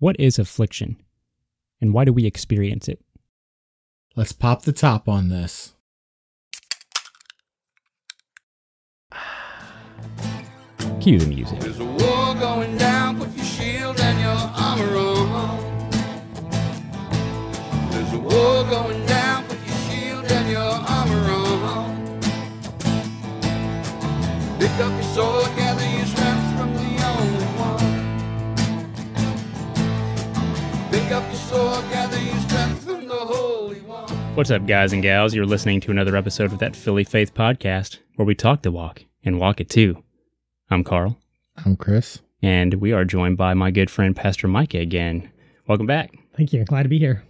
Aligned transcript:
What 0.00 0.14
is 0.20 0.38
affliction? 0.38 0.96
And 1.80 1.92
why 1.92 2.04
do 2.04 2.12
we 2.12 2.24
experience 2.24 2.86
it? 2.86 3.00
Let's 4.14 4.30
pop 4.30 4.62
the 4.62 4.72
top 4.72 5.08
on 5.08 5.28
this. 5.28 5.74
Cue 11.00 11.18
the 11.18 11.26
music. 11.26 11.58
There's 11.58 11.80
a 11.80 11.84
war 11.84 12.34
going 12.36 12.76
down, 12.76 13.18
put 13.18 13.34
your 13.34 13.44
shield 13.44 13.98
and 14.00 14.20
your 14.20 14.30
armor 14.30 14.96
on. 14.96 15.90
There's 17.90 18.12
a 18.12 18.18
war 18.18 18.64
going 18.70 19.04
down, 19.06 19.44
put 19.46 19.58
your 19.66 19.76
shield 19.90 20.30
and 20.30 20.48
your 20.48 20.60
armor 20.60 21.30
on. 21.32 22.20
Pick 24.60 24.70
up 24.78 24.92
your 24.92 25.02
sword, 25.14 25.56
What's 34.34 34.50
up, 34.50 34.66
guys 34.66 34.92
and 34.92 35.02
gals? 35.02 35.34
You're 35.34 35.46
listening 35.46 35.80
to 35.80 35.90
another 35.90 36.14
episode 36.14 36.52
of 36.52 36.58
that 36.58 36.76
Philly 36.76 37.04
Faith 37.04 37.32
podcast 37.32 38.00
where 38.16 38.26
we 38.26 38.34
talk 38.34 38.60
the 38.60 38.70
walk 38.70 39.02
and 39.24 39.40
walk 39.40 39.58
it 39.58 39.70
too. 39.70 40.04
I'm 40.70 40.84
Carl, 40.84 41.18
I'm 41.64 41.74
Chris. 41.76 42.18
and 42.42 42.74
we 42.74 42.92
are 42.92 43.06
joined 43.06 43.38
by 43.38 43.54
my 43.54 43.70
good 43.70 43.90
friend 43.90 44.14
Pastor 44.14 44.46
Micah 44.46 44.80
again. 44.80 45.30
Welcome 45.66 45.86
back. 45.86 46.12
Thank 46.36 46.52
you. 46.52 46.64
Glad 46.66 46.82
to 46.82 46.90
be 46.90 46.98
here. 46.98 47.24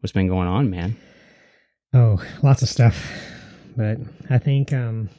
What's 0.00 0.12
been 0.12 0.28
going 0.28 0.48
on, 0.48 0.70
man? 0.70 0.96
Oh, 1.92 2.24
lots 2.42 2.62
of 2.62 2.70
stuff. 2.70 3.12
But 3.76 3.98
I 4.30 4.38
think 4.38 4.72
um, 4.72 5.10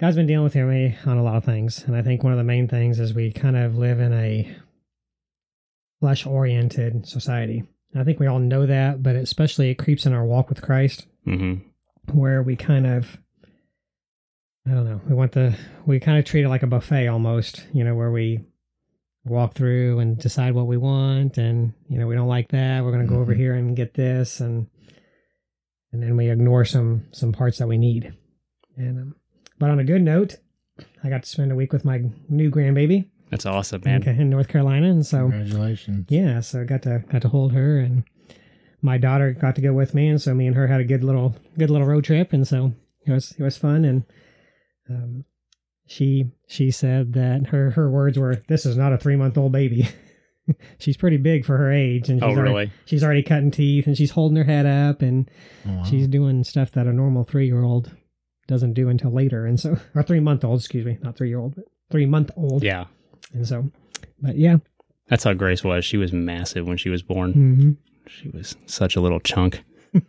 God's 0.00 0.16
been 0.16 0.26
dealing 0.26 0.44
with 0.44 0.56
me 0.56 0.96
on 1.06 1.16
a 1.16 1.22
lot 1.22 1.36
of 1.36 1.44
things. 1.44 1.84
And 1.84 1.94
I 1.94 2.02
think 2.02 2.24
one 2.24 2.32
of 2.32 2.38
the 2.38 2.44
main 2.44 2.66
things 2.66 2.98
is 2.98 3.14
we 3.14 3.30
kind 3.30 3.56
of 3.56 3.78
live 3.78 4.00
in 4.00 4.12
a 4.12 4.52
flesh 6.00 6.26
oriented 6.26 7.06
society. 7.08 7.64
And 7.92 8.00
I 8.00 8.04
think 8.04 8.20
we 8.20 8.26
all 8.26 8.38
know 8.38 8.66
that, 8.66 9.02
but 9.02 9.16
especially 9.16 9.70
it 9.70 9.76
creeps 9.76 10.06
in 10.06 10.12
our 10.12 10.24
walk 10.24 10.48
with 10.48 10.62
Christ 10.62 11.06
Mm-hmm. 11.26 12.16
where 12.18 12.40
we 12.42 12.54
kind 12.54 12.86
of 12.86 13.18
I 14.66 14.70
don't 14.70 14.84
know, 14.84 15.00
we 15.08 15.14
want 15.14 15.32
the 15.32 15.56
we 15.86 15.98
kind 16.00 16.18
of 16.18 16.24
treat 16.24 16.44
it 16.44 16.48
like 16.48 16.62
a 16.62 16.66
buffet 16.68 17.06
almost, 17.08 17.64
you 17.72 17.82
know, 17.84 17.94
where 17.94 18.10
we 18.10 18.44
walk 19.24 19.54
through 19.54 19.98
and 20.00 20.16
decide 20.18 20.54
what 20.54 20.66
we 20.68 20.76
want 20.76 21.36
and 21.38 21.72
you 21.88 21.98
know, 21.98 22.06
we 22.06 22.14
don't 22.14 22.28
like 22.28 22.48
that, 22.50 22.84
we're 22.84 22.92
going 22.92 23.06
to 23.06 23.12
go 23.12 23.20
over 23.20 23.34
Mhm. 23.34 23.38
here 23.38 23.54
and 23.54 23.76
get 23.76 23.94
this 23.94 24.40
and 24.40 24.66
and 25.92 26.02
then 26.02 26.16
we 26.16 26.30
ignore 26.30 26.64
some 26.64 27.06
some 27.12 27.32
parts 27.32 27.58
that 27.58 27.66
we 27.68 27.78
need. 27.78 28.12
And 28.76 28.98
um, 29.00 29.16
but 29.58 29.70
on 29.70 29.78
a 29.80 29.84
good 29.84 30.02
note, 30.02 30.36
I 31.02 31.08
got 31.08 31.22
to 31.24 31.28
spend 31.28 31.50
a 31.50 31.56
week 31.56 31.72
with 31.72 31.84
my 31.84 32.02
new 32.28 32.50
grandbaby 32.50 33.08
That's 33.30 33.44
awesome, 33.46 33.82
man. 33.84 34.02
in, 34.04 34.20
in 34.20 34.30
North 34.30 34.48
Carolina 34.48 34.88
and 34.88 35.04
so 35.04 35.28
Congratulations. 35.30 36.06
yeah, 36.08 36.40
so 36.40 36.60
I 36.60 36.64
got 36.64 36.82
to 36.82 37.02
got 37.10 37.22
to 37.22 37.28
hold 37.28 37.52
her, 37.52 37.78
and 37.78 38.04
my 38.82 38.98
daughter 38.98 39.32
got 39.32 39.54
to 39.56 39.60
go 39.60 39.72
with 39.72 39.94
me, 39.94 40.08
and 40.08 40.20
so 40.22 40.32
me 40.34 40.46
and 40.46 40.54
her 40.56 40.66
had 40.68 40.80
a 40.80 40.84
good 40.84 41.02
little 41.02 41.34
good 41.58 41.70
little 41.70 41.86
road 41.86 42.04
trip, 42.04 42.32
and 42.32 42.46
so 42.46 42.72
it 43.06 43.12
was 43.12 43.32
it 43.38 43.42
was 43.42 43.56
fun, 43.56 43.84
and 43.84 44.04
um, 44.88 45.24
she 45.86 46.30
she 46.46 46.70
said 46.70 47.12
that 47.14 47.48
her 47.48 47.70
her 47.72 47.90
words 47.90 48.18
were, 48.18 48.42
"This 48.48 48.64
is 48.66 48.76
not 48.76 48.92
a 48.92 48.98
three 48.98 49.16
month 49.16 49.36
old 49.36 49.52
baby." 49.52 49.88
she's 50.78 50.96
pretty 50.96 51.16
big 51.16 51.44
for 51.44 51.56
her 51.56 51.72
age, 51.72 52.08
and 52.08 52.20
she's 52.20 52.24
Oh, 52.24 52.30
already, 52.30 52.50
really? 52.52 52.72
she's 52.84 53.02
already 53.02 53.22
cutting 53.24 53.50
teeth, 53.50 53.88
and 53.88 53.96
she's 53.96 54.12
holding 54.12 54.36
her 54.36 54.44
head 54.44 54.66
up, 54.66 55.02
and 55.02 55.28
Oh, 55.66 55.78
wow. 55.78 55.82
she's 55.84 56.06
doing 56.06 56.44
stuff 56.44 56.70
that 56.72 56.86
a 56.86 56.92
normal 56.92 57.24
three 57.24 57.46
year 57.46 57.62
old 57.64 57.90
doesn't 58.46 58.74
do 58.74 58.88
until 58.88 59.10
later, 59.10 59.44
and 59.46 59.58
so 59.58 59.76
or 59.96 60.04
three 60.04 60.20
month 60.20 60.44
old, 60.44 60.60
excuse 60.60 60.86
me, 60.86 60.98
not 61.02 61.16
three 61.16 61.28
year 61.28 61.40
old, 61.40 61.56
but 61.56 61.64
three 61.90 62.06
month 62.06 62.30
old, 62.36 62.62
Yeah. 62.62 62.84
And 63.32 63.46
so, 63.46 63.70
but 64.20 64.36
yeah, 64.36 64.56
That's 65.08 65.24
how 65.24 65.32
Grace 65.34 65.62
was. 65.64 65.84
She 65.84 65.96
was 65.96 66.12
massive 66.12 66.66
when 66.66 66.76
she 66.78 66.88
was 66.90 67.02
born. 67.02 67.32
hmm 67.32 67.70
She 68.08 68.28
was 68.30 68.56
such 68.66 68.96
a 68.96 69.00
little 69.00 69.20
chunk. 69.20 69.62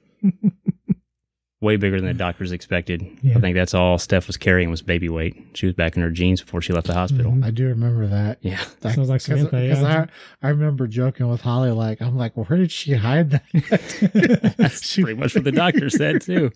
Way 1.59 1.75
bigger 1.77 1.97
than 1.99 2.05
the 2.05 2.13
doctors 2.13 2.51
expected. 2.51 3.03
Yeah. 3.23 3.35
I 3.35 3.41
think 3.41 3.55
that's 3.55 3.73
all 3.73 3.97
Steph 3.97 4.27
was 4.27 4.37
carrying 4.37 4.69
was 4.69 4.83
baby 4.83 5.09
weight. 5.09 5.35
She 5.55 5.65
was 5.65 5.73
back 5.73 5.95
in 5.97 6.03
her 6.03 6.11
jeans 6.11 6.39
before 6.39 6.61
she 6.61 6.71
left 6.71 6.85
the 6.85 6.93
hospital. 6.93 7.31
Mhm. 7.31 7.43
I 7.43 7.49
do 7.49 7.65
remember 7.65 8.05
that. 8.05 8.37
Yeah. 8.41 8.63
That- 8.81 8.93
Sounds 8.93 9.09
like 9.09 9.21
cause, 9.21 9.25
Samantha, 9.25 9.49
'cause 9.67 9.81
yeah. 9.81 10.05
I, 10.43 10.47
I 10.47 10.51
remember 10.51 10.85
joking 10.85 11.27
with 11.29 11.41
Holly, 11.41 11.71
like, 11.71 11.99
I'm 11.99 12.15
like, 12.15 12.37
where 12.37 12.59
did 12.59 12.71
she 12.71 12.93
hide 12.93 13.31
that? 13.31 14.53
That's 14.57 14.87
She- 14.87 15.01
pretty 15.01 15.19
much 15.19 15.33
what 15.33 15.45
the 15.45 15.51
doctor 15.51 15.89
said 15.89 16.21
too. 16.21 16.51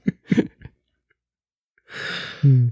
Hmm. 2.41 2.67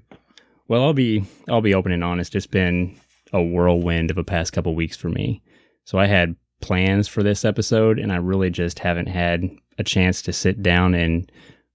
Well, 0.67 0.83
I'll 0.83 0.93
be 0.93 1.25
I'll 1.47 1.61
be 1.61 1.73
open 1.73 1.91
and 1.91 2.03
honest. 2.03 2.35
It's 2.35 2.45
been 2.47 2.95
a 3.33 3.41
whirlwind 3.41 4.11
of 4.11 4.17
a 4.17 4.23
past 4.23 4.53
couple 4.53 4.73
weeks 4.75 4.97
for 4.97 5.09
me. 5.09 5.41
So 5.85 5.97
I 5.99 6.05
had 6.07 6.35
plans 6.61 7.07
for 7.07 7.23
this 7.23 7.45
episode, 7.45 7.99
and 7.99 8.11
I 8.11 8.17
really 8.17 8.49
just 8.49 8.79
haven't 8.79 9.07
had 9.07 9.49
a 9.77 9.83
chance 9.83 10.21
to 10.23 10.33
sit 10.33 10.61
down 10.61 10.93
and 10.93 11.31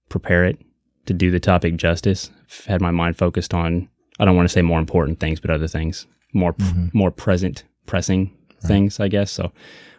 prepare 0.09 0.45
it 0.45 0.59
to 1.07 1.13
do 1.13 1.31
the 1.31 1.39
topic 1.39 1.75
justice. 1.77 2.29
I've 2.45 2.65
had 2.65 2.81
my 2.81 2.91
mind 2.91 3.17
focused 3.17 3.53
on 3.53 3.87
I 4.19 4.23
don't 4.25 4.35
want 4.37 4.47
to 4.47 4.53
say 4.53 4.61
more 4.61 4.79
important 4.79 5.19
things, 5.19 5.39
but 5.41 5.49
other 5.51 5.67
things 5.67 6.07
more 6.33 6.53
Mhm. 6.53 6.93
more 6.93 7.11
present, 7.11 7.63
pressing 7.85 8.31
things, 8.61 8.99
I 8.99 9.07
guess. 9.09 9.29
So 9.31 9.51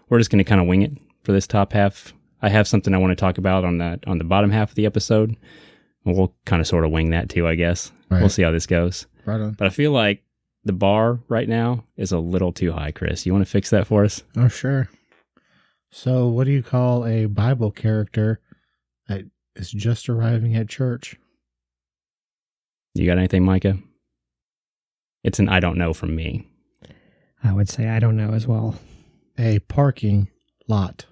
we're 0.09 0.19
just 0.19 0.31
going 0.31 0.39
to 0.43 0.49
kind 0.49 0.61
of 0.61 0.67
wing 0.67 0.83
it 0.83 0.93
for 1.23 1.33
this 1.33 1.47
top 1.47 1.73
half. 1.73 2.13
I 2.43 2.49
have 2.49 2.67
something 2.69 2.95
I 2.95 2.99
want 2.99 3.11
to 3.11 3.17
talk 3.17 3.37
about 3.39 3.65
on 3.65 3.79
the 3.79 3.99
on 4.07 4.19
the 4.19 4.25
bottom 4.25 4.51
half 4.51 4.71
of 4.71 4.75
the 4.75 4.87
episode. 4.87 5.37
We'll 6.05 6.35
kind 6.47 6.61
of 6.61 6.67
sort 6.67 6.85
of 6.85 6.91
wing 6.93 7.11
that 7.11 7.29
too, 7.29 7.47
I 7.49 7.57
guess. 7.57 7.91
Right. 8.11 8.21
We'll 8.21 8.29
see 8.31 8.43
how 8.43 8.53
this 8.53 8.67
goes. 8.67 9.07
Right 9.25 9.41
on. 9.41 9.53
But 9.53 9.67
I 9.67 9.71
feel 9.71 9.91
like 9.93 10.23
the 10.67 10.73
bar 10.73 11.19
right 11.29 11.49
now 11.49 11.85
is 11.97 12.13
a 12.13 12.19
little 12.19 12.53
too 12.53 12.73
high, 12.73 12.91
Chris. 12.91 13.25
You 13.25 13.33
want 13.33 13.45
to 13.45 13.51
fix 13.51 13.71
that 13.71 13.87
for 13.87 14.05
us? 14.05 14.23
Oh, 14.37 14.49
sure. 14.49 14.89
So, 15.91 16.27
what 16.29 16.45
do 16.45 16.51
you 16.51 16.63
call 16.63 17.07
a 17.07 17.27
Bible 17.27 17.71
character 17.71 18.41
that 19.09 19.23
is 19.55 19.71
just 19.71 20.09
arriving 20.09 20.57
at 20.57 20.69
church? 20.69 21.17
You 22.95 23.07
got 23.07 23.19
anything, 23.19 23.45
Micah? 23.45 23.79
It's 25.25 25.39
an 25.39 25.49
I 25.49 25.61
don't 25.61 25.79
know 25.79 25.95
from 25.95 26.15
me. 26.15 26.47
I 27.43 27.53
would 27.53 27.69
say 27.69 27.89
I 27.89 27.99
don't 28.01 28.17
know 28.17 28.33
as 28.33 28.47
well. 28.47 28.75
A 29.39 29.59
parking 29.61 30.29
lot. 30.69 31.07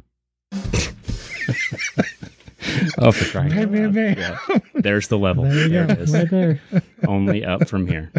Oh, 2.98 3.12
for 3.12 3.30
crying 3.30 3.52
out 3.52 3.70
Bam, 3.70 3.72
bam, 3.72 3.84
loud. 3.84 3.94
bam. 3.94 4.18
Yeah. 4.18 4.58
There's 4.74 5.08
the 5.08 5.18
level. 5.18 5.44
There 5.44 5.54
you 5.54 5.68
There 5.68 5.86
go, 5.86 5.92
it 5.92 5.98
is. 6.00 6.12
right 6.12 6.30
there. 6.30 6.60
Only 7.06 7.44
up 7.44 7.68
from 7.68 7.86
here. 7.86 8.10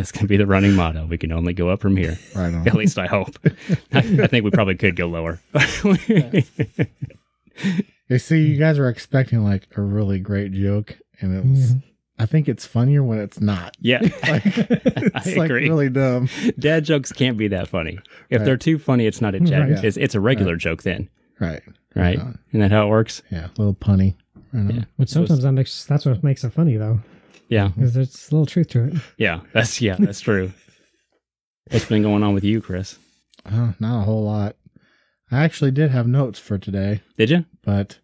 That's 0.00 0.12
going 0.12 0.22
to 0.24 0.28
be 0.28 0.36
the 0.38 0.46
running 0.46 0.74
motto. 0.74 1.04
We 1.06 1.18
can 1.18 1.30
only 1.30 1.52
go 1.52 1.68
up 1.68 1.80
from 1.80 1.96
here. 1.96 2.18
Right 2.34 2.54
on. 2.54 2.66
At 2.66 2.74
least 2.74 2.98
I 2.98 3.06
hope. 3.06 3.36
I, 3.92 3.98
I 3.98 4.26
think 4.26 4.44
we 4.44 4.50
probably 4.50 4.74
could 4.76 4.96
go 4.96 5.06
lower. 5.06 5.40
You 8.08 8.18
see, 8.18 8.46
you 8.46 8.56
guys 8.58 8.78
were 8.78 8.88
expecting 8.88 9.44
like 9.44 9.68
a 9.76 9.82
really 9.82 10.18
great 10.18 10.52
joke, 10.52 10.98
and 11.20 11.34
it 11.36 11.44
was. 11.44 11.74
I 12.18 12.26
think 12.26 12.48
it's 12.48 12.66
funnier 12.66 13.02
when 13.02 13.18
it's 13.18 13.40
not. 13.40 13.76
yeah. 13.80 14.00
Like, 14.28 14.42
it's 14.46 15.26
I 15.28 15.34
like 15.34 15.50
agree. 15.50 15.68
really 15.68 15.88
dumb. 15.88 16.28
Dad 16.58 16.84
jokes 16.84 17.12
can't 17.12 17.36
be 17.38 17.48
that 17.48 17.68
funny. 17.68 17.98
If 18.28 18.38
Right. 18.40 18.44
they're 18.44 18.56
too 18.56 18.78
funny, 18.78 19.06
it's 19.06 19.20
not 19.22 19.34
a 19.34 19.40
joke. 19.40 19.70
Right. 19.70 19.84
It's, 19.84 19.96
it's 19.96 20.14
a 20.14 20.20
regular 20.20 20.56
joke 20.56 20.82
then, 20.82 21.08
Right. 21.38 21.62
right? 21.94 22.16
Isn't 22.18 22.60
that 22.60 22.72
how 22.72 22.86
it 22.86 22.90
works? 22.90 23.22
yeah. 23.30 23.46
A 23.46 23.50
little 23.56 23.74
punny. 23.74 24.16
Right. 24.52 24.74
Yeah. 24.74 24.84
But 24.98 25.08
sometimes 25.08 25.42
that 25.44 25.52
makes 25.52 25.84
that's 25.84 26.04
what 26.04 26.22
makes 26.24 26.42
it 26.44 26.52
funny 26.52 26.76
though, 26.76 27.00
Yeah. 27.50 27.68
because 27.68 27.92
there's 27.94 28.28
a 28.30 28.34
little 28.34 28.46
truth 28.46 28.68
to 28.68 28.84
it. 28.84 28.94
Yeah. 29.18 29.40
That's 29.52 29.80
yeah, 29.82 29.96
that's 29.98 30.20
true. 30.20 30.52
What's 31.70 31.84
been 31.84 32.02
going 32.02 32.22
on 32.22 32.34
with 32.34 32.44
you, 32.44 32.60
Chris? 32.62 32.98
Uh, 33.46 33.72
not 33.78 34.00
a 34.00 34.04
whole 34.04 34.24
lot. 34.24 34.56
I 35.30 35.44
actually 35.44 35.70
did 35.70 35.90
have 35.90 36.06
notes 36.08 36.38
for 36.38 36.58
today, 36.58 37.02
Did 37.16 37.30
you? 37.30 37.44
but 37.62 37.98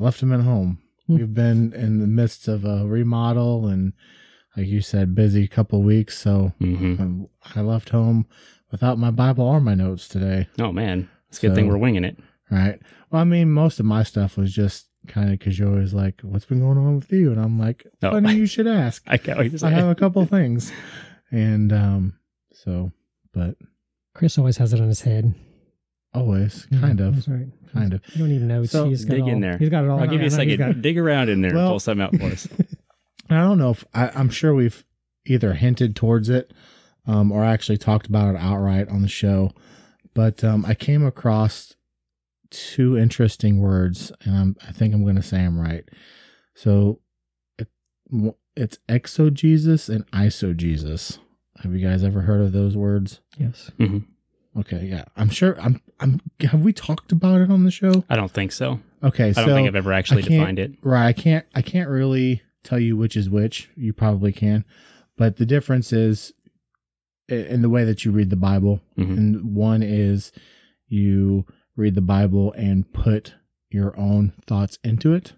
I 0.00 0.04
left 0.04 0.20
them 0.20 0.32
at 0.32 0.40
home. 0.40 0.78
Hmm. 1.06 1.16
We've 1.16 1.34
been 1.34 1.72
in 1.74 2.00
the 2.00 2.06
midst 2.06 2.48
of 2.48 2.64
a 2.64 2.86
remodel 2.86 3.66
and, 3.66 3.92
like 4.56 4.66
you 4.66 4.80
said, 4.80 5.14
busy 5.14 5.46
couple 5.48 5.82
weeks. 5.82 6.16
So 6.18 6.52
Mm-hmm. 6.60 7.02
um, 7.02 7.28
I 7.54 7.60
left 7.60 7.90
home 7.90 8.26
without 8.70 8.98
my 8.98 9.10
Bible 9.10 9.44
or 9.44 9.60
my 9.60 9.74
notes 9.74 10.08
today. 10.08 10.48
Oh 10.58 10.72
man, 10.72 11.08
it's 11.28 11.38
a 11.38 11.42
good 11.48 11.54
thing 11.54 11.68
we're 11.68 11.76
winging 11.76 12.04
it. 12.04 12.18
Right. 12.50 12.80
Well, 13.10 13.20
I 13.20 13.24
mean, 13.24 13.50
most 13.50 13.78
of 13.80 13.86
my 13.86 14.02
stuff 14.02 14.36
was 14.38 14.52
just 14.54 14.85
kind 15.06 15.32
of 15.32 15.38
because 15.38 15.58
you're 15.58 15.68
always 15.70 15.94
like, 15.94 16.20
"What's 16.22 16.44
been 16.44 16.60
going 16.60 16.78
on 16.78 16.96
with 16.96 17.10
you?" 17.12 17.30
And 17.32 17.40
I'm 17.40 17.58
like, 17.58 17.86
Oh. 18.02 18.10
"Funny 18.12 18.34
you 18.34 18.46
should 18.54 18.66
ask." 18.66 19.02
I 19.06 19.16
can't 19.16 19.38
wait 19.38 19.52
to 19.52 19.58
say 19.58 19.68
I 19.68 19.70
have 19.70 19.88
a 19.88 19.94
couple 19.94 20.24
things, 20.26 20.72
and 21.30 21.72
um, 21.72 22.14
so, 22.52 22.92
but 23.32 23.56
Chris 24.14 24.38
always 24.38 24.56
has 24.58 24.72
it 24.72 24.80
on 24.80 24.88
his 24.88 25.02
head. 25.02 25.34
always 26.14 26.66
Yeah, 26.70 26.80
kind 26.80 27.00
of, 27.00 27.14
That's 27.14 27.28
right. 27.28 27.46
kind 27.72 27.92
of. 27.92 28.00
You 28.14 28.20
don't 28.20 28.28
need 28.30 28.42
notes. 28.42 28.72
So, 28.72 28.88
he's 28.88 29.04
got 29.04 29.14
dig 29.14 29.22
all, 29.24 29.28
in 29.30 29.40
there. 29.40 29.58
He's 29.58 29.68
got 29.68 29.84
it 29.84 29.90
all. 29.90 30.00
I'll 30.00 30.06
give 30.06 30.20
you 30.20 30.26
a 30.28 30.30
second. 30.30 30.56
got- 30.58 30.80
Dig 30.82 30.98
around 30.98 31.28
in 31.28 31.40
there 31.42 31.50
and 31.50 31.58
Well- 31.58 31.70
pull 31.72 31.80
something 31.80 32.02
out 32.04 32.16
for 32.16 32.26
us. 32.32 32.48
I 33.30 33.40
don't 33.40 33.58
know 33.58 33.70
if 33.70 33.84
I, 33.92 34.08
I'm 34.14 34.30
sure 34.30 34.54
we've 34.54 34.84
either 35.26 35.54
hinted 35.54 35.96
towards 35.96 36.28
it 36.30 36.52
um, 37.06 37.32
or 37.32 37.44
actually 37.44 37.76
talked 37.78 38.06
about 38.06 38.34
it 38.34 38.38
outright 38.40 38.88
on 38.88 39.02
the 39.02 39.08
show, 39.08 39.50
but 40.14 40.42
um, 40.44 40.64
I 40.64 40.74
came 40.74 41.04
across 41.04 41.74
two 42.50 42.96
interesting 42.98 43.60
words, 43.60 44.12
and 44.24 44.36
I'm, 44.36 44.56
I 44.66 44.72
think 44.72 44.94
I'm 44.94 45.02
going 45.02 45.16
to 45.16 45.22
say 45.22 45.38
them 45.38 45.58
right. 45.58 45.84
So 46.54 47.00
it, 47.58 47.68
it's 48.56 48.78
exogesis 48.88 49.88
and 49.88 50.10
isogesis. 50.10 51.18
Have 51.62 51.74
you 51.74 51.86
guys 51.86 52.04
ever 52.04 52.22
heard 52.22 52.40
of 52.42 52.52
those 52.52 52.76
words? 52.76 53.20
yes. 53.38 53.70
hmm 53.78 53.98
Okay, 54.58 54.86
yeah. 54.86 55.04
I'm 55.18 55.28
sure. 55.28 55.60
I'm. 55.60 55.82
I'm. 56.00 56.18
Have 56.40 56.62
we 56.62 56.72
talked 56.72 57.12
about 57.12 57.42
it 57.42 57.50
on 57.50 57.64
the 57.64 57.70
show? 57.70 58.04
I 58.08 58.16
don't 58.16 58.30
think 58.30 58.52
so. 58.52 58.80
Okay, 59.02 59.34
So 59.34 59.42
I 59.42 59.44
so 59.44 59.48
don't 59.48 59.56
think 59.56 59.68
I've 59.68 59.76
ever 59.76 59.92
actually 59.92 60.22
defined 60.22 60.58
it. 60.58 60.72
Right. 60.82 61.04
I 61.08 61.12
can't. 61.12 61.44
I 61.54 61.60
can't 61.60 61.90
really 61.90 62.40
tell 62.64 62.78
you 62.78 62.96
which 62.96 63.16
is 63.18 63.28
which. 63.28 63.68
You 63.76 63.92
probably 63.92 64.32
can, 64.32 64.64
but 65.18 65.36
the 65.36 65.44
difference 65.44 65.92
is 65.92 66.32
in 67.28 67.60
the 67.60 67.68
way 67.68 67.84
that 67.84 68.06
you 68.06 68.12
read 68.12 68.30
the 68.30 68.36
Bible. 68.36 68.80
Mhm. 68.96 69.16
And 69.18 69.54
one 69.54 69.82
is 69.82 70.32
you 70.88 71.44
read 71.76 71.94
the 71.94 72.00
Bible 72.00 72.52
and 72.54 72.90
put 72.92 73.34
your 73.70 73.98
own 73.98 74.32
thoughts 74.46 74.78
into 74.82 75.12
it, 75.12 75.34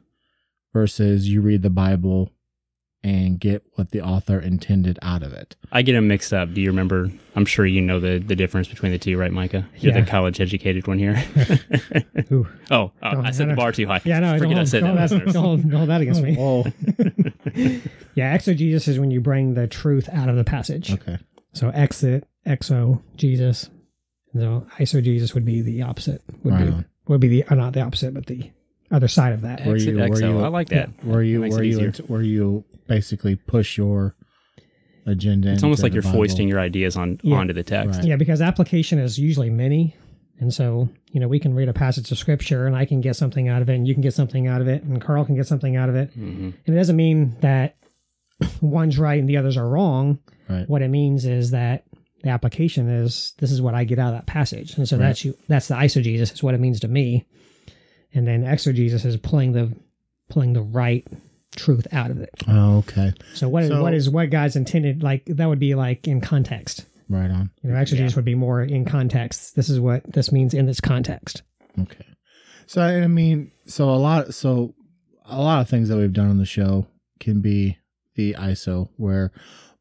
versus 0.73 1.29
you 1.29 1.41
read 1.41 1.63
the 1.63 1.71
Bible 1.71 2.31
and 3.05 3.39
get 3.39 3.63
what 3.75 3.91
the 3.93 4.01
author 4.01 4.39
intended 4.41 4.99
out 5.03 5.23
of 5.23 5.33
it. 5.33 5.55
I 5.71 5.83
get 5.83 5.93
them 5.93 6.09
mixed 6.09 6.33
up. 6.33 6.53
Do 6.53 6.61
you 6.61 6.69
remember? 6.69 7.09
I'm 7.37 7.45
sure 7.47 7.65
you 7.65 7.81
know 7.81 8.01
the, 8.01 8.19
the 8.19 8.35
difference 8.35 8.67
between 8.69 8.91
the 8.91 8.99
two, 8.99 9.17
right, 9.17 9.33
Micah? 9.33 9.67
You're 9.79 9.95
Yeah. 9.95 10.01
the 10.01 10.07
college 10.11 10.41
educated 10.41 10.87
one 10.87 10.99
here. 10.99 11.15
Oh, 12.31 12.47
oh 12.71 12.91
Don't- 13.13 13.25
I 13.25 13.31
set 13.31 13.49
the 13.49 13.55
bar 13.55 13.73
too 13.73 13.87
high. 13.87 14.03
Yeah, 14.05 14.19
no, 14.21 14.37
Forget 14.37 14.51
don't, 14.51 14.59
I 14.59 14.65
said 14.65 14.81
don't, 14.81 14.97
that. 14.97 15.09
hold 15.11 15.21
that, 15.23 15.33
don't, 15.33 15.43
hold- 15.45 15.63
don't 15.63 15.71
hold 15.73 15.89
that 15.89 16.01
against 16.03 16.23
me. 16.23 16.37
Oh, 16.39 16.65
Yeah, 18.15 18.35
exegesis 18.35 18.89
is 18.89 18.99
when 18.99 19.11
you 19.11 19.21
bring 19.21 19.55
the 19.55 19.67
truth 19.69 20.09
out 20.13 20.29
of 20.29 20.37
the 20.37 20.45
passage. 20.45 20.93
okay. 20.93 21.19
So 21.55 21.71
exit, 21.71 22.27
exo, 22.47 23.01
Jesus. 23.17 23.71
So 24.35 24.67
isogesis 24.79 25.35
would 25.35 25.45
be 25.45 25.63
the 25.63 25.83
opposite. 25.83 26.23
Would 26.45 26.55
Right 26.55 26.67
be 26.67 26.73
on. 26.73 26.85
would 27.09 27.21
be 27.21 27.29
the 27.29 27.45
uh, 27.45 27.55
not 27.55 27.73
the 27.73 27.81
opposite, 27.83 28.13
but 28.15 28.27
the 28.27 28.51
other 28.91 29.09
side 29.09 29.33
of 29.33 29.41
that. 29.43 29.65
Were 29.67 29.75
Exit 29.75 29.95
you- 29.95 29.99
were 30.01 30.09
XO. 30.09 30.29
you- 30.39 30.41
I 30.45 30.49
like 30.49 30.69
that. 30.71 30.91
Where 31.05 31.23
you 31.23 31.41
Makes 31.41 31.55
where 31.55 31.65
you 31.65 31.71
easier. 31.89 31.93
where 32.07 32.23
you 32.23 32.65
basically 32.87 33.37
push 33.37 33.77
your 33.79 34.15
agenda. 35.07 35.53
It's 35.53 35.63
almost 35.63 35.83
like 35.83 35.93
you're 35.95 36.03
Bible. 36.03 36.19
foisting 36.19 36.49
your 36.49 36.61
ideas 36.61 36.97
on 36.97 37.19
Yeah. 37.23 37.37
onto 37.37 37.55
the 37.55 37.63
text. 37.63 38.01
Right. 38.01 38.09
Yeah, 38.09 38.17
because 38.17 38.41
application 38.43 38.99
is 38.99 39.19
usually 39.19 39.51
many. 39.51 39.95
And 40.41 40.53
so, 40.55 40.89
you 41.11 41.19
know, 41.19 41.27
we 41.27 41.41
can 41.41 41.55
read 41.55 41.69
a 41.69 41.73
passage 41.73 42.13
of 42.13 42.19
scripture 42.19 42.67
and 42.67 42.77
I 42.77 42.85
can 42.85 43.01
get 43.01 43.17
something 43.17 43.49
out 43.49 43.61
of 43.61 43.69
it 43.69 43.75
and 43.75 43.89
you 43.89 43.95
can 43.95 44.03
get 44.03 44.15
something 44.15 44.47
out 44.47 44.61
of 44.61 44.69
it 44.69 44.85
and 44.85 45.01
Carl 45.01 45.25
can 45.25 45.35
get 45.35 45.47
something 45.49 45.75
out 45.77 45.89
of 45.89 45.97
it. 45.97 46.13
hmm 46.13 46.51
And 46.67 46.75
it 46.75 46.77
doesn't 46.77 46.95
mean 46.97 47.35
that 47.41 47.75
one's 48.61 48.99
right 48.99 49.19
and 49.19 49.29
the 49.29 49.37
others 49.39 49.57
are 49.57 49.69
wrong. 49.69 50.19
Right. 50.49 50.69
What 50.69 50.83
it 50.83 50.89
means 50.89 51.25
is 51.25 51.51
that 51.51 51.85
the 52.23 52.31
application 52.31 52.89
is 52.89 53.33
this 53.39 53.53
is 53.53 53.63
what 53.63 53.75
I 53.75 53.85
get 53.85 53.99
out 53.99 54.09
of 54.09 54.15
that 54.15 54.27
passage. 54.27 54.77
And 54.77 54.89
so 54.89 54.97
Right. 54.97 55.07
that's 55.07 55.25
you 55.25 55.37
that's 55.49 55.69
the 55.69 55.75
isogesis 55.75 56.33
is 56.35 56.43
what 56.43 56.55
it 56.55 56.61
means 56.61 56.81
to 56.81 56.89
me. 56.89 57.25
And 58.15 58.27
then 58.27 58.45
exegesis 58.45 59.05
is 59.05 59.17
pulling 59.17 59.53
the 59.53 59.73
pulling 60.29 60.53
the 60.53 60.63
right 60.63 61.07
truth 61.57 61.87
out 61.93 62.11
of 62.11 62.19
it. 62.21 62.31
Oh, 62.47 62.79
okay. 62.79 63.13
So 63.35 63.49
what 63.49 63.63
is 63.65 63.69
So- 63.71 63.83
what 63.83 63.95
is 63.95 64.11
what 64.11 64.31
God's 64.31 64.57
intended 64.57 65.03
like 65.03 65.25
that 65.27 65.47
would 65.49 65.59
be 65.59 65.75
like 65.75 66.07
in 66.09 66.21
context. 66.21 66.87
Right 67.09 67.31
on. 67.31 67.51
You 67.63 67.71
know, 67.71 67.77
exegesis 67.79 68.17
would 68.17 68.25
be 68.27 68.35
more 68.35 68.63
in 68.63 68.85
context. 68.85 69.57
This 69.57 69.71
is 69.71 69.81
what 69.81 70.03
this 70.13 70.31
means 70.31 70.53
in 70.53 70.67
this 70.67 70.81
context. 70.81 71.43
Okay. 71.81 72.05
So 72.67 72.83
I 72.83 73.07
mean, 73.07 73.51
so 73.67 73.89
a 73.89 73.97
lot, 73.97 74.35
so 74.35 74.75
a 75.25 75.41
lot 75.41 75.61
of 75.63 75.69
things 75.71 75.89
that 75.89 75.97
we've 75.97 76.13
done 76.13 76.29
on 76.29 76.37
the 76.39 76.45
show 76.45 76.87
can 77.19 77.41
be 77.41 77.79
the 78.15 78.35
ISO, 78.39 78.91
where, 78.97 79.33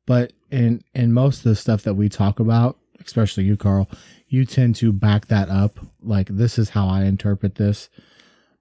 but 0.07 0.33
in 0.49 0.83
in 0.95 1.13
most 1.13 1.39
of 1.39 1.43
the 1.43 1.55
stuff 1.55 1.83
that 1.83 1.93
we 1.93 2.09
talk 2.09 2.39
about, 2.39 2.79
especially 3.05 3.43
you, 3.43 3.55
Carl, 3.55 3.87
you 4.27 4.45
tend 4.45 4.75
to 4.77 4.91
back 4.91 5.27
that 5.27 5.49
up. 5.49 5.79
Like 6.01 6.29
this 6.29 6.57
is 6.57 6.69
how 6.69 6.87
I 6.87 7.03
interpret 7.03 7.55
this, 7.55 7.89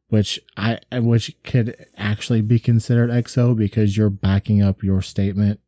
which 0.08 0.38
I 0.58 0.80
which 0.92 1.34
could 1.44 1.86
actually 1.96 2.42
be 2.42 2.58
considered 2.58 3.08
XO 3.08 3.56
because 3.56 3.96
you're 3.96 4.10
backing 4.10 4.60
up 4.60 4.82
your 4.82 5.00
statement 5.00 5.60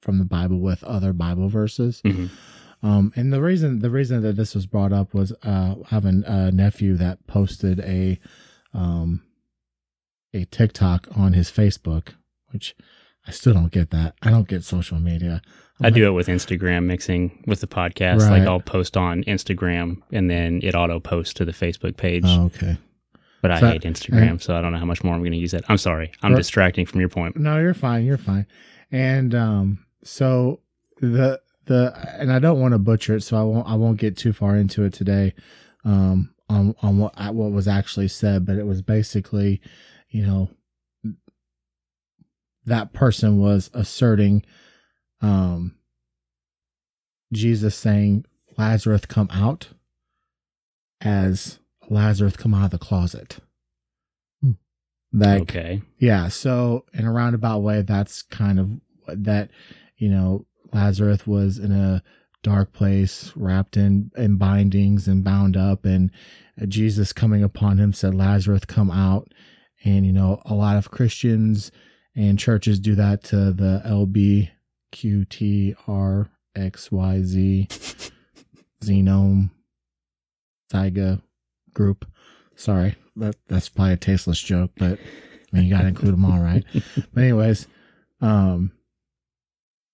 from 0.00 0.18
the 0.18 0.24
Bible 0.24 0.60
with 0.60 0.82
other 0.84 1.12
Bible 1.12 1.50
verses. 1.50 2.00
hmm 2.02 2.26
Um, 2.82 3.12
and 3.14 3.30
the 3.30 3.42
reason 3.42 3.80
the 3.80 3.90
reason 3.90 4.22
that 4.22 4.36
this 4.36 4.54
was 4.54 4.64
brought 4.66 4.92
up 4.92 5.12
was 5.12 5.32
uh, 5.42 5.74
having 5.88 6.24
a 6.24 6.50
nephew 6.50 6.96
that 6.96 7.26
posted 7.26 7.80
a 7.80 8.18
um, 8.72 9.22
a 10.32 10.44
TikTok 10.46 11.08
on 11.16 11.32
his 11.32 11.50
Facebook, 11.50 12.14
which 12.52 12.74
I 13.30 13.32
still 13.32 13.54
don't 13.54 13.70
get 13.70 13.90
that. 13.90 14.14
I 14.22 14.30
don't 14.30 14.48
get 14.48 14.64
social 14.64 14.98
media. 14.98 15.40
I 15.80 15.88
do 15.90 16.04
it 16.06 16.10
with 16.10 16.26
Instagram 16.26 16.84
mixing 16.84 17.44
with 17.46 17.60
the 17.60 17.68
podcast. 17.68 18.20
Right. 18.28 18.40
Like 18.40 18.48
I'll 18.48 18.60
post 18.60 18.96
on 18.96 19.22
Instagram 19.24 20.02
and 20.12 20.28
then 20.28 20.58
it 20.64 20.74
auto 20.74 20.98
posts 20.98 21.32
to 21.34 21.44
the 21.44 21.52
Facebook 21.52 21.96
page. 21.96 22.24
Oh, 22.26 22.46
okay. 22.46 22.76
but 23.40 23.50
I 23.52 23.58
hate 23.60 23.82
Instagram, 23.82 24.42
so 24.42 24.54
I 24.56 24.60
don't 24.60 24.72
know 24.72 24.78
how 24.78 24.84
much 24.84 25.04
more 25.04 25.14
I'm 25.14 25.20
going 25.20 25.32
to 25.32 25.38
use 25.38 25.54
it. 25.54 25.64
I'm 25.68 25.78
sorry. 25.78 26.10
I'm 26.22 26.32
Right. 26.32 26.38
distracting 26.38 26.84
from 26.86 26.98
your 27.00 27.08
point. 27.08 27.36
No, 27.36 27.58
you're 27.58 27.72
fine. 27.72 28.04
You're 28.04 28.18
fine. 28.18 28.46
And 28.90 29.32
um, 29.34 29.86
so 30.02 30.60
the 31.00 31.40
the 31.66 31.94
and 32.18 32.32
I 32.32 32.40
don't 32.40 32.60
want 32.60 32.72
to 32.72 32.78
butcher 32.78 33.14
it, 33.14 33.22
so 33.22 33.36
I 33.38 33.42
won't 33.44 33.66
I 33.68 33.74
won't 33.76 33.98
get 34.00 34.16
too 34.16 34.32
far 34.32 34.56
into 34.56 34.82
it 34.82 34.92
today. 34.92 35.34
Um, 35.84 36.34
on 36.48 36.74
on 36.82 36.98
what 36.98 37.14
what 37.32 37.52
was 37.52 37.68
actually 37.68 38.08
said, 38.08 38.44
but 38.44 38.56
it 38.56 38.66
was 38.66 38.82
basically, 38.82 39.60
you 40.10 40.26
know, 40.26 40.50
that 42.66 42.92
person 42.92 43.38
was 43.38 43.70
asserting, 43.74 44.44
um, 45.20 45.76
Jesus 47.32 47.76
saying 47.76 48.24
Lazarus 48.56 49.06
come 49.06 49.28
out 49.32 49.68
as 51.00 51.58
Lazarus 51.88 52.36
come 52.36 52.54
out 52.54 52.66
of 52.66 52.70
the 52.70 52.78
closet. 52.78 53.38
Hmm. 54.42 54.52
Like 55.12 55.42
okay. 55.42 55.82
yeah, 55.98 56.28
so 56.28 56.84
in 56.92 57.04
a 57.06 57.12
roundabout 57.12 57.60
way, 57.60 57.82
that's 57.82 58.22
kind 58.22 58.60
of 58.60 58.70
that, 59.08 59.50
you 59.96 60.08
know, 60.08 60.46
Lazarus 60.72 61.26
was 61.26 61.58
in 61.58 61.72
a 61.72 62.02
dark 62.42 62.72
place, 62.72 63.32
wrapped 63.34 63.76
in, 63.76 64.10
in 64.16 64.36
bindings 64.36 65.08
and 65.08 65.24
bound 65.24 65.56
up, 65.56 65.84
and 65.84 66.10
uh, 66.60 66.66
Jesus 66.66 67.12
coming 67.12 67.42
upon 67.42 67.78
him 67.78 67.92
said, 67.92 68.14
Lazarus, 68.14 68.64
come 68.66 68.90
out. 68.90 69.28
And, 69.84 70.04
you 70.04 70.12
know, 70.12 70.42
a 70.44 70.54
lot 70.54 70.76
of 70.76 70.90
Christians 70.90 71.72
and 72.16 72.38
churches 72.38 72.80
do 72.80 72.94
that 72.96 73.22
to 73.24 73.52
the 73.52 73.82
LBQTRXYZ 73.86 74.50
Xenome 78.82 79.50
Zyga 80.72 81.22
group. 81.72 82.06
Sorry, 82.56 82.96
that, 83.16 83.36
that's 83.48 83.68
probably 83.68 83.94
a 83.94 83.96
tasteless 83.96 84.40
joke, 84.40 84.72
but 84.76 84.98
I 85.52 85.56
mean, 85.56 85.64
you 85.64 85.70
got 85.74 85.82
to 85.82 85.88
include 85.88 86.14
them 86.14 86.24
all, 86.24 86.40
right? 86.40 86.64
But 87.14 87.22
anyways, 87.22 87.66
um, 88.20 88.72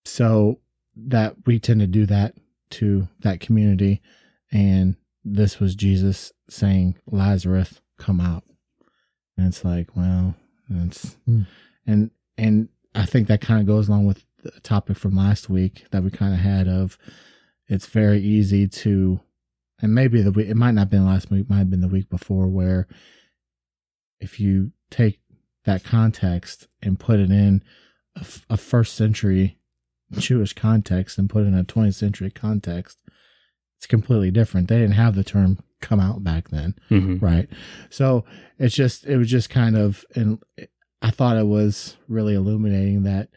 so 0.04 0.60
that 0.96 1.34
we 1.46 1.58
tend 1.58 1.80
to 1.80 1.86
do 1.86 2.06
that 2.06 2.34
to 2.70 3.08
that 3.20 3.40
community, 3.40 4.02
and 4.52 4.96
this 5.24 5.60
was 5.60 5.74
Jesus 5.74 6.32
saying, 6.48 6.96
"Lazarus, 7.06 7.80
come 7.98 8.20
out," 8.20 8.44
and 9.36 9.46
it's 9.46 9.64
like, 9.64 9.94
well, 9.96 10.34
it's 10.70 11.16
Hmm. 11.26 11.42
And 11.86 12.10
and 12.36 12.68
I 12.94 13.04
think 13.06 13.28
that 13.28 13.40
kind 13.40 13.60
of 13.60 13.66
goes 13.66 13.88
along 13.88 14.06
with 14.06 14.24
the 14.42 14.60
topic 14.60 14.96
from 14.96 15.16
last 15.16 15.48
week 15.50 15.84
that 15.90 16.02
we 16.02 16.10
kind 16.10 16.32
of 16.34 16.40
had 16.40 16.68
of 16.68 16.98
it's 17.68 17.86
very 17.86 18.20
easy 18.20 18.68
to 18.68 19.20
and 19.80 19.94
maybe 19.94 20.22
the 20.22 20.32
week 20.32 20.48
it 20.48 20.56
might 20.56 20.72
not 20.72 20.82
have 20.82 20.90
been 20.90 21.06
last 21.06 21.30
week 21.30 21.50
might 21.50 21.58
have 21.58 21.70
been 21.70 21.80
the 21.80 21.88
week 21.88 22.08
before 22.08 22.46
where 22.46 22.86
if 24.20 24.40
you 24.40 24.72
take 24.90 25.20
that 25.64 25.84
context 25.84 26.68
and 26.82 26.98
put 26.98 27.18
it 27.20 27.30
in 27.30 27.62
a, 28.16 28.20
f- 28.20 28.46
a 28.48 28.56
first 28.56 28.94
century 28.94 29.58
Jewish 30.12 30.52
context 30.52 31.18
and 31.18 31.28
put 31.28 31.42
it 31.42 31.48
in 31.48 31.58
a 31.58 31.64
20th 31.64 31.94
century 31.94 32.30
context, 32.30 32.98
it's 33.76 33.86
completely 33.86 34.30
different. 34.30 34.68
They 34.68 34.78
didn't 34.78 34.94
have 34.94 35.16
the 35.16 35.24
term 35.24 35.58
come 35.80 36.00
out 36.00 36.22
back 36.24 36.48
then, 36.48 36.76
hmm 36.88 37.16
right? 37.18 37.48
So 37.90 38.24
it's 38.58 38.74
just, 38.74 39.04
it 39.04 39.16
was 39.18 39.28
just 39.28 39.50
kind 39.50 39.76
of, 39.76 40.04
and 40.14 40.40
I 41.06 41.10
thought 41.10 41.36
it 41.36 41.46
was 41.46 41.96
really 42.08 42.34
illuminating 42.34 43.04
that 43.04 43.28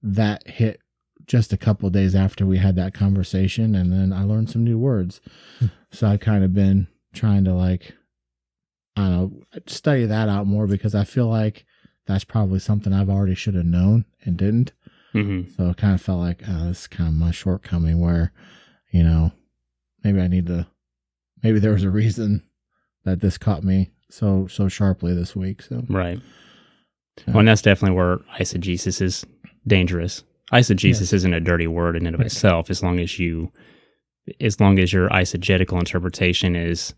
that 0.00 0.46
hit 0.46 0.80
just 1.26 1.52
a 1.52 1.56
couple 1.56 1.90
days 1.90 2.14
after 2.14 2.46
we 2.46 2.58
had 2.58 2.76
that 2.76 2.94
conversation. 2.94 3.74
And 3.74 3.92
then 3.92 4.12
I 4.12 4.22
learned 4.22 4.48
some 4.48 4.62
new 4.62 4.78
words. 4.78 5.20
so 5.90 6.06
I've 6.06 6.20
kind 6.20 6.44
of 6.44 6.54
been 6.54 6.86
trying 7.12 7.42
to 7.46 7.52
like, 7.52 7.94
I 8.94 9.00
don't 9.08 9.10
know, 9.12 9.42
study 9.66 10.06
that 10.06 10.28
out 10.28 10.46
more 10.46 10.68
because 10.68 10.94
I 10.94 11.02
feel 11.02 11.26
like 11.26 11.64
that's 12.06 12.22
probably 12.22 12.60
something 12.60 12.92
I've 12.92 13.10
already 13.10 13.34
should 13.34 13.56
have 13.56 13.66
known 13.66 14.04
and 14.24 14.36
didn't. 14.36 14.72
hmm 15.10 15.42
So 15.56 15.70
it 15.70 15.78
kind 15.78 15.94
of 15.94 16.00
felt 16.00 16.20
like 16.20 16.42
oh, 16.48 16.68
this 16.68 16.82
is 16.82 16.86
kind 16.86 17.08
of 17.08 17.14
my 17.14 17.32
shortcoming 17.32 17.98
where, 17.98 18.32
you 18.92 19.02
know, 19.02 19.32
maybe 20.04 20.20
I 20.20 20.28
need 20.28 20.46
to, 20.46 20.68
maybe 21.42 21.58
there 21.58 21.72
was 21.72 21.82
a 21.82 21.90
reason 21.90 22.44
that 23.04 23.18
this 23.18 23.36
caught 23.36 23.64
me 23.64 23.90
so 24.10 24.46
so 24.46 24.68
sharply 24.68 25.12
this 25.12 25.34
week. 25.34 25.60
So 25.62 25.82
Right. 25.88 26.20
Yeah. 27.18 27.32
Well, 27.32 27.38
and 27.40 27.48
that's 27.48 27.62
definitely 27.62 27.96
where 27.96 28.18
eisegesis 28.38 29.00
is 29.00 29.24
dangerous. 29.66 30.22
Eisegesis 30.52 31.00
Yes. 31.00 31.12
isn't 31.12 31.34
a 31.34 31.40
dirty 31.40 31.66
word 31.66 31.96
in 31.96 32.06
and 32.06 32.14
of 32.14 32.20
Right. 32.20 32.26
itself, 32.26 32.70
as 32.70 32.82
long 32.82 33.00
as 33.00 33.18
you, 33.18 33.52
as 34.40 34.60
long 34.60 34.78
as 34.78 34.92
your 34.92 35.08
eisegetical 35.10 35.78
interpretation 35.78 36.54
is 36.56 36.94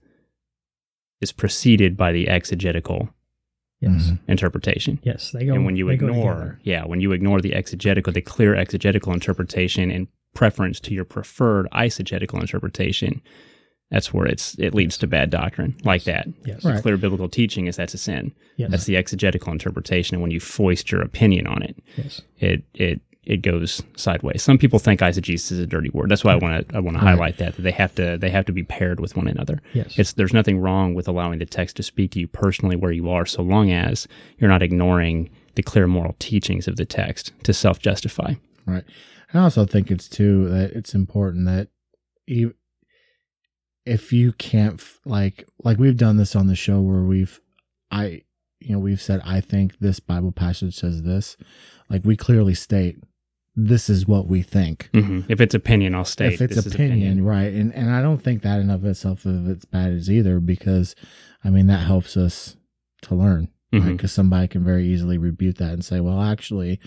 is 1.21 1.33
preceded 1.33 1.97
by 1.97 2.13
the 2.13 2.29
exegetical 2.29 3.09
Yes. 3.81 4.11
Mhm. 4.13 4.19
interpretation. 4.29 5.01
Yes. 5.03 5.33
They 5.33 5.45
go 5.47 5.55
and 5.55 5.65
when 5.65 5.75
you 5.75 5.87
they 5.89 5.95
ignore, 5.95 6.61
yeah, 6.63 6.85
when 6.85 7.01
you 7.01 7.11
ignore 7.11 7.41
the 7.41 7.55
exegetical, 7.55 8.13
the 8.13 8.21
clear 8.21 8.55
exegetical 8.55 9.13
interpretation 9.13 9.91
in 9.91 10.07
preference 10.35 10.79
to 10.81 10.95
your 10.95 11.05
preferred 11.05 11.67
eisegetical 11.73 12.41
interpretation, 12.41 13.21
That's 13.91 14.13
where 14.13 14.27
it's 14.27 14.59
it 14.59 14.75
leads 14.75 14.99
to 14.99 15.07
bad 15.07 15.31
doctrine 15.31 15.77
like 15.85 16.05
that. 16.05 16.27
Yes. 16.45 16.65
Right. 16.65 16.83
Clear 16.83 16.97
biblical 16.97 17.29
teaching 17.29 17.67
is 17.67 17.77
that's 17.77 17.95
a 17.95 17.99
sin. 17.99 18.33
Yes. 18.57 18.71
That's 18.71 18.85
the 18.85 18.97
exegetical 18.97 19.53
interpretation, 19.53 20.15
and 20.15 20.23
when 20.23 20.31
you 20.31 20.41
foist 20.41 20.91
your 20.91 21.01
opinion 21.01 21.47
on 21.47 21.63
it, 21.63 21.77
yes. 21.97 22.21
it 22.39 22.65
it 22.75 23.01
it 23.25 23.43
goes 23.43 23.83
sideways. 23.97 24.43
Some 24.43 24.59
people 24.59 24.79
think 24.79 25.01
eisegesis 25.01 25.53
is 25.53 25.59
a 25.59 25.67
dirty 25.67 25.91
word. 25.91 26.11
That's 26.11 26.25
why 26.25 26.33
I 26.33 26.37
want 26.37 26.69
to 26.69 26.77
I 26.77 26.81
want 26.81 26.97
to 26.97 27.01
highlight 27.01 27.37
that, 27.39 27.57
that 27.57 27.63
they 27.63 27.71
have 27.71 27.95
to 27.97 28.17
they 28.19 28.31
have 28.31 28.47
to 28.47 28.53
be 28.53 28.63
paired 28.63 29.01
with 29.01 29.17
one 29.17 29.29
another. 29.29 29.61
Yes. 29.75 29.99
It's 29.99 30.13
there's 30.15 30.33
nothing 30.33 30.59
wrong 30.59 30.95
with 30.95 31.09
allowing 31.09 31.39
the 31.39 31.47
text 31.47 31.77
to 31.77 31.83
speak 31.83 32.13
to 32.13 32.21
you 32.21 32.27
personally 32.27 32.77
where 32.77 32.93
you 32.93 33.11
are, 33.11 33.27
so 33.27 33.43
long 33.43 33.71
as 33.71 34.09
you're 34.39 34.51
not 34.51 34.63
ignoring 34.63 35.31
the 35.55 35.63
clear 35.63 35.87
moral 35.87 36.15
teachings 36.19 36.69
of 36.69 36.77
the 36.77 36.87
text 36.87 37.33
to 37.45 37.53
self 37.53 37.81
justify. 37.81 38.35
Right. 38.67 38.85
I 39.35 39.41
also 39.41 39.67
think 39.67 39.91
it's 39.91 40.09
too 40.09 40.49
that 40.49 40.73
it's 40.73 40.95
important 40.95 41.47
that 41.47 41.69
you, 42.27 42.55
if 43.89 44.13
you 44.13 44.33
can't 44.33 44.81
f- 44.81 45.01
like 45.05 45.47
like 45.65 45.79
we've 45.79 45.97
done 45.97 46.17
this 46.17 46.37
on 46.37 46.47
the 46.47 46.57
show 46.57 46.81
where 46.81 47.03
we've 47.03 47.41
I 47.91 48.23
you 48.61 48.73
know 48.73 48.79
we've 48.79 49.01
said 49.01 49.21
I 49.25 49.41
think 49.41 49.79
this 49.79 50.01
Bible 50.01 50.33
passage 50.33 50.75
says 50.77 51.03
this, 51.03 51.37
like 51.89 52.05
we 52.05 52.17
clearly 52.17 52.55
state 52.55 52.99
this 53.61 53.91
is 53.91 54.07
what 54.07 54.29
we 54.29 54.43
think. 54.43 54.89
hmm 54.95 55.23
If 55.29 55.41
it's 55.41 55.55
opinion, 55.55 55.95
I'll 55.95 56.05
state. 56.05 56.35
if 56.35 56.41
it's 56.41 56.55
this 56.55 56.67
is 56.67 56.75
opinion, 56.75 57.25
right? 57.25 57.53
And 57.53 57.75
and 57.75 57.91
I 57.91 58.03
don't 58.03 58.23
think 58.23 58.43
that 58.43 58.61
in 58.61 58.71
of 58.71 58.85
itself 58.85 59.27
if 59.27 59.49
it's 59.49 59.65
bad 59.65 59.91
is 59.93 60.11
either 60.11 60.39
because 60.41 60.95
I 61.45 61.51
mean 61.51 61.67
that 61.67 61.87
helps 61.87 62.17
us 62.17 62.57
to 63.03 63.15
learn 63.15 63.49
because 63.71 64.13
somebody 64.13 64.49
can 64.49 64.65
very 64.65 64.87
easily 64.87 65.19
rebuke 65.19 65.57
that 65.59 65.73
and 65.73 65.85
say, 65.85 66.01
well, 66.01 66.23
actually, 66.23 66.81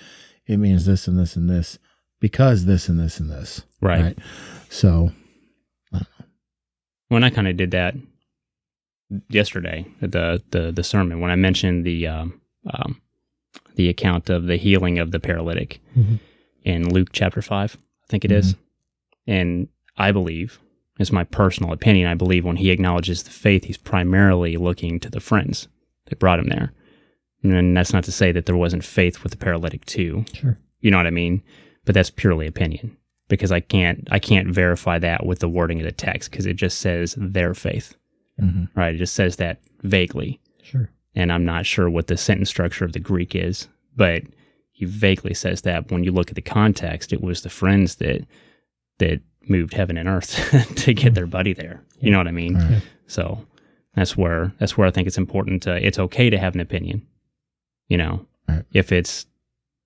it 0.48 0.58
means 0.58 0.86
this 0.86 1.08
and 1.08 1.18
this 1.20 1.36
and 1.36 1.48
this 1.50 1.78
because 2.20 2.66
this 2.66 2.90
and 2.90 3.00
this 3.00 3.20
and 3.20 3.30
this, 3.30 3.64
Right. 3.82 4.18
So, 4.70 5.12
When 7.12 7.26
I 7.26 7.30
kind 7.30 7.50
of 7.50 7.58
did 7.58 7.72
that 7.72 7.94
yesterday, 9.28 9.86
the 10.00 10.42
the 10.52 10.72
the 10.72 10.84
sermon 10.84 11.20
when 11.20 11.30
I 11.30 11.36
mentioned 11.36 11.86
the 11.86 12.08
um, 12.08 12.40
um, 12.74 13.02
the 13.76 13.90
account 13.90 14.30
of 14.30 14.46
the 14.46 14.56
healing 14.56 14.98
of 14.98 15.12
the 15.12 15.20
paralytic 15.20 15.82
Mhm. 15.98 16.20
in 16.64 16.94
Luke 16.94 17.10
chapter 17.12 17.42
five, 17.42 17.76
I 18.04 18.08
think 18.08 18.24
it 18.24 18.32
is, 18.32 18.56
and 19.28 19.68
I 19.98 20.14
believe. 20.14 20.60
It's 21.00 21.12
my 21.12 21.24
personal 21.26 21.74
opinion. 21.74 22.08
I 22.08 22.14
believe 22.14 22.46
when 22.46 22.56
he 22.58 22.70
acknowledges 22.72 23.24
the 23.24 23.32
faith, 23.32 23.66
he's 23.66 23.78
primarily 23.78 24.56
looking 24.56 24.98
to 25.02 25.10
the 25.10 25.20
friends 25.20 25.68
that 26.06 26.20
brought 26.20 26.40
him 26.40 26.48
there. 26.48 26.72
And 27.44 27.52
then 27.52 27.74
that's 27.74 27.92
not 27.92 28.04
to 28.06 28.12
say 28.12 28.32
that 28.32 28.46
there 28.46 28.56
wasn't 28.56 28.84
faith 28.86 29.22
with 29.24 29.32
the 29.32 29.38
paralytic 29.38 29.84
too. 29.86 30.24
Sure. 30.34 30.58
You 30.80 30.92
know 30.92 30.98
what 30.98 31.08
I 31.08 31.12
mean? 31.12 31.42
But 31.86 31.96
that's 31.96 32.12
purely 32.12 32.46
opinion 32.48 32.96
because 33.32 33.52
I 33.52 33.60
can't 33.62 34.08
I 34.12 34.20
can't 34.20 34.50
verify 34.50 35.00
that 35.00 35.26
with 35.26 35.40
the 35.40 35.50
wording 35.50 35.80
of 35.80 35.86
the 35.86 35.92
text 35.92 36.30
because 36.30 36.46
it 36.46 36.54
just 36.56 36.80
says 36.80 37.16
their 37.18 37.54
faith, 37.56 37.96
mhm. 38.40 38.70
right? 38.76 38.94
It 38.94 38.98
just 39.00 39.16
says 39.16 39.38
that 39.38 39.60
vaguely, 39.82 40.40
Sure. 40.62 40.90
and 41.16 41.32
I'm 41.32 41.46
not 41.46 41.66
sure 41.66 41.90
what 41.90 42.08
the 42.08 42.18
sentence 42.18 42.50
structure 42.50 42.86
of 42.86 42.94
the 42.94 43.00
Greek 43.00 43.34
is, 43.36 43.68
but 43.96 44.24
he 44.72 44.86
vaguely 44.86 45.34
says 45.34 45.62
that. 45.62 45.92
When 45.92 46.04
you 46.04 46.12
look 46.12 46.30
at 46.30 46.36
the 46.36 46.42
context, 46.42 47.12
it 47.14 47.22
was 47.22 47.42
the 47.42 47.50
friends 47.50 47.96
that 47.96 48.26
that 49.00 49.22
moved 49.50 49.74
heaven 49.74 49.98
and 49.98 50.08
earth 50.08 50.36
to 50.76 50.94
get 50.94 51.16
their 51.16 51.26
buddy 51.28 51.54
there. 51.54 51.82
You 52.00 52.12
know 52.12 52.18
what 52.20 52.28
I 52.28 52.32
mean? 52.32 52.56
Right. 52.56 52.82
So 53.08 53.46
that's 53.96 54.16
where 54.16 54.54
that's 54.60 54.78
where 54.78 54.88
I 54.88 54.92
think 54.92 55.08
it's 55.08 55.18
important 55.18 55.64
to 55.64 55.76
it's 55.86 56.00
okay 56.00 56.30
to 56.30 56.38
have 56.38 56.54
an 56.56 56.62
opinion. 56.62 57.06
You 57.88 57.98
know, 57.98 58.26
Right. 58.48 58.64
if 58.74 58.92
it's 58.92 59.26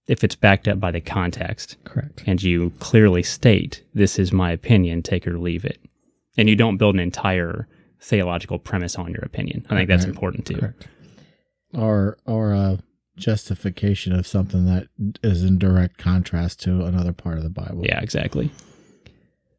if 0.08 0.24
it's 0.24 0.36
backed 0.36 0.68
up 0.68 0.80
by 0.80 0.92
the 0.92 1.02
context 1.02 1.78
Correct. 1.84 2.24
and 2.28 2.42
you 2.44 2.72
clearly 2.80 3.24
state 3.24 3.84
this 3.94 4.20
is 4.20 4.32
my 4.32 4.52
opinion, 4.52 5.02
take 5.02 5.26
or 5.28 5.38
leave 5.40 5.66
it. 5.66 5.80
And 6.38 6.48
you 6.50 6.56
don't 6.56 6.78
build 6.78 6.96
an 6.96 7.00
entire 7.02 7.68
theological 8.02 8.60
premise 8.60 8.96
on 8.98 9.12
your 9.12 9.24
opinion. 9.24 9.66
I 9.70 9.76
think 9.76 9.90
that's 9.90 10.04
Right. 10.06 10.14
important 10.14 10.46
too. 10.46 10.58
Correct. 10.58 10.88
or 11.74 12.18
or 12.26 12.54
a 12.54 12.80
justification 13.18 14.14
of 14.14 14.28
something 14.28 14.66
that 14.66 14.88
is 15.24 15.44
in 15.44 15.58
direct 15.58 15.98
contrast 15.98 16.62
to 16.64 16.84
another 16.86 17.14
part 17.14 17.38
of 17.38 17.44
the 17.44 17.50
Bible. 17.50 17.84
Yeah, 17.86 18.00
exactly. 18.02 18.52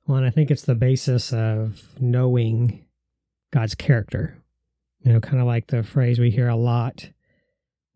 Well, 0.06 0.18
and 0.18 0.26
I 0.26 0.30
think 0.30 0.50
it's 0.50 0.62
the 0.62 0.74
basis 0.74 1.32
of 1.32 1.82
knowing 2.00 2.84
God's 3.52 3.74
character. 3.74 4.36
You 5.02 5.12
know, 5.12 5.20
kind 5.20 5.40
of 5.40 5.46
like 5.46 5.66
the 5.68 5.82
phrase 5.82 6.18
we 6.18 6.30
hear 6.30 6.48
a 6.48 6.56
lot. 6.56 7.10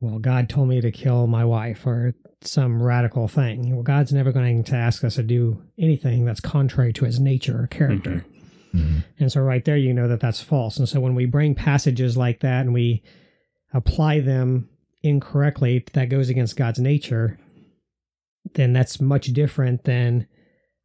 Well, 0.00 0.19
God 0.19 0.49
told 0.49 0.69
me 0.69 0.80
to 0.80 0.90
kill 0.90 1.26
my 1.26 1.45
wife, 1.45 1.87
or 1.87 2.14
some 2.42 2.82
radical 2.82 3.28
thing. 3.28 3.75
Well, 3.75 3.82
God's 3.82 4.12
never 4.12 4.32
going 4.32 4.64
to 4.64 4.75
ask 4.76 5.04
us 5.04 5.16
to 5.16 5.23
do 5.23 5.62
anything 5.78 6.25
that's 6.25 6.40
contrary 6.40 6.92
to 6.94 7.04
His 7.04 7.20
nature 7.20 7.62
or 7.62 7.66
character. 7.66 8.25
Mhm. 8.75 9.04
And 9.18 9.32
so, 9.32 9.40
right 9.42 9.64
there, 9.64 9.76
you 9.76 9.92
know 9.92 10.09
that 10.09 10.20
that's 10.20 10.40
false. 10.40 10.78
And 10.78 10.88
so, 10.88 11.00
when 11.00 11.14
we 11.14 11.26
bring 11.26 11.54
passages 11.54 12.16
like 12.16 12.40
that 12.40 12.61
and 12.62 12.73
we 12.73 13.02
apply 13.75 14.20
them 14.20 14.68
incorrectly, 15.02 15.85
that 15.92 16.09
goes 16.09 16.28
against 16.28 16.56
God's 16.56 16.78
nature, 16.78 17.38
then 18.54 18.73
that's 18.73 19.00
much 19.00 19.26
different 19.32 19.85
than 19.85 20.26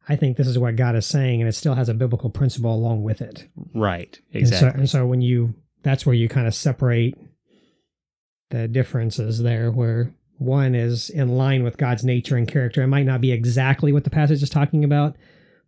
I 0.08 0.16
think 0.16 0.36
this 0.36 0.46
is 0.46 0.58
what 0.58 0.76
God 0.76 0.94
is 0.94 1.06
saying, 1.06 1.40
and 1.40 1.48
it 1.48 1.52
still 1.54 1.74
has 1.74 1.88
a 1.88 1.94
biblical 1.94 2.30
principle 2.30 2.74
along 2.74 3.02
with 3.02 3.20
it. 3.20 3.48
Right. 3.74 4.18
And 4.32 4.46
so, 4.48 4.54
Exactly. 4.56 4.80
and 4.80 4.90
so 4.90 5.06
when 5.06 5.20
you, 5.20 5.54
that's 5.82 6.04
where 6.06 6.14
you 6.14 6.28
kind 6.28 6.46
of 6.46 6.54
separate 6.54 7.16
the 8.50 8.68
differences 8.68 9.42
there, 9.42 9.70
where 9.70 10.12
one 10.38 10.74
is 10.74 11.08
in 11.10 11.30
line 11.36 11.62
with 11.62 11.76
God's 11.78 12.04
nature 12.04 12.36
and 12.36 12.46
character. 12.46 12.82
It 12.82 12.88
might 12.88 13.06
not 13.06 13.20
be 13.20 13.32
exactly 13.32 13.92
what 13.92 14.04
the 14.04 14.10
passage 14.10 14.42
is 14.42 14.50
talking 14.50 14.84
about, 14.84 15.16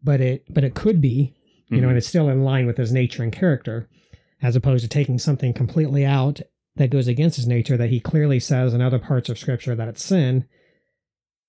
but 0.03 0.21
it, 0.21 0.45
but 0.51 0.65
it 0.65 0.75
could 0.75 1.01
be, 1.01 1.35
you 1.69 1.81
know, 1.81 1.87
Mhm. 1.87 1.91
and 1.91 1.99
it's 1.99 2.07
still 2.07 2.29
in 2.29 2.43
line 2.45 2.67
with 2.67 2.77
his 2.77 2.93
nature 2.93 3.23
and 3.23 3.33
character, 3.33 3.89
as 4.43 4.57
opposed 4.57 4.83
to 4.85 4.89
taking 4.89 5.19
something 5.19 5.53
completely 5.53 6.05
out 6.05 6.41
that 6.77 6.91
goes 6.91 7.09
against 7.09 7.37
his 7.37 7.47
nature 7.47 7.77
that 7.77 7.91
he 7.91 7.99
clearly 7.99 8.39
says 8.39 8.75
in 8.75 8.81
other 8.81 8.99
parts 8.99 9.29
of 9.29 9.39
Scripture 9.39 9.75
that 9.75 9.89
it's 9.89 10.05
sin. 10.05 10.45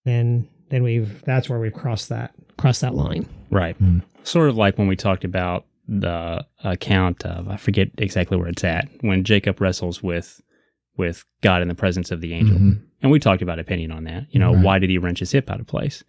Then, 0.05 0.47
then 0.69 0.83
we've 0.83 1.21
that's 1.23 1.49
where 1.49 1.59
we've 1.59 1.73
crossed 1.73 2.09
that 2.09 2.33
crossed 2.57 2.81
that 2.81 2.95
line. 2.95 3.27
Right. 3.51 3.77
Mm. 3.81 4.01
Sort 4.23 4.49
of 4.49 4.57
like 4.57 4.77
when 4.77 4.87
we 4.87 4.95
talked 4.95 5.23
about 5.23 5.65
the 5.87 6.45
account 6.63 7.25
of 7.25 7.47
I 7.47 7.57
forget 7.57 7.89
exactly 7.97 8.37
where 8.37 8.47
it's 8.47 8.63
at 8.63 8.87
when 9.01 9.23
Jacob 9.23 9.59
wrestles 9.61 10.01
with 10.03 10.41
with 10.97 11.25
God 11.41 11.61
in 11.61 11.67
the 11.67 11.75
presence 11.75 12.11
of 12.11 12.21
the 12.21 12.33
angel. 12.33 12.57
Mhm. 12.57 12.81
And 13.01 13.11
we 13.11 13.19
talked 13.19 13.41
about 13.41 13.59
opinion 13.59 13.91
on 13.91 14.03
that. 14.05 14.25
You 14.31 14.39
know, 14.39 14.53
Right. 14.53 14.63
why 14.63 14.79
did 14.79 14.89
he 14.89 14.97
wrench 14.97 15.19
his 15.19 15.31
hip 15.31 15.49
out 15.49 15.59
of 15.59 15.67
place? 15.67 16.03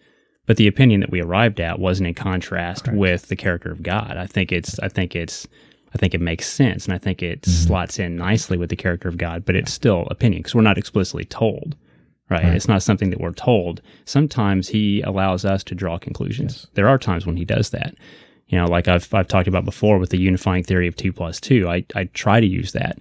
But 0.46 0.56
the 0.56 0.66
opinion 0.66 1.00
that 1.00 1.10
we 1.10 1.20
arrived 1.20 1.60
at 1.60 1.78
wasn't 1.78 2.08
in 2.08 2.14
contrast 2.14 2.84
Correct. 2.84 2.98
with 2.98 3.28
the 3.28 3.36
character 3.36 3.70
of 3.70 3.82
God. 3.82 4.16
I 4.16 4.26
think 4.26 4.50
it's 4.52 4.78
I 4.80 4.88
think 4.88 5.14
it's 5.14 5.46
I 5.94 5.98
think 5.98 6.14
it 6.14 6.20
makes 6.20 6.46
sense 6.48 6.84
and 6.86 6.94
I 6.94 6.98
think 6.98 7.22
it 7.22 7.42
Mhm. 7.42 7.48
slots 7.48 7.98
in 7.98 8.16
nicely 8.16 8.56
with 8.56 8.70
the 8.70 8.76
character 8.76 9.08
of 9.08 9.16
God, 9.16 9.44
but 9.44 9.56
it's 9.56 9.72
still 9.72 10.06
opinion 10.10 10.40
because 10.42 10.54
we're 10.54 10.62
not 10.62 10.78
explicitly 10.78 11.24
told. 11.24 11.76
Right? 12.28 12.44
Right. 12.44 12.54
It's 12.54 12.68
not 12.68 12.82
something 12.82 13.10
that 13.10 13.20
we're 13.20 13.32
told. 13.32 13.82
Sometimes 14.04 14.68
he 14.68 15.00
allows 15.02 15.44
us 15.44 15.64
to 15.64 15.74
draw 15.74 15.98
conclusions. 15.98 16.52
Yes. 16.62 16.66
There 16.74 16.88
are 16.88 16.96
times 16.98 17.26
when 17.26 17.36
he 17.36 17.44
does 17.44 17.70
that. 17.70 17.94
You 18.48 18.58
know, 18.58 18.66
like 18.66 18.88
I've 18.88 19.12
I've 19.14 19.28
talked 19.28 19.48
about 19.48 19.64
before 19.64 19.98
with 19.98 20.10
the 20.10 20.18
unifying 20.20 20.62
theory 20.64 20.86
of 20.88 20.96
two 20.96 21.12
plus 21.12 21.40
two. 21.40 21.68
I 21.68 21.84
I 21.94 22.04
try 22.04 22.40
to 22.40 22.46
use 22.46 22.72
that. 22.72 22.98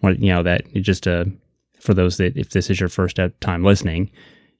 When, 0.00 0.20
you 0.22 0.32
know 0.32 0.42
that 0.44 0.62
just 0.74 1.06
uh 1.08 1.24
for 1.80 1.94
those 1.94 2.16
that 2.16 2.36
if 2.36 2.50
this 2.50 2.70
is 2.70 2.80
your 2.80 2.88
first 2.88 3.18
time 3.40 3.64
listening, 3.64 4.10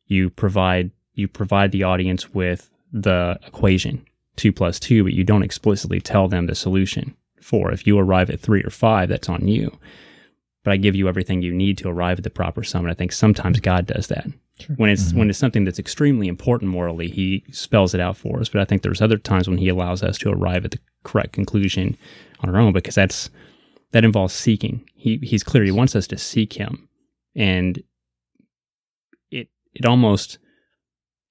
you 0.06 0.30
provide 0.30 0.90
you 1.14 1.28
provide 1.28 1.72
the 1.72 1.82
audience 1.82 2.32
with 2.32 2.70
the 2.92 3.38
equation 3.46 4.04
two 4.38 4.52
plus 4.52 4.80
two, 4.80 5.04
but 5.04 5.12
you 5.12 5.24
don't 5.24 5.42
explicitly 5.42 6.00
tell 6.00 6.28
them 6.28 6.46
the 6.46 6.54
solution 6.54 7.14
four. 7.42 7.70
If 7.72 7.86
you 7.86 7.98
arrive 7.98 8.30
at 8.30 8.40
three 8.40 8.62
or 8.62 8.70
five, 8.70 9.08
that's 9.08 9.28
on 9.28 9.46
you. 9.46 9.76
But 10.64 10.72
I 10.72 10.76
give 10.76 10.94
you 10.94 11.08
everything 11.08 11.42
you 11.42 11.52
need 11.52 11.78
to 11.78 11.88
arrive 11.88 12.18
at 12.18 12.24
the 12.24 12.30
proper 12.30 12.62
sum. 12.62 12.84
And 12.84 12.90
I 12.90 12.94
think 12.94 13.12
sometimes 13.12 13.60
God 13.60 13.86
does 13.86 14.06
that. 14.08 14.26
Sure. 14.60 14.76
When 14.76 14.90
it's 14.90 15.04
mm-hmm. 15.04 15.18
when 15.18 15.30
it's 15.30 15.38
something 15.38 15.64
that's 15.64 15.78
extremely 15.78 16.28
important 16.28 16.70
morally, 16.70 17.08
he 17.08 17.44
spells 17.50 17.94
it 17.94 18.00
out 18.00 18.16
for 18.16 18.40
us. 18.40 18.48
But 18.48 18.60
I 18.60 18.64
think 18.64 18.82
there's 18.82 19.02
other 19.02 19.18
times 19.18 19.48
when 19.48 19.58
he 19.58 19.68
allows 19.68 20.02
us 20.02 20.18
to 20.18 20.30
arrive 20.30 20.64
at 20.64 20.72
the 20.72 20.80
correct 21.04 21.32
conclusion 21.32 21.96
on 22.40 22.54
our 22.54 22.60
own 22.60 22.72
because 22.72 22.94
that's 22.94 23.30
that 23.92 24.04
involves 24.04 24.34
seeking. 24.34 24.84
He 24.94 25.18
he's 25.18 25.44
clear 25.44 25.64
he 25.64 25.70
wants 25.70 25.94
us 25.94 26.06
to 26.08 26.18
seek 26.18 26.54
him. 26.54 26.87
And 27.38 27.82
it 29.30 29.48
it 29.74 29.86
almost 29.86 30.38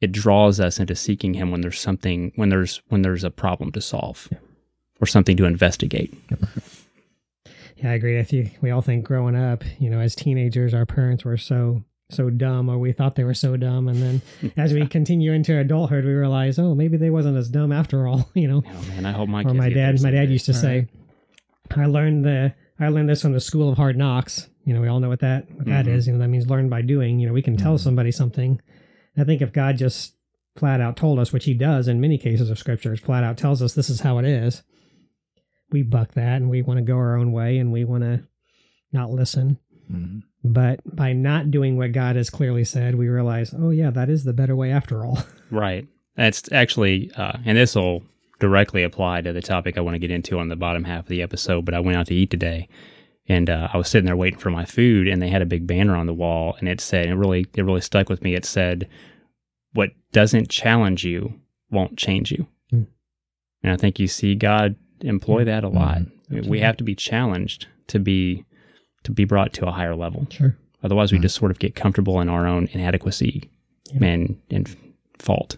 it 0.01 0.11
draws 0.11 0.59
us 0.59 0.79
into 0.79 0.95
seeking 0.95 1.33
him 1.33 1.51
when 1.51 1.61
there's 1.61 1.79
something 1.79 2.31
when 2.35 2.49
there's 2.49 2.81
when 2.87 3.01
there's 3.03 3.23
a 3.23 3.29
problem 3.29 3.71
to 3.73 3.81
solve 3.81 4.29
or 4.99 5.05
something 5.05 5.37
to 5.37 5.45
investigate. 5.45 6.13
Yeah, 7.75 7.91
I 7.91 7.93
agree 7.93 8.17
with 8.17 8.33
you. 8.33 8.49
We 8.61 8.71
all 8.71 8.81
think 8.81 9.05
growing 9.05 9.35
up, 9.35 9.63
you 9.79 9.89
know, 9.89 9.99
as 9.99 10.15
teenagers, 10.15 10.73
our 10.73 10.85
parents 10.85 11.23
were 11.23 11.37
so 11.37 11.83
so 12.09 12.29
dumb, 12.29 12.69
or 12.69 12.77
we 12.77 12.93
thought 12.93 13.15
they 13.15 13.25
were 13.25 13.33
so 13.33 13.57
dumb, 13.57 13.87
and 13.89 14.01
then 14.01 14.53
as 14.57 14.73
we 14.73 14.87
continue 14.87 15.33
into 15.33 15.57
adulthood, 15.57 16.05
we 16.05 16.13
realize, 16.13 16.57
oh, 16.57 16.73
maybe 16.73 16.95
they 16.97 17.09
wasn't 17.09 17.37
as 17.37 17.49
dumb 17.49 17.71
after 17.71 18.07
all. 18.07 18.29
You 18.35 18.47
know, 18.47 18.63
Oh 18.65 18.87
man, 18.87 19.05
I 19.05 19.11
hope 19.11 19.27
my 19.29 19.41
or 19.41 19.45
kids 19.45 19.57
my 19.57 19.69
dad, 19.69 20.01
my 20.01 20.11
dad 20.11 20.29
used 20.29 20.45
to 20.45 20.53
say, 20.53 20.87
I 21.75 21.85
learned 21.85 22.23
the 22.23 22.53
I 22.79 22.87
learned 22.89 23.09
this 23.09 23.21
from 23.21 23.33
the 23.33 23.39
school 23.39 23.69
of 23.69 23.77
hard 23.77 23.97
knocks. 23.97 24.47
You 24.67 24.73
know, 24.73 24.81
we 24.81 24.87
all 24.89 24.99
know 24.99 25.07
what 25.09 25.21
that 25.21 25.49
what 25.55 25.65
that 25.65 25.85
Mhm. 25.85 25.93
is. 25.95 26.07
You 26.07 26.13
know, 26.13 26.19
that 26.19 26.27
means 26.27 26.49
learn 26.49 26.67
by 26.67 26.81
doing. 26.81 27.19
You 27.19 27.27
know, 27.27 27.33
we 27.33 27.41
can 27.41 27.55
tell 27.55 27.75
Mhm. 27.75 27.79
somebody 27.79 28.11
something. 28.11 28.59
I 29.15 29.23
think 29.23 29.41
if 29.41 29.53
God 29.53 29.77
just 29.77 30.15
flat 30.55 30.81
out 30.81 30.97
told 30.97 31.19
us, 31.19 31.31
which 31.31 31.45
He 31.45 31.53
does 31.53 31.87
in 31.87 32.01
many 32.01 32.17
cases 32.17 32.49
of 32.49 32.59
Scriptures, 32.59 32.99
flat 32.99 33.23
out 33.23 33.37
tells 33.37 33.61
us 33.61 33.73
this 33.73 33.89
is 33.89 34.01
how 34.01 34.17
it 34.17 34.25
is, 34.25 34.63
we 35.71 35.83
buck 35.83 36.13
that 36.15 36.41
and 36.41 36.49
we 36.49 36.61
want 36.61 36.77
to 36.79 36.83
go 36.83 36.95
our 36.97 37.15
own 37.17 37.31
way 37.31 37.57
and 37.57 37.71
we 37.71 37.85
want 37.85 38.03
to 38.03 38.23
not 38.91 39.09
listen. 39.11 39.57
Mhm. 39.91 40.23
But 40.43 40.79
by 40.95 41.13
not 41.13 41.49
doing 41.51 41.77
what 41.77 41.91
God 41.91 42.15
has 42.15 42.29
clearly 42.29 42.63
said, 42.63 42.95
we 42.95 43.07
realize, 43.07 43.53
oh 43.57 43.69
yeah, 43.69 43.89
that 43.91 44.09
is 44.09 44.23
the 44.23 44.33
better 44.33 44.55
way 44.55 44.71
after 44.71 45.05
all. 45.05 45.19
Right. 45.49 45.87
That's 46.17 46.51
actually, 46.51 47.09
uh, 47.15 47.37
and 47.45 47.57
this 47.57 47.73
will 47.75 48.03
directly 48.39 48.83
apply 48.83 49.21
to 49.21 49.31
the 49.31 49.41
topic 49.41 49.77
I 49.77 49.81
want 49.81 49.95
to 49.95 49.99
get 49.99 50.11
into 50.11 50.39
on 50.39 50.49
the 50.49 50.55
bottom 50.57 50.83
half 50.83 51.05
of 51.05 51.09
the 51.09 51.21
episode. 51.21 51.63
But 51.63 51.73
I 51.73 51.79
went 51.79 51.97
out 51.97 52.07
to 52.07 52.15
eat 52.15 52.29
today, 52.29 52.67
and 53.29 53.49
uh, 53.49 53.67
I 53.73 53.77
was 53.77 53.87
sitting 53.89 54.05
there 54.05 54.15
waiting 54.15 54.39
for 54.39 54.49
my 54.51 54.65
food, 54.65 55.07
and 55.07 55.21
they 55.21 55.29
had 55.29 55.41
a 55.41 55.45
big 55.45 55.67
banner 55.67 55.95
on 55.95 56.05
the 56.07 56.13
wall, 56.13 56.55
and 56.59 56.67
it 56.69 56.79
said, 56.81 57.07
it 57.07 57.15
really, 57.15 57.45
it 57.55 57.63
really 57.63 57.81
stuck 57.81 58.09
with 58.09 58.21
me. 58.21 58.35
It 58.35 58.45
said, 58.45 58.87
"What 59.73 59.91
doesn't 60.11 60.49
challenge 60.49 61.03
you 61.03 61.33
won't 61.71 61.97
change 61.97 62.31
you." 62.31 62.47
Hmm. 62.69 62.83
And 63.63 63.73
I 63.73 63.77
think 63.77 63.99
you 63.99 64.07
see 64.07 64.35
God 64.35 64.75
employ 65.01 65.43
that 65.45 65.63
a 65.63 65.69
lot. 65.69 66.01
Absolutely. 66.25 66.49
We 66.49 66.59
have 66.61 66.77
to 66.77 66.83
be 66.83 66.95
challenged 66.95 67.67
to 67.87 67.99
be 67.99 68.43
to 69.03 69.11
be 69.11 69.25
brought 69.25 69.53
to 69.53 69.67
a 69.67 69.71
higher 69.71 69.95
level. 69.95 70.27
Sure. 70.29 70.55
Otherwise, 70.83 71.11
we 71.11 71.17
Mhm. 71.17 71.23
just 71.23 71.35
sort 71.35 71.51
of 71.51 71.59
get 71.59 71.75
comfortable 71.75 72.19
in 72.21 72.29
our 72.29 72.45
own 72.47 72.67
inadequacy 72.71 73.49
Yeah. 73.93 74.05
and 74.07 74.37
and 74.49 74.75
fault. 75.19 75.57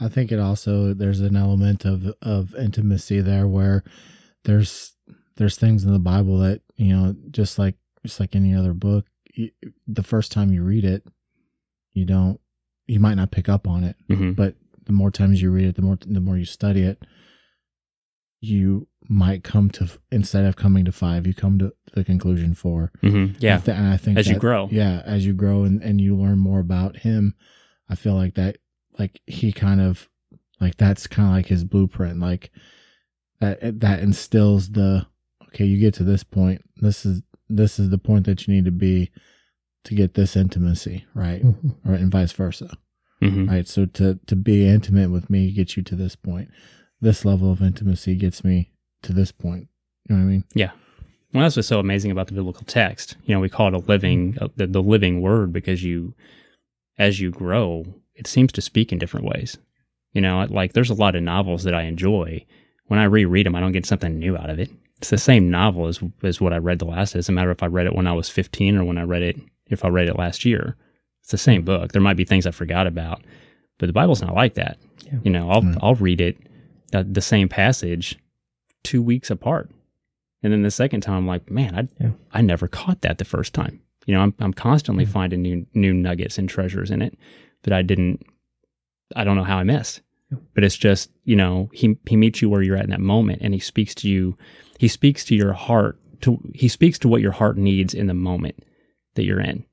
I 0.00 0.08
think 0.08 0.32
it 0.32 0.40
also 0.40 0.92
there's 0.94 1.20
an 1.20 1.36
element 1.36 1.84
of 1.84 2.12
of 2.20 2.54
intimacy 2.56 3.20
there 3.20 3.46
where 3.46 3.84
there's 4.44 4.92
there's 5.36 5.56
things 5.56 5.84
in 5.84 5.92
the 5.92 5.98
Bible 5.98 6.38
that 6.38 6.60
you 6.76 6.94
know 6.96 7.14
just 7.30 7.58
like 7.58 7.76
just 8.04 8.20
like 8.20 8.34
any 8.36 8.54
other 8.54 8.72
book, 8.74 9.06
the 9.86 10.02
first 10.02 10.30
time 10.32 10.52
you 10.52 10.62
read 10.62 10.84
it, 10.84 11.06
you 11.92 12.04
don't 12.04 12.40
you 12.86 13.00
might 13.00 13.14
not 13.14 13.30
pick 13.30 13.48
up 13.48 13.66
on 13.66 13.84
it, 13.84 13.96
hmm 14.08 14.32
but 14.32 14.54
the 14.86 14.92
more 14.92 15.10
times 15.10 15.40
you 15.40 15.50
read 15.50 15.64
it, 15.66 15.76
the 15.76 15.82
more 15.82 15.98
the 16.06 16.20
more 16.20 16.36
you 16.36 16.44
study 16.44 16.82
it, 16.82 17.02
you 18.40 18.86
might 19.08 19.42
come 19.44 19.70
to 19.70 19.88
instead 20.12 20.44
of 20.44 20.56
coming 20.56 20.84
to 20.84 20.92
five, 20.92 21.26
you 21.26 21.34
come 21.34 21.58
to 21.58 21.72
the 21.94 22.04
conclusion 22.04 22.54
four. 22.54 22.92
hmm 23.00 23.28
Yeah. 23.38 23.56
I 23.56 23.58
thi- 23.58 23.72
and 23.72 23.86
I 23.88 23.96
think 23.96 24.18
As 24.18 24.28
you 24.28 24.38
grow. 24.38 24.68
yeah, 24.70 25.02
as 25.04 25.24
you 25.26 25.32
grow 25.32 25.64
and, 25.64 25.82
and 25.82 26.00
you 26.00 26.16
learn 26.16 26.38
more 26.38 26.60
about 26.60 26.98
him, 26.98 27.34
I 27.88 27.94
feel 27.94 28.14
like 28.14 28.34
that, 28.34 28.58
like 28.98 29.20
he 29.26 29.52
kind 29.52 29.80
of, 29.80 30.08
like 30.60 30.76
that's 30.76 31.06
kind 31.06 31.28
of 31.28 31.34
like 31.34 31.46
his 31.46 31.64
blueprint. 31.64 32.20
Like 32.20 32.50
that, 33.40 33.80
that 33.80 34.00
instills 34.00 34.70
the, 34.70 35.06
okay, 35.54 35.64
you 35.64 35.78
get 35.78 35.94
to 35.94 36.04
this 36.04 36.24
point. 36.24 36.62
This 36.76 37.06
is, 37.06 37.22
this 37.48 37.78
is 37.78 37.90
the 37.90 37.98
point 37.98 38.26
that 38.26 38.46
you 38.46 38.54
need 38.54 38.64
to 38.64 38.70
be 38.72 39.10
to 39.84 39.94
get 39.94 40.14
this 40.14 40.34
intimacy, 40.36 41.04
right? 41.14 41.42
Mhm. 41.44 41.76
Or 41.86 41.94
and 41.94 42.10
vice 42.10 42.32
versa, 42.32 42.76
hmm 43.20 43.46
right? 43.48 43.68
So 43.68 43.86
to, 43.86 44.18
to 44.26 44.36
be 44.36 44.66
intimate 44.66 45.10
with 45.10 45.30
me 45.30 45.52
gets 45.52 45.76
you 45.76 45.82
to 45.84 45.96
this 45.96 46.16
point. 46.16 46.48
This 47.00 47.24
level 47.24 47.52
of 47.52 47.60
intimacy 47.62 48.16
gets 48.16 48.42
me 48.44 48.70
to 49.02 49.12
this 49.12 49.30
point. 49.30 49.68
You 50.08 50.16
know 50.16 50.22
what 50.22 50.28
I 50.28 50.32
mean? 50.32 50.44
Yeah. 50.54 50.70
Well, 51.32 51.42
that's 51.42 51.56
what's 51.56 51.68
so 51.68 51.80
amazing 51.80 52.10
about 52.12 52.28
the 52.28 52.32
biblical 52.34 52.64
text. 52.64 53.16
You 53.24 53.34
know, 53.34 53.40
we 53.40 53.48
call 53.48 53.68
it 53.68 53.74
a 53.74 53.78
living, 53.78 54.38
uh, 54.40 54.48
the, 54.56 54.66
the 54.68 54.82
living 54.82 55.20
word 55.20 55.52
because 55.52 55.82
you, 55.82 56.14
as 56.96 57.20
you 57.20 57.30
grow, 57.30 57.84
it 58.14 58.26
seems 58.26 58.52
to 58.52 58.60
speak 58.62 58.92
in 58.92 58.98
different 58.98 59.26
ways. 59.26 59.58
You 60.12 60.20
know, 60.20 60.46
like 60.48 60.72
there's 60.72 60.90
a 60.90 60.94
lot 60.94 61.16
of 61.16 61.22
novels 61.22 61.64
that 61.64 61.74
I 61.74 61.82
enjoy. 61.82 62.46
When 62.86 63.00
I 63.00 63.04
reread 63.04 63.46
them, 63.46 63.56
I 63.56 63.60
don't 63.60 63.72
get 63.72 63.84
something 63.84 64.18
new 64.18 64.36
out 64.36 64.48
of 64.48 64.58
it. 64.60 64.70
It's 65.04 65.10
the 65.10 65.18
same 65.18 65.50
novel 65.50 65.86
as, 65.86 66.00
as 66.22 66.40
what 66.40 66.54
I 66.54 66.56
read 66.56 66.78
the 66.78 66.86
last. 66.86 67.14
It 67.14 67.18
doesn't 67.18 67.34
matter 67.34 67.50
if 67.50 67.62
I 67.62 67.66
read 67.66 67.84
it 67.86 67.94
when 67.94 68.06
I 68.06 68.14
was 68.14 68.30
15 68.30 68.78
or 68.78 68.84
when 68.84 68.96
I 68.96 69.02
read 69.02 69.20
it, 69.22 69.38
if 69.66 69.84
I 69.84 69.88
read 69.88 70.08
it 70.08 70.16
last 70.18 70.46
year. 70.46 70.76
It's 71.20 71.30
the 71.30 71.36
same 71.36 71.62
book. 71.62 71.92
There 71.92 72.00
might 72.00 72.16
be 72.16 72.24
things 72.24 72.46
I 72.46 72.52
forgot 72.52 72.86
about, 72.86 73.20
but 73.76 73.84
the 73.86 73.92
Bible's 73.92 74.22
not 74.22 74.34
like 74.34 74.54
that. 74.54 74.78
Yeah. 75.04 75.18
You 75.22 75.30
know, 75.30 75.50
I'll, 75.50 75.60
Right. 75.60 75.76
I'll 75.82 75.94
read 75.96 76.22
it, 76.22 76.38
uh, 76.94 77.04
the 77.06 77.20
same 77.20 77.50
passage, 77.50 78.18
two 78.82 79.02
weeks 79.02 79.30
apart. 79.30 79.68
And 80.42 80.54
then 80.54 80.62
the 80.62 80.70
second 80.70 81.02
time, 81.02 81.16
I'm 81.18 81.26
like, 81.26 81.50
man, 81.50 81.74
I 81.74 82.02
Yeah. 82.02 82.10
I 82.32 82.40
never 82.40 82.66
caught 82.66 83.02
that 83.02 83.18
the 83.18 83.26
first 83.26 83.52
time. 83.52 83.80
You 84.06 84.14
know, 84.14 84.20
I'm 84.22 84.32
I'm 84.40 84.54
constantly 84.54 85.04
Yeah. 85.04 85.10
finding 85.10 85.42
new 85.42 85.66
new 85.74 85.92
nuggets 85.92 86.38
and 86.38 86.48
treasures 86.48 86.90
in 86.90 87.02
it 87.02 87.14
that 87.64 87.74
I 87.74 87.82
didn't. 87.82 88.24
I 89.14 89.24
don't 89.24 89.36
know 89.36 89.44
how 89.44 89.58
I 89.58 89.64
missed. 89.64 90.00
But 90.54 90.64
it's 90.64 90.76
just 90.78 91.10
you 91.24 91.36
know 91.36 91.68
he 91.74 91.98
he 92.08 92.16
meets 92.16 92.40
you 92.40 92.48
where 92.48 92.62
you're 92.62 92.76
at 92.78 92.84
in 92.84 92.90
that 92.90 93.00
moment, 93.00 93.42
and 93.42 93.52
he 93.52 93.60
speaks 93.60 93.94
to 93.96 94.08
you. 94.08 94.36
He 94.78 94.88
speaks 94.88 95.24
to 95.26 95.34
your 95.34 95.52
heart. 95.52 95.98
To 96.22 96.40
he 96.54 96.68
speaks 96.68 96.98
to 97.00 97.08
what 97.08 97.20
your 97.20 97.32
heart 97.32 97.56
needs 97.56 97.94
in 97.94 98.06
the 98.06 98.14
moment 98.14 98.64
that 99.14 99.24
you're 99.24 99.40
in. 99.40 99.64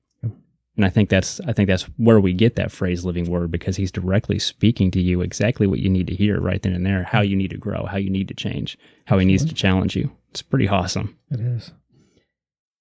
And 0.78 0.86
I 0.86 0.90
think 0.90 1.10
that's 1.10 1.40
I 1.42 1.54
think 1.54 1.68
that's 1.68 1.84
where 1.98 2.20
we 2.20 2.34
get 2.34 2.56
that 2.56 2.72
phrase 2.72 3.04
"living 3.06 3.30
word" 3.30 3.52
because 3.52 3.76
he's 3.76 3.92
directly 3.92 4.40
speaking 4.40 4.90
to 4.92 5.02
you 5.02 5.22
exactly 5.22 5.68
what 5.68 5.80
you 5.80 5.90
need 5.90 6.08
to 6.08 6.16
hear 6.16 6.40
right 6.40 6.62
then 6.62 6.74
and 6.74 6.86
there, 6.86 7.04
how 7.04 7.22
you 7.22 7.36
need 7.36 7.52
to 7.52 7.58
grow, 7.58 7.86
how 7.86 7.98
you 7.98 8.10
need 8.10 8.28
to 8.30 8.34
change, 8.34 8.78
how 9.06 9.18
he 9.18 9.26
needs 9.26 9.46
to 9.46 9.54
challenge 9.54 9.96
you. 9.96 10.10
It's 10.32 10.42
pretty 10.42 10.68
awesome. 10.68 11.18
It 11.30 11.42
is. 11.42 11.72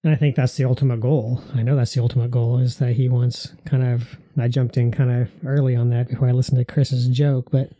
And 0.03 0.11
I 0.11 0.15
think 0.15 0.35
that's 0.35 0.55
the 0.55 0.65
ultimate 0.65 0.99
goal. 0.99 1.43
I 1.53 1.61
know 1.61 1.75
that's 1.75 1.93
the 1.93 2.01
ultimate 2.01 2.31
goal 2.31 2.57
is 2.57 2.77
that 2.77 2.93
he 2.93 3.07
wants 3.07 3.53
kind 3.65 3.83
of 3.83 4.17
I 4.37 4.47
jumped 4.47 4.77
in 4.77 4.91
kind 4.91 5.11
of 5.11 5.29
early 5.45 5.75
on 5.75 5.89
that 5.89 6.09
before 6.09 6.29
I 6.29 6.31
listened 6.31 6.57
to 6.57 6.73
Chris's 6.73 7.07
joke, 7.07 7.51
but 7.51 7.71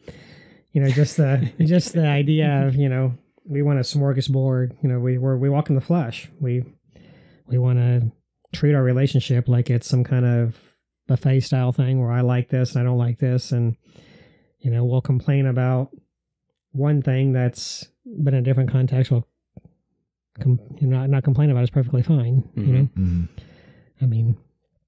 you 0.73 0.82
know, 0.82 0.89
just 0.89 1.17
the 1.17 1.51
just 1.62 1.93
the 1.93 2.06
idea 2.06 2.67
of, 2.67 2.75
you 2.75 2.89
know, 2.89 3.13
we 3.45 3.62
want 3.62 3.80
a 3.80 3.84
smorgasbord, 3.84 4.75
you 4.84 4.89
know, 4.89 4.99
we 4.99 5.17
we're, 5.17 5.38
we 5.38 5.49
walk 5.49 5.69
in 5.69 5.75
the 5.75 5.82
flesh. 5.82 6.30
We 6.39 6.63
we 7.47 7.58
want 7.58 7.80
to 7.80 8.12
treat 8.54 8.73
our 8.75 8.84
relationship 8.84 9.47
like 9.47 9.69
it's 9.69 9.88
some 9.88 10.04
kind 10.04 10.25
of 10.25 10.58
buffet 11.08 11.41
style 11.41 11.71
thing 11.71 11.99
where 12.01 12.12
I 12.12 12.21
like 12.21 12.49
this 12.49 12.73
and 12.73 12.82
I 12.82 12.86
don't 12.86 12.97
like 12.97 13.19
this 13.19 13.51
and 13.51 13.75
you 14.60 14.69
know, 14.71 14.86
we'll 14.86 15.01
complain 15.01 15.47
about 15.47 15.89
one 16.71 17.01
thing 17.01 17.34
that's 17.34 17.88
been 18.06 18.34
in 18.36 18.41
a 18.41 18.43
different 18.43 18.71
context. 18.71 19.12
We'll 19.12 19.27
com- 20.39 20.60
you 20.80 20.88
know, 20.88 20.99
not 20.99 21.10
not 21.10 21.23
complain 21.23 21.49
about 21.49 21.62
it 21.62 21.63
is 21.63 21.69
perfectly 21.71 22.04
fine. 22.04 22.47
You 22.56 22.63
know, 22.63 22.89
Mm-hmm. 22.97 23.23
I 24.01 24.06
mean, 24.06 24.38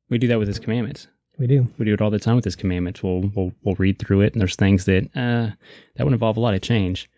We 0.10 0.18
do 0.18 0.28
that 0.28 0.40
with 0.40 0.48
his 0.48 0.60
commandments. 0.60 1.08
we 1.40 1.48
do. 1.48 1.68
We 1.78 1.86
do 1.86 1.94
it 1.94 2.02
all 2.02 2.10
the 2.12 2.20
time 2.20 2.36
with 2.36 2.46
his 2.46 2.56
commandments. 2.56 3.02
We'll 3.04 3.32
we'll 3.36 3.52
we'll 3.64 3.76
read 3.76 4.00
through 4.00 4.22
it, 4.22 4.34
and 4.34 4.42
there's 4.42 4.56
things 4.56 4.86
that 4.86 5.06
uh, 5.16 5.52
that 5.96 6.04
would 6.04 6.14
involve 6.14 6.38
a 6.38 6.40
lot 6.40 6.54
of 6.54 6.62
change. 6.62 7.10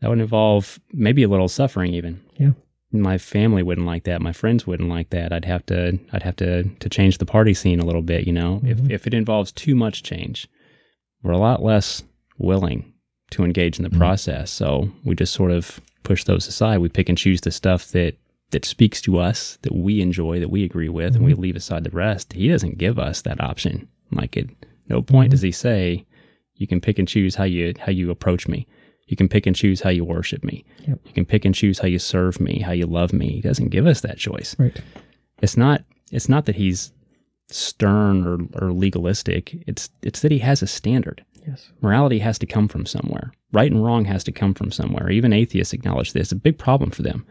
That 0.00 0.10
would 0.10 0.20
involve 0.20 0.78
maybe 0.92 1.22
a 1.22 1.28
little 1.28 1.48
suffering, 1.48 1.94
even. 1.94 2.20
Yeah. 2.38 2.50
My 2.92 3.18
family 3.18 3.62
wouldn't 3.62 3.86
like 3.86 4.04
that. 4.04 4.22
My 4.22 4.32
friends 4.32 4.66
wouldn't 4.66 4.88
like 4.88 5.10
that. 5.10 5.32
I'd 5.32 5.44
have 5.44 5.64
to 5.66 5.98
I'd 6.12 6.22
have 6.22 6.36
to 6.36 6.64
to 6.64 6.88
change 6.88 7.18
the 7.18 7.26
party 7.26 7.54
scene 7.54 7.80
a 7.80 7.84
little 7.84 8.02
bit. 8.02 8.26
You 8.26 8.32
know, 8.32 8.60
Mhm. 8.64 8.70
if 8.70 8.90
if 8.90 9.06
it 9.06 9.14
involves 9.14 9.52
too 9.52 9.74
much 9.74 10.02
change, 10.02 10.48
we're 11.22 11.32
a 11.32 11.38
lot 11.38 11.62
less 11.62 12.02
willing 12.38 12.92
to 13.30 13.44
engage 13.44 13.78
in 13.78 13.82
the 13.82 13.90
Mhm. 13.90 13.98
process. 13.98 14.50
So 14.50 14.90
we 15.04 15.14
just 15.14 15.32
sort 15.34 15.50
of 15.50 15.80
push 16.04 16.24
those 16.24 16.46
aside. 16.46 16.78
We 16.78 16.88
pick 16.88 17.08
and 17.08 17.18
choose 17.18 17.40
the 17.40 17.50
stuff 17.50 17.90
that 17.92 18.14
that 18.52 18.64
speaks 18.64 19.00
to 19.02 19.18
us, 19.18 19.58
that 19.62 19.74
we 19.74 20.00
enjoy, 20.00 20.38
that 20.38 20.50
we 20.50 20.62
agree 20.62 20.88
with, 20.88 21.16
and 21.16 21.24
we 21.24 21.34
leave 21.34 21.56
aside 21.56 21.82
the 21.82 21.90
rest. 21.90 22.32
He 22.34 22.46
doesn't 22.48 22.78
give 22.78 22.96
us 22.98 23.20
that 23.22 23.40
option. 23.40 23.88
Like 24.12 24.36
at 24.36 24.46
no 24.88 25.02
point 25.02 25.28
Mhm. 25.28 25.30
does 25.32 25.42
he 25.42 25.50
say, 25.50 26.04
"You 26.54 26.68
can 26.68 26.80
pick 26.80 27.00
and 27.00 27.08
choose 27.08 27.34
how 27.34 27.44
you 27.44 27.74
how 27.80 27.90
you 27.90 28.10
approach 28.10 28.46
me. 28.46 28.66
You 29.06 29.16
can 29.16 29.28
pick 29.28 29.46
and 29.46 29.54
choose 29.54 29.80
how 29.80 29.90
you 29.90 30.04
worship 30.04 30.42
me. 30.42 30.64
Yep. 30.86 31.00
You 31.04 31.12
can 31.12 31.24
pick 31.24 31.44
and 31.44 31.54
choose 31.54 31.78
how 31.78 31.86
you 31.88 31.98
serve 31.98 32.40
me, 32.40 32.60
how 32.60 32.72
you 32.72 32.86
love 32.86 33.12
me." 33.12 33.32
He 33.32 33.40
doesn't 33.40 33.68
give 33.68 33.86
us 33.86 34.00
that 34.00 34.18
choice. 34.18 34.56
Right. 34.58 34.80
It's 35.42 35.56
not 35.56 35.84
it's 36.10 36.28
not 36.28 36.46
that 36.46 36.56
he's 36.56 36.92
stern 37.48 38.26
or, 38.26 38.38
or 38.60 38.72
legalistic. 38.72 39.62
It's 39.66 39.90
it's 40.02 40.20
that 40.20 40.32
he 40.32 40.38
has 40.38 40.62
a 40.62 40.66
standard. 40.66 41.24
Yes. 41.46 41.70
Morality 41.80 42.18
has 42.18 42.38
to 42.40 42.46
come 42.46 42.66
from 42.68 42.86
somewhere. 42.86 43.32
Right 43.52 43.70
and 43.70 43.84
wrong 43.84 44.04
has 44.06 44.24
to 44.24 44.32
come 44.32 44.54
from 44.54 44.72
somewhere. 44.72 45.10
Even 45.10 45.32
atheists 45.32 45.72
acknowledge 45.72 46.12
this. 46.12 46.24
It's 46.24 46.32
a 46.32 46.36
big 46.36 46.58
problem 46.58 46.90
for 46.90 47.02
them. 47.02 47.24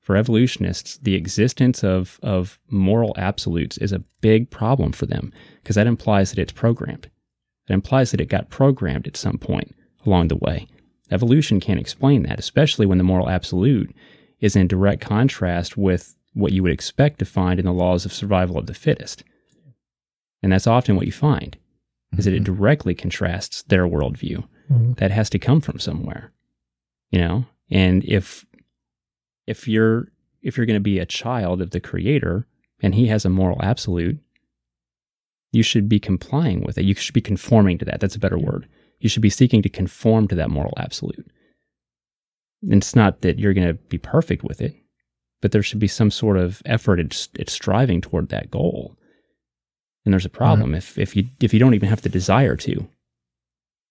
For 0.00 0.16
evolutionists, 0.16 0.98
the 0.98 1.14
existence 1.14 1.82
of, 1.82 2.20
of 2.22 2.58
moral 2.68 3.14
absolutes 3.16 3.78
is 3.78 3.90
a 3.90 4.04
big 4.20 4.50
problem 4.50 4.92
for 4.92 5.06
them 5.06 5.32
because 5.62 5.76
that 5.76 5.86
implies 5.86 6.30
that 6.30 6.38
it's 6.38 6.52
programmed. 6.52 7.10
It 7.68 7.72
implies 7.72 8.10
that 8.10 8.20
it 8.20 8.28
got 8.28 8.50
programmed 8.50 9.06
at 9.06 9.16
some 9.16 9.38
point 9.38 9.74
along 10.04 10.28
the 10.28 10.36
way. 10.36 10.68
Evolution 11.10 11.60
can't 11.60 11.80
explain 11.80 12.22
that, 12.22 12.38
especially 12.38 12.86
when 12.86 12.98
the 12.98 13.04
moral 13.04 13.28
absolute 13.28 13.94
is 14.40 14.56
in 14.56 14.66
direct 14.66 15.00
contrast 15.02 15.76
with 15.76 16.16
what 16.32 16.52
you 16.52 16.62
would 16.62 16.72
expect 16.72 17.18
to 17.18 17.24
find 17.24 17.60
in 17.60 17.66
the 17.66 17.72
laws 17.72 18.04
of 18.04 18.12
survival 18.12 18.58
of 18.58 18.66
the 18.66 18.74
fittest. 18.74 19.22
And 20.42 20.52
that's 20.52 20.66
often 20.66 20.96
what 20.96 21.06
you 21.06 21.12
find 21.12 21.56
is 22.16 22.24
that 22.24 22.34
it 22.34 22.44
directly 22.44 22.94
contrasts 22.94 23.62
their 23.62 23.86
worldview. 23.86 24.46
Mhm. 24.70 24.96
That 24.96 25.10
has 25.10 25.28
to 25.30 25.38
come 25.38 25.60
from 25.60 25.78
somewhere, 25.78 26.32
you 27.10 27.18
know. 27.18 27.46
And 27.70 28.04
if 28.04 28.46
if 29.46 29.68
you're 29.68 30.08
if 30.42 30.56
you're 30.56 30.66
going 30.66 30.74
to 30.74 30.80
be 30.80 30.98
a 30.98 31.06
child 31.06 31.60
of 31.62 31.70
the 31.70 31.80
Creator 31.80 32.46
and 32.80 32.94
He 32.94 33.06
has 33.06 33.24
a 33.24 33.30
moral 33.30 33.60
absolute, 33.62 34.18
you 35.52 35.62
should 35.62 35.88
be 35.88 35.98
complying 36.00 36.62
with 36.62 36.76
it. 36.78 36.84
You 36.84 36.94
should 36.94 37.14
be 37.14 37.20
conforming 37.20 37.78
to 37.78 37.84
that. 37.86 38.00
That's 38.00 38.16
a 38.16 38.20
better 38.20 38.38
word. 38.38 38.66
You 39.04 39.10
should 39.10 39.20
be 39.20 39.28
seeking 39.28 39.60
to 39.60 39.68
conform 39.68 40.28
to 40.28 40.34
that 40.36 40.48
moral 40.48 40.72
absolute. 40.78 41.30
And 42.62 42.80
it's 42.80 42.96
not 42.96 43.20
that 43.20 43.38
you're 43.38 43.52
going 43.52 43.66
to 43.66 43.74
be 43.74 43.98
perfect 43.98 44.42
with 44.42 44.62
it, 44.62 44.74
but 45.42 45.52
there 45.52 45.62
should 45.62 45.78
be 45.78 45.88
some 45.88 46.10
sort 46.10 46.38
of 46.38 46.62
effort 46.64 46.98
at, 46.98 47.28
at 47.38 47.50
striving 47.50 48.00
toward 48.00 48.30
that 48.30 48.50
goal. 48.50 48.96
And 50.06 50.14
there's 50.14 50.24
a 50.24 50.30
problem 50.30 50.74
if 50.74 50.96
if 50.96 51.14
you 51.14 51.26
if 51.38 51.52
you 51.52 51.60
don't 51.60 51.74
even 51.74 51.90
have 51.90 52.00
the 52.00 52.08
desire 52.08 52.56
to, 52.56 52.88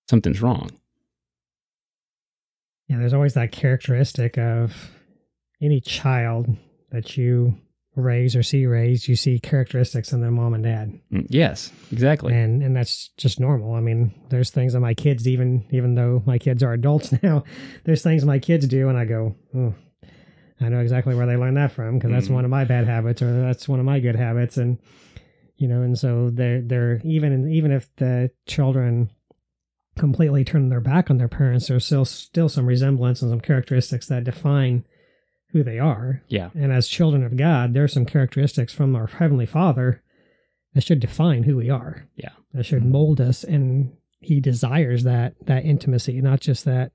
something's 0.09 0.41
wrong. 0.41 0.71
Yeah, 2.87 2.97
there's 2.97 3.13
always 3.13 3.35
that 3.35 3.51
characteristic 3.51 4.39
of 4.39 4.95
any 5.61 5.79
child 5.79 6.57
that 6.89 7.17
you 7.17 7.55
raise 7.95 8.35
or 8.35 8.41
see 8.43 8.65
rays, 8.65 9.07
you 9.07 9.15
see 9.15 9.37
characteristics 9.39 10.11
in 10.13 10.21
their 10.21 10.31
mom 10.31 10.53
and 10.53 10.63
dad. 10.63 10.99
Mm, 11.11 11.27
Yes, 11.29 11.71
exactly. 11.91 12.33
And 12.33 12.63
and 12.63 12.75
that's 12.75 13.09
just 13.17 13.39
normal. 13.39 13.75
I 13.75 13.81
mean, 13.81 14.13
there's 14.29 14.49
things 14.49 14.73
that 14.73 14.79
my 14.79 14.93
kids 14.93 15.27
even 15.27 15.65
even 15.71 15.95
though 15.95 16.23
my 16.25 16.37
kids 16.37 16.63
are 16.63 16.73
adults 16.73 17.13
now, 17.23 17.43
there's 17.83 18.01
things 18.03 18.25
my 18.25 18.39
kids 18.39 18.67
do 18.67 18.89
and 18.89 18.97
I 18.97 19.05
go, 19.05 19.35
"Oh, 19.55 19.75
I 20.61 20.69
know 20.69 20.79
exactly 20.79 21.13
where 21.15 21.25
they 21.27 21.35
learned 21.37 21.57
that 21.57 21.71
from 21.71 21.97
because 21.97 22.11
that's 22.11 22.27
Mhm. 22.29 22.33
one 22.35 22.45
of 22.45 22.51
my 22.51 22.63
bad 22.65 22.85
habits 22.85 23.21
or 23.21 23.31
that's 23.41 23.67
one 23.69 23.79
of 23.79 23.85
my 23.85 23.99
good 23.99 24.15
habits 24.15 24.57
and 24.57 24.77
you 25.57 25.67
know, 25.67 25.81
and 25.83 25.97
so 25.97 26.29
they're 26.31 26.61
they're 26.61 26.99
even 27.03 27.47
even 27.51 27.71
if 27.71 27.95
the 27.97 28.31
children 28.47 29.11
completely 29.97 30.43
turn 30.43 30.69
their 30.69 30.81
back 30.81 31.11
on 31.11 31.17
their 31.17 31.27
parents, 31.27 31.67
there's 31.67 31.85
still 31.85 32.05
still 32.05 32.49
some 32.49 32.65
resemblance 32.65 33.21
and 33.21 33.29
some 33.31 33.39
characteristics 33.39 34.07
that 34.07 34.23
define 34.23 34.83
who 35.53 35.63
they 35.63 35.79
are. 35.79 36.21
yeah. 36.27 36.49
And 36.55 36.71
as 36.73 36.87
children 36.87 37.23
of 37.23 37.37
God, 37.37 37.73
there 37.73 37.83
are 37.85 37.87
some 37.87 38.05
characteristics 38.05 38.73
from 38.73 38.95
our 38.95 39.07
Heavenly 39.07 39.45
Father 39.45 40.01
that 40.73 40.83
should 40.83 40.99
define 40.99 41.43
who 41.43 41.55
we 41.55 41.69
are. 41.69 42.07
Yeah. 42.15 42.31
That 42.53 42.65
should 42.65 42.83
mold 42.83 43.21
us. 43.21 43.43
And 43.43 43.93
He 44.19 44.39
desires 44.39 45.03
that 45.03 45.35
that 45.45 45.63
intimacy, 45.65 46.19
not 46.21 46.39
just 46.41 46.65
that. 46.65 46.91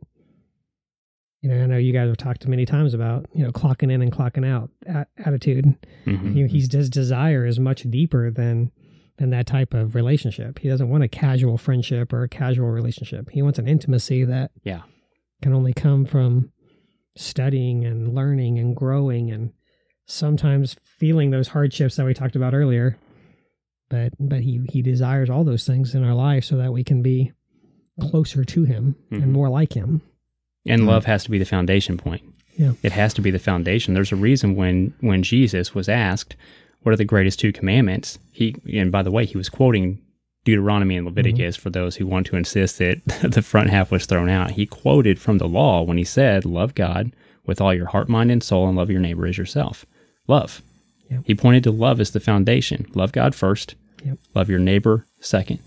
You 1.41 1.51
know, 1.51 1.63
I 1.63 1.67
know 1.67 1.77
you 1.77 1.93
guys 1.93 2.09
have 2.09 2.17
talked 2.17 2.47
many 2.49 2.67
times 2.67 2.95
about 2.95 3.27
you 3.33 3.45
know 3.45 3.53
clocking 3.53 3.93
in 3.93 4.03
and 4.03 4.11
clocking 4.13 4.45
out 4.47 4.71
attitude. 5.19 5.67
Mhm. 6.05 6.35
You 6.35 6.43
know, 6.43 6.49
he's 6.49 6.73
his 6.73 6.91
desire 6.91 7.47
is 7.47 7.61
much 7.61 7.83
deeper 7.89 8.31
than 8.31 8.73
than 9.19 9.31
that 9.31 9.47
type 9.47 9.73
of 9.75 9.95
relationship. 9.95 10.59
He 10.59 10.69
doesn't 10.69 10.89
want 10.89 11.05
a 11.05 11.09
casual 11.09 11.59
friendship 11.59 12.13
or 12.13 12.23
a 12.25 12.29
casual 12.29 12.71
relationship. 12.71 13.31
He 13.31 13.43
wants 13.43 13.59
an 13.59 13.69
intimacy 13.69 14.25
that 14.25 14.51
Yeah. 14.65 14.83
can 15.43 15.53
only 15.53 15.73
come 15.73 16.05
from 16.07 16.51
studying 17.19 17.85
and 17.85 18.15
learning 18.15 18.59
and 18.59 18.75
growing 18.77 19.31
and 19.31 19.53
sometimes 20.07 20.77
feeling 20.85 21.31
those 21.31 21.49
hardships 21.49 21.97
that 21.97 22.07
we 22.07 22.15
talked 22.15 22.37
about 22.37 22.55
earlier. 22.55 22.97
But 23.91 24.13
but 24.21 24.41
he 24.41 24.61
he 24.71 24.83
desires 24.83 25.31
all 25.31 25.45
those 25.45 25.67
things 25.67 25.95
in 25.95 26.05
our 26.05 26.15
life 26.15 26.45
so 26.45 26.57
that 26.59 26.73
we 26.73 26.85
can 26.85 27.03
be 27.03 27.33
closer 28.01 28.45
to 28.45 28.65
him 28.65 28.95
Mhm. 29.11 29.23
and 29.23 29.33
more 29.33 29.49
like 29.49 29.73
him. 29.73 30.03
And 30.67 30.87
love 30.87 31.05
has 31.07 31.25
to 31.25 31.31
be 31.31 31.39
the 31.39 31.45
foundation 31.45 31.97
point. 31.97 32.23
Yeah. 32.57 32.73
It 32.83 32.93
has 32.93 33.15
to 33.15 33.23
be 33.23 33.31
the 33.31 33.39
foundation. 33.39 33.95
There's 33.95 34.13
a 34.13 34.17
reason 34.17 34.55
when 34.57 34.93
when 35.01 35.23
Jesus 35.23 35.75
was 35.75 35.89
asked, 35.89 36.37
"What 36.83 36.93
are 36.93 36.97
the 36.97 37.05
greatest 37.05 37.41
two 37.41 37.53
commandments?" 37.53 38.19
He 38.33 38.55
and 38.73 38.93
by 38.93 39.03
the 39.03 39.11
way, 39.11 39.25
he 39.25 39.37
was 39.39 39.49
quoting 39.49 39.99
Deuteronomy 40.49 40.97
and 40.97 41.05
Leviticus 41.05 41.57
mm-hmm. 41.57 41.63
for 41.63 41.69
those 41.69 41.97
who 41.97 42.07
want 42.07 42.27
to 42.27 42.37
insist 42.37 42.79
that 42.79 43.05
the 43.23 43.43
front 43.43 43.69
half 43.69 43.91
was 43.91 44.07
thrown 44.07 44.31
out. 44.31 44.53
He 44.53 44.65
quoted 44.65 45.19
from 45.19 45.37
the 45.37 45.47
law 45.47 45.83
when 45.83 45.99
he 45.99 46.05
said, 46.05 46.47
"Love 46.47 46.75
God 46.75 47.13
with 47.45 47.61
all 47.61 47.75
your 47.75 47.87
heart, 47.87 48.09
mind, 48.09 48.31
and 48.31 48.43
soul, 48.43 48.67
and 48.67 48.77
love 48.77 48.91
your 48.91 49.01
neighbor 49.01 49.27
as 49.27 49.37
yourself." 49.37 49.85
Love. 50.27 50.63
Yep. 51.11 51.21
He 51.25 51.35
pointed 51.35 51.65
to 51.65 51.71
love 51.71 52.01
as 52.01 52.13
the 52.13 52.21
foundation. 52.21 52.87
Love 52.95 53.13
God 53.13 53.35
first. 53.35 53.75
Yep. 54.05 54.19
Love 54.35 54.49
your 54.49 54.59
neighbor 54.59 55.07
second. 55.21 55.59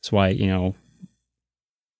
That's 0.00 0.10
why 0.10 0.28
you 0.30 0.48
know 0.48 0.74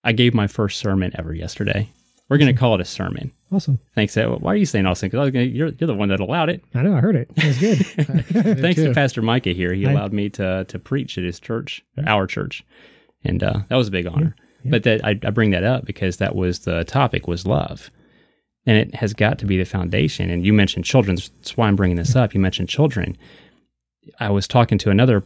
I 0.03 0.11
gave 0.11 0.35
my 0.35 0.49
first 0.49 0.79
sermon 0.79 1.13
ever 1.15 1.33
yesterday. 1.33 1.89
We're 2.29 2.39
going 2.39 2.53
to 2.53 2.59
call 2.59 2.75
it 2.75 2.81
a 2.81 2.85
sermon. 2.85 3.33
Awesome. 3.51 3.79
Thanks. 3.95 4.15
Why 4.17 4.53
are 4.53 4.57
you 4.57 4.67
saying 4.67 4.85
awesome? 4.87 5.09
Because 5.09 5.33
you're, 5.33 5.69
you're 5.69 5.87
the 5.87 5.95
one 5.95 6.11
that 6.11 6.21
allowed 6.21 6.51
it. 6.51 6.63
I 6.75 6.83
know 6.83 6.95
I 6.95 7.01
heard 7.01 7.17
it. 7.17 7.31
It 7.37 7.45
was 7.47 7.59
good. 7.59 7.79
Thanks 8.61 8.77
too. 8.77 8.89
to 8.89 8.95
Pastor 8.95 9.23
Micah 9.23 9.53
here. 9.53 9.73
He 9.73 9.87
I- 9.87 9.93
allowed 9.93 10.13
me 10.13 10.29
to 10.31 10.65
to 10.69 10.79
preach 10.79 11.17
at 11.17 11.25
his 11.25 11.41
church, 11.41 11.83
our 12.07 12.27
church, 12.27 12.63
and 13.25 13.43
uh, 13.43 13.61
that 13.69 13.77
was 13.77 13.89
a 13.89 13.93
big 13.93 14.07
honor. 14.07 14.35
yeah. 14.65 14.71
But 14.73 14.83
that 14.83 15.05
I, 15.05 15.11
I 15.11 15.31
bring 15.31 15.51
that 15.53 15.65
up 15.65 15.87
because 15.87 16.19
that 16.19 16.35
was 16.37 16.61
the 16.61 16.85
topic 16.85 17.27
was 17.27 17.47
love, 17.47 17.91
and 18.67 18.77
it 18.77 18.95
has 18.97 19.15
got 19.15 19.39
to 19.39 19.47
be 19.47 19.57
the 19.57 19.65
foundation. 19.65 20.29
And 20.29 20.45
you 20.45 20.53
mentioned 20.53 20.85
children. 20.85 21.17
That's 21.17 21.57
why 21.57 21.69
I'm 21.69 21.77
bringing 21.77 21.97
this 21.97 22.15
up. 22.15 22.35
You 22.35 22.41
mentioned 22.41 22.69
children. 22.69 23.17
I 24.21 24.29
was 24.31 24.47
talking 24.47 24.77
to 24.79 24.91
another. 24.91 25.23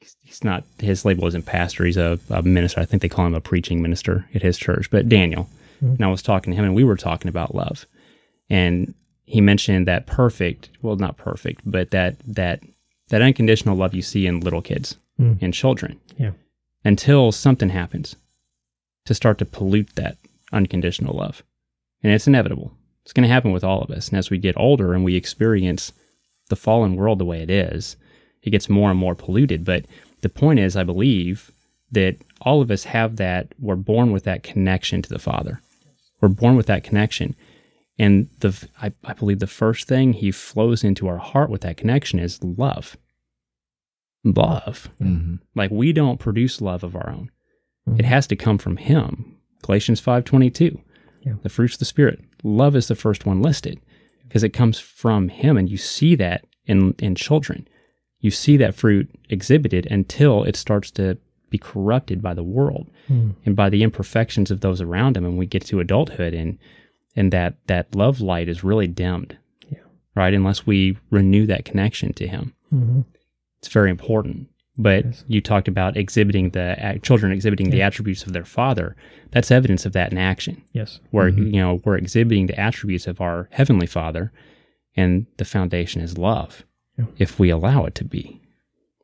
he's- 0.00 0.16
He's 0.22 0.44
not 0.44 0.64
his 0.78 1.04
label 1.04 1.26
isn't 1.26 1.44
pastor. 1.44 1.84
He's 1.84 1.96
a, 1.98 2.18
a 2.30 2.40
minister. 2.42 2.80
I 2.80 2.84
think 2.84 3.02
they 3.02 3.08
call 3.08 3.26
him 3.26 3.34
a 3.34 3.40
preaching 3.40 3.82
minister 3.82 4.26
at 4.34 4.42
his 4.42 4.56
church. 4.56 4.90
But 4.90 5.08
Daniel, 5.08 5.46
Mhm. 5.82 5.96
and 5.96 6.04
I 6.04 6.08
was 6.08 6.22
talking 6.22 6.52
to 6.52 6.56
him, 6.56 6.64
and 6.64 6.74
we 6.74 6.84
were 6.84 6.96
talking 6.96 7.28
about 7.28 7.54
love, 7.54 7.86
and 8.48 8.94
he 9.24 9.40
mentioned 9.40 9.86
that 9.88 10.06
perfect. 10.06 10.70
Well, 10.82 10.96
not 10.96 11.16
perfect, 11.16 11.62
but 11.64 11.90
that 11.90 12.16
that 12.26 12.60
that 13.08 13.22
unconditional 13.22 13.76
love 13.76 13.94
you 13.94 14.02
see 14.02 14.26
in 14.26 14.40
little 14.40 14.62
kids 14.62 14.96
Mm. 15.20 15.38
and 15.42 15.52
children. 15.54 15.98
Yeah. 16.18 16.30
Until 16.84 17.30
something 17.32 17.68
happens 17.68 18.16
to 19.04 19.14
start 19.14 19.38
to 19.38 19.44
pollute 19.44 19.90
that 19.96 20.16
unconditional 20.52 21.16
love. 21.16 21.42
And 22.02 22.12
it's 22.12 22.26
inevitable. 22.26 22.72
It's 23.04 23.12
going 23.12 23.24
to 23.28 23.32
happen 23.32 23.52
with 23.52 23.64
all 23.64 23.82
of 23.82 23.90
us. 23.90 24.08
And 24.08 24.16
as 24.18 24.30
we 24.30 24.38
get 24.38 24.56
older 24.56 24.94
and 24.94 25.04
we 25.04 25.14
experience 25.16 25.92
the 26.48 26.56
fallen 26.56 26.96
world 26.96 27.18
the 27.18 27.24
way 27.24 27.42
it 27.42 27.50
is, 27.50 27.96
it 28.42 28.50
gets 28.50 28.68
more 28.70 28.90
and 28.90 28.98
more 28.98 29.14
polluted. 29.14 29.64
But 29.64 29.84
the 30.22 30.28
point 30.28 30.58
is, 30.60 30.76
I 30.76 30.84
believe 30.84 31.50
that 31.90 32.16
all 32.40 32.62
of 32.62 32.70
us 32.70 32.84
have 32.84 33.16
that, 33.16 33.48
we're 33.58 33.76
born 33.76 34.10
with 34.12 34.24
that 34.24 34.42
connection 34.42 35.02
to 35.02 35.08
the 35.08 35.18
Father. 35.18 35.60
We're 36.22 36.28
born 36.28 36.56
with 36.56 36.66
that 36.66 36.84
connection. 36.84 37.34
And 37.98 38.30
the 38.40 38.56
I, 38.80 38.92
I 39.04 39.12
believe 39.12 39.40
the 39.40 39.46
first 39.46 39.86
thing 39.86 40.14
he 40.14 40.30
flows 40.30 40.82
into 40.82 41.08
our 41.08 41.18
heart 41.18 41.50
with 41.50 41.60
that 41.62 41.76
connection 41.76 42.18
is 42.18 42.42
love. 42.42 42.96
Love. 44.24 44.88
Mhm. 45.00 45.40
Like 45.54 45.70
we 45.70 45.92
don't 45.92 46.20
produce 46.20 46.60
love 46.60 46.84
of 46.84 46.94
our 46.96 47.10
own. 47.10 47.30
Mhm. 47.88 47.98
It 47.98 48.04
has 48.04 48.26
to 48.28 48.36
come 48.36 48.56
from 48.56 48.76
him. 48.76 49.36
Galatians 49.62 50.00
5:22. 50.00 50.80
Yeah. 51.22 51.34
The 51.42 51.48
fruits 51.48 51.74
of 51.74 51.80
the 51.80 51.84
spirit. 51.84 52.20
Love 52.44 52.76
is 52.76 52.88
the 52.88 52.94
first 52.94 53.26
one 53.26 53.42
listed 53.42 53.80
because 54.26 54.42
it 54.42 54.50
comes 54.50 54.78
from 54.78 55.28
him 55.28 55.56
and 55.56 55.68
you 55.68 55.76
see 55.76 56.14
that 56.14 56.46
in 56.66 56.94
in 56.98 57.14
children. 57.14 57.66
You 58.20 58.30
see 58.30 58.56
that 58.58 58.76
fruit 58.76 59.10
exhibited 59.28 59.86
until 59.90 60.44
it 60.44 60.54
starts 60.56 60.90
to 60.92 61.18
be 61.52 61.58
corrupted 61.58 62.20
by 62.20 62.34
the 62.34 62.42
world 62.42 62.90
Mm. 63.08 63.34
and 63.46 63.54
by 63.54 63.68
the 63.70 63.82
imperfections 63.84 64.50
of 64.50 64.60
those 64.60 64.80
around 64.80 65.16
him 65.16 65.24
and 65.24 65.38
we 65.38 65.46
get 65.46 65.64
to 65.66 65.78
adulthood 65.80 66.34
and 66.34 66.58
and 67.14 67.30
that 67.32 67.54
that 67.66 67.94
love 67.94 68.20
light 68.20 68.48
is 68.48 68.64
really 68.64 68.86
dimmed. 68.88 69.36
Yeah. 69.70 69.78
Right? 70.16 70.34
Unless 70.34 70.66
we 70.66 70.96
renew 71.10 71.46
that 71.46 71.64
connection 71.64 72.12
to 72.14 72.26
him 72.26 72.54
Mhm. 72.74 73.04
it's 73.58 73.68
very 73.68 73.90
important. 73.90 74.48
But 74.78 75.04
Yes. 75.04 75.24
you 75.28 75.40
talked 75.42 75.68
about 75.68 75.96
exhibiting 75.98 76.50
the 76.50 76.74
ac- 76.78 77.00
children 77.00 77.30
exhibiting 77.32 77.68
the 77.70 77.82
attributes 77.82 78.24
of 78.26 78.32
their 78.32 78.46
father. 78.46 78.96
That's 79.30 79.50
evidence 79.50 79.84
of 79.84 79.92
that 79.92 80.10
in 80.12 80.16
action, 80.18 80.62
Yes. 80.72 80.98
where 81.10 81.30
Mhm. 81.30 81.46
you 81.54 81.60
know 81.60 81.80
we're 81.84 81.98
exhibiting 81.98 82.46
the 82.46 82.58
attributes 82.58 83.06
of 83.06 83.20
our 83.20 83.48
heavenly 83.52 83.86
Father, 83.86 84.32
and 84.96 85.26
the 85.36 85.44
foundation 85.44 86.00
is 86.00 86.16
love, 86.18 86.64
Yeah. 86.98 87.04
if 87.18 87.38
we 87.38 87.50
allow 87.50 87.84
it 87.84 87.94
to 87.96 88.04
be. 88.04 88.40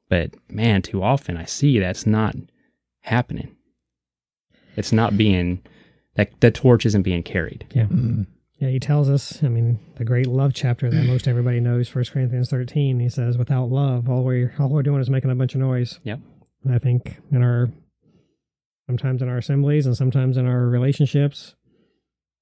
But 0.09 0.35
man, 0.51 0.83
too 0.83 1.03
often 1.03 1.37
I 1.37 1.45
see 1.45 1.79
that's 1.79 2.07
not 2.07 2.35
happening. 3.01 3.55
It's 4.77 4.93
not 4.93 5.17
being 5.17 5.63
that 6.15 6.41
the 6.41 6.51
torch 6.51 6.87
isn't 6.87 7.03
being 7.03 7.23
carried. 7.23 7.67
Mhm. 7.71 8.27
Yeah, 8.59 8.71
he 8.71 8.81
tells 8.81 9.09
us, 9.09 9.43
I 9.45 9.49
mean, 9.49 9.79
the 9.97 10.05
great 10.05 10.27
love 10.27 10.53
chapter 10.53 10.91
that 10.91 11.07
most 11.07 11.29
everybody 11.33 11.61
knows, 11.61 11.95
1 11.95 12.05
Corinthians 12.07 12.51
13, 12.51 12.99
he 12.99 13.09
says, 13.09 13.39
without 13.39 13.71
love, 13.71 14.09
all 14.09 14.25
we're, 14.25 14.53
all 14.59 14.69
we're 14.69 14.83
doing 14.83 15.01
is 15.01 15.09
making 15.09 15.31
a 15.31 15.35
bunch 15.37 15.55
of 15.55 15.61
noise. 15.61 16.01
Yep. 16.03 16.19
And 16.65 16.75
I 16.75 16.79
think 16.79 17.19
in 17.31 17.43
our, 17.43 17.69
sometimes 18.87 19.23
in 19.23 19.29
our 19.29 19.39
assemblies 19.39 19.87
and 19.87 19.97
sometimes 19.97 20.37
in 20.37 20.47
our 20.47 20.67
relationships, 20.67 21.55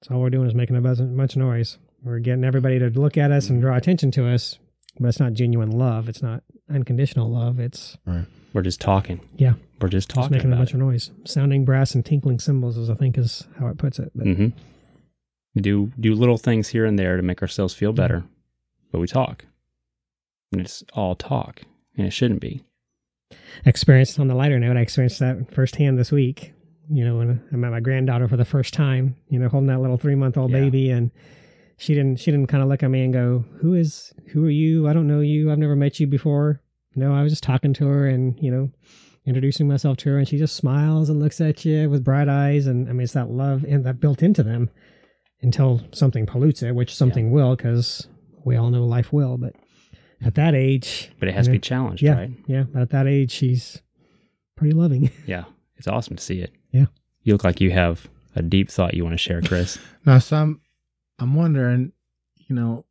it's 0.01 0.11
all 0.11 0.21
we're 0.21 0.31
doing 0.31 0.47
is 0.47 0.55
making 0.55 0.77
a 0.77 0.81
bunch 0.81 1.35
of 1.35 1.37
noise. 1.37 1.77
We're 2.03 2.21
getting 2.21 2.45
everybody 2.45 2.79
to 2.79 2.89
look 2.89 3.19
at 3.19 3.31
us 3.31 3.51
and 3.51 3.61
draw 3.61 3.77
attention 3.77 4.11
to 4.13 4.27
us, 4.29 4.59
but 4.99 5.09
it's 5.09 5.21
not 5.21 5.33
genuine 5.35 5.71
love. 5.71 6.09
It's 6.09 6.23
not 6.23 6.43
unconditional 6.71 7.31
love. 7.31 7.59
It's 7.61 7.97
We're 8.53 8.63
just 8.63 8.81
talking. 8.81 9.21
Yeah. 9.37 9.55
we're 9.81 9.89
just 9.89 10.09
just 10.09 10.11
talking 10.11 10.33
making 10.37 10.53
a 10.53 10.57
bunch 10.57 10.71
it. 10.71 10.75
of 10.75 10.81
noise. 10.81 11.11
Sounding 11.25 11.65
brass 11.65 11.95
and 11.95 12.05
tinkling 12.05 12.39
cymbals, 12.39 12.77
as 12.79 12.89
I 12.91 12.95
think 12.95 13.17
is 13.19 13.47
how 13.59 13.67
it 13.69 13.79
puts 13.79 13.99
it. 13.99 14.11
But 14.15 14.27
hmm 14.27 14.49
We 15.55 15.63
do 15.63 15.93
do 16.01 16.15
little 16.15 16.39
things 16.39 16.69
here 16.69 16.85
and 16.85 16.99
there 16.99 17.17
to 17.17 17.23
make 17.23 17.43
ourselves 17.43 17.75
feel 17.75 17.93
better, 17.93 18.25
but 18.93 19.01
we 19.01 19.07
talk, 19.07 19.45
and 20.53 20.61
it's 20.61 20.83
all 20.95 21.15
talk, 21.15 21.63
and 21.97 22.07
it 22.07 22.11
shouldn't 22.13 22.41
be. 22.41 22.63
experienced 23.65 24.19
on 24.19 24.29
the 24.29 24.35
lighter 24.35 24.59
note, 24.59 24.77
I 24.77 24.81
experienced 24.81 25.19
that 25.21 25.53
firsthand 25.53 25.99
this 25.99 26.13
week. 26.13 26.53
You 26.89 27.05
know, 27.05 27.17
when 27.17 27.43
I 27.53 27.57
met 27.57 27.73
my 27.73 27.81
granddaughter 27.81 28.29
for 28.29 28.37
the 28.37 28.45
first 28.45 28.73
time, 28.73 29.17
you 29.29 29.39
know, 29.41 29.49
holding 29.49 29.67
that 29.69 29.81
little 29.81 29.97
three 29.99 30.15
month 30.15 30.37
old 30.37 30.53
Yeah. 30.53 30.61
baby 30.61 30.91
and 30.91 31.11
she 31.79 31.95
didn't 31.95 32.17
she 32.21 32.31
didn't 32.31 32.47
kind 32.49 32.63
of 32.63 32.69
look 32.69 32.83
at 32.83 32.91
me 32.91 33.05
and 33.05 33.13
go, 33.13 33.45
Who 33.61 33.75
is 33.75 34.13
who 34.29 34.45
are 34.47 34.51
you? 34.51 34.89
I 34.89 34.93
don't 34.93 35.07
know 35.09 35.21
you. 35.21 35.51
I've 35.51 35.59
never 35.59 35.77
met 35.77 36.01
you 36.01 36.07
before. 36.07 36.61
No, 36.95 37.13
I 37.15 37.23
was 37.23 37.33
just 37.33 37.43
talking 37.43 37.75
to 37.75 37.87
her 37.87 38.07
and, 38.07 38.39
you 38.41 38.51
know, 38.51 38.71
introducing 39.27 39.69
myself 39.69 39.99
to 39.99 40.09
her 40.11 40.19
and 40.19 40.27
she 40.27 40.39
just 40.39 40.57
smiles 40.57 41.11
and 41.11 41.21
looks 41.21 41.41
at 41.41 41.65
you 41.65 41.91
with 41.91 42.03
bright 42.05 42.29
eyes 42.29 42.67
and 42.67 42.89
I 42.89 42.93
mean 42.93 43.03
it's 43.03 43.13
that 43.13 43.29
love 43.31 43.65
and 43.65 43.85
that 43.85 44.01
built 44.01 44.23
into 44.23 44.43
them 44.43 44.71
until 45.43 45.83
something 45.93 46.25
pollutes 46.27 46.63
it, 46.63 46.75
which 46.75 46.95
something 46.95 47.31
will 47.31 47.55
because 47.57 48.09
we 48.45 48.57
all 48.57 48.71
know 48.71 48.85
life 48.85 49.13
will, 49.13 49.37
but 49.37 49.53
at 50.25 50.35
that 50.37 50.55
age 50.55 51.11
But 51.19 51.29
it 51.29 51.35
has 51.35 51.47
you 51.47 51.53
to 51.53 51.59
be 51.59 51.61
challenged, 51.61 52.03
yeah, 52.03 52.15
right? 52.15 52.31
Yeah, 52.47 52.63
but 52.73 52.83
at 52.83 52.91
that 52.91 53.07
age 53.07 53.31
she's 53.31 53.83
pretty 54.57 54.73
loving. 54.75 55.11
Yeah, 55.27 55.45
it's 55.77 55.89
awesome 55.89 56.17
to 56.17 56.23
see 56.23 56.41
it. 56.41 56.53
Yeah. 56.73 56.87
you 57.23 57.35
look 57.35 57.45
like 57.45 57.61
you 57.61 57.71
have 57.73 58.07
a 58.35 58.43
deep 58.43 58.71
thought 58.71 58.95
you 58.95 59.05
want 59.05 59.13
to 59.15 59.19
share, 59.19 59.43
Chris. 59.43 59.79
Now, 60.07 60.19
some, 60.19 60.61
I'm 61.19 61.35
wondering, 61.35 61.93
you 62.37 62.55
know, 62.55 62.85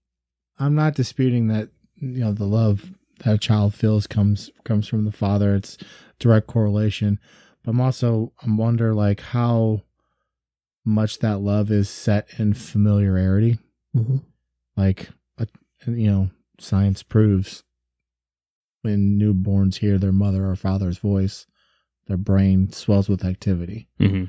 I'm 0.59 0.75
not 0.75 0.95
disputing 0.95 1.47
that, 1.47 1.69
you 1.95 2.19
know, 2.23 2.31
the 2.33 2.45
love 2.45 2.91
that 3.23 3.35
a 3.35 3.37
child 3.37 3.73
feels 3.73 4.07
comes 4.07 4.49
comes 4.63 4.87
from 4.87 5.05
the 5.05 5.11
father. 5.11 5.55
It's 5.55 5.77
direct 6.19 6.47
correlation. 6.47 7.19
But 7.63 7.71
I'm 7.71 7.81
also, 7.81 8.31
I'm 8.43 8.57
wonder 8.57 8.93
like 8.93 9.21
how 9.21 9.83
much 10.85 11.19
that 11.19 11.39
love 11.39 11.71
is 11.71 11.89
set 11.89 12.27
in 12.37 12.53
familiarity. 12.53 13.57
Mhm. 13.95 14.23
Like, 14.77 15.09
uh, 15.39 15.45
you 15.87 16.11
know, 16.11 16.29
science 16.59 17.01
proves 17.03 17.63
when 18.81 19.19
newborns 19.19 19.77
hear 19.77 19.97
their 19.97 20.11
mother 20.11 20.45
or 20.45 20.55
father's 20.55 20.99
voice, 20.99 21.47
their 22.07 22.17
brain 22.17 22.71
swells 22.71 23.09
with 23.09 23.25
activity. 23.25 23.89
hmm 23.99 24.25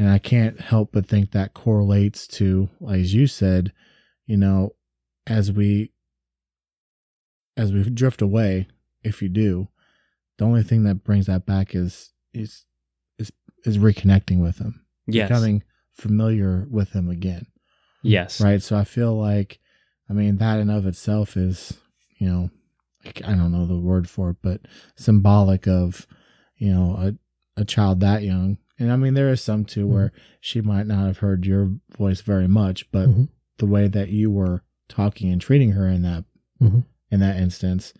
And 0.00 0.08
I 0.08 0.16
can't 0.16 0.58
help 0.58 0.92
but 0.92 1.04
think 1.04 1.32
that 1.32 1.52
correlates 1.52 2.26
to, 2.28 2.70
as 2.88 3.12
you 3.12 3.26
said, 3.26 3.70
you 4.24 4.38
know, 4.38 4.70
as 5.26 5.52
we 5.52 5.92
as 7.58 7.70
we 7.70 7.82
drift 7.82 8.22
away, 8.22 8.66
if 9.04 9.20
you 9.20 9.28
do, 9.28 9.68
the 10.38 10.46
only 10.46 10.62
thing 10.62 10.84
that 10.84 11.04
brings 11.04 11.26
that 11.26 11.44
back 11.44 11.74
is 11.74 12.14
is 12.32 12.64
is 13.18 13.30
is 13.66 13.76
reconnecting 13.76 14.40
with 14.40 14.56
him, 14.56 14.86
Yes. 15.06 15.28
becoming 15.28 15.64
familiar 15.92 16.66
with 16.70 16.92
him 16.92 17.10
again, 17.10 17.46
yes. 18.02 18.40
right? 18.40 18.62
So 18.62 18.78
I 18.78 18.84
feel 18.84 19.14
like, 19.20 19.58
I 20.08 20.14
mean, 20.14 20.38
that 20.38 20.60
in 20.60 20.70
of 20.70 20.86
itself 20.86 21.36
is, 21.36 21.74
you 22.18 22.26
know, 22.26 22.50
I 23.22 23.34
don't 23.34 23.52
know 23.52 23.66
the 23.66 23.76
word 23.78 24.08
for 24.08 24.30
it, 24.30 24.38
but 24.40 24.62
symbolic 24.96 25.68
of, 25.68 26.06
you 26.56 26.72
know, 26.72 26.96
a 26.96 27.60
a 27.60 27.66
child 27.66 28.00
that 28.00 28.22
young. 28.22 28.56
And 28.80 28.90
I 28.90 28.96
mean, 28.96 29.14
there 29.14 29.28
is 29.30 29.42
some 29.42 29.64
too 29.66 29.86
where 29.86 30.12
she 30.40 30.60
might 30.62 30.86
not 30.86 31.06
have 31.06 31.18
heard 31.18 31.44
your 31.46 31.74
voice 31.96 32.22
very 32.22 32.48
much, 32.48 32.90
but 32.90 33.08
Mhm. 33.08 33.28
the 33.58 33.66
way 33.66 33.86
that 33.88 34.08
you 34.08 34.30
were 34.30 34.64
talking 34.88 35.30
and 35.30 35.40
treating 35.40 35.72
her 35.72 35.86
in 35.86 36.02
that 36.02 36.24
Mhm. 36.60 36.84
in 37.10 37.20
that 37.20 37.36
instance, 37.40 37.92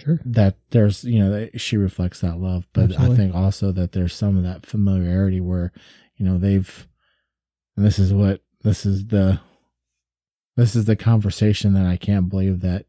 Sure. 0.00 0.20
that 0.24 0.56
there's 0.70 1.04
you 1.04 1.18
know 1.18 1.48
she 1.56 1.76
reflects 1.76 2.20
that 2.20 2.38
love. 2.40 2.66
But 2.72 2.92
Absolutely. 2.92 3.14
I 3.14 3.16
think 3.16 3.34
also 3.34 3.72
that 3.72 3.92
there's 3.92 4.14
some 4.14 4.36
of 4.36 4.42
that 4.42 4.64
familiarity 4.66 5.40
where 5.40 5.70
you 6.16 6.24
know 6.24 6.38
they've, 6.38 6.88
and 7.76 7.84
this 7.84 7.98
is 7.98 8.12
what 8.12 8.42
this 8.62 8.86
is 8.86 9.08
the 9.08 9.38
this 10.56 10.74
is 10.76 10.84
the 10.86 10.96
conversation 10.96 11.74
that 11.74 11.86
I 11.86 11.96
can't 11.96 12.28
believe 12.28 12.60
that 12.60 12.86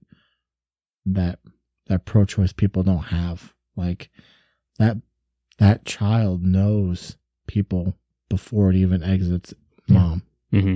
that 1.06 1.39
that 1.88 2.06
pro-choice 2.06 2.54
people 2.54 2.84
don't 2.84 3.06
have 3.06 3.54
like 3.76 4.10
that 4.80 4.97
that 5.60 5.86
child 5.86 6.44
knows 6.44 7.18
people 7.48 7.96
before 8.30 8.70
it 8.72 8.76
even 8.76 9.04
exits 9.04 9.54
Yeah. 9.88 9.94
mom. 10.00 10.24
Hmm 10.52 10.76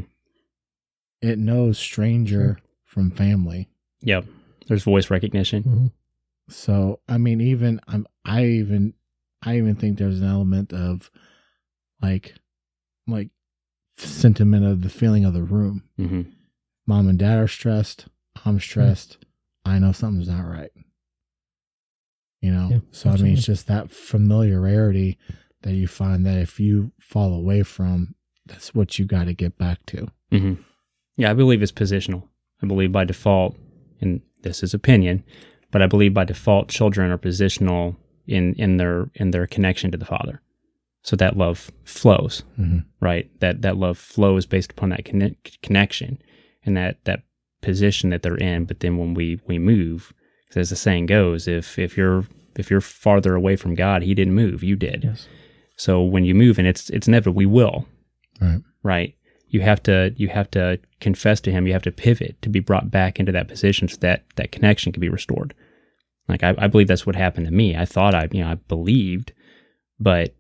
it 1.20 1.40
knows 1.40 1.80
stranger 1.80 2.60
from 2.84 3.10
family. 3.10 3.68
Yep. 4.02 4.26
There's 4.68 4.84
voice 4.84 5.10
recognition. 5.10 5.64
Mhm. 5.64 5.92
so 6.50 7.00
i 7.10 7.18
mean 7.18 7.42
even 7.42 7.82
i'm 7.90 8.08
i 8.24 8.46
even 8.46 8.94
i 9.44 9.58
even 9.58 9.76
think 9.76 9.98
there's 9.98 10.22
an 10.22 10.28
element 10.28 10.72
of 10.72 11.12
like 12.02 12.36
like 13.08 13.30
sentiment 13.98 14.64
of 14.64 14.82
the 14.82 14.90
feeling 14.90 15.26
of 15.26 15.34
the 15.34 15.44
room. 15.44 15.84
Hmm 15.98 16.22
mom 16.86 17.08
and 17.10 17.20
dad 17.20 17.38
are 17.40 17.48
stressed. 17.50 18.08
I'm 18.46 18.60
stressed. 18.62 19.18
I 19.66 19.78
know 19.80 19.92
something's 19.92 20.30
not 20.30 20.46
right 20.46 20.72
you 22.48 22.54
know 22.58 22.68
Yeah, 22.72 22.80
so 22.92 23.10
i 23.10 23.18
mean 23.18 23.34
it's 23.34 23.46
just 23.54 23.68
that 23.68 23.92
familiarity 23.92 25.18
that 25.64 25.74
you 25.74 25.88
find 25.88 26.26
that 26.26 26.38
if 26.48 26.60
you 26.60 26.92
fall 27.00 27.32
away 27.42 27.62
from 27.64 28.16
that's 28.46 28.74
what 28.74 28.98
you 28.98 29.04
got 29.06 29.26
to 29.26 29.34
get 29.34 29.58
back 29.58 29.80
to 29.92 30.08
hmm 30.32 30.54
Yeah, 31.22 31.32
I 31.32 31.34
believe 31.34 31.62
it's 31.64 31.72
positional. 31.84 32.22
I 32.64 32.68
believe 32.68 32.92
by 32.92 33.06
default, 33.06 33.56
and 34.02 34.22
this 34.46 34.64
is 34.66 34.74
opinion, 34.74 35.24
but 35.72 35.82
I 35.82 35.88
believe 35.88 36.14
by 36.14 36.26
default, 36.26 36.70
children 36.70 37.12
are 37.12 37.18
positional 37.30 37.96
in 38.36 38.54
in 38.64 38.78
their 38.78 38.98
in 39.22 39.32
their 39.32 39.48
connection 39.56 39.92
to 39.92 39.98
the 39.98 40.06
father. 40.16 40.36
So 41.08 41.16
that 41.18 41.38
love 41.38 41.60
flows, 41.84 42.44
Mhm. 42.60 42.86
right? 43.10 43.26
That 43.42 43.62
that 43.64 43.78
love 43.86 43.98
flows 43.98 44.46
based 44.46 44.72
upon 44.76 44.90
that 44.90 45.06
conne- 45.10 45.38
connection 45.68 46.12
and 46.66 46.76
that 46.78 46.94
that 47.06 47.22
position 47.62 48.10
that 48.12 48.22
they're 48.24 48.44
in. 48.52 48.66
But 48.66 48.80
then 48.82 48.94
when 49.00 49.14
we 49.20 49.28
we 49.50 49.58
move, 49.60 50.14
'cause 50.50 50.58
as 50.64 50.70
the 50.70 50.76
saying 50.86 51.06
goes, 51.08 51.48
if 51.48 51.78
if 51.80 51.98
you're 51.98 52.26
if 52.60 52.70
you're 52.72 52.82
farther 52.82 53.36
away 53.36 53.56
from 53.56 53.76
God, 53.76 54.02
He 54.04 54.14
didn't 54.14 54.34
move, 54.36 54.64
you 54.64 54.76
did. 54.76 55.04
Yes. 55.04 55.28
So 55.76 56.02
when 56.02 56.26
you 56.26 56.34
move, 56.36 56.58
and 56.58 56.68
it's 56.68 56.90
it's 56.90 57.08
inevitable, 57.08 57.38
we 57.38 57.46
will, 57.46 57.88
right 58.42 58.62
right? 58.84 59.14
You 59.50 59.62
have 59.62 59.82
to 59.84 60.14
you 60.18 60.28
have 60.30 60.50
to 60.52 60.80
confess 61.00 61.40
to 61.42 61.52
him. 61.52 61.68
You 61.68 61.74
have 61.74 61.84
to 61.84 61.92
pivot 61.92 62.42
to 62.42 62.50
be 62.50 62.60
brought 62.60 62.92
back 62.92 63.20
into 63.20 63.32
that 63.32 63.48
position 63.48 63.88
so 63.88 63.98
that 64.02 64.24
that 64.36 64.52
connection 64.52 64.92
can 64.92 65.02
be 65.02 65.10
restored. 65.10 65.54
Like 66.28 66.44
I, 66.44 66.54
I 66.58 66.68
believe 66.68 66.88
that's 66.88 67.06
what 67.06 67.16
happened 67.16 67.46
to 67.46 67.54
me. 67.54 67.76
I 67.78 67.86
thought 67.86 68.14
I 68.16 68.28
you 68.32 68.44
know 68.44 68.50
I 68.52 68.56
believed, 68.56 69.32
but 70.00 70.34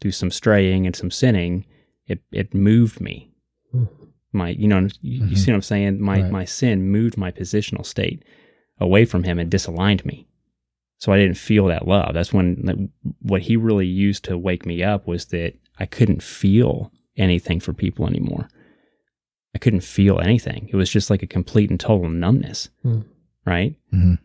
through 0.00 0.12
some 0.12 0.30
straying 0.30 0.86
and 0.86 0.96
some 0.96 1.10
sinning, 1.10 1.66
it 2.06 2.20
it 2.32 2.54
moved 2.54 3.00
me. 3.00 3.30
Mhm. 3.74 3.88
My 4.32 4.48
you 4.50 4.68
know 4.68 4.88
you, 5.00 5.24
you 5.26 5.36
Mhm. 5.36 5.38
see 5.38 5.50
what 5.50 5.56
I'm 5.56 5.62
saying. 5.62 6.00
My 6.00 6.22
Right. 6.22 6.30
my 6.30 6.44
sin 6.44 6.90
moved 6.90 7.16
my 7.18 7.30
positional 7.30 7.84
state 7.84 8.24
away 8.78 9.04
from 9.04 9.24
him 9.24 9.38
and 9.38 9.50
disaligned 9.50 10.04
me. 10.04 10.26
So 11.02 11.10
I 11.10 11.18
didn't 11.18 11.36
feel 11.36 11.66
that 11.66 11.88
love. 11.88 12.14
That's 12.14 12.32
when 12.32 12.60
like, 12.62 12.78
what 13.22 13.42
he 13.42 13.56
really 13.56 13.88
used 13.88 14.22
to 14.26 14.38
wake 14.38 14.64
me 14.64 14.84
up 14.84 15.04
was 15.04 15.24
that 15.26 15.54
I 15.80 15.84
couldn't 15.84 16.22
feel 16.22 16.92
anything 17.16 17.58
for 17.58 17.72
people 17.72 18.06
anymore. 18.06 18.48
I 19.52 19.58
couldn't 19.58 19.80
feel 19.82 20.20
anything. 20.20 20.68
It 20.72 20.76
was 20.76 20.88
just 20.88 21.10
like 21.10 21.24
a 21.24 21.26
complete 21.26 21.70
and 21.70 21.80
total 21.80 22.08
numbness, 22.08 22.68
Hmm. 22.82 23.00
right? 23.44 23.74
Mhm. 23.92 24.20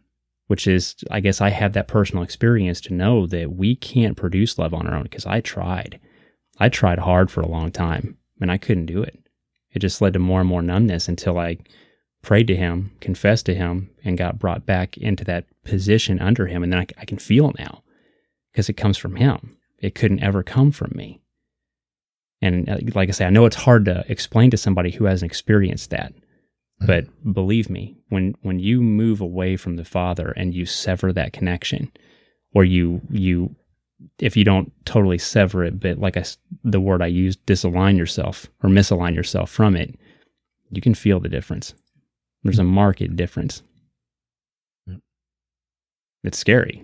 Which 0.45 0.67
is, 0.67 0.93
I 1.09 1.19
guess 1.19 1.41
I 1.41 1.49
have 1.49 1.73
that 1.73 1.87
personal 1.87 2.21
experience 2.21 2.79
to 2.81 2.93
know 2.93 3.25
that 3.25 3.53
we 3.53 3.75
can't 3.75 4.15
produce 4.15 4.59
love 4.59 4.75
on 4.75 4.85
our 4.85 4.93
own 4.97 5.01
because 5.01 5.25
I 5.25 5.41
tried. 5.41 5.99
I 6.59 6.69
tried 6.69 6.99
hard 6.99 7.31
for 7.31 7.41
a 7.41 7.49
long 7.49 7.71
time 7.71 8.17
and 8.39 8.51
I 8.51 8.59
couldn't 8.59 8.85
do 8.85 9.01
it. 9.01 9.17
It 9.71 9.79
just 9.79 9.99
led 9.99 10.13
to 10.13 10.19
more 10.19 10.41
and 10.41 10.47
more 10.47 10.61
numbness 10.61 11.07
until 11.07 11.39
I 11.39 11.57
prayed 12.21 12.47
to 12.47 12.55
him, 12.55 12.91
confessed 12.99 13.45
to 13.45 13.55
him, 13.55 13.89
and 14.03 14.17
got 14.17 14.39
brought 14.39 14.65
back 14.65 14.97
into 14.97 15.23
that 15.25 15.45
position 15.63 16.19
under 16.19 16.47
him. 16.47 16.63
And 16.63 16.73
then 16.73 16.79
I, 16.79 16.87
I 16.97 17.05
can 17.05 17.17
feel 17.17 17.49
it 17.49 17.59
now 17.59 17.83
because 18.51 18.69
it 18.69 18.73
comes 18.73 18.97
from 18.97 19.15
him. 19.15 19.57
It 19.79 19.95
couldn't 19.95 20.23
ever 20.23 20.43
come 20.43 20.71
from 20.71 20.91
me. 20.95 21.21
And 22.41 22.69
uh, 22.69 22.77
like 22.93 23.09
I 23.09 23.11
say, 23.11 23.25
I 23.25 23.29
know 23.29 23.45
it's 23.45 23.55
hard 23.55 23.85
to 23.85 24.05
explain 24.07 24.51
to 24.51 24.57
somebody 24.57 24.91
who 24.91 25.05
hasn't 25.05 25.29
experienced 25.29 25.89
that. 25.91 26.13
But 26.79 27.05
believe 27.33 27.69
me, 27.69 27.97
when 28.09 28.35
when 28.43 28.59
you 28.59 28.81
move 28.81 29.19
away 29.19 29.57
from 29.57 29.77
the 29.77 29.85
Father 29.85 30.31
and 30.37 30.53
you 30.53 30.65
sever 30.67 31.11
that 31.13 31.33
connection, 31.33 31.91
or 32.53 32.63
you 32.63 33.01
you 33.09 33.55
if 34.19 34.37
you 34.37 34.43
don't 34.43 34.71
totally 34.85 35.17
sever 35.17 35.63
it, 35.63 35.79
but 35.79 35.97
like 35.97 36.17
I 36.17 36.23
the 36.63 36.79
word 36.79 37.01
I 37.01 37.07
used, 37.07 37.43
disalign 37.47 37.97
yourself 37.97 38.47
or 38.61 38.69
misalign 38.69 39.15
yourself 39.15 39.49
from 39.49 39.75
it, 39.75 39.95
you 40.69 40.81
can 40.81 40.93
feel 40.93 41.19
the 41.19 41.29
difference. 41.29 41.73
There's 42.47 42.59
a 42.59 42.63
market 42.63 43.15
difference. 43.15 43.61
Yep. 44.87 44.99
It's 46.23 46.37
scary. 46.37 46.83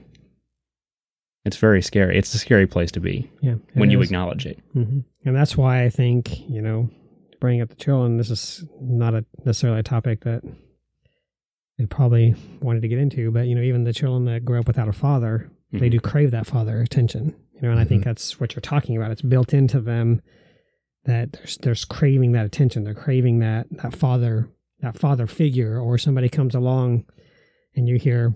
It's 1.45 1.57
very 1.57 1.81
scary. 1.81 2.17
It's 2.17 2.33
a 2.33 2.37
scary 2.37 2.67
place 2.67 2.91
to 2.91 2.99
be 2.99 3.29
Yeah. 3.41 3.55
when 3.73 3.89
you 3.91 4.01
acknowledge 4.01 4.45
it. 4.45 4.59
hmm 4.73 4.99
And 5.25 5.35
that's 5.35 5.57
why 5.57 5.83
I 5.83 5.89
think, 5.89 6.47
you 6.49 6.61
know, 6.61 6.89
bringing 7.41 7.61
up 7.61 7.69
the 7.69 7.75
children, 7.75 8.17
this 8.17 8.29
is 8.29 8.65
not 8.79 9.13
a 9.13 9.25
necessarily 9.45 9.79
a 9.79 9.83
topic 9.83 10.21
that 10.21 10.43
they 11.77 11.85
probably 11.85 12.35
wanted 12.61 12.81
to 12.83 12.87
get 12.87 12.99
into, 12.99 13.31
but, 13.31 13.47
you 13.47 13.55
know, 13.55 13.61
even 13.61 13.83
the 13.83 13.93
children 13.93 14.25
that 14.25 14.45
grow 14.45 14.59
up 14.59 14.67
without 14.67 14.87
a 14.87 14.93
father, 14.93 15.49
they 15.71 15.87
Mhm. 15.89 15.91
do 15.91 15.99
crave 15.99 16.31
that 16.31 16.45
father 16.45 16.81
attention, 16.81 17.35
you 17.55 17.61
know, 17.61 17.71
and 17.71 17.79
I 17.79 17.83
think 17.83 18.03
that's 18.03 18.39
what 18.39 18.53
you're 18.55 18.61
talking 18.61 18.95
about. 18.95 19.11
It's 19.11 19.21
built 19.23 19.53
into 19.53 19.81
them 19.81 20.21
that 21.05 21.33
there's, 21.33 21.57
there's 21.57 21.83
craving 21.83 22.31
that 22.33 22.45
attention. 22.45 22.83
They're 22.85 22.93
craving 22.93 23.39
that, 23.39 23.67
that 23.71 23.93
father, 23.95 24.47
that 24.83 24.97
father 24.99 25.25
figure, 25.27 25.79
or 25.79 25.97
somebody 25.97 26.29
comes 26.29 26.53
along 26.53 27.05
and 27.75 27.87
you 27.89 27.97
hear 27.97 28.35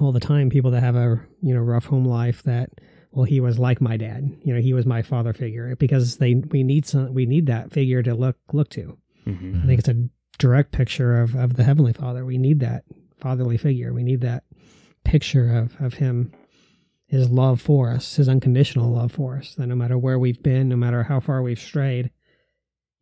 all 0.00 0.10
the 0.10 0.18
time 0.20 0.50
people 0.50 0.70
that 0.72 0.82
have 0.82 0.96
a, 0.96 1.20
you 1.42 1.54
know, 1.54 1.60
rough 1.60 1.84
home 1.86 2.04
life 2.04 2.42
that, 2.42 2.70
well 3.12 3.24
he 3.24 3.40
was 3.40 3.58
like 3.58 3.80
my 3.80 3.96
dad. 3.96 4.34
You 4.42 4.54
know 4.54 4.60
he 4.60 4.72
was 4.72 4.86
my 4.86 5.02
father 5.02 5.32
figure 5.32 5.76
because 5.76 6.16
they 6.16 6.34
we 6.34 6.62
need 6.62 6.86
some 6.86 7.12
we 7.14 7.26
need 7.26 7.46
that 7.46 7.70
figure 7.72 8.02
to 8.02 8.14
look 8.14 8.36
look 8.52 8.70
to. 8.70 8.98
Mhm. 9.26 9.62
i 9.62 9.66
think 9.66 9.78
it's 9.78 9.88
a 9.88 10.08
direct 10.38 10.72
picture 10.72 11.20
of 11.20 11.36
of 11.36 11.54
the 11.56 11.64
heavenly 11.64 11.92
father. 11.92 12.24
We 12.24 12.38
need 12.38 12.60
that 12.60 12.84
fatherly 13.20 13.58
figure. 13.58 13.92
We 13.92 14.02
need 14.02 14.22
that 14.22 14.44
picture 15.04 15.54
of 15.54 15.76
of 15.80 15.94
him 15.94 16.32
his 17.06 17.28
love 17.28 17.60
for 17.60 17.90
us 17.90 18.16
his 18.16 18.28
unconditional 18.30 18.90
love 18.90 19.12
for 19.12 19.36
us 19.36 19.54
that 19.56 19.66
no 19.66 19.74
matter 19.74 19.98
where 19.98 20.18
we've 20.18 20.42
been 20.42 20.70
no 20.70 20.76
matter 20.76 21.02
how 21.02 21.20
far 21.20 21.42
we've 21.42 21.60
strayed 21.60 22.10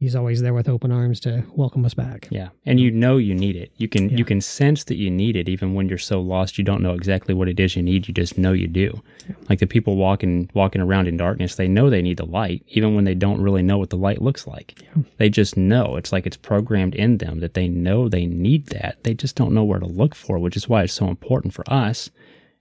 He's 0.01 0.17
always 0.17 0.41
there 0.41 0.55
with 0.55 0.67
open 0.67 0.91
arms 0.91 1.21
to 1.21 1.45
welcome 1.55 1.85
us 1.85 1.93
back. 1.93 2.27
Yeah. 2.31 2.49
And 2.65 2.81
you 2.81 2.91
know 2.91 3.19
you 3.19 3.35
need 3.35 3.55
it. 3.55 3.71
You 3.77 3.87
can 3.87 4.09
Yeah. 4.09 4.17
you 4.17 4.25
can 4.25 4.41
sense 4.41 4.85
that 4.85 4.97
you 4.97 5.11
need 5.11 5.37
it 5.37 5.47
even 5.47 5.75
when 5.75 5.91
you're 5.91 5.99
so 5.99 6.23
lost 6.23 6.57
you 6.57 6.65
don't 6.65 6.83
know 6.83 6.95
exactly 6.95 7.35
what 7.35 7.49
it 7.51 7.61
is 7.61 7.77
you 7.77 7.83
need. 7.83 8.09
You 8.09 8.15
just 8.15 8.39
know 8.39 8.53
you 8.53 8.67
do. 8.67 9.03
Like 9.51 9.59
the 9.59 9.67
people 9.67 9.97
walking 9.97 10.49
walking 10.55 10.81
around 10.81 11.07
in 11.07 11.19
darkness, 11.19 11.57
they 11.57 11.69
know 11.69 11.91
they 11.91 12.01
need 12.01 12.17
the 12.17 12.25
light 12.25 12.65
even 12.69 12.95
when 12.95 13.05
they 13.05 13.15
don't 13.15 13.43
really 13.43 13.63
know 13.63 13.77
what 13.77 13.91
the 13.91 13.99
light 13.99 14.23
looks 14.23 14.47
like. 14.47 14.75
They 15.19 15.29
just 15.29 15.59
know. 15.59 15.97
It's 15.97 16.13
like 16.13 16.27
it's 16.27 16.37
programmed 16.39 16.95
in 16.95 17.19
them 17.19 17.41
that 17.41 17.53
they 17.53 17.69
know 17.69 18.09
they 18.09 18.25
need 18.25 18.69
that. 18.69 19.05
They 19.05 19.13
just 19.13 19.37
don't 19.37 19.53
know 19.53 19.65
where 19.65 19.81
to 19.81 19.87
look 19.87 20.15
for, 20.15 20.39
which 20.39 20.57
is 20.57 20.67
why 20.67 20.85
it's 20.85 20.95
so 20.95 21.09
important 21.09 21.53
for 21.53 21.71
us 21.71 22.09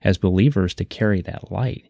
as 0.02 0.18
believers 0.18 0.74
to 0.74 0.84
carry 0.84 1.22
that 1.22 1.50
light. 1.50 1.86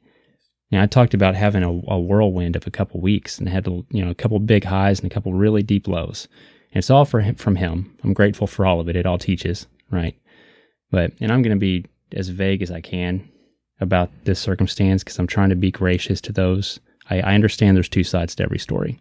Now, 0.70 0.82
I 0.82 0.86
talked 0.86 1.14
about 1.14 1.34
having 1.34 1.64
a, 1.64 1.68
a 1.68 1.98
whirlwind 1.98 2.54
of 2.54 2.66
a 2.66 2.70
couple 2.70 3.00
weeks 3.00 3.38
and 3.38 3.48
had 3.48 3.66
you 3.66 4.04
know 4.04 4.10
a 4.10 4.14
couple 4.14 4.38
big 4.38 4.64
highs 4.64 5.00
and 5.00 5.10
a 5.10 5.14
couple 5.14 5.32
really 5.32 5.62
deep 5.62 5.88
lows. 5.88 6.28
And 6.72 6.78
it's 6.78 6.90
all 6.90 7.04
for 7.04 7.20
him, 7.20 7.34
from 7.34 7.56
him. 7.56 7.96
I'm 8.04 8.12
grateful 8.12 8.46
for 8.46 8.64
all 8.64 8.80
of 8.80 8.88
it. 8.88 8.96
It 8.96 9.06
all 9.06 9.18
teaches, 9.18 9.66
right? 9.90 10.16
But 10.90 11.12
and 11.20 11.32
I'm 11.32 11.42
going 11.42 11.56
to 11.56 11.60
be 11.60 11.86
as 12.12 12.28
vague 12.28 12.62
as 12.62 12.70
I 12.70 12.80
can 12.80 13.28
about 13.80 14.10
this 14.24 14.38
circumstance 14.38 15.02
because 15.02 15.18
I'm 15.18 15.26
trying 15.26 15.48
to 15.50 15.56
be 15.56 15.70
gracious 15.70 16.20
to 16.22 16.32
those. 16.32 16.78
I, 17.08 17.20
I 17.20 17.34
understand 17.34 17.76
there's 17.76 17.88
two 17.88 18.04
sides 18.04 18.34
to 18.36 18.44
every 18.44 18.58
story. 18.58 19.00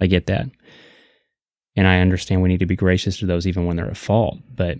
I 0.00 0.06
get 0.06 0.26
that, 0.26 0.46
and 1.76 1.86
I 1.88 2.00
understand 2.00 2.42
we 2.42 2.48
need 2.48 2.58
to 2.60 2.66
be 2.66 2.76
gracious 2.76 3.18
to 3.18 3.26
those 3.26 3.46
even 3.46 3.66
when 3.66 3.76
they're 3.76 3.90
at 3.90 3.96
fault. 3.96 4.38
But 4.54 4.78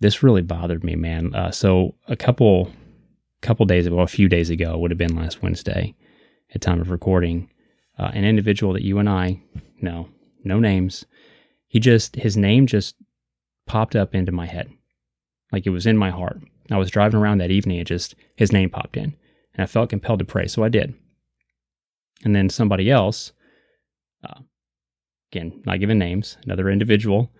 this 0.00 0.22
really 0.22 0.42
bothered 0.42 0.82
me, 0.82 0.96
man. 0.96 1.34
Uh, 1.34 1.50
so 1.50 1.94
a 2.08 2.16
couple 2.16 2.72
couple 3.40 3.66
days 3.66 3.86
ago, 3.86 4.00
a 4.00 4.06
few 4.06 4.28
days 4.28 4.50
ago, 4.50 4.76
would 4.78 4.90
have 4.90 4.98
been 4.98 5.16
last 5.16 5.42
Wednesday 5.42 5.94
at 6.54 6.60
time 6.60 6.80
of 6.80 6.90
recording, 6.90 7.50
uh, 7.98 8.10
an 8.12 8.24
individual 8.24 8.72
that 8.72 8.84
you 8.84 8.98
and 8.98 9.08
I 9.08 9.40
know, 9.80 10.08
no 10.44 10.58
names, 10.58 11.04
he 11.68 11.78
just, 11.78 12.16
his 12.16 12.36
name 12.36 12.66
just 12.66 12.96
popped 13.66 13.94
up 13.94 14.14
into 14.14 14.32
my 14.32 14.46
head. 14.46 14.70
Like 15.52 15.66
it 15.66 15.70
was 15.70 15.86
in 15.86 15.96
my 15.96 16.10
heart. 16.10 16.40
I 16.70 16.76
was 16.76 16.90
driving 16.90 17.20
around 17.20 17.38
that 17.38 17.50
evening 17.50 17.78
and 17.78 17.86
just, 17.86 18.14
his 18.36 18.52
name 18.52 18.70
popped 18.70 18.96
in 18.96 19.16
and 19.54 19.62
I 19.62 19.66
felt 19.66 19.90
compelled 19.90 20.18
to 20.20 20.24
pray. 20.24 20.46
So 20.46 20.64
I 20.64 20.68
did. 20.68 20.94
And 22.24 22.34
then 22.34 22.48
somebody 22.48 22.90
else, 22.90 23.32
uh, 24.24 24.40
again, 25.32 25.62
not 25.64 25.80
giving 25.80 25.98
names, 25.98 26.36
another 26.44 26.68
individual, 26.68 27.30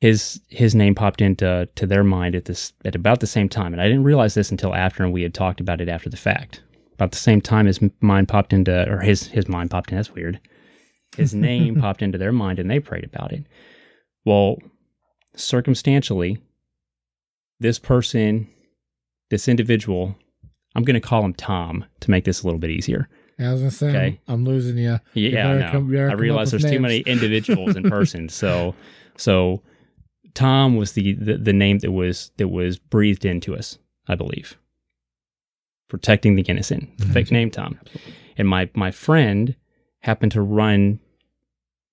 his 0.00 0.40
his 0.48 0.74
name 0.74 0.94
popped 0.94 1.20
into 1.20 1.68
to 1.74 1.86
their 1.86 2.04
mind 2.04 2.34
at 2.34 2.44
this 2.44 2.72
at 2.84 2.94
about 2.94 3.20
the 3.20 3.26
same 3.26 3.48
time, 3.48 3.72
and 3.72 3.82
I 3.82 3.86
didn't 3.88 4.04
realize 4.04 4.34
this 4.34 4.50
until 4.50 4.74
after, 4.74 5.02
and 5.04 5.12
we 5.12 5.22
had 5.22 5.34
talked 5.34 5.60
about 5.60 5.80
it 5.80 5.88
after 5.88 6.08
the 6.08 6.16
fact. 6.16 6.62
About 6.94 7.12
the 7.12 7.18
same 7.18 7.40
time, 7.40 7.66
his 7.66 7.80
mind 8.00 8.28
popped 8.28 8.52
into, 8.52 8.90
or 8.90 8.98
his 9.00 9.26
his 9.28 9.48
mind 9.48 9.70
popped 9.70 9.90
in. 9.90 9.96
That's 9.96 10.12
weird. 10.14 10.40
His 11.16 11.34
name 11.48 11.76
popped 11.80 12.02
into 12.02 12.18
their 12.18 12.32
mind, 12.32 12.58
and 12.58 12.70
they 12.70 12.80
prayed 12.80 13.04
about 13.04 13.32
it. 13.32 13.44
Well, 14.24 14.58
circumstantially, 15.36 16.38
this 17.60 17.78
person, 17.78 18.48
this 19.30 19.48
individual, 19.48 20.16
I'm 20.74 20.84
going 20.84 21.00
to 21.00 21.06
call 21.06 21.24
him 21.24 21.34
Tom 21.34 21.84
to 22.00 22.10
make 22.10 22.24
this 22.24 22.42
a 22.42 22.46
little 22.46 22.60
bit 22.60 22.70
easier. 22.70 23.08
I 23.40 23.52
was 23.52 23.60
gonna 23.60 23.70
say, 23.70 23.88
Okay. 23.90 24.20
I'm, 24.26 24.34
I'm 24.34 24.44
losing 24.44 24.76
you. 24.78 24.98
You 25.14 25.30
Yeah, 25.30 25.48
I 25.48 25.58
know. 25.58 25.70
come- 25.70 25.92
you 25.92 26.00
I 26.08 26.12
realize 26.14 26.50
there's 26.50 26.64
too 26.64 26.80
many 26.80 26.98
individuals 27.06 27.76
in 27.76 27.84
person. 27.88 28.28
So, 28.28 28.74
so 29.16 29.62
Tom 30.34 30.76
was 30.76 30.92
the, 30.92 31.14
the 31.14 31.36
the 31.36 31.52
name 31.52 31.78
that 31.80 31.92
was 31.92 32.30
that 32.36 32.48
was 32.48 32.78
breathed 32.78 33.24
into 33.24 33.56
us, 33.56 33.78
I 34.06 34.14
believe, 34.14 34.56
protecting 35.88 36.36
the 36.36 36.42
innocent. 36.42 36.96
Mm-hmm. 36.96 37.12
Fake 37.12 37.30
name 37.30 37.50
Tom, 37.50 37.78
and 38.36 38.48
my 38.48 38.70
my 38.74 38.90
friend 38.90 39.56
happened 40.00 40.32
to 40.32 40.42
run 40.42 41.00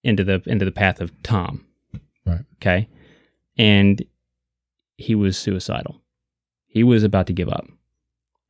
into 0.03 0.23
the 0.23 0.41
into 0.45 0.65
the 0.65 0.71
path 0.71 1.01
of 1.01 1.11
Tom. 1.23 1.65
Right. 2.25 2.45
Okay, 2.55 2.87
and 3.57 4.03
he 4.97 5.15
was 5.15 5.37
suicidal. 5.37 6.01
He 6.67 6.83
was 6.83 7.03
about 7.03 7.27
to 7.27 7.33
give 7.33 7.49
up. 7.49 7.67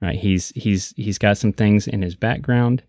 Right. 0.01 0.17
He's 0.17 0.49
he's 0.55 0.93
he's 0.97 1.17
got 1.17 1.37
some 1.37 1.53
things 1.53 1.87
in 1.87 2.01
his 2.01 2.15
background 2.15 2.83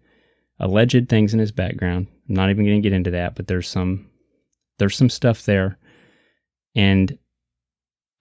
alleged 0.59 1.09
things 1.09 1.35
in 1.35 1.40
his 1.40 1.52
background. 1.52 2.06
I'm 2.28 2.35
not 2.35 2.50
even 2.50 2.64
going 2.64 2.80
to 2.80 2.88
get 2.88 2.96
into 2.96 3.11
that, 3.12 3.35
but 3.35 3.46
there's 3.46 3.68
some 3.68 4.09
there's 4.78 4.96
some 4.96 5.09
stuff 5.11 5.44
there, 5.44 5.78
and 6.77 7.19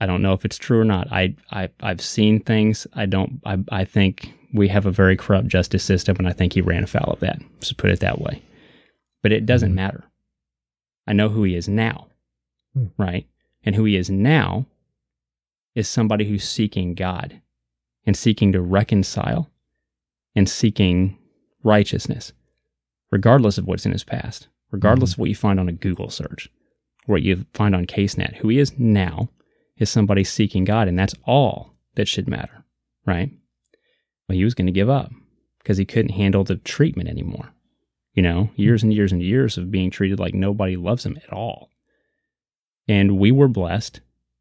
I 0.02 0.08
don't 0.08 0.22
know 0.24 0.34
if 0.34 0.44
it's 0.46 0.58
true 0.58 0.80
or 0.80 0.86
not. 0.86 1.12
I 1.12 1.36
I 1.52 1.70
I've 1.82 2.02
seen 2.02 2.40
things. 2.40 2.88
I 2.94 3.06
don't. 3.06 3.40
I 3.46 3.58
I 3.72 3.86
think 3.86 4.34
we 4.54 4.68
have 4.70 4.86
a 4.88 4.92
very 4.92 5.16
corrupt 5.16 5.48
justice 5.48 5.84
system, 5.84 6.16
and 6.18 6.28
I 6.28 6.34
think 6.34 6.54
he 6.54 6.62
ran 6.62 6.84
afoul 6.84 7.12
of 7.14 7.20
that. 7.20 7.40
So 7.60 7.76
put 7.78 7.92
it 7.92 8.00
that 8.00 8.20
way. 8.20 8.42
But 9.22 9.32
it 9.32 9.46
doesn't 9.46 9.72
Mhm. 9.72 9.76
matter. 9.76 10.04
I 11.06 11.14
know 11.14 11.30
who 11.30 11.44
he 11.44 11.56
is 11.56 11.68
now, 11.68 12.08
Hmm. 12.74 12.86
right? 12.98 13.28
And 13.64 13.76
who 13.76 13.84
he 13.86 13.96
is 13.96 14.10
now 14.10 14.66
is 15.76 15.88
somebody 15.90 16.26
who's 16.26 16.48
seeking 16.48 16.94
God 16.96 17.42
and 18.06 18.16
seeking 18.16 18.52
to 18.54 18.62
reconcile 18.62 19.52
and 20.36 20.48
seeking 20.48 21.18
righteousness, 21.64 22.32
regardless 23.12 23.58
of 23.58 23.66
what's 23.68 23.86
in 23.86 23.92
his 23.92 24.04
past, 24.04 24.48
regardless 24.72 25.14
of 25.14 25.20
what 25.20 25.30
you 25.30 25.36
find 25.36 25.60
on 25.60 25.68
a 25.68 25.74
Google 25.74 26.10
search, 26.10 26.50
what 27.06 27.22
you 27.24 27.46
find 27.54 27.76
on 27.76 27.86
CaseNet. 27.86 28.38
Who 28.38 28.50
he 28.50 28.60
is 28.60 28.78
now 28.78 29.30
is 29.78 29.90
somebody 29.90 30.24
seeking 30.24 30.64
God, 30.64 30.88
and 30.88 30.98
that's 30.98 31.16
all 31.26 31.74
that 31.96 32.08
should 32.08 32.28
matter, 32.28 32.66
right? 33.06 33.30
Well, 34.28 34.38
he 34.38 34.44
was 34.44 34.54
going 34.54 34.68
to 34.68 34.72
give 34.74 34.90
up 34.90 35.12
because 35.60 35.78
he 35.78 35.86
couldn't 35.86 36.12
handle 36.14 36.44
the 36.44 36.56
treatment 36.58 37.10
anymore. 37.10 37.52
You 38.14 38.24
know, 38.24 38.50
years 38.56 38.82
and 38.82 38.94
years 38.94 39.12
and 39.12 39.22
years 39.22 39.58
of 39.58 39.72
being 39.72 39.92
treated 39.92 40.20
like 40.20 40.34
nobody 40.34 40.78
loves 40.78 41.06
him 41.06 41.18
at 41.22 41.34
all. 41.34 41.70
And 42.88 43.18
we 43.20 43.32
were 43.32 43.50
blessed. 43.50 44.00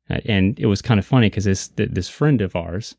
uh, 0.08 0.20
And 0.26 0.58
it 0.60 0.66
was 0.66 0.80
kind 0.82 1.00
of 1.00 1.06
funny 1.06 1.28
because 1.28 1.44
this 1.44 1.68
this 1.76 2.08
friend 2.08 2.40
of 2.40 2.54
ours 2.54 2.94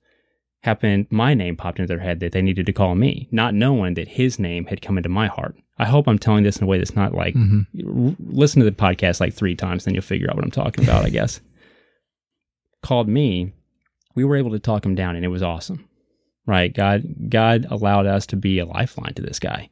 happened, 0.66 1.08
my 1.10 1.34
name 1.34 1.56
popped 1.56 1.80
into 1.80 1.88
their 1.88 2.00
head 2.04 2.20
that 2.20 2.32
they 2.34 2.42
needed 2.42 2.66
to 2.66 2.74
call 2.74 2.96
me, 2.96 3.28
not 3.32 3.54
knowing 3.54 3.94
that 3.94 4.08
his 4.08 4.40
name 4.40 4.66
had 4.66 4.82
come 4.82 4.98
into 4.98 5.10
my 5.10 5.28
heart. 5.28 5.56
I 5.78 5.86
hope 5.86 6.08
I'm 6.08 6.20
telling 6.20 6.44
this 6.44 6.58
in 6.58 6.64
a 6.64 6.68
way 6.68 6.78
that's 6.78 6.96
not 6.96 7.14
like, 7.14 7.34
Mhm. 7.36 7.66
r- 8.10 8.16
listen 8.20 8.60
to 8.62 8.70
the 8.70 8.76
podcast 8.76 9.20
like 9.20 9.34
three 9.34 9.56
times, 9.56 9.86
then 9.86 9.94
you'll 9.94 10.04
figure 10.04 10.30
out 10.30 10.36
what 10.36 10.44
I'm 10.46 10.52
talking 10.52 10.84
about, 10.84 11.06
I 11.06 11.10
guess. 11.10 11.40
Called 12.82 13.08
me. 13.08 13.52
We 14.16 14.24
were 14.24 14.36
able 14.38 14.52
to 14.52 14.60
talk 14.60 14.86
him 14.86 14.96
down 14.96 15.16
and 15.16 15.26
it 15.26 15.30
was 15.30 15.44
awesome. 15.44 15.88
Right? 16.48 16.72
God 16.74 17.04
God 17.30 17.66
allowed 17.72 18.06
us 18.06 18.26
to 18.28 18.36
be 18.36 18.60
a 18.60 18.66
lifeline 18.66 19.14
to 19.16 19.22
this 19.22 19.40
guy. 19.40 19.70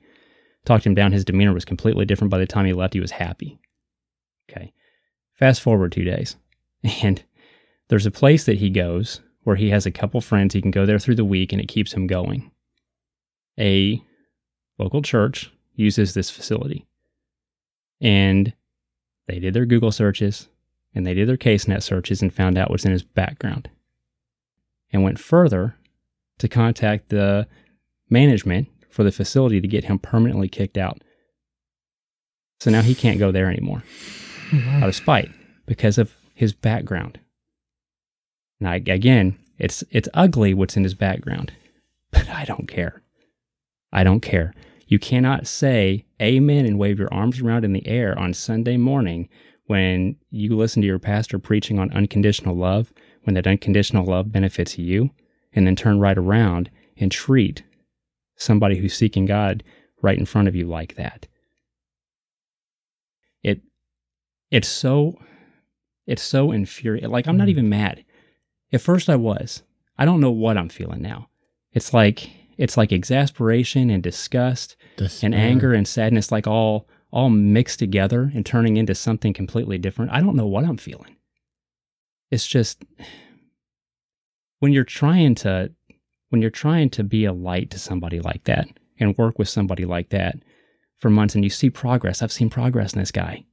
Talked 0.66 0.86
him 0.86 0.96
down. 0.96 1.12
His 1.12 1.24
demeanor 1.26 1.54
was 1.54 1.66
completely 1.66 2.06
different 2.06 2.32
by 2.32 2.40
the 2.40 2.48
time 2.48 2.66
he 2.66 2.74
left. 2.74 2.96
He 2.96 3.00
was 3.00 3.12
happy. 3.12 3.60
Okay. 4.50 4.74
Fast 5.38 5.62
forward 5.62 5.92
two 5.92 6.04
days. 6.04 6.36
And 7.04 7.24
there's 7.90 8.06
a 8.08 8.12
place 8.12 8.46
that 8.46 8.58
he 8.58 8.70
goes 8.70 9.22
where 9.44 9.56
he 9.56 9.70
has 9.70 9.86
a 9.86 9.92
couple 9.92 10.22
friends. 10.22 10.54
He 10.54 10.62
can 10.62 10.72
go 10.72 10.86
there 10.86 11.00
through 11.00 11.16
the 11.16 11.26
week 11.26 11.52
and 11.52 11.62
it 11.62 11.68
keeps 11.68 11.94
him 11.94 12.08
going. 12.08 12.52
A 13.60 14.02
local 14.78 15.02
church 15.02 15.52
uses 15.76 16.14
this 16.14 16.30
facility. 16.30 16.86
And 18.02 18.54
they 19.28 19.40
did 19.40 19.54
their 19.54 19.66
Google 19.66 19.92
searches 19.92 20.50
and 20.94 21.06
they 21.06 21.14
did 21.14 21.28
their 21.28 21.38
CaseNet 21.38 21.84
searches 21.84 22.22
and 22.22 22.34
found 22.34 22.58
out 22.58 22.70
what's 22.70 22.86
in 22.86 22.92
his 22.92 23.04
background. 23.04 23.70
And 24.92 25.04
went 25.04 25.20
further 25.20 25.76
to 26.38 26.48
contact 26.48 27.10
the 27.10 27.48
management 28.10 28.68
for 28.90 29.04
the 29.04 29.12
facility 29.12 29.60
to 29.60 29.68
get 29.68 29.86
him 29.86 29.98
permanently 29.98 30.48
kicked 30.48 30.78
out. 30.78 31.04
So 32.60 32.70
now 32.70 32.82
he 32.82 32.94
can't 32.94 33.20
go 33.20 33.32
there 33.32 33.50
anymore 33.50 33.84
out 34.54 34.90
of 34.90 34.96
spite 34.96 35.32
because 35.66 35.98
of 35.98 36.16
his 36.36 36.54
background. 36.54 37.20
Now, 38.64 38.74
again, 38.74 39.38
it's 39.60 39.84
it's 39.92 40.08
ugly 40.14 40.54
what's 40.54 40.78
in 40.78 40.84
his 40.84 40.94
background, 40.96 41.52
but 42.12 42.30
I 42.30 42.46
don't 42.46 42.68
care. 42.68 43.02
I 43.92 44.04
don't 44.04 44.22
care. 44.22 44.54
You 44.88 45.00
cannot 45.00 45.48
say 45.48 46.06
amen 46.22 46.66
and 46.66 46.80
wave 46.80 46.98
your 46.98 47.14
arms 47.14 47.42
around 47.42 47.66
in 47.66 47.74
the 47.74 47.86
air 47.88 48.18
on 48.18 48.34
Sunday 48.34 48.78
morning 48.78 49.28
when 49.66 50.16
you 50.30 50.56
listen 50.56 50.82
to 50.82 50.88
your 50.88 51.00
pastor 51.00 51.40
preaching 51.40 51.78
on 51.78 51.92
unconditional 51.92 52.56
love, 52.56 52.94
when 53.24 53.34
that 53.34 53.48
unconditional 53.48 54.06
love 54.06 54.32
benefits 54.32 54.78
you, 54.78 55.10
and 55.54 55.68
then 55.68 55.76
turn 55.76 56.00
right 56.00 56.18
around 56.18 56.70
and 56.98 57.12
treat 57.12 57.64
somebody 58.36 58.78
who's 58.78 58.96
seeking 58.96 59.26
God 59.26 59.64
right 60.02 60.18
in 60.18 60.26
front 60.26 60.48
of 60.48 60.56
you 60.56 60.66
like 60.68 60.96
that. 60.96 61.28
It 63.44 63.62
it's 64.52 64.68
so 64.70 65.20
it's 66.08 66.22
so 66.22 66.52
infuriating. 66.52 67.10
Like 67.10 67.28
I'm 67.28 67.38
not 67.38 67.48
Mm. 67.48 67.52
even 67.52 67.70
mad. 67.70 68.04
At 68.74 68.82
first 68.82 69.10
I 69.10 69.16
was. 69.16 69.64
I 69.98 70.06
don't 70.06 70.20
know 70.20 70.32
what 70.32 70.58
I'm 70.58 70.70
feeling 70.70 71.02
now. 71.02 71.30
It's 71.72 71.94
like 71.94 72.30
it's 72.58 72.78
like 72.78 72.92
exasperation 72.92 73.90
and 73.90 74.04
disgust 74.04 74.76
Despair. 74.98 75.28
and 75.28 75.36
anger 75.36 75.74
and 75.74 75.88
sadness 75.88 76.32
like 76.32 76.48
all 76.48 76.88
all 77.12 77.30
mixed 77.30 77.78
together 77.80 78.32
and 78.34 78.46
turning 78.46 78.78
into 78.78 78.96
something 78.96 79.34
completely 79.34 79.78
different. 79.78 80.12
I 80.12 80.20
don't 80.20 80.36
know 80.36 80.48
what 80.48 80.66
I'm 80.66 80.78
feeling. 80.78 81.16
It's 82.32 82.48
just 82.48 82.84
when 84.60 84.74
you're 84.74 84.84
trying 84.84 85.36
to 85.36 85.72
when 86.30 86.42
you're 86.42 86.50
trying 86.50 86.90
to 86.90 87.04
be 87.04 87.26
a 87.26 87.34
light 87.34 87.70
to 87.70 87.80
somebody 87.80 88.20
like 88.20 88.46
that 88.46 88.68
and 89.00 89.18
work 89.18 89.38
with 89.38 89.50
somebody 89.50 89.86
like 89.86 90.10
that 90.10 90.38
for 90.98 91.12
months 91.12 91.36
and 91.36 91.44
you 91.44 91.50
see 91.52 91.70
progress. 91.70 92.24
I've 92.24 92.32
seen 92.32 92.50
progress 92.50 92.94
in 92.94 93.00
this 93.00 93.12
guy. 93.12 93.46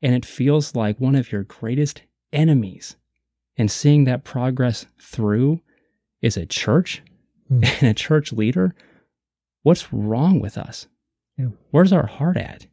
And 0.00 0.14
it 0.14 0.24
feels 0.26 0.76
like 0.76 1.00
one 1.00 1.16
of 1.16 1.32
your 1.32 1.42
greatest 1.44 2.02
enemies. 2.32 2.94
And 3.56 3.70
seeing 3.70 4.04
that 4.04 4.24
progress 4.24 4.86
through 5.00 5.60
is 6.20 6.36
a 6.36 6.46
church 6.46 7.02
Hmm. 7.48 7.60
and 7.80 7.90
a 7.90 7.94
church 7.94 8.32
leader. 8.32 8.74
What's 9.62 9.92
wrong 9.92 10.40
with 10.40 10.58
us? 10.58 10.86
Yeah. 11.38 11.48
Where's 11.70 11.92
our 11.92 12.06
heart 12.06 12.36
at? 12.36 12.66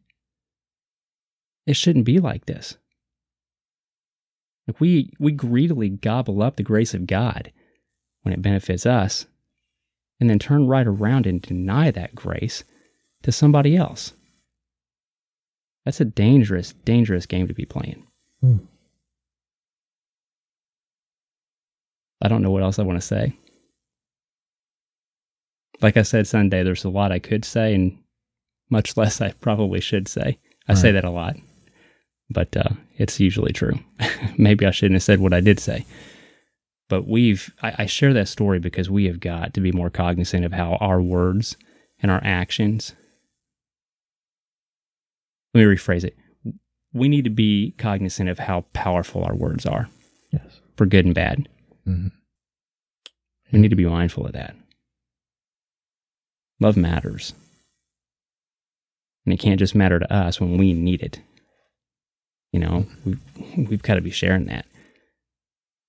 It 1.65 1.75
shouldn't 1.75 2.05
be 2.05 2.19
like 2.19 2.45
this. 2.45 2.77
Like 4.67 4.79
we 4.79 5.11
we 5.19 5.31
greedily 5.31 5.89
gobble 5.89 6.41
up 6.41 6.55
the 6.55 6.63
grace 6.63 6.93
of 6.93 7.07
God 7.07 7.51
when 8.21 8.33
it 8.33 8.41
benefits 8.41 8.85
us, 8.85 9.25
and 10.19 10.29
then 10.29 10.37
turn 10.37 10.67
right 10.67 10.85
around 10.85 11.25
and 11.25 11.41
deny 11.41 11.89
that 11.91 12.13
grace 12.13 12.63
to 13.23 13.31
somebody 13.31 13.75
else. 13.75 14.13
That's 15.85 15.99
a 15.99 16.05
dangerous, 16.05 16.73
dangerous 16.85 17.25
game 17.25 17.47
to 17.47 17.53
be 17.53 17.65
playing. 17.65 18.05
Hmm. 18.41 18.57
I 22.21 22.27
don't 22.27 22.41
know 22.41 22.51
what 22.51 22.63
else 22.63 22.79
I 22.79 22.83
want 22.83 22.99
to 23.01 23.05
say. 23.05 23.33
Like 25.81 25.97
I 25.97 26.03
said 26.03 26.27
Sunday, 26.27 26.63
there's 26.63 26.83
a 26.85 26.89
lot 26.89 27.11
I 27.11 27.19
could 27.19 27.43
say 27.43 27.73
and 27.73 27.97
much 28.69 28.95
less 28.97 29.21
I 29.21 29.31
probably 29.33 29.81
should 29.81 30.07
say. 30.07 30.37
I 30.67 30.75
say 30.75 30.91
that 30.91 31.03
a 31.03 31.09
lot, 31.09 31.35
but 32.29 32.55
uh, 32.55 32.69
it's 32.97 33.19
usually 33.19 33.51
true. 33.51 33.77
Maybe 34.37 34.65
I 34.65 34.71
shouldn't 34.71 34.95
have 34.95 35.03
said 35.03 35.19
what 35.19 35.33
I 35.33 35.41
did 35.41 35.59
say. 35.59 35.85
But 36.87 37.07
we've, 37.07 37.51
I, 37.61 37.73
I 37.79 37.85
share 37.87 38.13
that 38.13 38.27
story 38.27 38.59
because 38.59 38.89
we 38.89 39.05
have 39.05 39.19
got 39.19 39.53
to 39.55 39.59
be 39.61 39.71
more 39.71 39.89
cognizant 39.89 40.45
of 40.45 40.53
how 40.53 40.75
our 40.75 41.01
words 41.01 41.57
and 42.01 42.09
our 42.11 42.21
actions. 42.23 42.93
Let 45.53 45.61
me 45.61 45.75
rephrase 45.75 46.03
it. 46.05 46.15
We 46.93 47.09
need 47.09 47.23
to 47.25 47.29
be 47.29 47.73
cognizant 47.77 48.29
of 48.29 48.39
how 48.39 48.65
powerful 48.73 49.23
our 49.23 49.35
words 49.35 49.65
are 49.65 49.89
Yes. 50.31 50.61
for 50.77 50.85
good 50.85 51.05
and 51.05 51.15
bad. 51.15 51.49
Mhm. 51.87 52.11
We 53.51 53.59
need 53.59 53.69
to 53.69 53.75
be 53.75 53.85
mindful 53.85 54.25
of 54.25 54.33
that. 54.33 54.55
Love 56.59 56.77
matters. 56.77 57.33
And 59.25 59.33
it 59.33 59.37
can't 59.37 59.59
just 59.59 59.75
matter 59.75 59.99
to 59.99 60.13
us 60.13 60.39
when 60.39 60.57
we 60.57 60.73
need 60.73 61.01
it. 61.01 61.19
You 62.51 62.59
know, 62.59 62.85
we've, 63.05 63.19
we've 63.69 63.81
got 63.83 63.95
to 63.95 64.01
be 64.01 64.11
sharing 64.11 64.45
that. 64.45 64.65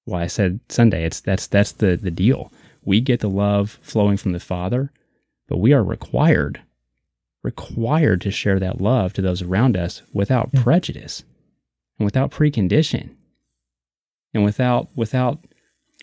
Why 0.05 0.23
I 0.23 0.27
said 0.27 0.61
Sunday, 0.69 1.05
it's 1.05 1.21
that's 1.21 1.47
that's 1.47 1.73
the 1.73 1.97
the 1.97 2.11
deal. 2.11 2.53
We 2.85 3.01
get 3.01 3.21
the 3.21 3.31
love 3.31 3.79
flowing 3.83 4.17
from 4.17 4.33
the 4.33 4.41
Father, 4.41 4.93
but 5.49 5.59
we 5.59 5.73
are 5.73 5.85
required 5.85 6.61
required 7.45 8.21
to 8.21 8.31
share 8.31 8.61
that 8.61 8.81
love 8.81 9.13
to 9.13 9.23
those 9.23 9.43
around 9.43 9.77
us 9.77 10.03
without 10.13 10.51
Yeah. 10.53 10.63
prejudice 10.63 11.25
and 11.99 12.05
without 12.05 12.31
precondition 12.31 13.11
and 14.35 14.45
without 14.45 14.89
without 14.97 15.45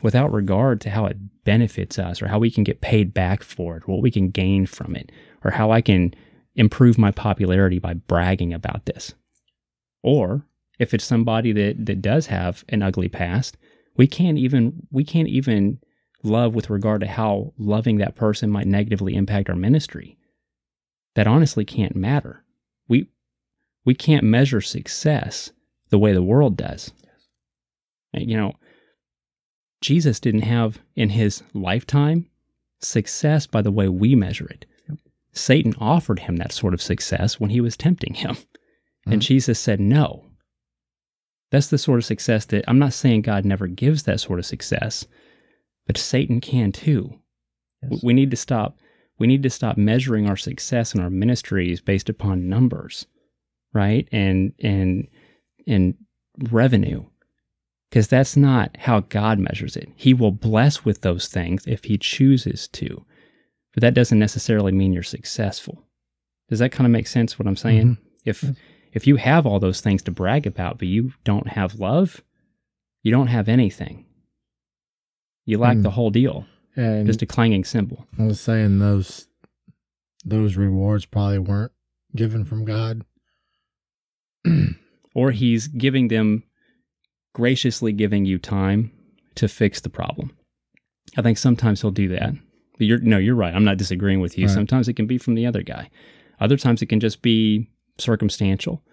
without 0.02 0.32
regard 0.32 0.82
to 0.82 0.90
how 0.90 1.06
it 1.06 1.18
benefits 1.44 2.00
us 2.00 2.22
or 2.22 2.28
how 2.28 2.40
we 2.40 2.52
can 2.52 2.64
get 2.64 2.82
paid 2.82 3.14
back 3.14 3.44
for 3.44 3.78
it, 3.78 3.84
or 3.84 3.94
what 3.94 4.02
we 4.02 4.12
can 4.12 4.30
gain 4.30 4.66
from 4.66 4.96
it, 4.96 5.12
or 5.44 5.52
how 5.52 5.72
I 5.72 5.82
can 5.82 6.14
improve 6.56 6.98
my 6.98 7.12
popularity 7.12 7.80
by 7.80 7.94
bragging 7.94 8.54
about 8.54 8.86
this. 8.86 9.14
Or 10.04 10.46
if 10.78 10.94
it's 10.94 11.04
somebody 11.04 11.52
that, 11.54 11.86
that 11.86 12.02
does 12.02 12.28
have 12.28 12.64
an 12.70 12.82
ugly 12.82 13.10
past, 13.10 13.58
we 13.98 14.08
can't 14.08 14.38
even 14.38 14.88
we 14.92 15.04
can't 15.04 15.28
even 15.28 15.80
love 16.24 16.54
with 16.54 16.70
regard 16.70 17.02
to 17.02 17.08
how 17.08 17.54
loving 17.58 17.98
that 17.98 18.16
person 18.16 18.50
might 18.50 18.68
negatively 18.68 19.16
impact 19.16 19.50
our 19.50 19.56
ministry. 19.56 20.18
That 21.16 21.28
honestly 21.28 21.66
can't 21.66 21.96
matter. 21.96 22.44
We 22.88 23.10
we 23.86 23.94
can't 23.94 24.24
measure 24.24 24.62
success 24.62 25.52
the 25.90 26.00
way 26.00 26.14
the 26.14 26.22
world 26.22 26.56
does. 26.56 26.94
You 28.14 28.38
know, 28.38 28.54
Jesus 29.82 30.20
didn't 30.20 30.42
have 30.42 30.80
in 30.96 31.10
his 31.10 31.44
lifetime 31.54 32.30
success 32.82 33.46
by 33.48 33.62
the 33.62 33.72
way 33.72 33.88
we 33.90 34.16
measure 34.16 34.48
it. 34.48 34.66
Satan 35.32 35.74
offered 35.80 36.20
him 36.20 36.38
that 36.38 36.52
sort 36.52 36.74
of 36.74 36.82
success 36.82 37.40
when 37.40 37.50
he 37.50 37.62
was 37.62 37.78
tempting 37.78 38.16
him. 38.16 38.36
And 39.06 39.22
Mhm. 39.22 39.26
Jesus 39.26 39.60
said 39.60 39.80
no. 39.80 40.26
That's 41.52 41.68
the 41.68 41.78
sort 41.78 42.00
of 42.00 42.06
success 42.06 42.46
that 42.46 42.64
I'm 42.68 42.80
not 42.80 42.94
saying 42.94 43.22
God 43.24 43.46
never 43.46 43.68
gives 43.68 44.04
that 44.04 44.20
sort 44.20 44.40
of 44.40 44.46
success, 44.46 45.08
but 45.88 45.98
Satan 45.98 46.42
can 46.42 46.72
too. 46.72 47.20
Yes. 47.82 48.04
We 48.04 48.14
need 48.14 48.32
to 48.32 48.38
stop 48.38 48.78
we 49.18 49.28
need 49.28 49.44
to 49.44 49.50
stop 49.50 49.78
measuring 49.78 50.30
our 50.30 50.38
success 50.38 50.96
in 50.96 51.02
our 51.02 51.10
ministries 51.10 51.82
based 51.82 52.08
upon 52.10 52.48
numbers, 52.50 53.06
right? 53.74 54.08
And 54.12 54.54
and 54.60 55.08
and 55.68 55.96
revenue 56.52 57.06
because 57.90 58.08
that's 58.08 58.38
not 58.38 58.76
how 58.78 59.00
God 59.02 59.40
measures 59.40 59.76
it. 59.76 59.90
He 59.96 60.14
will 60.14 60.32
bless 60.32 60.86
with 60.86 61.02
those 61.02 61.28
things 61.28 61.64
if 61.68 61.86
He 61.86 61.98
chooses 61.98 62.68
to, 62.70 63.06
but 63.74 63.82
that 63.82 63.94
doesn't 63.94 64.20
necessarily 64.20 64.72
mean 64.72 64.94
you're 64.94 65.04
successful. 65.04 65.84
Does 66.50 66.60
that 66.60 66.72
kind 66.72 66.86
of 66.86 66.92
make 66.92 67.08
sense? 67.08 67.38
What 67.38 67.48
I'm 67.48 67.56
saying? 67.56 67.98
If 68.26 68.44
Yes. 68.44 68.56
if 68.94 69.08
you 69.08 69.18
have 69.18 69.46
all 69.46 69.60
those 69.60 69.82
things 69.82 70.02
to 70.04 70.12
brag 70.12 70.48
about, 70.48 70.80
but 70.80 70.88
you 70.88 71.14
don't 71.24 71.48
have 71.50 71.80
love, 71.80 72.22
you 73.04 73.12
don't 73.12 73.28
have 73.28 73.48
anything. 73.48 74.06
You 75.46 75.58
lack 75.60 75.78
Hmm. 75.78 75.84
the 75.84 75.92
whole 75.92 76.10
deal. 76.12 76.46
And 76.76 77.06
Just 77.08 77.22
a 77.22 77.26
clanging 77.26 77.64
cymbal. 77.66 78.08
I 78.18 78.24
was 78.26 78.40
saying 78.40 78.80
those 78.80 79.28
those 80.26 80.56
rewards 80.58 81.06
probably 81.06 81.40
weren't 81.40 81.72
given 82.16 82.44
from 82.46 82.66
God. 82.66 83.06
Or 85.16 85.32
He's 85.32 85.68
giving 85.68 86.08
them, 86.10 86.44
graciously 87.34 87.92
giving 87.92 88.26
you 88.26 88.38
time 88.38 88.92
to 89.36 89.48
fix 89.48 89.82
the 89.82 89.90
problem. 89.90 90.36
I 91.18 91.22
think 91.22 91.38
sometimes 91.38 91.82
He'll 91.82 91.92
do 91.92 92.08
that. 92.10 92.34
But 92.78 92.88
you're 92.88 93.00
no, 93.00 93.18
you're 93.18 93.36
right. 93.36 93.54
I'm 93.54 93.66
not 93.66 93.78
disagreeing 93.78 94.22
with 94.22 94.38
you. 94.38 94.48
Right. 94.48 94.54
Sometimes 94.54 94.88
it 94.88 94.94
can 94.94 95.08
be 95.08 95.18
from 95.18 95.36
the 95.36 95.46
other 95.46 95.64
guy. 95.64 95.90
Other 96.40 96.58
times 96.58 96.82
it 96.82 96.88
can 96.88 97.00
just 97.00 97.22
be 97.22 97.70
circumstantial. 97.98 98.84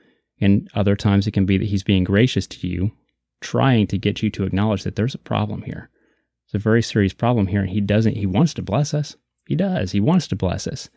And 0.41 0.69
other 0.75 0.97
times 0.97 1.27
it 1.27 1.31
can 1.33 1.47
be 1.47 1.57
that 1.57 1.69
he's 1.69 1.85
being 1.85 2.05
gracious 2.05 2.47
to 2.49 2.67
you, 2.67 2.93
trying 3.41 3.87
to 3.87 3.99
get 3.99 4.23
you 4.23 4.31
to 4.31 4.45
acknowledge 4.45 4.83
that 4.83 4.97
there's 4.97 5.15
a 5.15 5.19
problem 5.19 5.63
here. 5.63 5.89
It's 6.47 6.55
a 6.55 6.59
very 6.59 6.83
serious 6.83 7.15
problem 7.15 7.47
here. 7.47 7.61
And 7.61 7.71
he 7.71 7.81
doesn't, 7.81 8.17
he 8.17 8.27
wants 8.27 8.53
to 8.55 8.63
bless 8.63 8.93
us. 8.93 9.17
He 9.47 9.55
does. 9.55 9.93
He 9.93 10.01
wants 10.01 10.27
to 10.29 10.37
bless 10.37 10.67
us. 10.67 10.91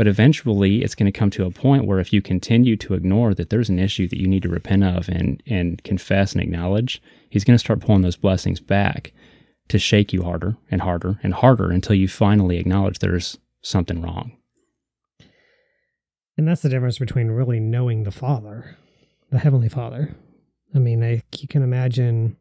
But 0.00 0.08
eventually 0.08 0.82
it's 0.82 0.94
going 0.94 1.12
to 1.12 1.18
come 1.18 1.28
to 1.32 1.44
a 1.44 1.50
point 1.50 1.84
where 1.84 2.00
if 2.00 2.10
you 2.10 2.22
continue 2.22 2.74
to 2.74 2.94
ignore 2.94 3.34
that 3.34 3.50
there's 3.50 3.68
an 3.68 3.78
issue 3.78 4.08
that 4.08 4.18
you 4.18 4.26
need 4.26 4.42
to 4.44 4.48
repent 4.48 4.82
of 4.82 5.10
and, 5.10 5.42
and 5.46 5.84
confess 5.84 6.32
and 6.32 6.40
acknowledge, 6.40 7.02
he's 7.28 7.44
going 7.44 7.54
to 7.54 7.62
start 7.62 7.80
pulling 7.80 8.00
those 8.00 8.16
blessings 8.16 8.60
back 8.60 9.12
to 9.68 9.78
shake 9.78 10.14
you 10.14 10.22
harder 10.22 10.56
and 10.70 10.80
harder 10.80 11.20
and 11.22 11.34
harder 11.34 11.70
until 11.70 11.94
you 11.94 12.08
finally 12.08 12.56
acknowledge 12.56 13.00
there's 13.00 13.36
something 13.60 14.00
wrong. 14.00 14.32
And 16.38 16.48
that's 16.48 16.62
the 16.62 16.70
difference 16.70 16.98
between 16.98 17.28
really 17.28 17.60
knowing 17.60 18.04
the 18.04 18.10
Father, 18.10 18.78
the 19.30 19.40
Heavenly 19.40 19.68
Father. 19.68 20.16
I 20.74 20.78
mean, 20.78 21.04
I, 21.04 21.22
you 21.38 21.46
can 21.46 21.62
imagine 21.62 22.38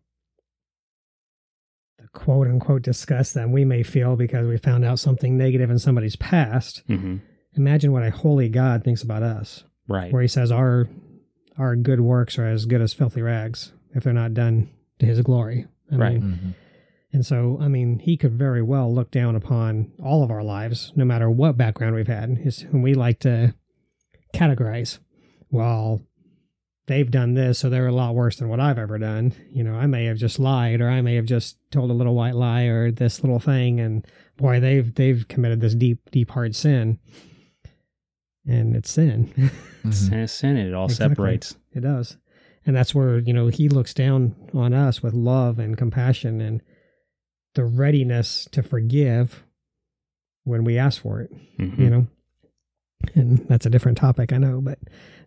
the 1.98 2.08
quote 2.18 2.48
unquote 2.48 2.84
disgust 2.84 3.34
that 3.34 3.50
we 3.50 3.66
may 3.66 3.84
feel 3.84 4.16
because 4.16 4.48
we 4.48 4.58
found 4.58 4.86
out 4.86 4.98
something 5.00 5.36
negative 5.36 5.70
in 5.70 5.78
somebody's 5.78 6.16
past. 6.16 6.84
Mm-hmm. 6.88 7.18
Imagine 7.56 7.92
what 7.92 8.04
a 8.04 8.12
holy 8.12 8.50
God 8.50 8.84
thinks 8.84 9.02
about 9.04 9.24
us, 9.24 9.64
Right. 9.88 10.12
where 10.14 10.22
he 10.22 10.28
says 10.28 10.52
our 10.52 10.88
our 11.58 11.76
good 11.76 12.00
works 12.00 12.40
are 12.40 12.46
as 12.46 12.66
good 12.66 12.80
as 12.80 12.94
filthy 12.94 13.22
rags 13.22 13.74
if 13.94 14.04
they're 14.06 14.14
not 14.14 14.34
done 14.34 14.70
to 15.00 15.06
his 15.06 15.20
glory. 15.22 15.66
I 15.92 15.96
Right. 15.98 16.22
mean, 16.22 16.32
Mhm. 16.32 16.54
and 17.12 17.26
so, 17.26 17.58
I 17.60 17.68
mean, 17.68 18.00
he 18.00 18.16
could 18.16 18.32
very 18.32 18.62
well 18.62 18.94
look 18.94 19.12
down 19.12 19.36
upon 19.36 19.92
all 20.02 20.24
of 20.24 20.32
our 20.32 20.44
lives, 20.44 20.94
no 20.96 21.04
matter 21.04 21.30
what 21.30 21.58
background 21.58 21.96
we've 21.96 22.08
had. 22.08 22.38
Is 22.46 22.62
whom 22.62 22.82
we 22.82 22.94
like 22.94 23.20
to 23.22 23.56
categorize. 24.34 25.00
Well, 25.52 26.02
they've 26.88 27.12
done 27.12 27.34
this, 27.34 27.60
so 27.60 27.70
they're 27.70 27.88
a 27.88 27.92
lot 27.92 28.16
worse 28.16 28.38
than 28.38 28.48
what 28.48 28.60
I've 28.62 28.78
ever 28.80 28.98
done. 28.98 29.34
You 29.52 29.64
know, 29.66 29.74
I 29.76 29.86
may 29.86 30.06
have 30.06 30.18
just 30.18 30.40
lied, 30.40 30.80
or 30.80 30.90
I 30.90 31.02
may 31.02 31.16
have 31.16 31.26
just 31.26 31.58
told 31.72 31.92
a 31.92 31.94
little 31.94 32.16
white 32.16 32.36
lie, 32.36 32.64
or 32.64 32.90
this 32.92 33.22
little 33.22 33.40
thing, 33.40 33.82
and 33.82 34.06
boy, 34.38 34.60
they've 34.62 34.94
they've 34.96 35.28
committed 35.28 35.60
this 35.60 35.76
deep, 35.76 36.00
deep, 36.12 36.30
hard 36.32 36.56
sin, 36.56 37.00
and 38.50 38.76
it's 38.76 38.90
sin. 38.92 39.34
Mhm. 39.84 39.94
Sin 39.94 40.20
is 40.20 40.32
sin, 40.34 40.58
and 40.58 40.68
it 40.68 40.74
all 40.74 40.86
Exactly. 40.88 41.16
separates. 41.16 41.56
It 41.74 41.80
does. 41.80 42.18
And 42.66 42.76
that's 42.76 42.94
where, 42.94 43.18
you 43.20 43.32
know, 43.32 43.48
he 43.48 43.70
looks 43.70 43.94
down 43.94 44.36
on 44.54 44.74
us 44.74 45.02
with 45.02 45.14
love 45.14 45.58
and 45.58 45.78
compassion 45.78 46.42
and 46.42 46.62
the 47.56 47.64
readiness 47.64 48.46
to 48.52 48.62
forgive 48.62 49.46
when 50.44 50.66
we 50.66 50.78
ask 50.78 51.02
for 51.02 51.22
it, 51.22 51.32
Mhm. 51.58 51.80
you 51.80 51.90
know. 51.90 52.08
And 53.16 53.38
that's 53.48 53.66
a 53.66 53.70
different 53.70 53.98
topic, 53.98 54.34
I 54.34 54.38
know, 54.38 54.60
but 54.60 54.80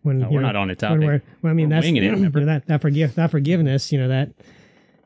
when 0.02 0.18
No, 0.18 0.28
we're 0.30 0.40
know, 0.42 0.48
not 0.48 0.56
on 0.56 0.70
a 0.70 0.74
when 0.90 1.00
we're, 1.00 1.22
well, 1.40 1.50
I 1.50 1.54
mean, 1.54 1.70
We're 1.70 1.76
that's 1.76 1.86
it, 1.86 1.94
you 1.94 2.14
know, 2.16 2.44
that 2.44 2.66
that 2.66 2.82
forgive 2.82 3.14
that 3.14 3.30
forgiveness, 3.30 3.90
you 3.90 3.98
know, 3.98 4.08
that 4.08 4.32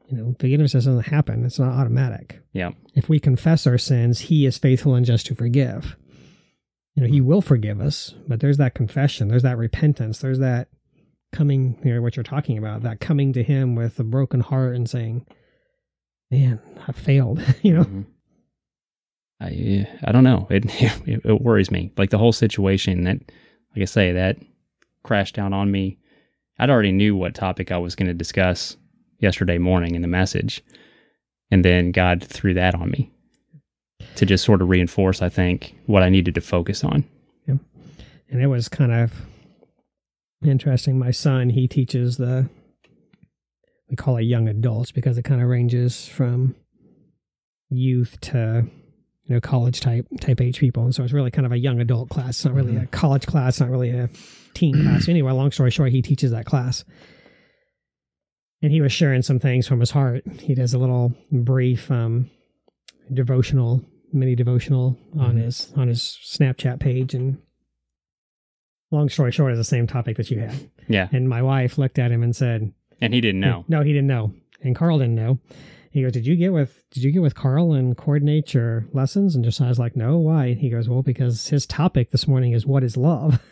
you 0.09 0.17
know, 0.17 0.35
forgiveness 0.41 0.73
doesn't 0.73 1.07
happen. 1.07 1.45
It's 1.45 1.59
not 1.61 1.73
automatic. 1.73 2.41
Yeah. 2.53 2.71
If 2.95 3.09
we 3.09 3.19
confess 3.21 3.67
our 3.67 3.79
sins, 3.79 4.21
he 4.23 4.45
is 4.47 4.57
faithful 4.59 4.95
and 4.97 5.05
just 5.07 5.27
to 5.27 5.35
forgive. 5.37 5.97
You 6.97 7.03
know, 7.03 7.09
he 7.09 7.21
will 7.21 7.43
forgive 7.43 7.81
us, 7.81 8.15
but 8.27 8.41
there's 8.41 8.57
that 8.57 8.75
confession, 8.75 9.29
there's 9.29 9.43
that 9.43 9.59
repentance, 9.59 10.19
there's 10.19 10.39
that 10.39 10.69
coming, 11.31 11.79
you 11.85 11.95
know, 11.95 12.01
what 12.01 12.17
you're 12.17 12.23
talking 12.23 12.57
about, 12.57 12.83
that 12.83 13.01
coming 13.01 13.35
to 13.35 13.43
him 13.43 13.75
with 13.75 14.01
a 14.01 14.05
broken 14.05 14.41
heart 14.41 14.75
and 14.75 14.89
saying, 14.89 15.27
man, 16.31 16.59
I 16.89 16.93
failed, 16.93 17.43
you 17.63 17.75
know? 17.75 17.85
Mhm. 17.85 18.07
I 19.39 19.87
I 20.03 20.13
don't 20.13 20.25
know. 20.25 20.47
It, 20.49 20.65
it 21.07 21.21
it 21.23 21.43
worries 21.43 21.71
me. 21.71 21.93
Like 21.99 22.09
the 22.09 22.17
whole 22.17 22.33
situation 22.33 23.05
that, 23.05 23.19
like 23.75 23.83
I 23.83 23.85
say, 23.85 24.13
that 24.13 24.39
crashed 25.03 25.35
down 25.35 25.53
on 25.53 25.71
me. 25.71 25.99
I'd 26.59 26.71
already 26.71 26.93
knew 26.93 27.15
what 27.15 27.35
topic 27.35 27.71
I 27.71 27.77
was 27.77 27.95
going 27.95 28.09
to 28.09 28.15
discuss 28.15 28.79
yesterday 29.19 29.59
morning 29.59 29.95
in 29.95 30.01
the 30.01 30.09
message, 30.09 30.65
and 31.51 31.63
then 31.63 31.93
God 31.93 32.25
threw 32.25 32.55
that 32.55 32.75
on 32.75 32.91
me 32.91 33.13
to 34.17 34.27
just 34.27 34.45
sort 34.45 34.63
of 34.63 34.69
reinforce, 34.69 35.23
I 35.23 35.29
think, 35.29 35.75
what 35.87 36.03
I 36.03 36.09
needed 36.09 36.35
to 36.35 36.41
focus 36.41 36.85
on. 36.85 37.05
and 38.31 38.43
it 38.43 38.47
was 38.47 38.69
kind 38.69 38.93
of 38.93 39.13
interesting. 40.45 40.99
My 40.99 41.11
son, 41.11 41.51
he 41.51 41.69
teaches 41.69 42.17
the 42.17 42.49
we 43.89 43.97
call 43.97 44.17
it 44.17 44.23
young 44.23 44.49
adults 44.49 44.91
because 44.91 45.17
it 45.17 45.23
kind 45.23 45.41
of 45.41 45.49
ranges 45.49 46.09
from 46.09 46.57
youth 47.69 48.21
to 48.21 48.67
you 49.25 49.35
know 49.35 49.41
college 49.41 49.81
type 49.81 50.07
type 50.21 50.41
age 50.41 50.59
people, 50.59 50.85
and 50.85 50.95
so 50.95 51.05
it's 51.05 51.13
really 51.13 51.31
kind 51.31 51.47
of 51.47 51.53
a 51.53 51.59
young 51.59 51.81
adult 51.81 52.09
class. 52.09 52.31
It's 52.31 52.45
not 52.45 52.55
really 52.55 52.77
a 52.77 52.87
college 52.87 53.27
class, 53.27 53.61
not 53.61 53.71
really 53.71 53.91
a 53.91 54.09
teen 54.55 54.75
class. 54.83 55.09
Anyway, 55.09 55.33
long 55.33 55.53
story 55.53 55.71
short, 55.71 55.93
he 55.93 56.03
teaches 56.03 56.31
that 56.33 56.47
class. 56.47 56.85
And 58.63 58.73
he 58.73 58.81
was 58.81 58.91
sharing 58.91 59.21
some 59.21 59.39
things 59.39 59.69
from 59.69 59.81
his 59.81 59.91
heart. 59.91 60.25
He 60.41 60.55
does 60.55 60.73
a 60.73 60.79
little 60.79 61.13
brief 61.31 61.91
um, 61.91 62.31
devotional, 63.13 63.83
mini 64.13 64.35
devotional 64.35 64.99
on 65.19 65.37
Mhm. 65.37 65.43
his 65.43 65.73
on 65.77 65.89
his 65.89 66.19
Snapchat 66.25 66.79
page, 66.81 67.15
and 67.15 67.39
long 68.91 69.09
story 69.09 69.33
short 69.33 69.53
is 69.53 69.59
the 69.59 69.65
same 69.65 69.87
topic 69.87 70.17
that 70.17 70.31
you 70.31 70.39
had. 70.39 70.55
Yeah, 70.89 71.09
And 71.13 71.29
my 71.29 71.43
wife 71.43 71.79
looked 71.79 71.99
at 71.99 72.13
him 72.13 72.23
and 72.23 72.35
said, 72.35 72.73
and 73.01 73.13
he 73.13 73.21
didn't 73.21 73.41
know. 73.41 73.65
no, 73.69 73.83
he 73.83 73.93
didn't 73.93 74.07
know. 74.07 74.33
And 74.63 74.75
Carl 74.77 74.99
didn't 74.99 75.17
know. 75.17 75.39
He 75.91 76.03
goes, 76.03 76.13
Did 76.13 76.27
you 76.27 76.37
get 76.37 76.53
with 76.53 76.83
did 76.91 77.03
you 77.03 77.11
get 77.11 77.23
with 77.23 77.35
Carl 77.35 77.73
and 77.73 77.97
coordinate 77.97 78.55
your 78.55 78.87
lessons? 78.93 79.35
And 79.35 79.45
just 79.45 79.59
Josiah's 79.59 79.79
like, 79.79 79.97
No, 79.97 80.19
why? 80.19 80.55
He 80.55 80.71
goes, 80.71 80.89
Well, 80.89 81.03
because 81.03 81.49
his 81.49 81.67
topic 81.67 82.11
this 82.11 82.29
morning 82.29 82.53
is 82.53 82.67
what 82.67 82.85
is 82.85 82.97
love. 82.97 83.43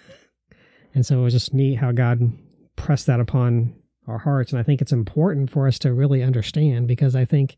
and 0.95 1.05
so 1.05 1.21
it 1.21 1.23
was 1.25 1.33
just 1.33 1.53
neat 1.55 1.77
how 1.77 1.91
God 1.93 2.33
pressed 2.77 3.07
that 3.07 3.21
upon 3.21 3.75
our 4.07 4.19
hearts. 4.19 4.53
And 4.53 4.61
I 4.61 4.63
think 4.63 4.81
it's 4.83 4.93
important 4.93 5.51
for 5.51 5.67
us 5.67 5.79
to 5.81 5.93
really 5.95 6.23
understand 6.23 6.87
because 6.87 7.17
I 7.17 7.25
think 7.25 7.57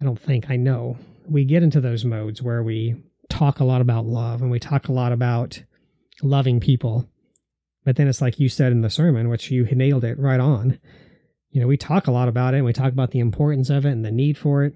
I 0.00 0.04
don't 0.04 0.20
think 0.20 0.50
I 0.50 0.56
know. 0.56 0.96
We 1.28 1.44
get 1.44 1.62
into 1.62 1.80
those 1.80 2.04
modes 2.04 2.42
where 2.42 2.62
we 2.62 2.96
talk 3.28 3.60
a 3.60 3.64
lot 3.64 3.80
about 3.80 4.06
love 4.06 4.42
and 4.42 4.50
we 4.50 4.58
talk 4.58 4.88
a 4.88 4.92
lot 4.92 5.12
about 5.12 5.62
loving 6.22 6.60
people. 6.60 7.08
But 7.84 7.96
then 7.96 8.08
it's 8.08 8.20
like 8.20 8.38
you 8.38 8.48
said 8.48 8.72
in 8.72 8.82
the 8.82 8.90
sermon, 8.90 9.28
which 9.28 9.50
you 9.50 9.64
nailed 9.64 10.04
it 10.04 10.18
right 10.18 10.40
on. 10.40 10.78
You 11.50 11.60
know, 11.60 11.66
we 11.66 11.76
talk 11.76 12.06
a 12.06 12.12
lot 12.12 12.28
about 12.28 12.54
it 12.54 12.58
and 12.58 12.66
we 12.66 12.72
talk 12.72 12.92
about 12.92 13.10
the 13.10 13.18
importance 13.20 13.70
of 13.70 13.84
it 13.84 13.90
and 13.90 14.04
the 14.04 14.10
need 14.10 14.36
for 14.38 14.64
it. 14.64 14.74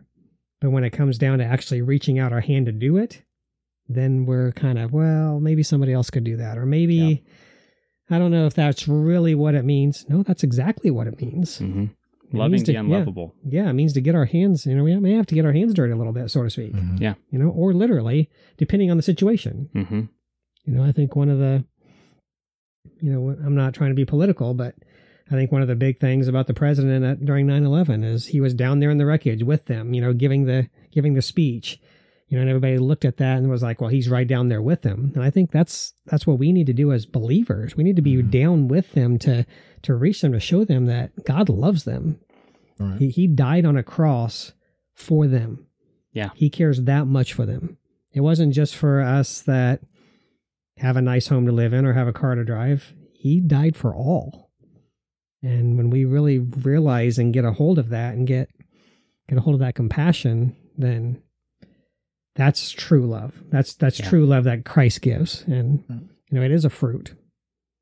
But 0.61 0.71
when 0.71 0.85
it 0.85 0.91
comes 0.91 1.19
down 1.19 1.39
to 1.39 1.45
actually 1.45 1.83
reaching 1.83 2.19
out 2.19 2.33
our 2.33 2.41
hand 2.41 2.67
to 2.67 2.73
do 2.73 2.97
it, 2.97 3.23
then 3.89 4.25
we're 4.25 4.53
kind 4.53 4.79
of, 4.79 4.93
well, 4.93 5.39
maybe 5.41 5.63
somebody 5.63 5.93
else 5.93 6.09
could 6.11 6.25
do 6.25 6.37
that. 6.39 6.57
Or 6.57 6.65
maybe, 6.65 7.23
I 8.11 8.19
don't 8.19 8.31
know 8.31 8.47
if 8.47 8.55
that's 8.55 8.89
really 8.89 9.35
what 9.35 9.55
it 9.55 9.65
means. 9.65 10.07
No, 10.09 10.23
that's 10.23 10.43
exactly 10.43 10.91
what 10.91 11.07
it 11.07 11.21
means. 11.21 11.59
hmm 11.59 11.85
It 11.85 11.91
Loving 12.39 12.53
means 12.53 12.63
the 12.63 12.67
to- 12.67 12.73
yeah. 12.75 12.81
unlovable. 12.81 13.35
Yeah, 13.47 13.71
it 13.71 13.75
means 13.75 13.93
to 13.95 14.01
get 14.01 14.15
our 14.15 14.25
hands, 14.25 14.67
you 14.67 14.75
know, 14.75 14.85
we 14.85 14.95
may 14.97 15.13
have 15.13 15.27
to 15.27 15.35
get 15.35 15.45
our 15.45 15.53
hands 15.53 15.75
dirty 15.75 15.93
a 15.93 15.97
little 15.97 16.13
bit, 16.13 16.31
so 16.31 16.43
to 16.43 16.51
speak. 16.51 16.73
Mhm. 16.73 17.17
You 17.31 17.39
know, 17.39 17.49
or 17.51 17.73
literally, 17.73 18.29
depending 18.57 18.91
on 18.91 18.97
the 18.97 19.03
situation. 19.03 19.69
hmm 19.73 20.01
You 20.67 20.75
know, 20.75 20.83
I 20.83 20.93
think 20.93 21.15
one 21.17 21.29
of 21.29 21.39
the, 21.39 21.65
you 23.01 23.13
know, 23.13 23.31
I'm 23.45 23.55
not 23.55 23.75
trying 23.75 23.91
to 23.91 23.95
be 23.95 24.05
political, 24.05 24.55
but 24.55 24.75
I 25.31 25.35
think 25.35 25.51
one 25.53 25.63
of 25.63 25.69
the 25.69 25.75
big 25.77 25.99
things 26.01 26.29
about 26.29 26.47
the 26.47 26.55
president 26.55 27.05
at, 27.05 27.25
during 27.25 27.47
9/11 27.47 28.05
is 28.05 28.27
he 28.27 28.41
was 28.41 28.55
down 28.55 28.81
there 28.81 28.91
in 28.91 28.99
the 28.99 29.07
wreckage 29.07 29.43
with 29.43 29.67
them, 29.67 29.95
you 29.95 30.01
know, 30.01 30.13
giving 30.13 30.45
the 30.45 30.69
giving 30.93 31.15
the 31.15 31.23
speech. 31.23 31.81
You 32.29 32.39
know, 32.39 32.41
and 32.41 32.51
everybody 32.51 32.79
looked 32.79 33.05
at 33.05 33.19
that 33.19 33.37
and 33.39 33.49
was 33.51 33.63
like, 33.63 33.81
"Well, 33.81 33.91
he's 33.91 34.09
right 34.09 34.27
down 34.27 34.49
there 34.49 34.63
with 34.63 34.81
them." 34.83 35.13
And 35.15 35.23
I 35.23 35.31
think 35.31 35.51
that's 35.53 35.93
that's 36.07 36.27
what 36.27 36.39
we 36.39 36.53
need 36.53 36.67
to 36.67 36.73
do 36.73 36.91
as 36.91 37.05
believers. 37.07 37.77
We 37.77 37.85
need 37.85 37.97
to 37.97 38.03
be 38.03 38.17
Mhm. 38.17 38.31
down 38.31 38.69
with 38.69 38.93
them 38.93 39.19
to 39.21 39.45
to 39.83 39.95
reach 39.95 40.23
them 40.23 40.33
to 40.33 40.41
show 40.41 40.65
them 40.65 40.87
that 40.87 41.13
God 41.25 41.49
loves 41.51 41.85
them. 41.85 42.19
Right. 42.85 42.99
He 43.01 43.09
he 43.11 43.27
died 43.27 43.65
on 43.65 43.77
a 43.77 43.83
cross 43.83 44.53
for 44.95 45.27
them. 45.27 45.67
Yeah. 46.13 46.31
He 46.35 46.49
cares 46.51 46.83
that 46.83 47.07
much 47.07 47.33
for 47.33 47.45
them. 47.47 47.79
It 48.13 48.21
wasn't 48.21 48.55
just 48.55 48.77
for 48.77 49.01
us 49.01 49.43
that 49.43 49.81
have 50.79 50.97
a 50.97 51.03
nice 51.03 51.29
home 51.29 51.47
to 51.47 51.53
live 51.53 51.73
in 51.73 51.85
or 51.85 51.93
have 51.95 52.07
a 52.09 52.13
car 52.13 52.35
to 52.37 52.45
drive. 52.45 52.95
He 53.13 53.41
died 53.41 53.77
for 53.77 53.95
all. 53.95 54.51
And 55.43 55.77
when 55.77 55.91
we 55.91 56.05
really 56.05 56.39
realize 56.39 57.19
and 57.19 57.35
get 57.35 57.45
a 57.45 57.53
hold 57.53 57.79
of 57.79 57.89
that 57.91 58.15
and 58.15 58.27
get 58.27 58.49
get 59.29 59.39
a 59.39 59.41
hold 59.41 59.55
of 59.55 59.61
that 59.61 59.75
compassion, 59.75 60.55
then 60.79 61.21
that's 62.37 62.71
true 62.71 63.07
love. 63.07 63.43
That's 63.51 63.75
that's 63.75 64.01
Yeah. 64.01 64.09
true 64.09 64.27
love 64.27 64.45
that 64.45 64.65
Christ 64.65 65.03
gives. 65.03 65.43
And 65.47 65.87
Mm. 65.89 66.09
you 66.31 66.39
know, 66.39 66.43
it 66.45 66.51
is 66.51 66.65
a 66.65 66.71
fruit. 66.71 67.15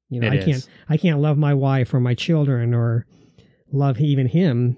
You 0.08 0.20
know, 0.20 0.26
It 0.28 0.32
I 0.32 0.36
is. 0.36 0.44
can't 0.44 0.68
I 0.88 0.96
can't 0.96 1.20
love 1.20 1.38
my 1.38 1.54
wife 1.54 1.94
or 1.94 2.00
my 2.00 2.14
children 2.14 2.74
or 2.74 3.06
love 3.70 4.00
even 4.00 4.26
him 4.28 4.76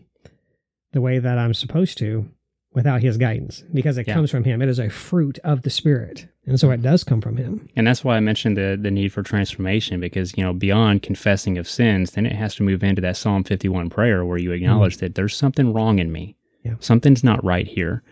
the 0.94 1.00
way 1.00 1.18
that 1.18 1.38
I'm 1.38 1.52
supposed 1.52 1.98
to 1.98 2.30
without 2.72 3.02
his 3.02 3.16
guidance 3.18 3.62
because 3.72 3.98
it 3.98 4.06
Yeah. 4.06 4.14
comes 4.14 4.30
from 4.30 4.44
him. 4.44 4.62
It 4.62 4.68
is 4.68 4.78
a 4.78 4.88
fruit 4.88 5.38
of 5.44 5.62
the 5.62 5.70
spirit. 5.70 6.26
And 6.46 6.58
so 6.58 6.70
it 6.70 6.82
does 6.82 7.04
come 7.04 7.20
from 7.20 7.36
him. 7.36 7.68
And 7.76 7.86
that's 7.86 8.02
why 8.04 8.16
I 8.16 8.20
mentioned 8.20 8.56
the 8.56 8.78
the 8.80 8.90
need 8.90 9.12
for 9.12 9.22
transformation 9.22 10.00
because 10.00 10.36
you 10.36 10.42
know 10.42 10.52
beyond 10.52 11.02
confessing 11.02 11.58
of 11.58 11.68
sins, 11.68 12.12
then 12.12 12.26
it 12.26 12.32
has 12.32 12.54
to 12.56 12.62
move 12.62 12.82
into 12.82 13.02
that 13.02 13.16
Psalm 13.16 13.44
51 13.44 13.90
prayer 13.90 14.24
where 14.24 14.38
you 14.38 14.50
mm-hmm. 14.50 14.64
acknowledge 14.64 14.98
that 14.98 15.14
there's 15.14 15.36
something 15.36 15.72
wrong 15.72 15.98
in 15.98 16.10
me. 16.10 16.36
Yeah. 16.64 16.74
Something's 16.80 17.22
not 17.22 17.44
right 17.44 17.66
here, 17.66 18.02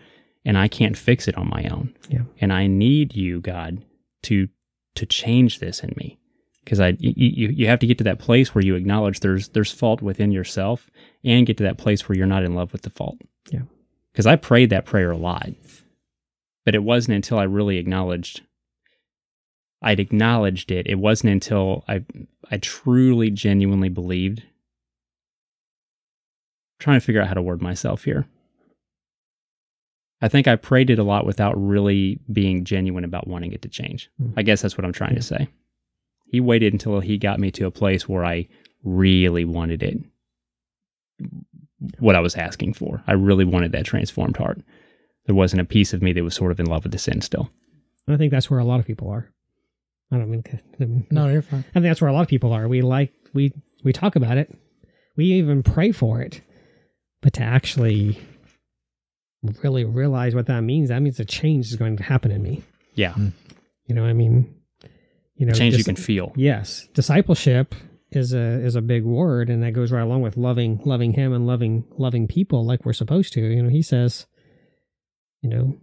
and 0.45 0.57
I 0.57 0.67
can't 0.67 0.97
fix 0.97 1.27
it 1.27 1.37
on 1.37 1.49
my 1.49 1.65
own. 1.71 1.93
Yeah. 2.09 2.21
And 2.39 2.53
I 2.53 2.67
need 2.67 3.15
you, 3.15 3.41
God, 3.41 3.83
to 4.23 4.47
to 4.95 5.05
change 5.05 5.59
this 5.59 5.83
in 5.83 5.93
me. 5.97 6.19
Because 6.63 6.79
I 6.79 6.95
you, 6.99 7.49
you 7.49 7.67
have 7.67 7.79
to 7.79 7.87
get 7.87 7.97
to 7.97 8.03
that 8.05 8.19
place 8.19 8.55
where 8.55 8.63
you 8.63 8.75
acknowledge 8.75 9.19
there's 9.19 9.49
there's 9.49 9.71
fault 9.71 10.01
within 10.01 10.31
yourself 10.31 10.89
and 11.23 11.45
get 11.45 11.57
to 11.57 11.63
that 11.63 11.77
place 11.77 12.07
where 12.07 12.17
you're 12.17 12.25
not 12.27 12.43
in 12.43 12.55
love 12.55 12.71
with 12.71 12.83
the 12.83 12.89
fault. 12.89 13.17
Yeah. 13.51 13.61
Because 14.11 14.25
I 14.27 14.35
prayed 14.37 14.69
that 14.69 14.85
prayer 14.85 15.11
a 15.11 15.17
lot. 15.17 15.49
But 16.65 16.75
it 16.75 16.83
wasn't 16.83 17.15
until 17.15 17.37
I 17.39 17.43
really 17.43 17.77
acknowledged 17.77 18.41
I'd 19.81 19.99
acknowledged 19.99 20.71
it. 20.71 20.87
It 20.87 20.95
wasn't 20.99 21.33
until 21.33 21.83
I 21.89 22.05
I 22.49 22.57
truly 22.57 23.29
genuinely 23.29 23.89
believed. 23.89 24.43
trying 26.79 26.99
to 26.99 27.05
figure 27.05 27.21
out 27.21 27.27
how 27.29 27.33
to 27.33 27.41
word 27.41 27.61
myself 27.61 28.03
here. 28.03 28.25
I 30.21 30.27
think 30.29 30.47
I 30.47 30.55
prayed 30.55 30.89
it 30.89 30.99
a 30.99 31.03
lot 31.03 31.25
without 31.25 31.53
really 31.61 32.19
being 32.31 32.63
genuine 32.65 33.03
about 33.03 33.27
wanting 33.27 33.51
it 33.53 33.61
to 33.63 33.69
change. 33.69 34.09
Hmm. 34.17 34.31
I 34.37 34.43
guess 34.43 34.61
that's 34.61 34.77
what 34.77 34.85
I'm 34.85 34.93
trying 34.93 35.11
Yeah. 35.11 35.17
to 35.19 35.21
say. 35.23 35.47
He 36.33 36.39
waited 36.39 36.73
until 36.73 36.99
he 36.99 37.19
got 37.19 37.39
me 37.39 37.51
to 37.51 37.67
a 37.67 37.71
place 37.71 38.09
where 38.09 38.25
I 38.25 38.47
really 38.83 39.45
wanted 39.45 39.83
it. 39.83 39.99
What 41.99 42.15
I 42.15 42.21
was 42.21 42.35
asking 42.35 42.73
for. 42.73 43.03
I 43.05 43.11
really 43.11 43.45
wanted 43.45 43.71
that 43.73 43.85
transformed 43.85 44.37
heart. 44.37 44.59
There 45.27 45.35
wasn't 45.35 45.61
a 45.61 45.65
piece 45.65 45.93
of 45.93 46.01
me 46.01 46.11
that 46.11 46.23
was 46.23 46.33
sort 46.33 46.51
of 46.51 46.59
in 46.59 46.65
love 46.65 46.85
with 46.85 46.91
the 46.91 46.97
sin 46.97 47.21
still. 47.21 47.51
I 48.07 48.17
think 48.17 48.31
that's 48.31 48.49
where 48.49 48.59
a 48.59 48.65
lot 48.65 48.79
of 48.79 48.87
people 48.87 49.09
are. 49.09 49.31
I 50.11 50.17
don't 50.17 50.31
mean 50.31 50.41
to, 50.41 51.05
No, 51.11 51.27
you're 51.27 51.43
fine. 51.43 51.65
I 51.69 51.73
think 51.73 51.83
that's 51.83 52.01
where 52.01 52.09
a 52.09 52.13
lot 52.13 52.23
of 52.23 52.27
people 52.27 52.51
are. 52.51 52.67
We 52.67 52.81
like 52.81 53.13
we 53.35 53.53
we 53.83 53.93
talk 53.93 54.15
about 54.15 54.39
it. 54.39 54.51
We 55.15 55.25
even 55.33 55.61
pray 55.61 55.91
for 55.91 56.19
it. 56.19 56.41
But 57.21 57.33
to 57.33 57.43
actually 57.43 58.19
really 59.61 59.85
realize 59.85 60.33
what 60.33 60.47
that 60.47 60.61
means, 60.61 60.89
that 60.89 61.03
means 61.03 61.19
a 61.19 61.25
change 61.25 61.67
is 61.67 61.75
going 61.75 61.97
to 61.97 62.03
happen 62.03 62.31
in 62.31 62.41
me. 62.41 62.63
Yeah. 62.95 63.13
Hmm. 63.13 63.29
You 63.85 63.93
know, 63.93 64.05
I 64.05 64.13
mean, 64.13 64.51
you 65.35 65.45
know, 65.45 65.53
Change 65.53 65.75
you 65.77 65.83
can 65.83 65.95
feel. 65.95 66.31
Yes, 66.35 66.87
discipleship 66.93 67.73
is 68.11 68.33
a 68.33 68.39
is 68.63 68.75
a 68.75 68.81
big 68.81 69.03
word, 69.03 69.49
and 69.49 69.63
that 69.63 69.71
goes 69.73 69.91
right 69.91 70.01
along 70.03 70.21
with 70.21 70.37
loving 70.37 70.79
loving 70.85 71.13
Him 71.13 71.33
and 71.33 71.47
loving 71.47 71.85
loving 71.97 72.27
people 72.27 72.65
like 72.65 72.85
we're 72.85 72.93
supposed 72.93 73.33
to. 73.33 73.41
You 73.41 73.63
know, 73.63 73.69
He 73.69 73.81
says, 73.81 74.27
you 75.41 75.49
know, 75.49 75.77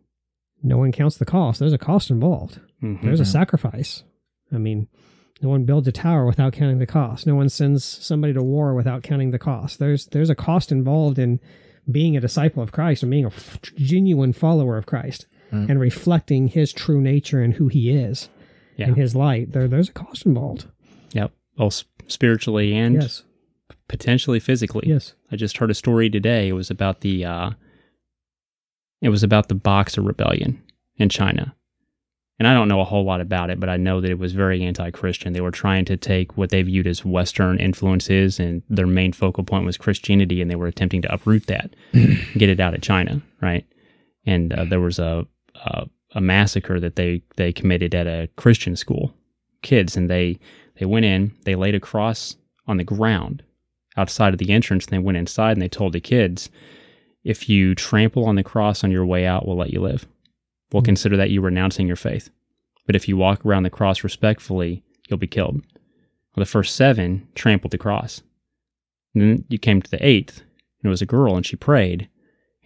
no 0.63 0.79
one 0.79 0.93
counts 0.93 1.17
the 1.17 1.25
cost. 1.25 1.59
There's 1.61 1.73
a 1.73 1.79
cost 1.79 2.11
involved. 2.11 2.61
Mhm. 2.83 3.03
There's 3.03 3.21
a 3.21 3.25
sacrifice. 3.25 4.05
I 4.53 4.59
mean, 4.59 4.89
no 5.43 5.49
one 5.49 5.65
builds 5.65 5.89
a 5.89 5.93
tower 5.93 6.27
without 6.27 6.53
counting 6.53 6.79
the 6.79 6.87
cost. 6.87 7.27
No 7.27 7.35
one 7.35 7.49
sends 7.49 7.85
somebody 7.85 8.33
to 8.35 8.43
war 8.43 8.75
without 8.75 9.03
counting 9.03 9.31
the 9.31 9.39
cost. 9.39 9.79
There's 9.79 10.07
there's 10.07 10.31
a 10.31 10.35
cost 10.35 10.71
involved 10.71 11.19
in 11.19 11.41
being 11.91 12.17
a 12.17 12.21
disciple 12.21 12.63
of 12.63 12.73
Christ 12.73 13.03
and 13.03 13.11
being 13.11 13.25
a 13.25 13.29
f- 13.29 13.59
genuine 13.77 14.33
follower 14.33 14.77
of 14.77 14.87
Christ 14.87 15.27
Right. 15.51 15.69
and 15.69 15.81
reflecting 15.81 16.47
His 16.49 16.73
true 16.73 17.01
nature 17.01 17.43
and 17.43 17.55
who 17.55 17.67
He 17.69 17.91
is 17.91 18.29
Yeah. 18.77 18.89
and 18.89 18.97
His 18.97 19.15
light. 19.15 19.53
There 19.53 19.69
there's 19.69 19.89
a 19.89 19.93
cost 19.93 20.27
involved. 20.27 20.67
Yep. 21.13 21.33
Both 21.57 21.85
spiritually 22.09 22.75
and 22.75 23.03
yes. 23.03 23.23
potentially 23.89 24.41
physically. 24.41 24.89
Yes. 24.89 25.15
I 25.31 25.37
just 25.37 25.59
heard 25.59 25.71
a 25.71 25.75
story 25.75 26.11
today. 26.11 26.49
It 26.49 26.53
was 26.53 26.71
about 26.71 27.01
the 27.01 27.25
uh, 27.25 27.51
it 29.01 29.09
was 29.09 29.23
about 29.23 29.49
the 29.49 29.55
Boxer 29.55 30.03
Rebellion 30.03 30.63
in 30.97 31.09
China, 31.09 31.55
and 32.41 32.49
I 32.49 32.55
don't 32.55 32.69
know 32.69 32.81
a 32.81 32.85
whole 32.85 33.05
lot 33.05 33.21
about 33.21 33.51
it, 33.51 33.61
but 33.61 33.69
I 33.69 33.77
know 33.77 34.01
that 34.01 34.11
it 34.11 34.19
was 34.19 34.33
very 34.33 34.63
anti-Christian. 34.63 35.35
They 35.35 35.43
were 35.43 35.51
trying 35.51 35.85
to 35.85 35.97
take 35.99 36.39
what 36.39 36.49
they 36.49 36.63
viewed 36.63 36.87
as 36.87 37.05
Western 37.05 37.59
influences, 37.59 38.41
and 38.41 38.63
their 38.71 38.87
main 38.87 39.13
focal 39.13 39.45
point 39.45 39.67
was 39.67 39.77
Christianity, 39.77 40.41
and 40.41 40.51
they 40.51 40.57
were 40.57 40.67
attempting 40.67 41.03
to 41.03 41.13
uproot 41.13 41.47
that, 41.49 41.71
get 41.93 42.49
it 42.49 42.59
out 42.59 42.73
of 42.73 42.81
China, 42.81 43.21
right? 43.43 43.67
And 44.25 44.55
uh, 44.55 44.65
there 44.65 44.81
was 44.81 44.99
a, 44.99 45.27
a 45.55 45.87
a 46.13 46.21
massacre 46.21 46.81
that 46.81 46.97
they 46.97 47.23
they 47.37 47.53
committed 47.53 47.95
at 47.95 48.07
a 48.07 48.29
Christian 48.37 48.77
school, 48.77 49.15
kids, 49.63 49.97
and 49.97 50.11
they 50.11 50.39
they 50.79 50.87
went 50.87 51.05
in, 51.05 51.33
they 51.45 51.55
laid 51.55 51.75
a 51.75 51.81
cross 51.81 52.37
on 52.67 52.77
the 52.77 52.85
ground 52.85 53.43
outside 53.97 54.33
of 54.33 54.39
the 54.39 54.51
entrance, 54.51 54.87
and 54.87 54.93
they 54.93 55.05
went 55.05 55.19
inside 55.19 55.53
and 55.53 55.63
they 55.63 55.69
told 55.69 55.93
the 55.93 56.01
kids, 56.01 56.49
if 57.25 57.49
you 57.49 57.75
trample 57.75 58.25
on 58.25 58.37
the 58.37 58.43
cross 58.43 58.83
on 58.83 58.91
your 58.91 59.05
way 59.05 59.27
out, 59.27 59.47
we'll 59.47 59.57
let 59.57 59.73
you 59.73 59.81
live. 59.81 60.07
We'll 60.73 60.81
hmm. 60.81 60.87
consider 60.87 61.17
that 61.17 61.31
you 61.31 61.41
renouncing 61.41 61.87
your 61.87 61.97
faith. 61.97 62.31
But 62.87 62.97
if 62.97 63.09
you 63.09 63.17
walk 63.17 63.45
around 63.45 63.65
the 63.65 63.71
cross 63.71 64.03
respectfully, 64.03 64.83
you'll 65.09 65.19
be 65.19 65.27
killed. 65.27 65.57
Well, 65.57 66.43
the 66.43 66.47
first 66.47 66.77
seven 66.77 67.29
trampled 67.35 67.73
the 67.73 67.79
cross. 67.79 68.23
And 69.15 69.23
then 69.23 69.45
you 69.49 69.59
came 69.59 69.83
to 69.83 69.91
the 69.91 70.05
eighth, 70.05 70.39
and 70.39 70.85
it 70.85 70.89
was 70.89 71.03
a 71.03 71.07
girl, 71.07 71.37
and 71.37 71.45
she 71.45 71.57
prayed. 71.57 72.09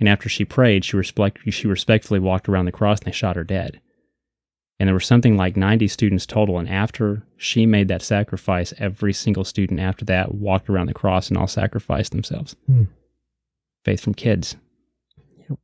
And 0.01 0.09
after 0.09 0.29
she 0.29 0.45
prayed, 0.45 0.85
she, 0.85 0.97
respect, 0.97 1.41
she 1.51 1.67
respectfully 1.67 2.21
walked 2.21 2.49
around 2.49 2.65
the 2.65 2.73
cross 2.73 2.99
and 2.99 3.07
they 3.07 3.13
shot 3.13 3.37
her 3.37 3.45
dead. 3.45 3.81
And 4.81 4.89
there 4.89 4.95
were 4.95 5.01
something 5.01 5.37
like 5.37 5.57
90 5.57 5.87
students 5.89 6.27
total. 6.27 6.59
And 6.59 6.69
after 6.69 7.25
she 7.37 7.65
made 7.65 7.89
that 7.89 8.03
sacrifice, 8.03 8.75
every 8.79 9.13
single 9.13 9.45
student 9.45 9.79
after 9.79 10.05
that 10.07 10.35
walked 10.35 10.69
around 10.69 10.87
the 10.87 10.95
cross 10.95 11.29
and 11.29 11.39
all 11.39 11.47
sacrificed 11.47 12.11
themselves. 12.11 12.57
Hmm. 12.67 12.85
Faith 13.85 14.01
from 14.01 14.15
kids. 14.15 14.57
Yep. 15.49 15.59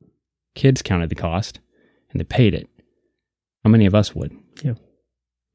Kids 0.55 0.83
counted 0.83 1.09
the 1.09 1.17
cost 1.17 1.59
and 2.11 2.21
they 2.21 2.25
paid 2.25 2.55
it. 2.55 2.69
How 3.65 3.71
many 3.71 3.87
of 3.87 3.95
us 3.95 4.15
would? 4.15 4.33
Yeah. 4.63 4.75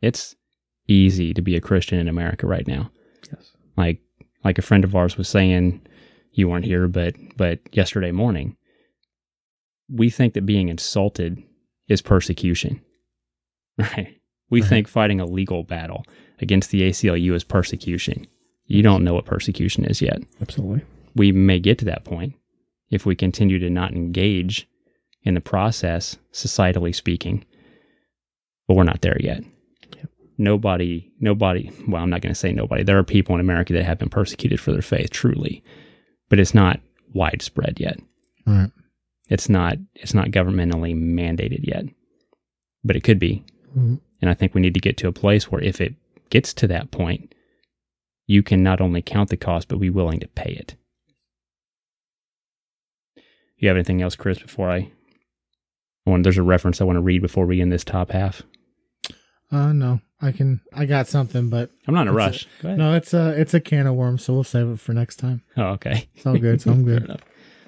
It's 0.01 0.35
easy 0.87 1.33
to 1.33 1.41
be 1.41 1.55
a 1.55 1.61
Christian 1.61 1.97
in 1.97 2.07
America 2.07 2.45
right 2.45 2.67
now. 2.67 2.91
Yes. 3.31 3.51
Like 3.77 4.01
like 4.43 4.57
a 4.59 4.63
friend 4.63 4.83
of 4.83 4.95
ours 4.95 5.17
was 5.17 5.27
saying, 5.27 5.81
you 6.33 6.49
weren't 6.49 6.65
here, 6.65 6.87
but 6.87 7.15
but 7.37 7.59
yesterday 7.71 8.11
morning, 8.11 8.57
we 9.89 10.09
think 10.09 10.33
that 10.33 10.45
being 10.45 10.69
insulted 10.69 11.41
is 11.87 12.01
persecution. 12.01 12.81
Right. 13.77 14.15
We 14.49 14.61
Right. 14.61 14.69
think 14.69 14.87
fighting 14.87 15.19
a 15.19 15.25
legal 15.25 15.63
battle 15.63 16.05
against 16.39 16.69
the 16.71 16.81
ACLU 16.83 17.33
is 17.33 17.43
persecution. 17.43 18.25
You 18.67 18.81
don't 18.83 19.03
know 19.03 19.13
what 19.13 19.25
persecution 19.25 19.83
is 19.83 20.01
yet. 20.01 20.19
Absolutely. 20.41 20.81
We 21.13 21.33
may 21.33 21.59
get 21.59 21.77
to 21.79 21.85
that 21.85 22.05
point 22.05 22.35
if 22.89 23.05
we 23.05 23.15
continue 23.15 23.59
to 23.59 23.69
not 23.69 23.91
engage 23.93 24.65
in 25.23 25.33
the 25.33 25.41
process, 25.41 26.17
societally 26.31 26.95
speaking, 26.95 27.43
but 28.67 28.75
we're 28.75 28.83
not 28.83 29.01
there 29.01 29.17
yet. 29.19 29.43
Yep. 29.97 30.09
Nobody, 30.37 31.11
nobody, 31.19 31.69
well, 31.87 32.01
I'm 32.01 32.09
not 32.09 32.21
going 32.21 32.33
to 32.33 32.39
say 32.39 32.53
nobody. 32.53 32.83
There 32.83 32.97
are 32.97 33.03
people 33.03 33.35
in 33.35 33.41
America 33.41 33.73
that 33.73 33.83
have 33.83 33.99
been 33.99 34.09
persecuted 34.09 34.59
for 34.61 34.71
their 34.71 34.81
faith, 34.81 35.09
truly, 35.09 35.61
but 36.29 36.39
it's 36.39 36.53
not 36.53 36.79
widespread 37.13 37.77
yet. 37.79 37.99
All 38.47 38.53
right. 38.53 38.71
It's 39.29 39.49
not, 39.49 39.77
it's 39.95 40.13
not 40.13 40.27
governmentally 40.27 40.95
mandated 40.95 41.61
yet, 41.67 41.85
but 42.83 42.95
it 42.95 43.03
could 43.03 43.19
be. 43.19 43.43
Mhm. 43.75 43.99
And 44.21 44.29
I 44.29 44.33
think 44.33 44.53
we 44.53 44.61
need 44.61 44.73
to 44.75 44.79
get 44.79 44.97
to 44.97 45.07
a 45.07 45.11
place 45.13 45.51
where 45.51 45.61
if 45.61 45.81
it 45.81 45.93
gets 46.29 46.53
to 46.55 46.67
that 46.67 46.91
point, 46.91 47.33
you 48.27 48.41
can 48.43 48.63
not 48.63 48.81
only 48.81 49.01
count 49.01 49.29
the 49.29 49.37
cost, 49.37 49.67
but 49.67 49.79
be 49.79 49.89
willing 49.89 50.19
to 50.19 50.27
pay 50.27 50.51
it. 50.51 50.75
You 53.57 53.67
have 53.69 53.77
anything 53.77 54.01
else, 54.01 54.15
Chris, 54.15 54.39
before 54.39 54.69
I, 54.69 54.91
I 56.05 56.09
want, 56.09 56.23
there's 56.23 56.37
a 56.37 56.43
reference 56.43 56.81
I 56.81 56.85
want 56.85 56.97
to 56.97 57.01
read 57.01 57.21
before 57.21 57.45
we 57.45 57.61
end 57.61 57.71
this 57.71 57.83
top 57.83 58.11
half. 58.11 58.41
Uh 59.51 59.71
no, 59.73 60.01
I 60.21 60.31
can. 60.31 60.59
I 60.73 60.85
got 60.85 61.07
something, 61.07 61.49
but 61.49 61.69
I'm 61.87 61.93
not 61.93 62.01
in 62.03 62.07
a 62.07 62.13
rush. 62.13 62.47
Go 62.63 62.69
ahead. 62.69 62.79
no, 62.79 62.95
it's 62.95 63.13
a 63.13 63.39
it's 63.39 63.53
a 63.53 63.59
can 63.61 63.85
of 63.85 63.93
worms, 63.93 64.23
so 64.23 64.33
we'll 64.33 64.43
save 64.43 64.67
it 64.67 64.79
for 64.79 64.91
next 64.93 65.17
time. 65.17 65.43
Oh, 65.55 65.67
okay. 65.73 66.09
It's 66.15 66.25
all 66.25 66.37
good. 66.37 66.61
So 66.61 66.71
I'm 66.71 66.83
good. 66.85 67.21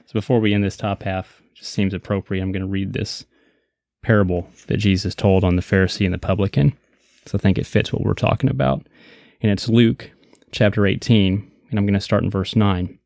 So 0.08 0.14
before 0.14 0.39
we 0.39 0.53
end 0.53 0.64
this 0.64 0.78
top 0.78 1.03
half, 1.03 1.41
just 1.53 1.72
seems 1.72 1.93
appropriate. 1.93 2.41
I'm 2.41 2.53
going 2.53 2.62
to 2.62 2.68
read 2.68 2.93
this 2.93 3.26
parable 4.01 4.47
that 4.68 4.78
Jesus 4.78 5.14
told 5.14 5.43
on 5.43 5.58
the 5.58 5.62
Pharisee 5.62 6.05
and 6.05 6.14
the 6.14 6.18
publican. 6.18 6.72
So 7.26 7.38
I 7.38 7.41
think 7.41 7.58
it 7.58 7.66
fits 7.66 7.91
what 7.91 8.03
we're 8.03 8.14
talking 8.14 8.49
about. 8.49 8.88
And 9.41 9.51
it's 9.51 9.68
Luke 9.68 10.12
chapter 10.51 10.88
18, 10.88 11.51
and 11.70 11.78
I'm 11.78 11.86
going 11.86 11.93
to 11.93 11.99
start 11.99 12.24
in 12.24 12.30
verse 12.30 12.55
9. 12.55 12.97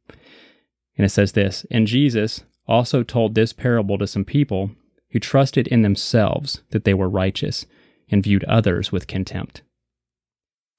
And 0.97 1.05
it 1.05 1.09
says 1.09 1.31
this 1.31 1.65
And 1.71 1.87
Jesus 1.87 2.43
also 2.67 3.01
told 3.01 3.33
this 3.33 3.51
parable 3.51 3.97
to 3.97 4.05
some 4.05 4.23
people 4.23 4.69
who 5.09 5.19
trusted 5.19 5.67
in 5.67 5.81
themselves 5.81 6.61
that 6.69 6.83
they 6.83 6.93
were 6.93 7.09
righteous 7.09 7.65
and 8.11 8.21
viewed 8.21 8.43
others 8.43 8.91
with 8.91 9.07
contempt. 9.07 9.63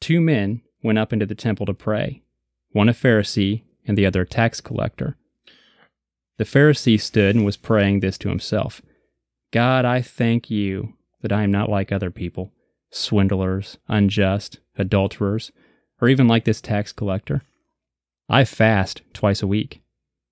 Two 0.00 0.20
men 0.20 0.62
went 0.84 0.98
up 0.98 1.12
into 1.12 1.26
the 1.26 1.34
temple 1.34 1.66
to 1.66 1.74
pray, 1.74 2.22
one 2.70 2.88
a 2.88 2.92
Pharisee 2.92 3.62
and 3.84 3.98
the 3.98 4.06
other 4.06 4.22
a 4.22 4.26
tax 4.26 4.60
collector. 4.60 5.16
The 6.38 6.44
Pharisee 6.44 7.00
stood 7.00 7.36
and 7.36 7.44
was 7.44 7.56
praying 7.56 8.00
this 8.00 8.18
to 8.18 8.28
himself 8.28 8.82
God, 9.52 9.84
I 9.84 10.00
thank 10.00 10.50
you 10.50 10.94
that 11.20 11.32
I 11.32 11.42
am 11.42 11.52
not 11.52 11.68
like 11.68 11.92
other 11.92 12.10
people, 12.10 12.52
swindlers, 12.90 13.78
unjust, 13.88 14.58
adulterers, 14.76 15.52
or 16.00 16.08
even 16.08 16.26
like 16.26 16.44
this 16.44 16.60
tax 16.60 16.92
collector. 16.92 17.42
I 18.28 18.44
fast 18.44 19.02
twice 19.12 19.42
a 19.42 19.46
week. 19.46 19.82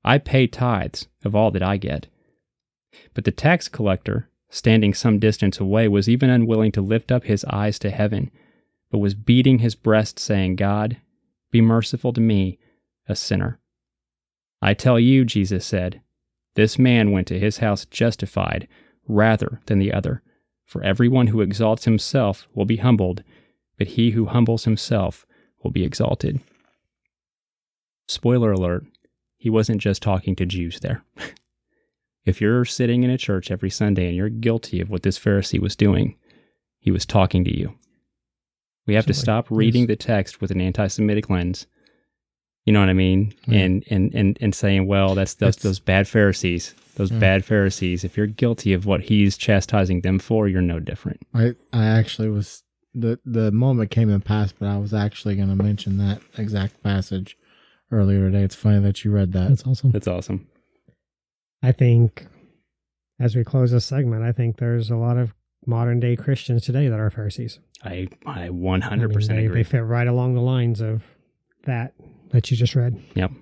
I 0.03 0.18
pay 0.18 0.46
tithes 0.46 1.07
of 1.24 1.34
all 1.34 1.51
that 1.51 1.62
I 1.62 1.76
get. 1.76 2.07
But 3.14 3.24
the 3.24 3.30
tax 3.30 3.68
collector, 3.68 4.30
standing 4.48 4.94
some 4.94 5.18
distance 5.18 5.61
away, 5.61 5.86
was 5.86 6.09
even 6.09 6.30
unwilling 6.30 6.72
to 6.72 6.80
lift 6.80 7.12
up 7.12 7.24
his 7.24 7.44
eyes 7.44 7.78
to 7.80 7.90
heaven, 7.90 8.30
but 8.90 8.98
was 8.98 9.14
beating 9.14 9.59
his 9.59 9.74
breast, 9.74 10.18
saying, 10.18 10.57
God, 10.57 10.96
be 11.51 11.61
merciful 11.61 12.12
to 12.14 12.20
me, 12.20 12.59
a 13.07 13.14
sinner. 13.14 13.61
I 14.62 14.74
tell 14.74 15.00
you, 15.00 15.24
Jesus 15.24 15.64
said, 15.64 16.00
this 16.54 16.78
man 16.78 17.12
went 17.12 17.26
to 17.28 17.38
his 17.38 17.58
house 17.58 17.84
justified 17.86 18.68
rather 19.06 19.61
than 19.66 19.78
the 19.78 19.92
other. 19.92 20.22
For 20.64 20.82
everyone 20.82 21.28
who 21.28 21.40
exalts 21.40 21.84
himself 21.84 22.46
will 22.54 22.64
be 22.64 22.76
humbled, 22.76 23.22
but 23.78 23.88
he 23.88 24.11
who 24.11 24.26
humbles 24.26 24.64
himself 24.64 25.26
will 25.62 25.70
be 25.70 25.84
exalted. 25.84 26.40
Spoiler 28.06 28.52
alert, 28.52 28.84
he 29.36 29.48
wasn't 29.50 29.80
just 29.80 30.02
talking 30.02 30.36
to 30.36 30.46
Jews 30.46 30.80
there. 30.80 31.02
if 32.24 32.40
you're 32.40 32.64
sitting 32.64 33.02
in 33.02 33.11
a 33.11 33.18
church 33.18 33.50
every 33.50 33.70
Sunday 33.70 34.08
and 34.08 34.16
you're 34.16 34.28
guilty 34.28 34.80
of 34.80 34.90
what 34.90 35.02
this 35.02 35.18
Pharisee 35.18 35.61
was 35.61 35.76
doing, 35.76 36.16
he 36.78 36.90
was 36.90 37.06
talking 37.06 37.44
to 37.44 37.56
you. 37.56 37.74
We 38.86 38.94
have 38.94 39.06
to 39.06 39.14
stop 39.14 39.46
reading 39.50 39.86
the 39.86 39.96
text 39.96 40.40
with 40.40 40.50
an 40.50 40.61
anti 40.61 40.88
Semitic 40.88 41.30
lens. 41.30 41.66
You 42.66 42.72
know 42.72 42.80
what 42.80 42.88
I 42.88 42.94
mean? 42.94 43.32
Hmm. 43.46 43.54
And, 43.54 43.84
and 43.90 44.14
and 44.14 44.38
and 44.40 44.54
saying, 44.54 44.86
well, 44.86 45.14
that's 45.14 45.34
those 45.34 45.56
those 45.56 45.78
bad 45.80 46.06
Pharisees. 46.06 46.74
Those 46.96 47.11
bad 47.11 47.44
Pharisees. 47.44 48.04
If 48.04 48.16
you're 48.16 48.26
guilty 48.26 48.74
of 48.74 48.84
what 48.84 49.00
he's 49.00 49.38
chastising 49.38 50.02
them 50.02 50.18
for, 50.18 50.48
you're 50.48 50.61
no 50.61 50.78
different. 50.78 51.20
I 51.32 51.54
I 51.72 51.86
actually 51.86 52.28
was 52.28 52.62
the 52.94 53.18
the 53.24 53.50
moment 53.50 53.90
came 53.90 54.11
and 54.11 54.24
passed, 54.24 54.56
but 54.58 54.68
I 54.68 54.76
was 54.76 54.92
actually 54.92 55.36
going 55.36 55.48
to 55.48 55.62
mention 55.62 55.96
that 55.98 56.20
exact 56.36 56.82
passage 56.82 57.38
earlier 57.90 58.30
today. 58.30 58.44
It's 58.44 58.54
funny 58.54 58.80
that 58.80 59.04
you 59.04 59.11
read 59.11 59.32
that. 59.32 59.48
That's 59.48 59.66
awesome. 59.66 59.90
That's 59.92 60.08
awesome. 60.08 60.46
I 61.62 61.72
think 61.72 62.26
as 63.18 63.36
we 63.36 63.44
close 63.44 63.70
this 63.70 63.84
segment, 63.84 64.22
I 64.22 64.32
think 64.32 64.58
there's 64.58 64.90
a 64.90 64.96
lot 64.96 65.16
of 65.16 65.34
modern 65.66 66.00
day 66.00 66.16
Christians 66.16 66.64
today 66.64 66.88
that 66.88 67.00
are 67.00 67.11
Pharisees. 67.11 67.58
I 67.84 68.08
I 68.26 68.44
I 68.44 68.50
100 68.50 69.08
mean, 69.08 69.14
percent 69.14 69.38
they, 69.38 69.46
agree. 69.46 69.62
They 69.62 69.68
fit 69.68 69.84
right 69.84 70.06
along 70.06 70.34
the 70.34 70.40
lines 70.40 70.80
of 70.80 71.02
that 71.64 71.94
that 72.31 72.51
you 72.51 72.57
just 72.57 72.74
read. 72.74 73.01
Yep. 73.14 73.33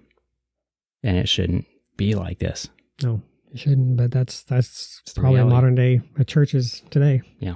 And 1.03 1.17
it 1.17 1.29
shouldn't 1.29 1.67
be 1.97 2.15
like 2.15 2.39
this. 2.39 2.69
No, 3.03 3.23
it 3.53 3.59
shouldn't. 3.59 3.97
But 3.97 4.11
that's 4.11 4.43
that's 4.43 5.01
It's 5.07 5.15
probably 5.15 5.43
modern 5.45 5.75
day 5.75 6.01
churches 6.27 6.83
today. 6.91 7.23
Yeah. 7.39 7.55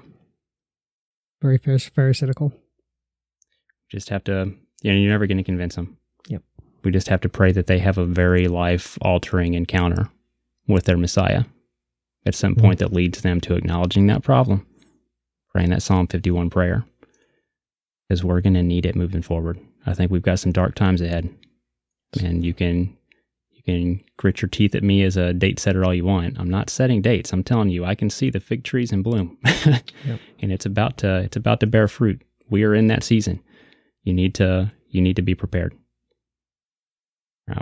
Very 1.40 1.58
phar- 1.58 1.78
pharisaical. 1.78 2.52
Just 3.90 4.08
have 4.10 4.24
to. 4.24 4.52
You 4.82 4.92
know, 4.92 4.98
you're 4.98 5.10
never 5.10 5.26
going 5.26 5.38
to 5.38 5.44
convince 5.44 5.76
them. 5.76 5.96
Yep. 6.28 6.42
We 6.82 6.90
just 6.90 7.08
have 7.08 7.20
to 7.20 7.28
pray 7.28 7.52
that 7.52 7.66
they 7.68 7.78
have 7.78 7.98
a 7.98 8.04
very 8.04 8.48
life 8.48 8.98
altering 9.00 9.54
encounter 9.54 10.08
with 10.66 10.84
their 10.84 10.96
Messiah 10.96 11.44
at 12.26 12.34
some 12.34 12.54
mm-hmm. 12.54 12.62
point 12.62 12.78
that 12.80 12.92
leads 12.92 13.22
them 13.22 13.40
to 13.42 13.54
acknowledging 13.54 14.06
that 14.06 14.22
problem, 14.22 14.66
praying 15.50 15.70
that 15.70 15.82
Psalm 15.82 16.06
51 16.06 16.50
prayer, 16.50 16.84
because 18.08 18.24
we're 18.24 18.40
going 18.40 18.54
to 18.54 18.62
need 18.62 18.86
it 18.86 18.96
moving 18.96 19.22
forward. 19.22 19.58
I 19.86 19.94
think 19.94 20.10
we've 20.10 20.22
got 20.22 20.38
some 20.38 20.52
dark 20.52 20.74
times 20.74 21.00
ahead, 21.00 21.28
and 22.22 22.44
you 22.44 22.54
can 22.54 22.96
you 23.50 23.62
can 23.62 24.04
grit 24.16 24.42
your 24.42 24.48
teeth 24.48 24.74
at 24.74 24.82
me 24.82 25.02
as 25.02 25.16
a 25.16 25.32
date 25.32 25.58
setter 25.58 25.84
all 25.84 25.94
you 25.94 26.04
want. 26.04 26.38
I'm 26.38 26.50
not 26.50 26.70
setting 26.70 27.02
dates. 27.02 27.32
I'm 27.32 27.42
telling 27.44 27.68
you, 27.70 27.84
I 27.84 27.94
can 27.94 28.10
see 28.10 28.30
the 28.30 28.40
fig 28.40 28.64
trees 28.64 28.92
in 28.92 29.02
bloom, 29.02 29.38
and 29.44 30.52
it's 30.52 30.66
about 30.66 30.98
to 30.98 31.18
it's 31.18 31.36
about 31.36 31.60
to 31.60 31.66
bear 31.66 31.88
fruit. 31.88 32.22
We 32.50 32.64
are 32.64 32.74
in 32.74 32.88
that 32.88 33.02
season. 33.04 33.40
You 34.04 34.12
need 34.14 34.34
to 34.36 34.70
you 34.88 35.00
need 35.00 35.16
to 35.16 35.22
be 35.22 35.34
prepared. 35.34 35.74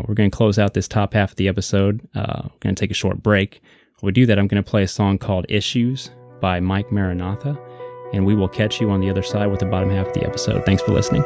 We're 0.07 0.15
going 0.15 0.31
to 0.31 0.37
close 0.37 0.59
out 0.59 0.75
this 0.75 0.87
top 0.87 1.15
half 1.15 1.31
of 1.31 1.37
the 1.37 1.49
episode. 1.49 2.07
Uh, 2.15 2.43
we're 2.45 2.59
going 2.61 2.75
to 2.75 2.81
take 2.81 2.91
a 2.91 2.95
short 2.95 3.23
break. 3.23 3.61
While 3.99 4.09
we 4.09 4.13
do 4.13 4.27
that, 4.27 4.39
I'm 4.39 4.47
going 4.47 4.63
to 4.63 4.69
play 4.71 4.83
a 4.83 4.89
song 4.89 5.19
called 5.19 5.47
Issues 5.49 6.11
by 6.41 6.61
Mike 6.61 6.93
Maranatha. 6.93 7.59
and 8.13 8.25
we 8.27 8.35
will 8.35 8.49
catch 8.49 8.81
you 8.81 8.91
on 8.91 9.01
the 9.01 9.11
other 9.11 9.23
side 9.23 9.47
with 9.51 9.61
the 9.61 9.67
bottom 9.67 9.91
half 9.91 10.09
of 10.09 10.15
the 10.15 10.25
episode. 10.25 10.65
Thanks 10.65 10.83
for 10.83 10.93
listening. 10.93 11.23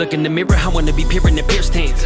Look 0.00 0.14
in 0.14 0.22
the 0.22 0.30
mirror, 0.30 0.56
I 0.56 0.68
wanna 0.68 0.94
be 0.94 1.04
peering 1.04 1.36
the 1.36 1.42
pierced 1.42 1.74
hands. 1.74 2.00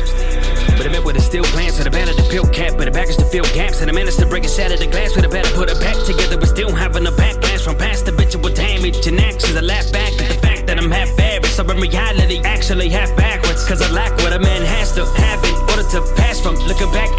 But 0.76 0.84
I 0.86 0.90
met 0.90 1.04
with 1.04 1.14
a 1.14 1.20
steel 1.20 1.44
glance 1.54 1.78
and 1.78 1.86
a 1.86 2.10
of 2.10 2.16
the 2.16 2.26
pill 2.28 2.44
cap, 2.50 2.74
but 2.76 2.88
a 2.88 2.90
baggage 2.90 3.16
to 3.18 3.24
fill 3.24 3.46
gaps. 3.54 3.80
And 3.82 3.88
I 3.88 3.94
managed 3.94 4.18
to 4.18 4.26
break 4.26 4.42
and 4.42 4.52
shatter 4.52 4.76
the 4.76 4.88
glass 4.88 5.14
with 5.14 5.24
a 5.24 5.28
better 5.28 5.48
put 5.54 5.70
it 5.70 5.78
back 5.78 5.94
together, 6.02 6.36
but 6.36 6.48
still 6.48 6.74
having 6.74 7.06
a 7.06 7.12
backlash 7.12 7.62
from 7.62 7.76
past 7.76 8.06
habitual 8.06 8.50
damage 8.50 9.06
and 9.06 9.20
actions. 9.20 9.54
I 9.54 9.60
laugh 9.60 9.92
back 9.92 10.10
at 10.20 10.26
the 10.26 10.38
fact 10.42 10.66
that 10.66 10.76
I'm 10.76 10.90
half 10.90 11.08
average. 11.20 11.52
So 11.52 11.62
in 11.70 11.78
reality, 11.78 12.42
actually 12.42 12.88
half 12.88 13.14
backwards. 13.16 13.62
Cause 13.64 13.80
I 13.80 13.88
lack 13.92 14.10
what 14.26 14.32
a 14.32 14.40
man 14.40 14.62
has 14.62 14.90
to 14.98 15.06
have 15.06 15.38
in 15.44 15.54
order 15.70 15.86
to 15.94 16.00
pass 16.18 16.40
from 16.40 16.56
looking 16.66 16.90
back 16.90 17.10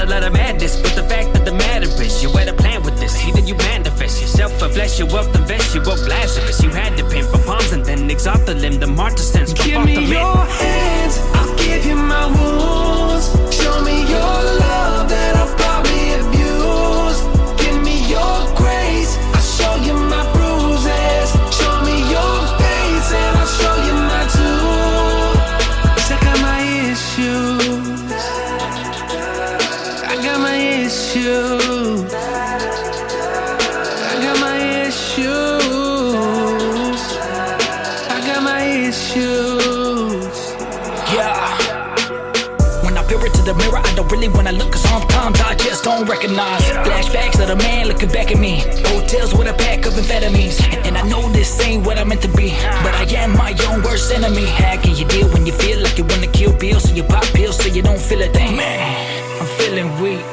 a 0.00 0.06
lot 0.06 0.22
of 0.22 0.32
madness, 0.32 0.80
but 0.80 0.94
the 0.94 1.02
fact 1.02 1.32
that 1.34 1.44
the 1.44 1.52
matter 1.52 1.86
is 2.02 2.22
you 2.22 2.30
had 2.30 2.48
a 2.48 2.54
plan 2.54 2.82
with 2.82 2.98
this. 2.98 3.22
Either 3.26 3.40
you 3.40 3.54
manifest 3.56 4.20
yourself 4.20 4.52
for 4.58 4.68
flesh, 4.68 4.98
you 4.98 5.06
wealth, 5.06 5.34
invest, 5.34 5.74
you 5.74 5.80
woke 5.82 6.06
Lazarus. 6.08 6.62
You 6.62 6.70
had 6.70 6.96
to 6.96 7.04
pin 7.08 7.24
for 7.24 7.38
palms 7.44 7.72
and 7.72 7.84
then 7.84 8.10
exalt 8.10 8.46
the 8.46 8.54
limb, 8.54 8.78
the 8.80 8.86
martyr 8.86 9.22
sense. 9.22 9.52
Give 9.52 9.84
me 9.84 9.94
your 10.06 10.36
hands, 10.60 11.18
I'll 11.34 11.56
give 11.56 11.84
you 11.84 11.96
my 11.96 12.26
wounds. 12.26 13.26
Show 13.54 13.82
me 13.82 14.00
your 14.14 14.36
love 14.64 15.08
that 15.08 15.36
I'll 15.36 15.69
don't 46.00 46.08
recognize. 46.08 46.62
Flashbacks 46.86 47.40
of 47.40 47.48
the 47.48 47.56
man 47.56 47.86
looking 47.86 48.08
back 48.08 48.30
at 48.30 48.38
me. 48.38 48.60
Hotels 48.86 49.34
with 49.34 49.48
a 49.48 49.54
pack 49.54 49.86
of 49.86 49.92
amphetamines. 49.94 50.58
And 50.86 50.96
I 50.96 51.02
know 51.08 51.28
this 51.30 51.60
ain't 51.60 51.84
what 51.84 51.98
I 51.98 52.04
meant 52.04 52.22
to 52.22 52.28
be. 52.28 52.50
But 52.84 52.94
I 52.94 53.04
am 53.16 53.36
my 53.36 53.52
own 53.68 53.82
worst 53.82 54.12
enemy. 54.12 54.46
How 54.46 54.80
can 54.80 54.96
you 54.96 55.06
deal 55.06 55.28
when 55.32 55.46
you 55.46 55.52
feel 55.52 55.80
like 55.80 55.98
you 55.98 56.04
wanna 56.04 56.28
kill 56.28 56.52
bills? 56.56 56.84
So 56.88 56.94
you 56.94 57.02
pop 57.04 57.24
pills 57.34 57.56
so 57.58 57.68
you 57.68 57.82
don't 57.82 58.00
feel 58.00 58.22
a 58.22 58.28
thing. 58.28 58.56
Man, 58.56 59.40
I'm 59.40 59.46
feeling 59.58 60.00
weak. 60.00 60.24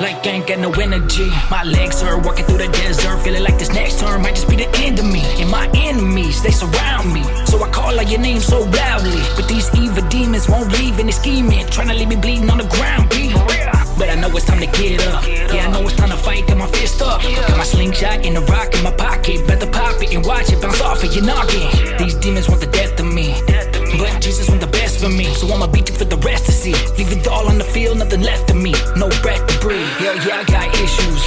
Like 0.00 0.26
I 0.26 0.30
ain't 0.30 0.46
got 0.48 0.58
no 0.58 0.72
energy. 0.72 1.30
My 1.50 1.62
legs 1.62 2.02
are 2.02 2.18
walking 2.18 2.44
through 2.46 2.58
the 2.58 2.68
desert. 2.68 3.18
Feeling 3.22 3.44
like 3.44 3.58
this 3.58 3.72
next 3.72 4.00
turn 4.00 4.22
might 4.22 4.34
just 4.34 4.48
be 4.48 4.56
the 4.56 4.68
end 4.78 4.98
of 4.98 5.06
me. 5.06 5.22
And 5.40 5.48
my 5.48 5.70
enemies, 5.74 6.42
they 6.42 6.50
surround 6.50 7.12
me. 7.12 7.22
So 7.46 7.62
I 7.62 7.70
call 7.70 7.98
out 8.00 8.10
your 8.10 8.20
name 8.20 8.40
so 8.40 8.64
loudly. 8.64 9.22
But 9.36 9.46
these 9.46 9.70
evil 9.78 10.06
demons 10.08 10.48
won't 10.48 10.72
leave 10.72 10.98
and 10.98 11.08
they 11.08 11.12
scheming. 11.12 11.66
Trying 11.68 11.88
to 11.88 11.94
leave 11.94 12.08
me 12.08 12.16
bleeding 12.16 12.50
on 12.50 12.58
the 12.58 12.66
ground, 12.66 13.10
B. 13.10 13.32
But 13.98 14.10
I 14.10 14.16
know 14.16 14.28
it's 14.30 14.46
time 14.46 14.60
to 14.60 14.66
get 14.66 15.06
up. 15.08 15.26
Yeah, 15.26 15.66
I 15.66 15.70
know 15.70 15.82
it's 15.82 15.96
time 15.96 16.10
to 16.10 16.16
fight. 16.16 16.46
Got 16.46 16.58
my 16.58 16.66
fist 16.66 17.00
up. 17.02 17.22
Got 17.22 17.56
my 17.56 17.64
slingshot 17.64 18.24
and 18.26 18.36
a 18.36 18.40
rock 18.42 18.74
in 18.74 18.82
my 18.82 18.92
pocket. 18.92 19.46
Better 19.46 19.66
pop 19.70 20.02
it 20.02 20.12
and 20.14 20.24
watch 20.24 20.52
it 20.52 20.60
bounce 20.60 20.80
off 20.80 21.04
of 21.04 21.14
your 21.14 21.24
noggin. 21.24 21.68
These 21.98 22.14
demons 22.16 22.48
want 22.48 22.60
the 22.60 22.66
death 22.66 22.98
of 22.98 23.06
me. 23.06 23.34
But 23.98 24.20
Jesus 24.20 24.48
want 24.48 24.60
the 24.60 24.66
best 24.66 24.98
for 25.00 25.08
me. 25.08 25.26
So 25.34 25.52
I'ma 25.52 25.68
beat 25.68 25.88
you 25.88 25.94
for 25.94 26.04
the 26.04 26.16
rest 26.18 26.46
to 26.46 26.52
see. 26.52 26.74
Leave 26.98 27.12
it 27.12 27.26
all 27.28 27.48
on 27.48 27.58
the 27.58 27.64
field, 27.64 27.98
nothing 27.98 28.22
left 28.22 28.50
of 28.50 28.56
me. 28.56 28.72
No 28.96 29.08
breath 29.22 29.46
to 29.46 29.58
breathe. 29.60 29.86
Hell 30.02 30.16
yeah, 30.26 30.42
I 30.42 30.44
got 30.44 30.68
issues. 30.74 31.22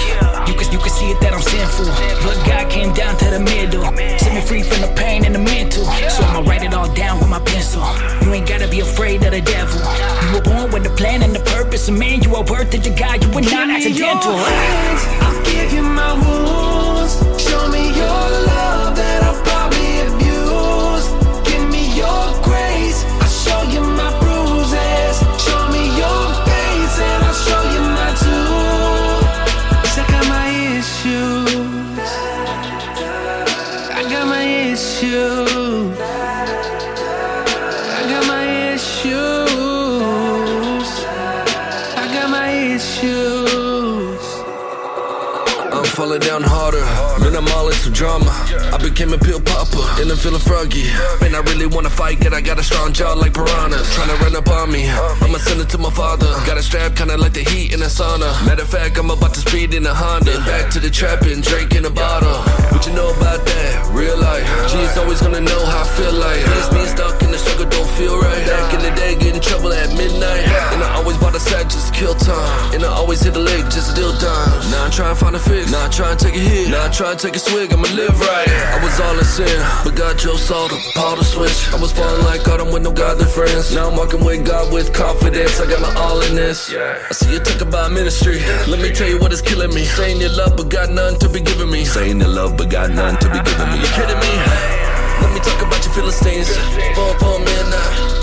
You 0.48 0.54
can, 0.56 0.72
you 0.72 0.80
can 0.80 0.90
see 0.92 1.12
it 1.12 1.20
that 1.22 1.34
I'm 1.34 1.42
sinful. 1.42 1.88
But 2.24 2.36
God 2.46 2.70
came 2.70 2.94
down 2.94 3.18
to 3.18 3.30
the 3.30 3.40
middle. 3.40 3.84
Set 4.20 4.34
me 4.34 4.42
free 4.42 4.64
from 4.64 4.82
the 4.82 4.92
pain 4.96 5.26
and 5.26 5.34
the 5.34 5.40
mental. 5.40 5.86
So 6.10 6.24
I'ma 6.24 6.48
write 6.50 6.64
it 6.64 6.74
all 6.74 6.92
down 6.94 7.20
with 7.20 7.30
my 7.30 7.40
pencil. 7.40 7.84
You 8.24 8.34
ain't 8.34 8.48
gotta 8.48 8.68
be 8.68 8.82
afraid 8.82 9.24
of 9.24 9.32
the 9.32 9.42
devil. 9.42 9.80
You 10.34 10.42
born 10.70 10.84
with 10.84 10.92
a 10.92 10.96
plan 10.96 11.24
and 11.24 11.36
a 11.36 11.40
purpose. 11.40 11.88
And 11.88 12.00
man, 12.00 12.22
you 12.22 12.36
are 12.36 12.44
worth 12.44 12.74
it 12.74 12.84
to 12.84 12.90
God. 12.90 13.24
You 13.24 13.30
were 13.32 13.42
not 13.42 13.68
Give 13.68 13.76
accidental. 13.78 14.32
your 14.34 14.46
hands, 14.46 15.02
I'll 15.24 15.44
give 15.46 15.74
you 15.74 15.84
my 15.84 16.14
wounds. 16.14 17.14
Show 17.42 17.70
me 17.70 17.88
your 17.96 18.06
love 18.06 18.77
down 46.20 46.42
harder. 46.44 46.84
Man, 47.20 47.36
I'm 47.36 47.48
all 47.54 47.70
into 47.70 47.90
drama. 47.90 48.32
I 48.74 48.78
became 48.78 49.14
a 49.14 49.18
pill 49.18 49.42
popper, 49.42 49.84
and 50.02 50.12
I'm 50.12 50.18
feeling 50.18 50.40
froggy. 50.40 50.86
Man, 51.22 51.36
I 51.36 51.42
really 51.50 51.68
wanna 51.68 51.90
fight, 51.90 52.22
yet 52.24 52.34
I 52.34 52.42
got 52.42 52.60
a 52.60 52.64
strong 52.64 52.94
jaw 52.94 53.14
like 53.14 53.34
piranhas. 53.34 53.94
Trying 53.96 54.10
to 54.10 54.18
run 54.24 54.36
up 54.36 54.50
on 54.50 54.72
me. 54.72 54.90
I'ma 54.90 55.38
send 55.38 55.62
it 55.62 55.70
to 55.70 55.78
my 55.78 55.90
father. 55.90 56.28
Got 56.46 56.58
a 56.58 56.64
strap, 56.64 56.96
kinda 56.96 57.18
like 57.18 57.34
the 57.34 57.44
heat 57.44 57.74
in 57.74 57.82
a 57.82 57.86
sauna. 57.86 58.30
Matter 58.46 58.64
of 58.64 58.70
fact, 58.70 58.98
I'm 58.98 59.10
about 59.10 59.34
to 59.36 59.40
speed 59.40 59.74
in 59.74 59.86
a 59.86 59.94
Honda. 59.94 60.40
Back 60.46 60.70
to 60.72 60.80
the 60.80 60.90
trap 60.90 61.22
and 61.22 61.44
drinking 61.44 61.86
a 61.86 61.90
bottle. 61.90 62.40
What 62.72 62.86
you 62.86 62.94
know 62.94 63.10
about 63.10 63.46
that? 63.46 63.88
Real 63.92 64.18
life. 64.18 64.46
G's 64.70 64.98
always 64.98 65.22
gonna 65.22 65.42
know 65.42 65.66
how 65.66 65.82
I 65.82 65.88
feel 65.98 66.14
like. 66.14 66.44
This 66.46 66.72
me 66.72 66.86
stuck 66.86 67.22
in 67.24 67.32
the 67.32 67.38
struggle, 67.38 67.66
don't 67.66 67.90
feel 67.98 68.20
right. 68.20 68.46
Back 68.46 68.74
in 68.74 68.82
the 68.82 68.92
day, 68.92 69.16
get 69.16 69.36
in 69.36 69.42
trouble 69.42 69.74
at 69.74 69.90
midnight. 69.96 70.46
And 70.74 70.84
I 70.84 70.94
always 70.96 71.18
bought 71.18 71.36
a 71.36 71.40
set 71.40 71.70
just 71.70 71.94
kill 71.94 72.16
time. 72.16 72.74
And 72.74 72.84
I 72.84 72.90
always 72.90 73.22
hit 73.22 73.34
the 73.34 73.40
leg 73.40 73.64
just 73.72 73.96
deal 73.96 74.12
dimes. 74.20 74.72
Now 74.72 74.86
I'm 74.86 74.92
trying 74.92 75.16
to 75.16 75.20
find 75.24 75.36
a 75.36 75.40
fix. 75.40 75.72
Now 75.72 75.86
I'm 75.86 75.92
trying 75.92 76.18
to 76.18 76.26
take 76.26 76.36
a 76.36 76.40
hit. 76.40 76.70
Now 76.70 76.86
I'm 76.86 76.92
trying 76.92 77.18
to 77.18 77.28
take 77.28 77.36
a 77.36 77.40
swig. 77.40 77.74
I'ma 77.74 77.88
live 77.96 78.20
right. 78.20 78.57
I 78.74 78.80
was 78.84 79.00
all 79.00 79.18
in 79.18 79.26
sin, 79.26 79.60
but 79.84 79.96
God 79.96 80.18
chose 80.18 80.42
Saul 80.42 80.70
to 80.70 80.78
Paul 80.96 81.16
to 81.18 81.24
switch. 81.24 81.70
I 81.74 81.78
was 81.80 81.92
falling 81.92 82.24
like 82.26 82.48
Autumn 82.48 82.72
with 82.72 82.84
no 82.84 82.92
godly 82.92 83.26
friends. 83.26 83.74
Now 83.74 83.90
I'm 83.90 83.96
walking 83.96 84.24
with 84.24 84.46
God 84.46 84.74
with 84.74 84.94
confidence. 84.94 85.60
I 85.60 85.66
got 85.70 85.82
my 85.82 85.94
all 85.96 86.22
in 86.22 86.36
this. 86.36 86.74
I 86.74 87.12
see 87.12 87.34
you 87.34 87.40
talk 87.40 87.62
about 87.62 87.92
ministry. 87.92 88.40
Let 88.68 88.80
me 88.80 88.92
tell 88.92 89.10
you 89.10 89.20
what 89.20 89.32
is 89.34 89.42
killing 89.42 89.74
me. 89.74 89.84
Saying 89.86 90.20
you 90.22 90.30
love, 90.30 90.58
but 90.58 90.70
got 90.70 90.90
none 90.90 91.20
to 91.20 91.30
be 91.30 91.42
giving 91.42 91.70
me. 91.70 91.86
Saying 91.86 92.20
you 92.20 92.28
love, 92.28 92.58
but 92.58 92.70
got 92.70 92.90
none 92.90 93.18
to 93.18 93.28
be 93.30 93.40
giving 93.44 93.70
me. 93.72 93.78
You 93.80 93.90
kidding 93.98 94.20
me? 94.20 94.34
Let 95.22 95.34
me 95.34 95.40
talk 95.40 95.62
about 95.62 95.84
your 95.86 95.94
Philistines. 95.94 96.50
For 96.96 97.14
for 97.20 97.40
minute. 97.40 98.17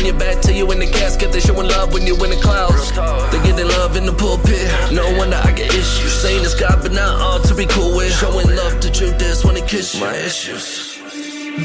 Behind 0.00 0.18
your 0.18 0.32
back 0.32 0.40
till 0.40 0.54
you 0.54 0.72
in 0.72 0.78
the 0.78 0.86
casket. 0.86 1.30
They 1.30 1.40
showing 1.40 1.68
love 1.68 1.92
when 1.92 2.06
you 2.06 2.14
in 2.24 2.30
the 2.30 2.40
clouds. 2.40 2.90
They 3.30 3.38
getting 3.44 3.68
love 3.68 3.96
in 3.96 4.06
the 4.06 4.14
pulpit. 4.14 4.64
No 4.90 5.04
wonder 5.18 5.36
I 5.36 5.52
get 5.52 5.74
issues. 5.74 6.12
Saying 6.22 6.42
it's 6.42 6.58
God, 6.58 6.80
but 6.80 6.92
not 6.92 7.20
all 7.20 7.38
to 7.40 7.54
be 7.54 7.66
cool 7.66 7.94
with. 7.94 8.10
Showing 8.14 8.48
love 8.56 8.80
to 8.80 8.90
Judas 8.90 9.44
when 9.44 9.56
he 9.56 9.62
kiss 9.62 9.94
you. 9.94 10.00
My 10.00 10.16
issues. 10.16 10.96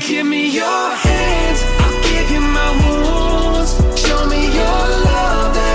Give 0.05 0.25
me 0.25 0.49
your 0.49 0.89
hands, 1.05 1.59
I'll 1.79 2.03
give 2.11 2.29
you 2.31 2.41
my 2.41 2.71
wounds. 2.83 3.71
Show 4.01 4.25
me 4.27 4.51
your 4.53 4.79
love 5.07 5.74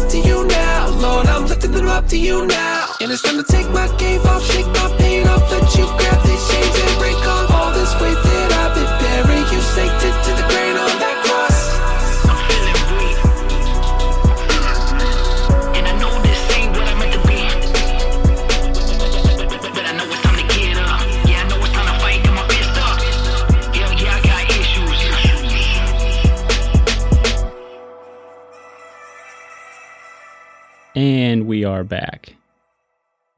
up 0.00 0.10
to 0.10 0.18
you 0.18 0.44
now, 0.46 0.88
Lord. 0.88 1.26
I'm 1.26 1.46
lifting 1.46 1.72
them 1.72 1.88
up 1.88 2.06
to 2.08 2.16
you 2.16 2.46
now. 2.46 2.86
And 3.00 3.10
it's 3.10 3.22
time 3.22 3.36
to 3.36 3.44
take 3.44 3.68
my 3.70 3.88
cape 3.98 4.24
off, 4.24 4.42
shake 4.44 4.66
my 4.66 4.94
pain 4.98 5.26
off, 5.26 5.50
let 5.50 5.74
you 5.76 5.86
grab 5.98 6.22
these 6.26 6.48
chains 6.50 6.76
and 6.78 6.98
break 6.98 7.16
off 7.26 7.39
And 31.00 31.46
we 31.46 31.64
are 31.64 31.82
back. 31.82 32.34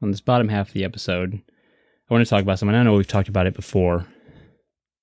On 0.01 0.11
this 0.11 0.19
bottom 0.19 0.49
half 0.49 0.67
of 0.67 0.73
the 0.73 0.83
episode, 0.83 1.41
I 2.09 2.13
want 2.13 2.21
to 2.21 2.29
talk 2.29 2.41
about 2.41 2.59
something. 2.59 2.75
I 2.75 2.83
know 2.83 2.95
we've 2.95 3.07
talked 3.07 3.29
about 3.29 3.47
it 3.47 3.53
before, 3.53 4.05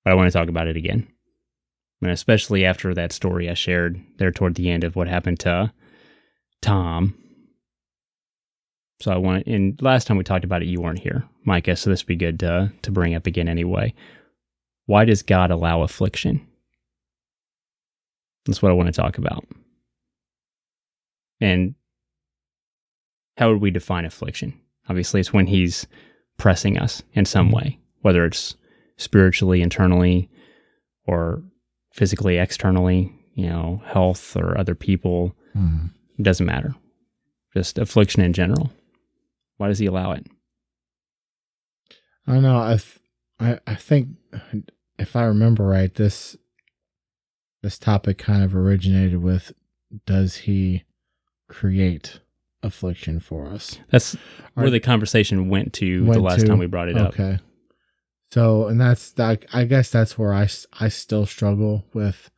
but 0.04 0.10
I 0.10 0.14
want 0.14 0.30
to 0.30 0.38
talk 0.38 0.50
about 0.50 0.68
it 0.68 0.76
again. 0.76 1.08
And 2.02 2.10
especially 2.10 2.66
after 2.66 2.92
that 2.92 3.12
story 3.12 3.48
I 3.48 3.54
shared 3.54 3.98
there 4.18 4.30
toward 4.30 4.56
the 4.56 4.68
end 4.68 4.84
of 4.84 4.94
what 4.94 5.08
happened 5.08 5.40
to 5.40 5.72
Tom. 6.60 7.16
So 9.00 9.10
I 9.10 9.16
want 9.16 9.46
and 9.46 9.80
last 9.80 10.06
time 10.06 10.18
we 10.18 10.24
talked 10.24 10.44
about 10.44 10.60
it, 10.60 10.68
you 10.68 10.82
weren't 10.82 10.98
here, 10.98 11.24
Micah, 11.46 11.76
so 11.76 11.88
this 11.88 12.02
would 12.02 12.08
be 12.08 12.16
good 12.16 12.38
to 12.40 12.70
to 12.82 12.90
bring 12.90 13.14
up 13.14 13.26
again 13.26 13.48
anyway. 13.48 13.94
Why 14.84 15.06
does 15.06 15.22
God 15.22 15.50
allow 15.50 15.80
affliction? 15.80 16.46
That's 18.44 18.60
what 18.60 18.70
I 18.70 18.74
want 18.74 18.88
to 18.94 19.00
talk 19.00 19.16
about. 19.16 19.46
And 21.40 21.74
how 23.36 23.50
would 23.50 23.60
we 23.60 23.70
define 23.70 24.04
affliction? 24.04 24.58
Obviously, 24.88 25.20
it's 25.20 25.32
when 25.32 25.46
he's 25.46 25.86
pressing 26.38 26.78
us 26.78 27.02
in 27.12 27.24
some 27.24 27.50
way, 27.50 27.78
whether 28.02 28.24
it's 28.24 28.56
spiritually, 28.96 29.62
internally, 29.62 30.28
or 31.04 31.42
physically, 31.92 32.38
externally, 32.38 33.12
you 33.34 33.48
know, 33.48 33.82
health 33.86 34.36
or 34.36 34.56
other 34.58 34.74
people. 34.74 35.34
Mhm. 35.56 35.90
It 36.18 36.22
doesn't 36.22 36.46
matter. 36.46 36.74
Just 37.54 37.78
affliction 37.78 38.22
in 38.22 38.32
general. 38.32 38.72
Why 39.56 39.68
does 39.68 39.78
he 39.78 39.86
allow 39.86 40.12
it? 40.12 40.26
I 42.26 42.34
don't 42.34 42.42
know. 42.42 42.58
I, 42.60 42.76
th- 42.76 43.00
I 43.40 43.58
I 43.66 43.74
think 43.74 44.08
if 44.98 45.16
I 45.16 45.24
remember 45.24 45.64
right, 45.66 45.92
this 45.94 46.36
this 47.62 47.78
topic 47.78 48.18
kind 48.18 48.42
of 48.42 48.54
originated 48.54 49.22
with 49.22 49.52
does 50.06 50.36
he 50.36 50.84
create 51.48 52.20
affliction 52.62 53.20
for 53.20 53.48
us? 53.48 53.78
That's 53.90 54.16
where 54.54 54.70
the 54.70 54.80
conversation 54.80 55.48
went 55.48 55.72
to 55.74 56.04
the 56.04 56.20
last 56.20 56.40
to- 56.40 56.46
time 56.46 56.58
we 56.58 56.66
brought 56.66 56.88
it 56.88 56.96
up. 56.96 57.14
Okay. 57.14 57.38
So, 58.32 58.68
and 58.68 58.80
that's 58.80 59.10
that. 59.12 59.44
I 59.52 59.64
guess 59.64 59.90
that's 59.90 60.16
where 60.16 60.32
I, 60.32 60.48
I 60.78 60.88
still 60.88 61.26
struggle 61.26 61.84
with 61.92 62.30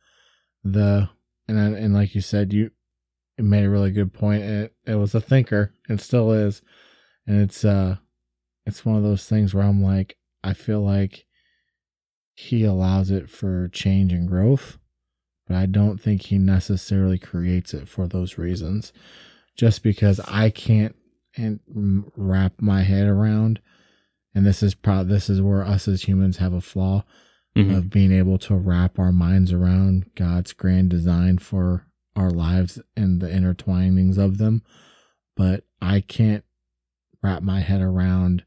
the 0.63 1.09
and 1.47 1.59
I, 1.59 1.65
and 1.77 1.93
like 1.93 2.15
you 2.15 2.21
said, 2.21 2.53
you 2.53 2.71
made 3.37 3.65
a 3.65 3.69
really 3.69 3.91
good 3.91 4.13
point. 4.13 4.43
It, 4.43 4.75
it 4.85 4.95
was 4.95 5.13
a 5.13 5.21
thinker, 5.21 5.73
and 5.87 5.99
still 5.99 6.31
is, 6.31 6.61
and 7.27 7.41
it's 7.41 7.63
uh, 7.63 7.97
it's 8.65 8.85
one 8.85 8.95
of 8.95 9.03
those 9.03 9.25
things 9.25 9.53
where 9.53 9.63
I'm 9.63 9.83
like, 9.83 10.17
I 10.43 10.53
feel 10.53 10.81
like 10.81 11.25
he 12.33 12.63
allows 12.63 13.11
it 13.11 13.29
for 13.29 13.67
change 13.67 14.11
and 14.11 14.27
growth, 14.27 14.79
but 15.47 15.55
I 15.55 15.65
don't 15.65 16.01
think 16.01 16.23
he 16.23 16.37
necessarily 16.37 17.19
creates 17.19 17.73
it 17.73 17.87
for 17.87 18.07
those 18.07 18.37
reasons. 18.37 18.91
Just 19.55 19.83
because 19.83 20.19
I 20.21 20.49
can't 20.49 20.95
and 21.37 21.59
wrap 22.15 22.53
my 22.61 22.81
head 22.83 23.07
around 23.07 23.59
and 24.35 24.45
this 24.45 24.61
is 24.63 24.73
probably 24.75 25.13
this 25.13 25.29
is 25.29 25.41
where 25.41 25.63
us 25.63 25.87
as 25.87 26.03
humans 26.03 26.37
have 26.37 26.53
a 26.53 26.61
flaw 26.61 27.03
Mhm. 27.55 27.75
of 27.77 27.89
being 27.89 28.11
able 28.11 28.37
to 28.39 28.55
wrap 28.55 28.97
our 28.99 29.11
minds 29.11 29.51
around 29.51 30.05
God's 30.15 30.53
grand 30.53 30.89
design 30.89 31.37
for 31.39 31.87
our 32.15 32.29
lives 32.31 32.79
and 32.95 33.19
the 33.19 33.27
intertwinings 33.29 34.17
of 34.19 34.37
them 34.37 34.61
but 35.35 35.65
I 35.81 36.01
can't 36.01 36.43
wrap 37.23 37.41
my 37.41 37.59
head 37.61 37.81
around 37.81 38.43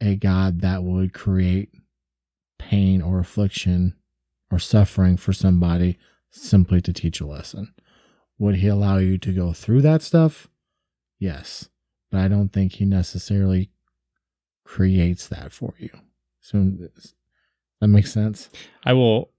a 0.00 0.16
God 0.16 0.60
that 0.60 0.84
would 0.84 1.12
create 1.14 1.70
pain 2.58 3.00
or 3.00 3.18
affliction 3.20 3.94
or 4.50 4.58
suffering 4.58 5.16
for 5.16 5.32
somebody 5.32 5.98
simply 6.30 6.80
to 6.82 6.92
teach 6.92 7.20
a 7.20 7.26
lesson. 7.26 7.72
Would 8.38 8.56
he 8.56 8.68
allow 8.68 8.98
you 8.98 9.18
to 9.18 9.32
go 9.32 9.52
through 9.52 9.82
that 9.82 10.02
stuff? 10.02 10.48
Yes. 11.18 11.68
But 12.10 12.20
I 12.20 12.28
don't 12.28 12.50
think 12.50 12.74
he 12.74 12.84
necessarily 12.84 13.70
creates 14.64 15.28
that 15.28 15.52
for 15.52 15.74
you. 15.78 15.90
So 16.40 16.58
that 17.80 17.88
makes 17.88 18.12
sense. 18.12 18.50
I 18.84 18.92
will. 18.92 19.30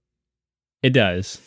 It 0.82 0.90
does, 0.90 1.40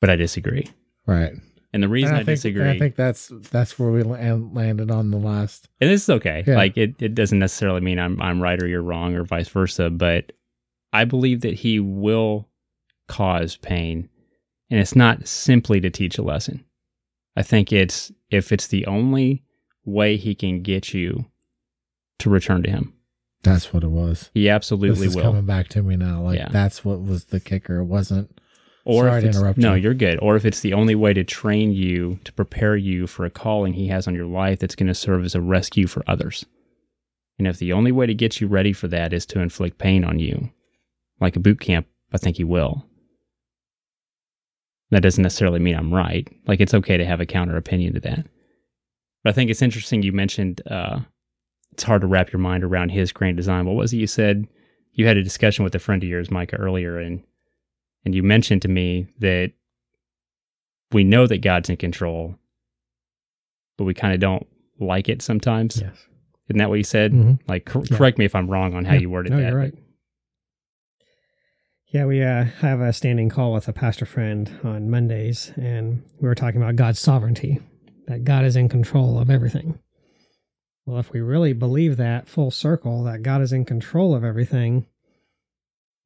but 0.00 0.10
I 0.10 0.16
disagree. 0.16 0.68
Right. 1.06 1.32
And 1.74 1.82
the 1.82 1.88
reason 1.88 2.10
And 2.10 2.18
I, 2.18 2.20
I, 2.20 2.24
think, 2.24 2.36
disagree, 2.36 2.70
I 2.70 2.78
think 2.78 2.96
that's 2.96 3.30
that's 3.50 3.78
where 3.78 3.90
we 3.90 4.02
landed 4.02 4.90
on 4.90 5.10
the 5.10 5.16
last. 5.16 5.68
and 5.80 5.90
this 5.90 6.02
is 6.02 6.10
okay. 6.10 6.44
Yeah. 6.46 6.56
Like 6.56 6.76
it, 6.76 7.00
it 7.00 7.14
doesn't 7.14 7.38
necessarily 7.38 7.80
mean 7.80 7.98
I'm 7.98 8.20
I'm 8.20 8.42
right 8.42 8.62
or 8.62 8.66
you're 8.66 8.82
wrong 8.82 9.14
or 9.14 9.24
vice 9.24 9.48
versa, 9.48 9.90
but 9.90 10.32
I 10.92 11.04
believe 11.04 11.40
that 11.40 11.54
he 11.54 11.80
will 11.80 12.48
cause 13.08 13.56
pain, 13.56 14.08
and 14.72 14.80
it's 14.80 14.96
not 14.96 15.28
simply 15.28 15.82
to 15.82 15.90
teach 15.90 16.16
a 16.16 16.22
lesson. 16.22 16.64
I 17.36 17.42
think 17.42 17.72
it's 17.72 18.10
if 18.30 18.50
it's 18.52 18.66
the 18.68 18.86
only 18.86 19.44
way 19.84 20.16
he 20.16 20.34
can 20.34 20.62
get 20.62 20.94
you 20.94 21.26
to 22.20 22.30
return 22.30 22.62
to 22.62 22.70
him, 22.70 22.94
That's 23.42 23.72
what 23.72 23.84
it 23.84 23.90
was. 23.90 24.30
he 24.32 24.48
absolutely 24.48 25.00
this 25.06 25.10
is 25.10 25.16
will. 25.16 25.24
coming 25.24 25.44
back 25.44 25.68
to 25.68 25.82
me 25.82 25.96
now. 25.96 26.22
Like 26.22 26.38
Yeah. 26.38 26.48
that's 26.50 26.84
what 26.84 27.02
was 27.02 27.26
the 27.26 27.38
kicker. 27.40 27.80
It 27.80 27.84
wasn't. 27.84 28.38
Or 28.84 29.04
Sorry 29.04 29.20
to 29.20 29.26
interrupt 29.28 29.58
no, 29.58 29.74
you. 29.74 29.82
you're 29.82 29.94
good. 29.94 30.18
Or 30.22 30.34
if 30.36 30.44
it's 30.46 30.60
the 30.60 30.72
only 30.72 30.94
way 30.94 31.12
to 31.12 31.22
train 31.22 31.72
you 31.72 32.18
to 32.24 32.32
prepare 32.32 32.74
you 32.76 33.06
for 33.06 33.24
a 33.26 33.30
calling 33.30 33.74
he 33.74 33.88
has 33.88 34.08
on 34.08 34.14
your 34.14 34.26
life 34.26 34.58
that's 34.58 34.74
going 34.74 34.88
to 34.88 34.94
serve 34.94 35.24
as 35.24 35.34
a 35.34 35.40
rescue 35.40 35.86
for 35.86 36.02
others. 36.06 36.44
And 37.38 37.46
if 37.46 37.58
the 37.58 37.72
only 37.74 37.92
way 37.92 38.06
to 38.06 38.14
get 38.14 38.40
you 38.40 38.46
ready 38.48 38.72
for 38.72 38.88
that 38.88 39.12
is 39.12 39.26
to 39.26 39.40
inflict 39.40 39.78
pain 39.78 40.02
on 40.04 40.18
you, 40.18 40.50
like 41.20 41.36
a 41.36 41.40
boot 41.40 41.60
camp, 41.60 41.86
I 42.12 42.18
think 42.18 42.36
he 42.38 42.44
will. 42.44 42.84
That 44.92 45.02
doesn't 45.02 45.22
necessarily 45.22 45.58
mean 45.58 45.74
I'm 45.74 45.92
right. 45.92 46.28
Like 46.46 46.60
it's 46.60 46.74
okay 46.74 46.96
to 46.96 47.04
have 47.04 47.20
a 47.20 47.26
counter 47.26 47.56
opinion 47.56 47.94
to 47.94 48.00
that. 48.00 48.26
But 49.24 49.30
I 49.30 49.32
think 49.32 49.50
it's 49.50 49.62
interesting 49.62 50.02
you 50.02 50.12
mentioned 50.12 50.62
uh, 50.70 51.00
it's 51.72 51.82
hard 51.82 52.02
to 52.02 52.06
wrap 52.06 52.30
your 52.32 52.40
mind 52.40 52.62
around 52.62 52.90
his 52.90 53.10
grand 53.10 53.36
design. 53.36 53.66
What 53.66 53.74
was 53.76 53.92
it 53.92 53.96
you 53.96 54.06
said? 54.06 54.46
You 54.92 55.06
had 55.06 55.16
a 55.16 55.22
discussion 55.22 55.64
with 55.64 55.74
a 55.74 55.78
friend 55.80 56.02
of 56.02 56.08
yours, 56.08 56.30
Micah, 56.30 56.56
earlier, 56.56 56.98
and 56.98 57.22
and 58.04 58.14
you 58.14 58.22
mentioned 58.22 58.62
to 58.62 58.68
me 58.68 59.06
that 59.20 59.52
we 60.92 61.04
know 61.04 61.26
that 61.26 61.38
God's 61.38 61.70
in 61.70 61.76
control, 61.78 62.34
but 63.78 63.84
we 63.84 63.94
kind 63.94 64.12
of 64.12 64.20
don't 64.20 64.46
like 64.78 65.08
it 65.08 65.22
sometimes. 65.22 65.80
Yes. 65.80 66.06
Isn't 66.48 66.58
that 66.58 66.68
what 66.68 66.76
you 66.78 66.84
said? 66.84 67.12
Mhm. 67.12 67.38
Like, 67.48 67.64
cor- 67.64 67.84
Yeah. 67.90 67.96
correct 67.96 68.18
me 68.18 68.24
if 68.26 68.34
I'm 68.34 68.48
wrong 68.50 68.74
on 68.74 68.84
how 68.84 68.94
Yeah. 68.94 69.00
you 69.00 69.10
worded 69.10 69.32
no, 69.32 69.38
that. 69.40 69.48
you're 69.48 69.58
right. 69.58 69.74
Yeah, 71.92 72.06
we 72.06 72.22
uh, 72.22 72.44
have 72.44 72.80
a 72.80 72.90
standing 72.94 73.28
call 73.28 73.52
with 73.52 73.68
a 73.68 73.72
pastor 73.74 74.06
friend 74.06 74.58
on 74.64 74.88
Mondays, 74.88 75.52
and 75.56 76.02
we 76.18 76.26
were 76.26 76.34
talking 76.34 76.58
about 76.58 76.76
God's 76.76 76.98
sovereignty, 76.98 77.60
that 78.06 78.24
God 78.24 78.46
is 78.46 78.56
in 78.56 78.70
control 78.70 79.18
of 79.18 79.28
everything. 79.28 79.78
Well, 80.86 80.98
if 80.98 81.12
we 81.12 81.20
really 81.20 81.52
believe 81.52 81.98
that 81.98 82.30
full 82.30 82.50
circle, 82.50 83.04
that 83.04 83.22
God 83.22 83.42
is 83.42 83.52
in 83.52 83.66
control 83.66 84.14
of 84.14 84.24
everything, 84.24 84.86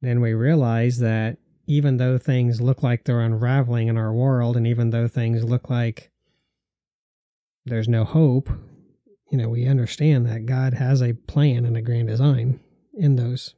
then 0.01 0.19
we 0.19 0.33
realize 0.33 0.99
that 0.99 1.37
even 1.67 1.95
though 1.95 2.17
things 2.17 2.59
look 2.59 2.83
like 2.83 3.05
they're 3.05 3.21
unraveling 3.21 3.87
in 3.87 3.95
our 3.95 4.11
world, 4.11 4.57
and 4.57 4.67
even 4.67 4.89
though 4.89 5.07
things 5.07 5.45
look 5.45 5.69
like 5.69 6.11
there's 7.63 7.87
no 7.87 8.03
hope, 8.03 8.49
you 9.31 9.37
know, 9.37 9.47
we 9.47 9.65
understand 9.65 10.25
that 10.25 10.47
God 10.47 10.73
has 10.73 11.01
a 11.01 11.13
plan 11.13 11.65
and 11.65 11.77
a 11.77 11.81
grand 11.81 12.09
design 12.09 12.59
in 12.93 13.15
those. 13.15 13.53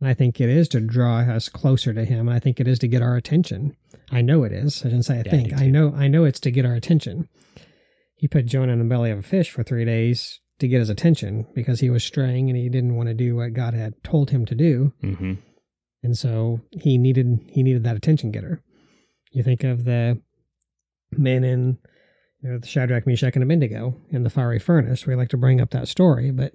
And 0.00 0.08
I 0.08 0.14
think 0.14 0.40
it 0.40 0.48
is 0.48 0.66
to 0.68 0.80
draw 0.80 1.18
us 1.18 1.48
closer 1.48 1.92
to 1.92 2.04
Him. 2.04 2.28
And 2.28 2.34
I 2.36 2.40
think 2.40 2.58
it 2.58 2.66
is 2.66 2.78
to 2.80 2.88
get 2.88 3.02
our 3.02 3.16
attention. 3.16 3.76
I 4.10 4.22
know 4.22 4.44
it 4.44 4.52
is. 4.52 4.80
I 4.84 4.88
didn't 4.88 5.04
say 5.04 5.14
I 5.14 5.16
Yeah, 5.18 5.30
think. 5.30 5.48
do 5.56 5.64
I, 5.64 5.68
know. 5.68 5.94
I 5.94 6.08
know 6.08 6.24
it's 6.24 6.40
to 6.40 6.50
get 6.50 6.64
our 6.64 6.74
attention. 6.74 7.28
He 8.16 8.26
put 8.28 8.46
Jonah 8.46 8.72
in 8.72 8.78
the 8.78 8.84
belly 8.84 9.10
of 9.10 9.18
a 9.18 9.22
fish 9.22 9.50
for 9.50 9.62
three 9.62 9.84
days 9.84 10.40
to 10.58 10.68
get 10.68 10.80
his 10.80 10.90
attention 10.90 11.46
because 11.54 11.80
he 11.80 11.88
was 11.90 12.04
straying 12.04 12.48
and 12.50 12.56
he 12.56 12.68
didn't 12.68 12.96
want 12.96 13.08
to 13.08 13.14
do 13.14 13.36
what 13.36 13.54
God 13.54 13.72
had 13.74 14.02
told 14.02 14.30
him 14.30 14.44
to 14.46 14.54
do. 14.54 14.92
hmm 15.00 15.34
And 16.02 16.16
so 16.18 16.60
he 16.70 16.98
needed 16.98 17.40
he 17.48 17.62
needed 17.62 17.84
that 17.84 17.96
attention 17.96 18.30
getter. 18.30 18.62
You 19.32 19.42
think 19.42 19.64
of 19.64 19.84
the 19.84 20.20
men 21.12 21.44
in 21.44 21.78
you 22.42 22.50
know, 22.50 22.58
the 22.58 22.66
Shadrach, 22.66 23.06
Meshach, 23.06 23.34
and 23.34 23.42
Abednego 23.42 23.96
in 24.10 24.22
the 24.22 24.30
fiery 24.30 24.58
furnace. 24.58 25.06
We 25.06 25.14
like 25.14 25.28
to 25.30 25.36
bring 25.36 25.60
up 25.60 25.70
that 25.70 25.88
story, 25.88 26.30
but 26.30 26.52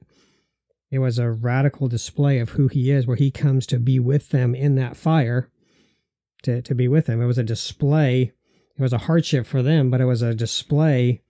it 0.96 1.00
was 1.00 1.20
a 1.20 1.30
radical 1.30 1.88
display 1.88 2.40
of 2.40 2.52
who 2.52 2.68
he 2.68 2.92
is, 2.92 3.06
where 3.06 3.18
he 3.18 3.32
comes 3.32 3.68
to 3.68 3.80
be 3.80 4.00
with 4.00 4.30
them 4.30 4.56
in 4.56 4.76
that 4.76 4.98
fire, 4.98 5.50
to, 6.44 6.62
to 6.62 6.76
be 6.76 6.88
with 6.88 7.06
them. 7.06 7.22
It 7.22 7.28
was 7.28 7.38
a 7.38 7.44
display. 7.44 8.34
It 8.78 8.82
was 8.82 8.94
a 8.94 9.00
hardship 9.00 9.46
for 9.46 9.62
them, 9.62 9.90
but 9.90 10.02
it 10.02 10.06
was 10.06 10.22
a 10.22 10.36
display 10.36 11.22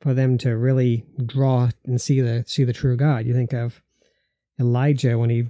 for 0.00 0.14
them 0.14 0.36
to 0.38 0.56
really 0.56 1.06
draw 1.24 1.70
and 1.84 2.00
see 2.00 2.20
the 2.20 2.44
see 2.46 2.64
the 2.64 2.72
true 2.72 2.96
God. 2.96 3.26
You 3.26 3.32
think 3.32 3.52
of 3.52 3.80
Elijah 4.58 5.16
when 5.18 5.30
he 5.30 5.48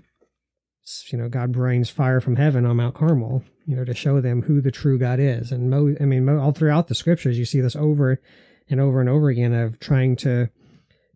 you 1.09 1.19
know, 1.19 1.29
God 1.29 1.53
brings 1.53 1.91
fire 1.91 2.21
from 2.21 2.37
heaven 2.37 2.67
on 2.67 2.77
Mount 2.77 2.95
Carmel, 2.95 3.43
you 3.67 3.75
know, 3.75 3.85
to 3.85 3.95
show 3.95 4.21
them 4.21 4.43
who 4.43 4.61
the 4.61 4.71
true 4.71 4.99
God 4.99 5.19
is. 5.19 5.51
And 5.51 5.71
Mo, 5.71 5.95
I 6.01 6.05
mean, 6.05 6.25
Mo, 6.25 6.39
all 6.39 6.53
throughout 6.53 6.89
the 6.89 6.95
scriptures, 6.95 7.39
you 7.39 7.45
see 7.45 7.61
this 7.61 7.77
over 7.77 8.21
and 8.69 8.81
over 8.81 9.01
and 9.01 9.09
over 9.09 9.29
again 9.29 9.53
of 9.53 9.81
trying 9.81 10.17
to 10.17 10.51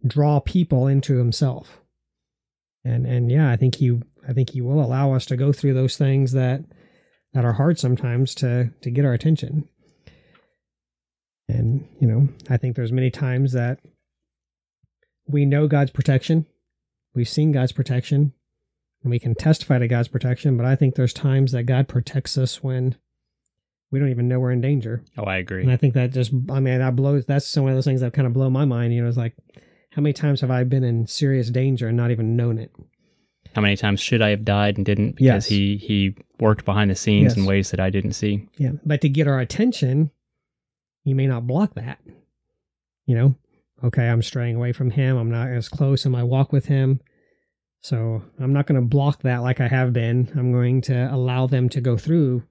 draw 0.07 0.41
people 0.41 0.87
into 0.87 1.19
Himself. 1.19 1.81
And 2.89 3.07
and 3.07 3.31
yeah, 3.31 3.51
I 3.51 3.57
think 3.57 3.77
He, 3.77 4.01
I 4.27 4.33
think 4.33 4.51
He 4.51 4.61
will 4.61 4.83
allow 4.83 5.13
us 5.13 5.27
to 5.27 5.37
go 5.37 5.53
through 5.53 5.75
those 5.75 5.97
things 5.97 6.33
that 6.33 6.65
that 7.35 7.45
are 7.45 7.53
hard 7.53 7.79
sometimes 7.79 8.35
to 8.37 8.71
to 8.81 8.91
get 8.91 9.05
our 9.05 9.13
attention. 9.13 9.69
And 11.49 11.87
You 12.01 12.09
know, 12.09 12.29
I 12.49 12.57
think 12.57 12.77
there's 12.77 12.93
many 12.93 13.11
times 13.11 13.53
that 13.53 13.81
we 15.27 15.45
know 15.45 15.69
God's 15.69 15.91
protection, 15.91 16.47
we've 17.15 17.29
seen 17.29 17.53
God's 17.53 17.73
protection, 17.73 18.33
and 19.03 19.11
we 19.11 19.19
can 19.19 19.35
testify 19.35 19.79
to 19.79 19.89
God's 19.89 20.09
protection. 20.09 20.57
But 20.57 20.67
I 20.67 20.75
think 20.75 20.95
there's 20.95 21.13
times 21.13 21.53
that 21.53 21.65
God 21.65 21.89
protects 21.89 22.39
us 22.39 22.63
when 22.63 22.97
we 23.91 23.99
don't 23.99 24.11
even 24.11 24.29
know 24.29 24.41
we're 24.41 24.53
in 24.53 24.61
danger. 24.61 25.05
Oh, 25.17 25.25
I 25.25 25.37
agree. 25.37 25.63
And 25.63 25.73
I 25.73 25.77
think 25.77 25.95
that 25.95 26.13
just, 26.13 26.33
I 26.51 26.61
mean, 26.61 26.79
that 26.79 26.97
blows, 26.97 27.25
that's 27.27 27.57
one 27.57 27.71
of 27.71 27.77
those 27.77 27.85
things 27.85 28.01
that 28.01 28.13
kind 28.13 28.27
of 28.27 28.33
blow 28.33 28.51
my 28.51 28.65
mind. 28.65 28.93
You 28.93 29.03
know, 29.03 29.09
it's 29.09 29.17
like, 29.17 29.35
how 29.99 30.03
many 30.03 30.13
times 30.13 30.43
have 30.43 30.51
I 30.53 30.63
been 30.63 30.85
in 30.85 31.09
serious 31.09 31.51
danger 31.51 31.89
and 31.89 31.97
not 31.97 32.13
even 32.13 32.37
known 32.37 32.57
it? 32.57 32.71
How 33.57 33.61
many 33.61 33.77
times 33.77 33.99
should 34.01 34.23
I 34.23 34.29
have 34.29 34.45
died 34.45 34.77
and 34.77 34.87
didn't 34.87 35.17
because 35.17 35.25
Yes. 35.25 35.47
he 35.47 35.77
he 35.77 36.15
worked 36.39 36.65
behind 36.65 36.89
the 36.89 36.95
scenes 36.95 37.37
in 37.37 37.47
ways 37.47 37.73
that 37.73 37.81
I 37.81 37.91
didn't 37.91 38.13
see. 38.13 38.47
Yeah. 38.59 38.73
But 38.87 39.01
to 39.01 39.09
get 39.09 39.27
our 39.27 39.41
attention, 39.41 40.13
you 41.03 41.17
may 41.17 41.27
not 41.27 41.49
block 41.49 41.75
that. 41.75 41.99
You 43.07 43.17
know, 43.17 43.35
okay, 43.83 44.09
I'm 44.09 44.23
straying 44.23 44.55
away 44.55 44.71
from 44.73 44.91
him. 44.93 45.17
I'm 45.17 45.33
not 45.33 45.49
as 45.49 45.69
close 45.69 46.07
in 46.07 46.13
my 46.13 46.23
walk 46.23 46.53
with 46.53 46.67
him. 46.67 47.01
So 47.81 48.23
I'm 48.39 48.53
not 48.53 48.69
going 48.69 48.81
to 48.81 48.87
block 48.87 49.23
that 49.23 49.39
like 49.39 49.61
I 49.61 49.67
have 49.67 49.93
been. 49.93 50.31
I'm 50.37 50.53
going 50.53 50.81
to 50.83 51.13
allow 51.13 51.49
them 51.49 51.69
to 51.71 51.81
go 51.81 51.97
through 51.97 52.45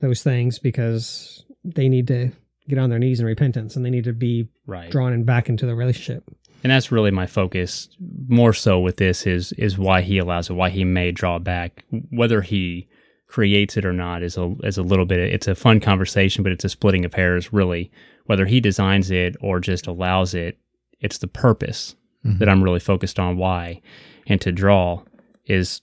those 0.00 0.22
things 0.22 0.60
because 0.60 1.44
they 1.64 1.88
need 1.88 2.06
to 2.08 2.30
get 2.68 2.78
on 2.78 2.90
their 2.90 2.98
knees 3.00 3.18
in 3.18 3.26
repentance 3.26 3.74
and 3.74 3.84
they 3.84 3.90
need 3.90 4.04
to 4.04 4.12
be 4.12 4.48
Right. 4.68 4.88
drawn 4.90 5.12
in 5.12 5.24
back 5.24 5.48
into 5.48 5.66
the 5.66 5.74
relationship. 5.74 6.22
And 6.62 6.70
that's 6.70 6.92
really 6.92 7.10
my 7.10 7.26
focus 7.26 7.88
more 8.28 8.52
so 8.52 8.78
with 8.80 8.96
this 8.96 9.26
is 9.26 9.52
is 9.52 9.78
why 9.78 10.00
he 10.02 10.18
allows 10.18 10.48
it 10.50 10.54
why 10.54 10.70
he 10.70 10.84
may 10.84 11.10
draw 11.12 11.38
back. 11.38 11.84
Whether 12.10 12.42
he 12.42 12.88
creates 13.26 13.76
it 13.76 13.84
or 13.86 13.92
not 13.92 14.22
is 14.22 14.36
a 14.36 14.54
is 14.62 14.76
a 14.78 14.82
little 14.82 15.06
bit 15.06 15.18
it's 15.20 15.48
a 15.48 15.54
fun 15.54 15.80
conversation 15.80 16.42
but 16.42 16.52
it's 16.52 16.64
a 16.64 16.68
splitting 16.68 17.04
of 17.04 17.14
hairs 17.14 17.52
really. 17.52 17.90
Whether 18.26 18.46
he 18.46 18.60
designs 18.60 19.10
it 19.10 19.36
or 19.40 19.58
just 19.60 19.86
allows 19.86 20.34
it 20.34 20.58
it's 21.00 21.18
the 21.18 21.28
purpose 21.28 21.96
Mhm. 22.24 22.38
that 22.38 22.48
I'm 22.48 22.62
really 22.62 22.78
focused 22.78 23.18
on 23.18 23.36
why. 23.36 23.80
And 24.28 24.40
to 24.42 24.52
draw 24.52 25.02
is 25.46 25.82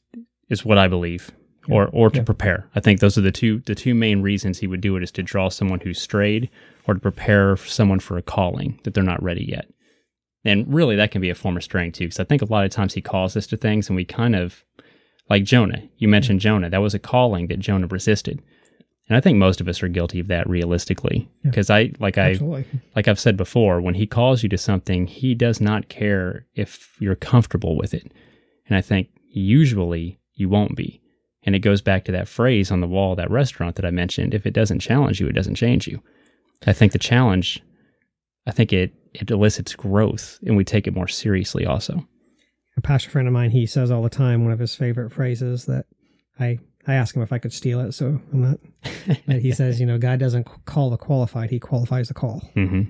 is 0.50 0.64
what 0.64 0.78
I 0.78 0.88
believe 0.88 1.32
or 1.68 1.88
or 1.88 2.10
to 2.12 2.20
Yeah. 2.20 2.24
prepare. 2.24 2.70
I 2.76 2.80
think 2.80 3.00
those 3.02 3.18
are 3.18 3.22
the 3.22 3.32
two 3.32 3.60
the 3.66 3.76
two 3.76 3.94
main 3.94 4.22
reasons 4.22 4.60
he 4.60 4.68
would 4.68 4.80
do 4.82 4.96
it 4.96 5.04
is 5.04 5.12
to 5.14 5.24
draw 5.24 5.50
someone 5.50 5.82
who's 5.82 6.00
strayed 6.00 6.50
or 6.88 6.94
to 6.94 7.00
prepare 7.00 7.58
someone 7.58 8.00
for 8.00 8.18
a 8.18 8.22
calling 8.22 8.80
that 8.84 8.94
they're 8.94 9.04
not 9.04 9.22
ready 9.22 9.44
yet 9.44 9.68
and 10.46 10.72
really, 10.74 10.96
that 10.96 11.12
can 11.12 11.22
be 11.22 11.30
a 11.30 11.36
form 11.36 11.58
of 11.58 11.64
strength 11.64 11.98
too, 11.98 12.06
because 12.06 12.20
I 12.20 12.24
think 12.24 12.42
a 12.42 12.46
lot 12.46 12.66
of 12.66 12.72
times 12.72 12.94
he 12.94 13.02
calls 13.02 13.36
us 13.36 13.48
to 13.48 13.58
things 13.58 13.90
and 13.90 13.96
we 13.96 14.06
kind 14.06 14.36
of, 14.36 14.64
like 15.30 15.44
Jonah, 15.44 15.82
you 15.98 16.06
mm-hmm. 16.06 16.12
mentioned 16.12 16.40
Jonah, 16.40 16.70
that 16.70 16.82
was 16.82 16.94
a 16.94 17.00
calling 17.00 17.48
that 17.48 17.60
Jonah 17.60 17.88
resisted. 17.88 18.42
And 19.08 19.18
I 19.18 19.22
think 19.22 19.38
most 19.38 19.60
of 19.60 19.68
us 19.68 19.82
are 19.82 19.88
guilty 19.88 20.20
of 20.20 20.28
that 20.28 20.48
realistically. 20.48 21.28
Yeah. 21.44 21.50
Because 21.50 21.70
I, 21.72 21.92
like 22.00 22.18
I, 22.18 22.32
Absolutely. 22.32 22.66
like 22.96 23.08
I've 23.08 23.20
said 23.20 23.38
before, 23.38 23.82
when 23.82 23.96
he 23.96 24.06
calls 24.06 24.44
you 24.44 24.50
to 24.50 24.58
something, 24.58 25.08
he 25.08 25.34
does 25.34 25.60
not 25.60 25.90
care 25.90 26.46
if 26.54 26.96
you're 27.00 27.16
comfortable 27.16 27.76
with 27.76 27.94
it. 27.94 28.12
And 28.68 28.78
I 28.78 28.82
think 28.82 29.10
usually 29.32 30.20
you 30.36 30.48
won't 30.48 30.76
be. 30.76 31.02
And 31.44 31.56
it 31.56 31.60
goes 31.60 31.82
back 31.82 32.06
to 32.06 32.12
that 32.12 32.28
phrase 32.28 32.70
on 32.70 32.82
the 32.82 32.88
wall 32.88 33.14
of 33.14 33.18
that 33.18 33.32
restaurant 33.32 33.78
that 33.78 33.86
I 33.86 33.92
mentioned 33.92 34.34
if 34.34 34.46
it 34.46 34.54
doesn't 34.54 34.80
challenge 34.80 35.20
you, 35.20 35.28
it 35.28 35.34
doesn't 35.34 35.56
change 35.56 35.88
you. 35.88 36.04
I 36.68 36.74
think 36.74 36.92
the 36.92 37.00
challenge, 37.00 37.64
I 38.50 38.52
think 38.52 38.74
it, 38.74 38.94
it 39.14 39.30
elicits 39.32 39.76
growth 39.76 40.40
and 40.46 40.58
we 40.58 40.64
take 40.64 40.88
it 40.88 40.94
more 40.96 41.08
seriously 41.08 41.66
also. 41.66 42.08
a 42.78 42.82
pastor 42.82 43.10
friend 43.10 43.28
of 43.28 43.34
mine, 43.34 43.52
he 43.52 43.66
says 43.66 43.92
all 43.92 44.02
the 44.04 44.10
time 44.10 44.44
one 44.44 44.52
of 44.54 44.60
his 44.60 44.76
favorite 44.76 45.12
phrases 45.12 45.66
that 45.66 45.86
I 46.40 46.60
I 46.88 46.94
ask 46.96 47.16
him 47.16 47.22
if 47.22 47.32
I 47.34 47.38
could 47.40 47.54
steal 47.54 47.80
it, 47.82 47.92
so 47.94 48.20
I'm 48.34 48.42
not. 48.42 48.60
But 49.28 49.42
he 49.42 49.52
says, 49.52 49.80
you 49.80 49.86
know, 49.86 49.98
God 49.98 50.18
doesn't 50.20 50.48
call 50.66 50.90
the 50.90 50.98
qualified; 50.98 51.50
He 51.52 51.60
qualifies 51.60 52.08
the 52.08 52.14
call. 52.14 52.40
hmm 52.56 52.84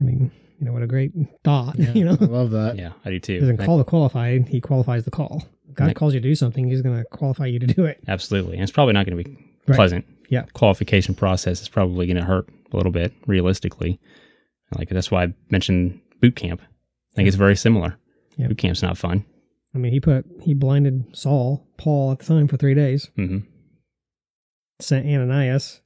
I 0.00 0.04
mean, 0.04 0.30
you 0.58 0.66
know, 0.66 0.72
what 0.72 0.82
a 0.82 0.86
great 0.86 1.12
thought. 1.44 1.76
Yeah, 1.78 1.92
you 1.92 2.04
know, 2.04 2.16
I 2.20 2.24
love 2.24 2.50
that. 2.50 2.76
Yeah, 2.76 2.92
I 3.04 3.10
do 3.10 3.18
too. 3.20 3.34
he 3.34 3.40
doesn't 3.40 3.60
I- 3.60 3.66
call 3.66 3.78
the 3.78 3.84
qualified; 3.84 4.48
He 4.48 4.60
qualifies 4.60 5.04
the 5.04 5.10
call. 5.10 5.44
God 5.74 5.86
Right. 5.86 5.96
calls 5.96 6.12
you 6.14 6.20
to 6.20 6.28
do 6.28 6.34
something; 6.34 6.68
He's 6.68 6.82
going 6.82 6.96
to 6.98 7.04
qualify 7.10 7.46
you 7.46 7.58
to 7.60 7.66
do 7.66 7.84
it. 7.84 8.02
Absolutely. 8.08 8.54
And 8.54 8.62
it's 8.62 8.72
probably 8.72 8.92
not 8.94 9.06
going 9.06 9.16
to 9.16 9.24
be 9.24 9.36
Right. 9.68 9.76
pleasant. 9.76 10.04
Yeah. 10.28 10.42
Qualification 10.54 11.14
process 11.14 11.62
is 11.62 11.68
probably 11.68 12.06
going 12.06 12.16
to 12.16 12.24
hurt 12.24 12.48
a 12.72 12.76
little 12.76 12.92
bit 12.92 13.12
realistically. 13.26 14.00
Like 14.76 14.88
that's 14.88 15.10
why 15.10 15.24
I 15.24 15.34
mentioned 15.50 16.00
boot 16.20 16.36
camp. 16.36 16.60
I 16.62 17.14
think 17.16 17.28
it's 17.28 17.36
very 17.36 17.56
similar. 17.56 17.96
Yeah. 18.36 18.48
Boot 18.48 18.58
camp's 18.58 18.82
not 18.82 18.96
fun. 18.98 19.24
I 19.74 19.78
mean, 19.78 19.92
he 19.92 20.00
put 20.00 20.24
he 20.42 20.54
blinded 20.54 21.16
Saul, 21.16 21.66
Paul 21.78 22.12
at 22.12 22.18
the 22.20 22.24
time 22.26 22.48
for 22.48 22.56
three 22.56 22.74
days. 22.74 23.10
hmm 23.16 23.38
Sent 24.80 25.06
Ananias, 25.06 25.80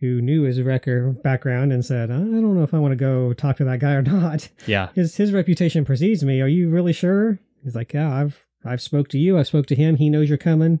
who 0.00 0.20
knew 0.20 0.42
his 0.42 0.60
record 0.60 1.22
background, 1.22 1.72
and 1.72 1.84
said, 1.84 2.10
"I 2.10 2.16
don't 2.16 2.54
know 2.56 2.64
if 2.64 2.74
I 2.74 2.78
want 2.78 2.92
to 2.92 2.96
go 2.96 3.32
talk 3.32 3.56
to 3.58 3.64
that 3.64 3.78
guy 3.80 3.92
or 3.92 4.02
not." 4.22 4.48
Yeah. 4.66 4.88
his 4.94 5.16
his 5.16 5.32
reputation 5.32 5.84
precedes 5.84 6.24
me. 6.24 6.40
Are 6.40 6.48
you 6.48 6.68
really 6.68 6.92
sure? 6.92 7.38
He's 7.62 7.74
like, 7.76 7.92
yeah, 7.92 8.12
I've 8.12 8.44
I've 8.64 8.82
spoke 8.82 9.08
to 9.10 9.18
you. 9.18 9.38
I've 9.38 9.46
spoke 9.46 9.66
to 9.66 9.74
him. 9.76 9.96
He 9.96 10.10
knows 10.10 10.28
you're 10.28 10.38
coming. 10.38 10.80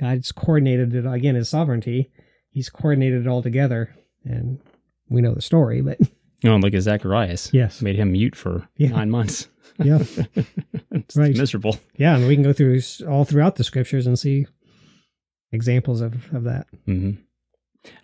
God's 0.00 0.32
coordinated 0.32 0.94
it 0.94 1.06
again. 1.06 1.34
His 1.34 1.48
sovereignty. 1.48 2.10
He's 2.50 2.68
coordinated 2.70 3.22
it 3.22 3.28
all 3.28 3.42
together, 3.42 3.94
and 4.24 4.58
we 5.10 5.20
know 5.20 5.34
the 5.34 5.42
story. 5.42 5.80
But 5.82 6.00
You 6.42 6.48
know, 6.50 6.56
look 6.56 6.72
at 6.72 6.82
Zacharias. 6.82 7.50
yes, 7.52 7.82
Made 7.82 7.96
him 7.96 8.12
mute 8.12 8.34
for 8.34 8.66
Yeah. 8.76 8.88
nine 8.90 9.10
months. 9.10 9.48
yeah, 9.84 9.98
it's 10.92 11.16
Right. 11.16 11.36
miserable. 11.36 11.78
yeah. 11.96 12.16
And 12.16 12.26
we 12.26 12.34
can 12.34 12.42
go 12.42 12.52
through 12.52 12.80
all 13.08 13.24
throughout 13.24 13.56
the 13.56 13.64
scriptures 13.64 14.06
and 14.06 14.18
see 14.18 14.46
examples 15.52 16.00
of 16.00 16.32
of 16.34 16.44
that. 16.44 16.66
hmm 16.86 17.12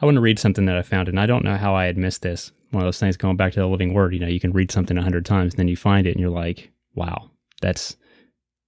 I 0.01 0.07
want 0.07 0.15
to 0.15 0.23
read 0.23 0.39
something 0.39 0.65
that 0.67 0.77
I 0.79 0.83
found, 0.83 1.07
and 1.09 1.21
I 1.21 1.27
don't 1.27 1.45
know 1.45 1.57
how 1.57 1.75
I 1.75 1.85
had 1.85 1.99
missed 1.99 2.23
this. 2.23 2.51
One 2.71 2.83
of 2.83 2.87
those 2.87 2.99
things 2.99 3.19
going 3.19 3.37
back 3.37 3.53
to 3.53 3.61
the 3.61 3.67
living 3.67 3.93
word. 3.93 4.15
You 4.15 4.21
know, 4.21 4.27
you 4.27 4.41
can 4.41 4.53
read 4.53 4.71
something 4.71 4.97
a 4.97 5.03
hundred 5.03 5.27
times, 5.27 5.53
and 5.53 5.59
then 5.59 5.69
you 5.69 5.77
find 5.77 6.07
it, 6.07 6.13
and 6.13 6.21
you're 6.21 6.31
like, 6.31 6.71
"Wow, 6.95 7.31
that's 7.61 7.95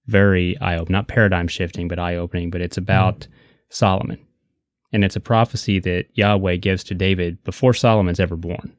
very 0.05 0.55
eye 0.59 0.75
opening." 0.77 0.93
Not 0.93 1.07
paradigm 1.07 1.47
shifting, 1.47 1.87
but 1.87 1.97
eye 1.97 2.15
opening. 2.15 2.51
But 2.51 2.61
it's 2.61 2.77
about 2.77 3.27
Solomon, 3.69 4.19
and 4.91 5.03
it's 5.03 5.15
a 5.15 5.21
prophecy 5.21 5.79
that 5.79 6.05
Yahweh 6.13 6.57
gives 6.57 6.83
to 6.85 6.95
David 6.95 7.43
before 7.43 7.73
Solomon's 7.73 8.19
ever 8.19 8.35
born, 8.35 8.75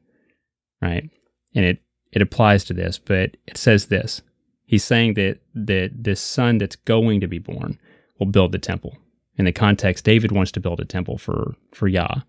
right? 0.81 1.09
And 1.55 1.65
it 1.65 1.81
it 2.11 2.21
applies 2.21 2.65
to 2.65 2.73
this, 2.73 2.97
but 2.97 3.37
it 3.47 3.57
says 3.57 3.87
this: 3.87 4.21
He's 4.65 4.83
saying 4.83 5.15
that 5.15 5.39
that 5.55 5.91
this 5.93 6.21
son 6.21 6.57
that's 6.57 6.75
going 6.75 7.21
to 7.21 7.27
be 7.27 7.39
born 7.39 7.79
will 8.19 8.27
build 8.27 8.51
the 8.51 8.59
temple 8.59 8.97
in 9.37 9.45
the 9.45 9.51
context, 9.51 10.05
David 10.05 10.31
wants 10.31 10.51
to 10.51 10.59
build 10.59 10.79
a 10.79 10.85
temple 10.85 11.17
for 11.17 11.55
for 11.73 11.87
Yah, 11.87 12.21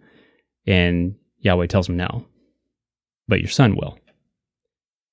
and 0.66 1.14
Yahweh 1.41 1.66
tells 1.66 1.89
him 1.89 1.97
no, 1.97 2.24
but 3.28 3.41
your 3.41 3.51
son 3.51 3.74
will. 3.74 3.99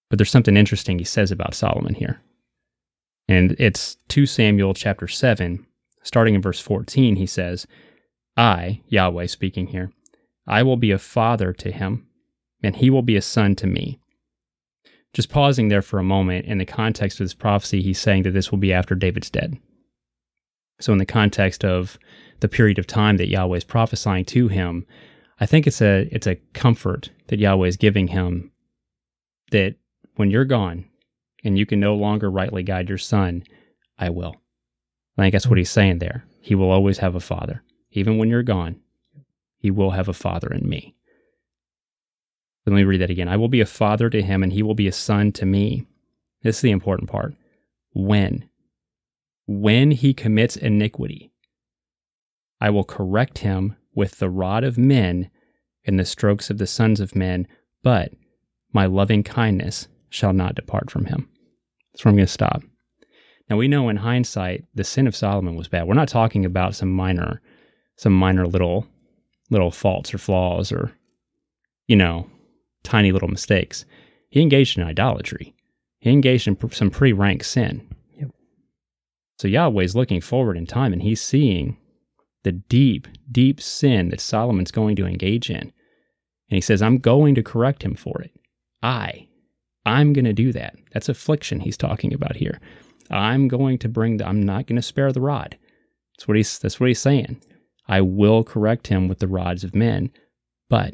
But 0.09 0.17
there's 0.17 0.31
something 0.31 0.57
interesting 0.57 0.97
he 0.97 1.05
says 1.05 1.31
about 1.31 1.55
Solomon 1.55 1.93
here, 1.93 2.21
and 3.27 3.55
it's 3.59 3.97
2 4.07 4.25
Samuel 4.25 4.73
chapter 4.73 5.07
seven, 5.07 5.65
starting 6.03 6.35
in 6.35 6.41
verse 6.41 6.59
14. 6.59 7.15
He 7.15 7.25
says, 7.25 7.67
"I 8.39 8.81
Yahweh 8.87 9.25
speaking 9.25 9.67
here, 9.67 9.91
I 10.47 10.63
will 10.63 10.77
be 10.77 10.91
a 10.91 10.97
father 10.97 11.51
to 11.53 11.71
him, 11.71 12.07
and 12.63 12.77
he 12.77 12.89
will 12.89 13.01
be 13.01 13.17
a 13.17 13.21
son 13.21 13.55
to 13.57 13.67
me." 13.67 13.99
Just 15.13 15.29
pausing 15.29 15.67
there 15.67 15.81
for 15.81 15.99
a 15.99 16.03
moment, 16.03 16.45
in 16.45 16.59
the 16.59 16.65
context 16.65 17.19
of 17.19 17.25
this 17.25 17.33
prophecy, 17.33 17.81
he's 17.81 17.99
saying 17.99 18.23
that 18.23 18.31
this 18.31 18.51
will 18.51 18.59
be 18.59 18.71
after 18.71 18.95
David's 18.95 19.29
dead. 19.29 19.57
So, 20.79 20.93
in 20.93 20.99
the 20.99 21.05
context 21.05 21.65
of 21.65 21.99
the 22.39 22.47
period 22.47 22.79
of 22.79 22.87
time 22.87 23.17
that 23.17 23.29
Yahweh 23.29 23.57
is 23.57 23.63
prophesying 23.63 24.25
to 24.25 24.47
him, 24.47 24.85
I 25.39 25.45
think 25.45 25.67
it's 25.67 25.81
a 25.81 26.07
it's 26.11 26.27
a 26.27 26.39
comfort 26.53 27.09
that 27.27 27.39
Yahweh 27.39 27.67
is 27.67 27.77
giving 27.77 28.07
him 28.07 28.51
that 29.51 29.75
when 30.15 30.31
you're 30.31 30.45
gone 30.45 30.85
and 31.43 31.57
you 31.57 31.65
can 31.65 31.79
no 31.79 31.95
longer 31.95 32.29
rightly 32.29 32.63
guide 32.63 32.89
your 32.89 32.97
son, 32.97 33.43
I 33.97 34.09
will. 34.09 34.35
I 35.17 35.23
think 35.23 35.33
that's 35.33 35.47
what 35.47 35.55
hmm. 35.55 35.59
he's 35.59 35.69
saying 35.69 35.99
there. 35.99 36.25
He 36.41 36.55
will 36.55 36.71
always 36.71 36.99
have 36.99 37.15
a 37.15 37.19
father, 37.19 37.63
even 37.91 38.17
when 38.17 38.29
you're 38.29 38.43
gone. 38.43 38.79
He 39.57 39.71
will 39.71 39.91
have 39.91 40.07
a 40.07 40.13
father 40.13 40.47
in 40.49 40.67
me. 40.67 40.95
Let 42.65 42.75
me 42.75 42.83
read 42.83 43.01
that 43.01 43.09
again. 43.09 43.27
I 43.27 43.37
will 43.37 43.47
be 43.47 43.61
a 43.61 43.65
father 43.65 44.09
to 44.09 44.21
him, 44.21 44.43
and 44.43 44.53
he 44.53 44.63
will 44.63 44.75
be 44.75 44.87
a 44.87 44.91
son 44.91 45.31
to 45.33 45.45
me. 45.45 45.85
This 46.43 46.57
is 46.57 46.61
the 46.61 46.71
important 46.71 47.09
part. 47.09 47.33
When 47.93 48.49
when 49.47 49.89
he 49.89 50.13
commits 50.13 50.55
iniquity, 50.55 51.31
I 52.61 52.69
will 52.69 52.83
correct 52.83 53.39
him 53.39 53.75
with 53.95 54.19
the 54.19 54.29
rod 54.29 54.63
of 54.63 54.77
men 54.77 55.31
and 55.85 55.97
the 55.97 56.05
strokes 56.05 56.51
of 56.51 56.59
the 56.59 56.67
sons 56.67 56.99
of 56.99 57.15
men, 57.15 57.47
but 57.81 58.13
my 58.71 58.85
loving 58.85 59.23
kindness 59.23 59.87
shall 60.09 60.33
not 60.33 60.53
depart 60.53 60.91
from 60.91 61.05
him. 61.05 61.27
That's 61.91 62.05
where 62.05 62.11
I'm 62.11 62.17
going 62.17 62.27
to 62.27 62.31
stop. 62.31 62.61
Now 63.49 63.57
we 63.57 63.67
know 63.67 63.89
in 63.89 63.97
hindsight 63.97 64.65
the 64.75 64.83
sin 64.83 65.07
of 65.07 65.15
Solomon 65.15 65.55
was 65.55 65.67
bad. 65.67 65.87
We're 65.87 65.95
not 65.95 66.07
talking 66.07 66.45
about 66.45 66.75
some 66.75 66.93
minor, 66.93 67.41
some 67.99 68.13
minor 68.13 68.47
little, 68.47 68.87
little 69.49 69.71
faults 69.71 70.13
or 70.13 70.17
flaws 70.17 70.71
or, 70.71 70.89
you 71.87 71.97
know, 71.97 72.25
tiny 72.81 73.11
little 73.11 73.27
mistakes. 73.27 73.83
He 74.29 74.41
engaged 74.41 74.77
in 74.77 74.85
idolatry. 74.85 75.53
He 75.99 76.09
engaged 76.09 76.47
in 76.47 76.55
pr- 76.55 76.71
some 76.71 76.91
pretty 76.91 77.11
rank 77.11 77.43
sin. 77.43 77.85
yep. 78.17 78.29
So 79.37 79.49
Yahweh's 79.49 79.97
looking 79.97 80.21
forward 80.21 80.55
in 80.55 80.65
time 80.65 80.93
and 80.93 81.01
he's 81.01 81.21
seeing 81.21 81.75
the 82.43 82.53
deep, 82.53 83.05
deep 83.29 83.59
sin 83.59 84.11
that 84.11 84.21
Solomon's 84.21 84.71
going 84.71 84.95
to 84.95 85.05
engage 85.05 85.49
in. 85.49 85.59
And 85.59 85.71
he 86.55 86.61
says, 86.61 86.81
I'm 86.81 86.99
going 86.99 87.35
to 87.35 87.43
correct 87.43 87.83
him 87.83 87.95
for 87.95 88.21
it. 88.21 88.31
I, 88.81 89.27
I'm 89.85 90.13
going 90.13 90.23
to 90.23 90.31
do 90.31 90.53
that. 90.53 90.77
That's 90.93 91.09
affliction 91.09 91.59
he's 91.59 91.75
talking 91.75 92.13
about 92.13 92.37
here. 92.37 92.61
I'm 93.11 93.49
going 93.49 93.77
to 93.79 93.89
bring 93.89 94.17
the, 94.17 94.25
I'm 94.25 94.41
not 94.41 94.67
going 94.67 94.77
to 94.77 94.81
spare 94.81 95.11
the 95.11 95.19
rod. 95.19 95.57
That's 96.15 96.29
what 96.29 96.37
he's, 96.37 96.59
that's 96.59 96.79
what 96.79 96.87
he's 96.87 97.01
saying. 97.01 97.41
I 97.89 98.01
will 98.01 98.43
correct 98.43 98.87
him 98.87 99.07
with 99.07 99.17
the 99.17 99.27
rods 99.27 99.63
of 99.63 99.75
men, 99.75 100.11
but 100.69 100.93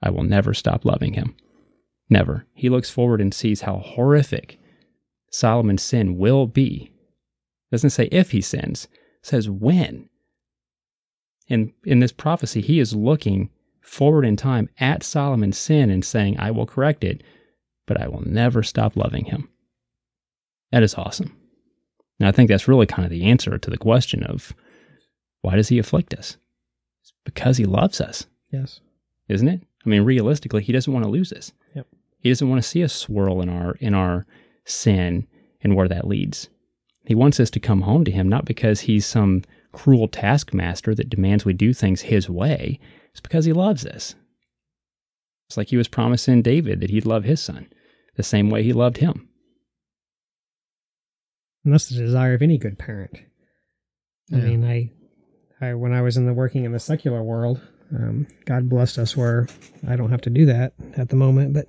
I 0.00 0.10
will 0.10 0.22
never 0.22 0.54
stop 0.54 0.84
loving 0.84 1.14
him. 1.14 1.34
Never. 2.08 2.46
He 2.54 2.68
looks 2.68 2.88
forward 2.88 3.20
and 3.20 3.34
sees 3.34 3.62
how 3.62 3.78
horrific 3.78 4.60
Solomon's 5.30 5.82
sin 5.82 6.16
will 6.16 6.46
be. 6.46 6.92
Doesn't 7.72 7.90
say 7.90 8.04
if 8.12 8.30
he 8.30 8.40
sins, 8.40 8.86
says 9.22 9.50
when. 9.50 10.08
And 11.50 11.72
in 11.84 11.98
this 11.98 12.12
prophecy, 12.12 12.60
he 12.60 12.78
is 12.78 12.94
looking 12.94 13.50
forward 13.80 14.24
in 14.24 14.36
time 14.36 14.68
at 14.78 15.02
Solomon's 15.02 15.58
sin 15.58 15.90
and 15.90 16.04
saying, 16.04 16.38
I 16.38 16.52
will 16.52 16.66
correct 16.66 17.02
it, 17.02 17.22
but 17.86 18.00
I 18.00 18.06
will 18.06 18.22
never 18.24 18.62
stop 18.62 18.96
loving 18.96 19.24
him. 19.24 19.48
That 20.70 20.84
is 20.84 20.94
awesome. 20.94 21.36
Now, 22.20 22.28
I 22.28 22.32
think 22.32 22.48
that's 22.48 22.68
really 22.68 22.86
kind 22.86 23.04
of 23.04 23.10
the 23.10 23.24
answer 23.24 23.58
to 23.58 23.70
the 23.70 23.76
question 23.76 24.22
of 24.22 24.54
why 25.44 25.56
does 25.56 25.68
he 25.68 25.78
afflict 25.78 26.14
us? 26.14 26.36
It's 27.02 27.12
because 27.24 27.56
he 27.58 27.64
loves 27.66 28.00
us, 28.00 28.26
Yes. 28.52 28.80
isn't 29.28 29.48
it? 29.48 29.60
I 29.84 29.88
mean, 29.88 30.02
realistically, 30.02 30.62
he 30.62 30.72
doesn't 30.72 30.92
want 30.92 31.04
to 31.04 31.10
lose 31.10 31.32
us. 31.32 31.52
Yep. 31.74 31.86
He 32.18 32.30
doesn't 32.30 32.48
want 32.48 32.62
to 32.62 32.68
see 32.68 32.82
us 32.82 32.92
swirl 32.94 33.42
in 33.42 33.48
our 33.50 33.74
in 33.80 33.92
our 33.94 34.26
sin 34.64 35.26
and 35.62 35.76
where 35.76 35.88
that 35.88 36.06
leads. 36.06 36.48
He 37.06 37.14
wants 37.14 37.38
us 37.38 37.50
to 37.50 37.60
come 37.60 37.82
home 37.82 38.04
to 38.06 38.10
him 38.10 38.28
not 38.28 38.46
because 38.46 38.80
he's 38.80 39.04
some 39.04 39.42
cruel 39.72 40.08
taskmaster 40.08 40.94
that 40.94 41.10
demands 41.10 41.44
we 41.44 41.52
do 41.52 41.74
things 41.74 42.00
his 42.02 42.30
way. 42.30 42.80
It's 43.10 43.20
because 43.20 43.44
he 43.44 43.52
loves 43.52 43.84
us. 43.84 44.14
It's 45.48 45.58
like 45.58 45.68
he 45.68 45.76
was 45.76 45.88
promising 45.88 46.40
David 46.40 46.80
that 46.80 46.88
he'd 46.90 47.04
love 47.04 47.24
his 47.24 47.40
son 47.40 47.68
the 48.16 48.22
same 48.22 48.48
way 48.48 48.62
he 48.62 48.72
loved 48.72 48.96
him. 48.98 49.28
And 51.64 51.72
that's 51.74 51.88
the 51.88 51.96
desire 51.96 52.34
of 52.34 52.42
any 52.42 52.56
good 52.58 52.78
parent. 52.78 53.18
I 54.32 54.36
Yeah. 54.38 54.44
mean, 54.44 54.64
I, 54.64 54.90
I 55.70 55.74
when 55.74 55.92
I 55.92 56.02
was 56.02 56.16
in 56.16 56.26
the 56.26 56.32
working 56.34 56.64
in 56.64 56.72
the 56.72 56.78
secular 56.80 57.22
world, 57.22 57.60
um, 57.94 58.26
God 58.46 58.68
blessed 58.68 58.98
us 58.98 59.16
where 59.16 59.46
I 59.88 59.96
don't 59.96 60.10
have 60.10 60.22
to 60.22 60.30
do 60.30 60.46
that 60.46 60.74
at 60.96 61.08
the 61.08 61.16
moment. 61.16 61.52
But 61.54 61.66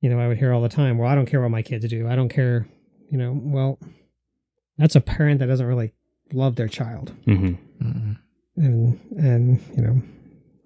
you 0.00 0.10
know, 0.10 0.18
I 0.18 0.28
would 0.28 0.38
hear 0.38 0.52
all 0.52 0.62
the 0.62 0.68
time, 0.68 0.98
"Well, 0.98 1.08
I 1.10 1.14
don't 1.14 1.26
care 1.26 1.40
what 1.40 1.50
my 1.50 1.62
kids 1.62 1.86
do. 1.88 2.08
I 2.08 2.16
don't 2.16 2.28
care." 2.28 2.66
You 3.10 3.18
know, 3.18 3.38
well, 3.42 3.78
that's 4.78 4.96
a 4.96 5.00
parent 5.00 5.40
that 5.40 5.46
doesn't 5.46 5.66
really 5.66 5.92
love 6.32 6.56
their 6.56 6.68
child, 6.68 7.12
hmm 7.26 7.54
Mm-mm. 7.82 8.16
and 8.56 8.98
and 9.18 9.60
you 9.76 9.82
know, 9.82 10.02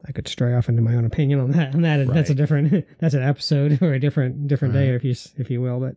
I 0.06 0.12
could 0.12 0.28
stray 0.28 0.54
off 0.54 0.68
into 0.68 0.80
my 0.82 0.94
own 0.94 1.04
opinion 1.04 1.40
on 1.40 1.50
that. 1.52 1.74
And 1.74 1.84
that 1.84 2.06
that's 2.06 2.30
a 2.30 2.34
different 2.34 2.86
that's 3.00 3.14
an 3.14 3.22
episode 3.22 3.78
or 3.82 3.92
a 3.94 4.00
different 4.00 4.46
different 4.48 4.74
day, 4.74 4.90
Right. 4.90 4.94
if 4.96 5.04
you 5.04 5.14
if 5.38 5.50
you 5.50 5.60
will. 5.60 5.80
But 5.80 5.96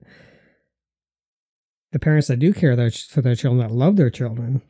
the 1.92 2.00
parents 2.00 2.28
that 2.28 2.38
do 2.38 2.54
care 2.54 2.76
their, 2.76 2.92
for 2.92 3.22
their 3.22 3.36
children, 3.36 3.68
that 3.68 3.74
love 3.74 3.96
their 3.96 4.10
children, 4.12 4.62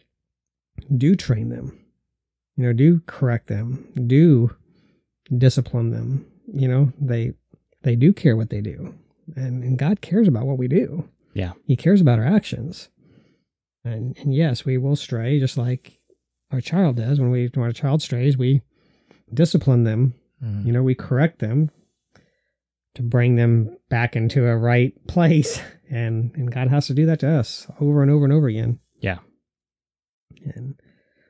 do 0.98 1.16
train 1.16 1.50
them. 1.50 1.78
You 2.56 2.66
know, 2.66 2.74
do 2.74 3.02
correct 3.06 3.48
them, 3.48 3.88
do 4.08 4.56
discipline 5.36 5.92
them. 5.92 6.26
You 6.52 6.68
know, 6.68 6.94
they 7.00 7.34
they 7.84 7.96
do 7.96 8.12
care 8.12 8.36
what 8.36 8.50
they 8.50 8.62
do, 8.62 8.94
and 9.36 9.64
and 9.64 9.78
God 9.78 10.02
cares 10.02 10.28
about 10.28 10.46
what 10.46 10.58
we 10.58 10.68
do. 10.68 11.08
Yeah. 11.34 11.54
He 11.66 11.76
cares 11.76 12.02
about 12.02 12.20
our 12.20 12.26
actions. 12.26 12.90
And 13.84 14.18
and 14.18 14.34
yes, 14.34 14.66
we 14.66 14.78
will 14.78 14.96
stray 14.96 15.40
just 15.40 15.58
like 15.58 16.00
our 16.52 16.62
child 16.62 16.98
does. 16.98 17.20
When 17.20 17.32
we 17.32 17.50
when 17.54 17.66
our 17.66 17.72
child 17.72 18.02
strays, 18.02 18.38
we 18.38 18.62
discipline 19.34 19.84
them. 19.84 20.16
Mm. 20.44 20.66
You 20.66 20.74
know, 20.74 20.84
we 20.84 20.96
correct 20.96 21.40
them 21.40 21.72
to 22.96 23.04
bring 23.04 23.36
them 23.36 23.78
back 23.90 24.16
into 24.16 24.48
a 24.48 24.58
right 24.58 24.94
place. 25.08 25.62
And 25.90 26.32
and 26.36 26.52
God 26.52 26.68
has 26.68 26.88
to 26.88 26.94
do 26.94 27.06
that 27.06 27.20
to 27.22 27.30
us 27.30 27.68
over 27.80 28.02
and 28.02 28.12
over 28.12 28.26
and 28.26 28.34
over 28.34 28.48
again. 28.48 28.80
Yeah. 29.00 29.20
And 30.56 30.80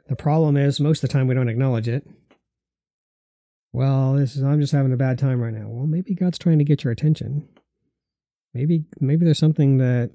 the 0.07 0.15
problem 0.15 0.57
is 0.57 0.79
most 0.79 1.03
of 1.03 1.09
the 1.09 1.13
time 1.13 1.27
we 1.27 1.35
don't 1.35 1.49
acknowledge 1.49 1.87
it. 1.87 2.07
Well, 3.71 4.13
this 4.13 4.35
is 4.35 4.43
I'm 4.43 4.59
just 4.59 4.73
having 4.73 4.93
a 4.93 4.97
bad 4.97 5.19
time 5.19 5.39
right 5.39 5.53
now. 5.53 5.67
Well, 5.67 5.85
maybe 5.85 6.15
God's 6.15 6.39
trying 6.39 6.57
to 6.59 6.65
get 6.65 6.83
your 6.83 6.91
attention. 6.91 7.47
Maybe 8.53 8.85
maybe 8.99 9.25
there's 9.25 9.37
something 9.37 9.77
that 9.77 10.11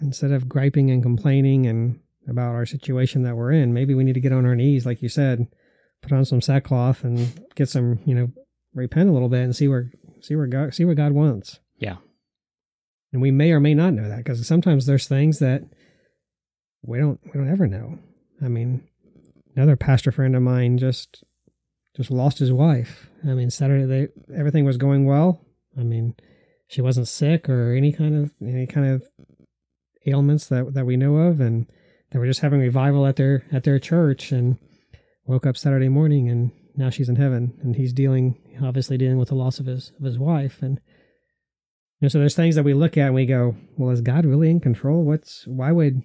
instead 0.00 0.30
of 0.30 0.48
griping 0.48 0.90
and 0.90 1.02
complaining 1.02 1.66
and 1.66 2.00
about 2.28 2.54
our 2.54 2.66
situation 2.66 3.22
that 3.22 3.36
we're 3.36 3.52
in, 3.52 3.72
maybe 3.72 3.94
we 3.94 4.04
need 4.04 4.14
to 4.14 4.20
get 4.20 4.32
on 4.32 4.44
our 4.44 4.54
knees, 4.54 4.84
like 4.84 5.02
you 5.02 5.08
said, 5.08 5.46
put 6.02 6.12
on 6.12 6.26
some 6.26 6.42
sackcloth 6.42 7.02
and 7.02 7.42
get 7.54 7.68
some, 7.68 8.00
you 8.04 8.14
know, 8.14 8.30
repent 8.74 9.08
a 9.08 9.12
little 9.12 9.30
bit 9.30 9.42
and 9.42 9.56
see 9.56 9.68
where 9.68 9.90
see 10.20 10.36
where 10.36 10.46
God 10.46 10.74
see 10.74 10.84
what 10.84 10.96
God 10.96 11.12
wants. 11.12 11.60
Yeah. 11.78 11.96
And 13.12 13.22
we 13.22 13.30
may 13.30 13.52
or 13.52 13.60
may 13.60 13.74
not 13.74 13.94
know 13.94 14.08
that 14.08 14.18
because 14.18 14.46
sometimes 14.46 14.84
there's 14.84 15.08
things 15.08 15.38
that 15.38 15.62
we 16.82 16.98
don't 16.98 17.18
we 17.24 17.32
don't 17.32 17.50
ever 17.50 17.66
know. 17.66 17.98
I 18.42 18.48
mean, 18.48 18.86
another 19.56 19.76
pastor 19.76 20.12
friend 20.12 20.36
of 20.36 20.42
mine 20.42 20.78
just 20.78 21.24
just 21.96 22.10
lost 22.10 22.38
his 22.38 22.52
wife. 22.52 23.10
I 23.24 23.34
mean, 23.34 23.50
Saturday 23.50 23.84
they, 23.84 24.36
everything 24.36 24.64
was 24.64 24.76
going 24.76 25.04
well. 25.04 25.40
I 25.76 25.82
mean, 25.82 26.14
she 26.68 26.80
wasn't 26.80 27.08
sick 27.08 27.48
or 27.48 27.74
any 27.74 27.92
kind 27.92 28.14
of 28.14 28.32
any 28.40 28.66
kind 28.66 28.86
of 28.86 29.02
ailments 30.06 30.46
that 30.48 30.74
that 30.74 30.86
we 30.86 30.96
know 30.96 31.16
of, 31.16 31.40
and 31.40 31.66
they 32.10 32.18
were 32.18 32.26
just 32.26 32.40
having 32.40 32.60
revival 32.60 33.06
at 33.06 33.16
their 33.16 33.44
at 33.52 33.64
their 33.64 33.78
church. 33.78 34.32
And 34.32 34.58
woke 35.26 35.46
up 35.46 35.56
Saturday 35.56 35.88
morning, 35.88 36.28
and 36.28 36.50
now 36.74 36.90
she's 36.90 37.08
in 37.08 37.16
heaven, 37.16 37.58
and 37.62 37.76
he's 37.76 37.92
dealing 37.92 38.36
obviously 38.62 38.98
dealing 38.98 39.18
with 39.18 39.28
the 39.28 39.34
loss 39.34 39.60
of 39.60 39.66
his 39.66 39.92
of 39.98 40.04
his 40.04 40.18
wife. 40.18 40.62
And 40.62 40.80
you 42.00 42.06
know, 42.06 42.08
so 42.08 42.18
there's 42.18 42.36
things 42.36 42.54
that 42.54 42.64
we 42.64 42.74
look 42.74 42.96
at 42.96 43.06
and 43.06 43.14
we 43.14 43.26
go, 43.26 43.56
well, 43.76 43.90
is 43.90 44.00
God 44.00 44.24
really 44.24 44.50
in 44.50 44.60
control? 44.60 45.02
What's 45.02 45.46
why 45.46 45.72
would 45.72 46.02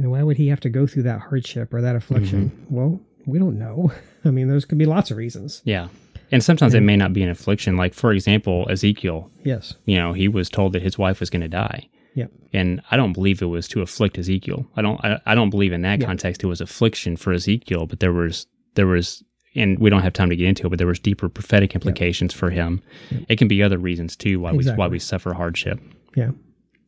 you 0.00 0.06
know 0.06 0.10
why 0.12 0.22
would 0.22 0.38
he 0.38 0.48
have 0.48 0.60
to 0.60 0.70
go 0.70 0.86
through 0.86 1.02
that 1.02 1.20
hardship 1.20 1.74
or 1.74 1.82
that 1.82 1.94
affliction? 1.94 2.48
Mm-hmm. 2.50 2.74
Well, 2.74 3.00
we 3.26 3.38
don't 3.38 3.58
know. 3.58 3.92
I 4.24 4.30
mean, 4.30 4.48
those 4.48 4.64
could 4.64 4.78
be 4.78 4.86
lots 4.86 5.10
of 5.10 5.18
reasons. 5.18 5.60
Yeah. 5.66 5.88
And 6.32 6.42
sometimes 6.42 6.72
it 6.72 6.80
may 6.80 6.96
not 6.96 7.12
be 7.12 7.22
an 7.22 7.28
affliction. 7.28 7.76
Like, 7.76 7.92
for 7.92 8.10
example, 8.12 8.66
Ezekiel, 8.70 9.30
Yes. 9.44 9.74
you 9.84 9.98
know, 9.98 10.14
he 10.14 10.26
was 10.26 10.48
told 10.48 10.72
that 10.72 10.80
his 10.80 10.96
wife 10.96 11.20
was 11.20 11.28
going 11.28 11.42
to 11.42 11.48
die. 11.48 11.86
Yep. 12.14 12.30
And 12.54 12.80
I 12.90 12.96
don't 12.96 13.12
believe 13.12 13.42
it 13.42 13.46
was 13.46 13.68
to 13.68 13.82
afflict 13.82 14.16
Ezekiel. 14.16 14.66
I 14.74 14.80
don't. 14.82 15.04
I, 15.04 15.20
I 15.26 15.34
don't 15.34 15.50
believe 15.50 15.72
in 15.74 15.82
that 15.82 16.00
Yeah. 16.00 16.06
context 16.06 16.42
it 16.42 16.46
was 16.46 16.62
affliction 16.62 17.16
for 17.18 17.32
Ezekiel. 17.34 17.86
But 17.86 18.00
there 18.00 18.12
was 18.12 18.46
there 18.76 18.86
was, 18.86 19.22
and 19.54 19.78
we 19.78 19.90
don't 19.90 20.02
have 20.02 20.12
time 20.14 20.30
to 20.30 20.36
get 20.36 20.46
into 20.48 20.66
it. 20.66 20.70
But 20.70 20.78
there 20.78 20.86
was 20.88 20.98
deeper 20.98 21.28
prophetic 21.28 21.74
implications 21.74 22.32
for 22.32 22.48
him. 22.50 22.80
It 23.28 23.36
can 23.36 23.48
be 23.48 23.62
other 23.62 23.76
reasons 23.78 24.16
too 24.16 24.40
why 24.40 24.52
we 24.52 24.64
why 24.70 24.86
we 24.88 24.98
suffer 24.98 25.34
hardship. 25.34 25.78
Yeah. 26.16 26.30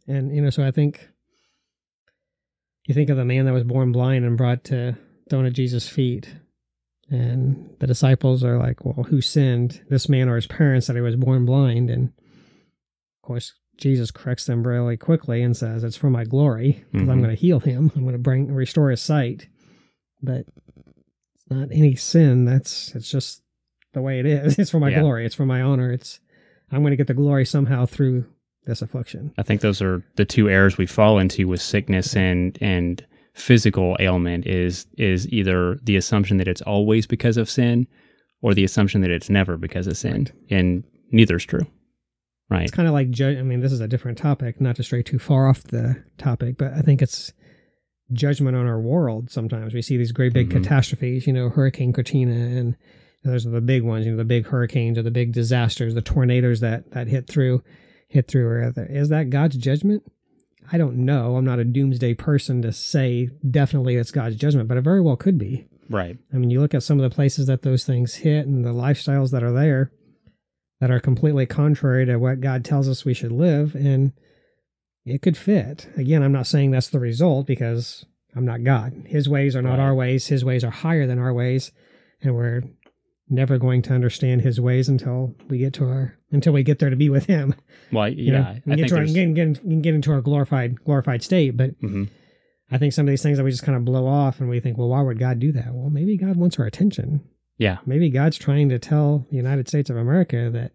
And, 0.09 0.34
you 0.34 0.40
know, 0.43 0.51
so 0.51 0.66
I 0.66 0.70
think 0.72 1.09
you 2.86 2.94
think 2.94 3.10
of 3.10 3.16
the 3.16 3.24
man 3.24 3.44
that 3.46 3.52
was 3.52 3.64
born 3.64 3.92
blind 3.92 4.24
and 4.24 4.36
brought 4.36 4.64
to 4.64 4.96
thrown 5.30 5.46
at 5.46 5.52
Jesus' 5.52 5.88
feet. 5.88 6.34
And 7.10 7.74
the 7.78 7.86
disciples 7.86 8.42
are 8.42 8.59
like, 8.59 8.84
well, 8.84 9.04
who 9.04 9.20
sinned, 9.20 9.82
this 9.90 10.09
man 10.09 10.28
or 10.28 10.36
his 10.36 10.46
parents, 10.46 10.86
that 10.86 10.96
he 10.96 11.02
was 11.02 11.16
born 11.16 11.44
blind? 11.44 11.90
And 11.90 12.09
of 12.09 13.22
course, 13.26 13.52
Jesus 13.76 14.10
corrects 14.10 14.46
them 14.46 14.66
really 14.66 14.96
quickly 14.96 15.42
and 15.42 15.56
says, 15.56 15.84
it's 15.84 15.96
for 15.96 16.09
my 16.10 16.24
glory 16.24 16.84
because 16.90 17.09
I'm 17.09 17.18
Mhm. 17.18 17.22
going 17.24 17.36
to 17.36 17.40
heal 17.40 17.60
him. 17.60 17.92
I'm 17.94 18.02
going 18.02 18.12
to 18.14 18.18
bring, 18.18 18.52
restore 18.52 18.90
his 18.90 19.02
sight. 19.02 19.48
But 20.22 20.46
it's 21.34 21.50
not 21.50 21.68
any 21.70 21.96
sin. 21.96 22.44
That's, 22.46 22.94
it's 22.94 23.10
just 23.10 23.42
the 23.92 24.00
way 24.02 24.18
it 24.18 24.26
is. 24.26 24.59
It's 24.59 24.70
for 24.70 24.80
my 24.80 24.90
Yeah. 24.90 25.00
glory. 25.00 25.26
It's 25.26 25.34
for 25.34 25.46
my 25.46 25.60
honor. 25.60 25.92
It's, 25.92 26.18
I'm 26.70 26.80
going 26.82 26.92
to 26.92 26.96
get 26.96 27.09
the 27.09 27.14
glory 27.14 27.44
somehow 27.44 27.84
through 27.86 28.24
this 28.66 28.82
affliction. 28.82 29.32
I 29.39 29.43
think 29.43 29.60
those 29.60 29.82
are 29.82 30.05
the 30.16 30.24
two 30.24 30.48
errors 30.48 30.78
we 30.78 30.86
fall 30.86 31.18
into 31.18 31.48
with 31.48 31.60
sickness 31.62 32.14
and 32.16 32.56
and 32.60 33.05
physical 33.34 33.97
ailment 33.98 34.47
is 34.47 34.86
is 34.98 35.26
either 35.32 35.78
the 35.82 35.97
assumption 35.97 36.36
that 36.36 36.48
it's 36.48 36.62
always 36.62 37.06
because 37.06 37.36
of 37.36 37.48
sin 37.51 37.86
or 38.43 38.55
the 38.55 38.64
assumption 38.64 39.01
that 39.01 39.10
it's 39.10 39.30
never 39.30 39.56
because 39.56 39.86
of 39.86 39.97
sin. 39.97 40.28
And 40.51 40.84
neither's 41.10 41.44
true. 41.44 41.66
Right. 42.51 42.62
It's 42.64 42.72
kind 42.72 42.86
of 42.89 42.93
like, 42.93 43.09
I 43.20 43.40
mean, 43.43 43.60
this 43.60 43.72
is 43.72 43.80
a 43.80 43.89
different 43.89 44.18
topic, 44.18 44.60
not 44.60 44.76
to 44.76 44.82
stray 44.82 45.02
too 45.02 45.18
far 45.18 45.48
off 45.48 45.62
the 45.62 46.02
topic, 46.18 46.59
but 46.59 46.74
I 46.74 46.82
think 46.82 47.01
it's 47.01 47.32
judgment 48.12 48.56
on 48.56 48.66
our 48.66 48.80
world. 48.80 49.30
Sometimes 49.30 49.72
we 49.72 49.80
see 49.80 49.97
these 49.97 50.12
great 50.12 50.34
big 50.34 50.48
Mhm. 50.51 50.62
catastrophes, 50.62 51.26
you 51.26 51.32
know, 51.32 51.48
Hurricane 51.48 51.94
Katrina, 51.94 52.34
and 52.34 52.76
those 53.24 53.47
are 53.47 53.51
the 53.51 53.62
big 53.62 53.82
ones, 53.82 54.05
you 54.05 54.10
know, 54.12 54.18
the 54.18 54.24
big 54.24 54.47
hurricanes 54.47 54.98
or 54.98 55.02
the 55.02 55.10
big 55.10 55.32
disasters, 55.32 55.94
the 55.94 56.02
tornadoes 56.02 56.60
that 56.60 56.90
that 56.90 57.09
hit 57.09 57.26
through, 57.26 57.62
hit 58.12 58.28
through. 58.28 58.47
Or 58.47 58.62
other. 58.62 58.86
Is 58.86 59.09
that 59.09 59.30
God's 59.30 59.56
judgment? 59.56 60.02
I 60.70 60.78
don't 60.78 60.98
know. 60.98 61.36
I'm 61.36 61.44
not 61.44 61.59
a 61.59 61.64
doomsday 61.64 62.14
person 62.14 62.62
to 62.62 62.72
say 62.72 63.30
definitely 63.48 63.97
it's 63.97 64.10
God's 64.12 64.36
judgment, 64.36 64.68
but 64.68 64.76
it 64.78 64.82
very 64.82 65.01
well 65.01 65.16
could 65.16 65.36
be. 65.39 65.66
Right. 65.90 66.16
I 66.32 66.36
mean, 66.36 66.51
you 66.51 66.60
look 66.60 66.74
at 66.74 66.82
some 66.82 66.98
of 66.98 67.09
the 67.09 67.14
places 67.14 67.47
that 67.48 67.62
those 67.62 67.84
things 67.84 68.14
hit 68.16 68.47
and 68.47 68.64
the 68.64 68.72
lifestyles 68.72 69.30
that 69.32 69.43
are 69.43 69.52
there 69.52 69.90
that 70.80 70.90
are 70.90 71.01
completely 71.01 71.47
contrary 71.47 72.06
to 72.06 72.16
what 72.16 72.40
God 72.40 72.64
tells 72.64 72.89
us 72.89 73.05
we 73.05 73.14
should 73.14 73.32
live, 73.32 73.74
and 73.74 74.12
it 75.05 75.22
could 75.22 75.36
fit. 75.36 75.89
Again, 75.97 76.22
I'm 76.22 76.32
not 76.32 76.47
saying 76.47 76.70
that's 76.70 76.89
the 76.89 77.01
result 77.01 77.47
because 77.47 78.05
I'm 78.34 78.44
not 78.44 78.64
God. 78.64 79.05
His 79.06 79.28
ways 79.28 79.55
are 79.55 79.62
not 79.62 79.78
Right. 79.78 79.80
our 79.80 79.94
ways, 79.94 80.28
His 80.28 80.44
ways 80.44 80.64
are 80.64 80.70
higher 80.70 81.06
than 81.06 81.18
our 81.18 81.32
ways, 81.34 81.70
and 82.22 82.34
we're 82.34 82.62
never 83.32 83.59
going 83.59 83.82
to 83.82 83.92
understand 83.94 84.42
his 84.42 84.60
ways 84.60 84.88
until 84.88 85.34
we 85.48 85.59
get 85.59 85.72
to 85.74 85.84
our 85.86 86.16
until 86.30 86.52
we 86.52 86.62
get 86.62 86.78
there 86.78 86.90
to 86.90 86.96
be 86.96 87.09
with 87.09 87.26
him. 87.26 87.54
Well, 87.90 88.09
You 88.09 88.32
yeah, 88.32 88.38
know, 88.40 88.44
I 88.46 88.50
and 88.52 88.64
think 88.64 88.76
get 88.78 88.88
to 88.88 88.96
our, 88.98 89.04
get, 89.06 89.34
get, 89.34 89.82
get 89.82 89.94
into 89.94 90.12
our 90.12 90.20
glorified 90.20 90.82
glorified 90.84 91.22
state. 91.22 91.56
But 91.56 91.78
Mhm. 91.80 92.09
I 92.70 92.78
think 92.78 92.92
some 92.94 93.06
of 93.06 93.10
these 93.10 93.22
things 93.22 93.36
that 93.38 93.44
we 93.44 93.50
just 93.50 93.64
kind 93.64 93.76
of 93.76 93.84
blow 93.84 94.06
off 94.06 94.40
and 94.40 94.48
we 94.48 94.59
think, 94.60 94.78
well, 94.78 94.88
why 94.88 95.02
would 95.02 95.18
God 95.18 95.38
do 95.38 95.52
that? 95.52 95.74
Well, 95.74 95.90
maybe 95.90 96.16
God 96.16 96.36
wants 96.36 96.59
our 96.59 96.64
attention. 96.66 97.20
yeah, 97.59 97.78
Maybe 97.84 98.09
God's 98.09 98.38
trying 98.38 98.70
to 98.70 98.78
tell 98.78 99.26
the 99.30 99.36
United 99.36 99.68
States 99.68 99.90
of 99.90 99.96
America 99.96 100.48
that 100.52 100.72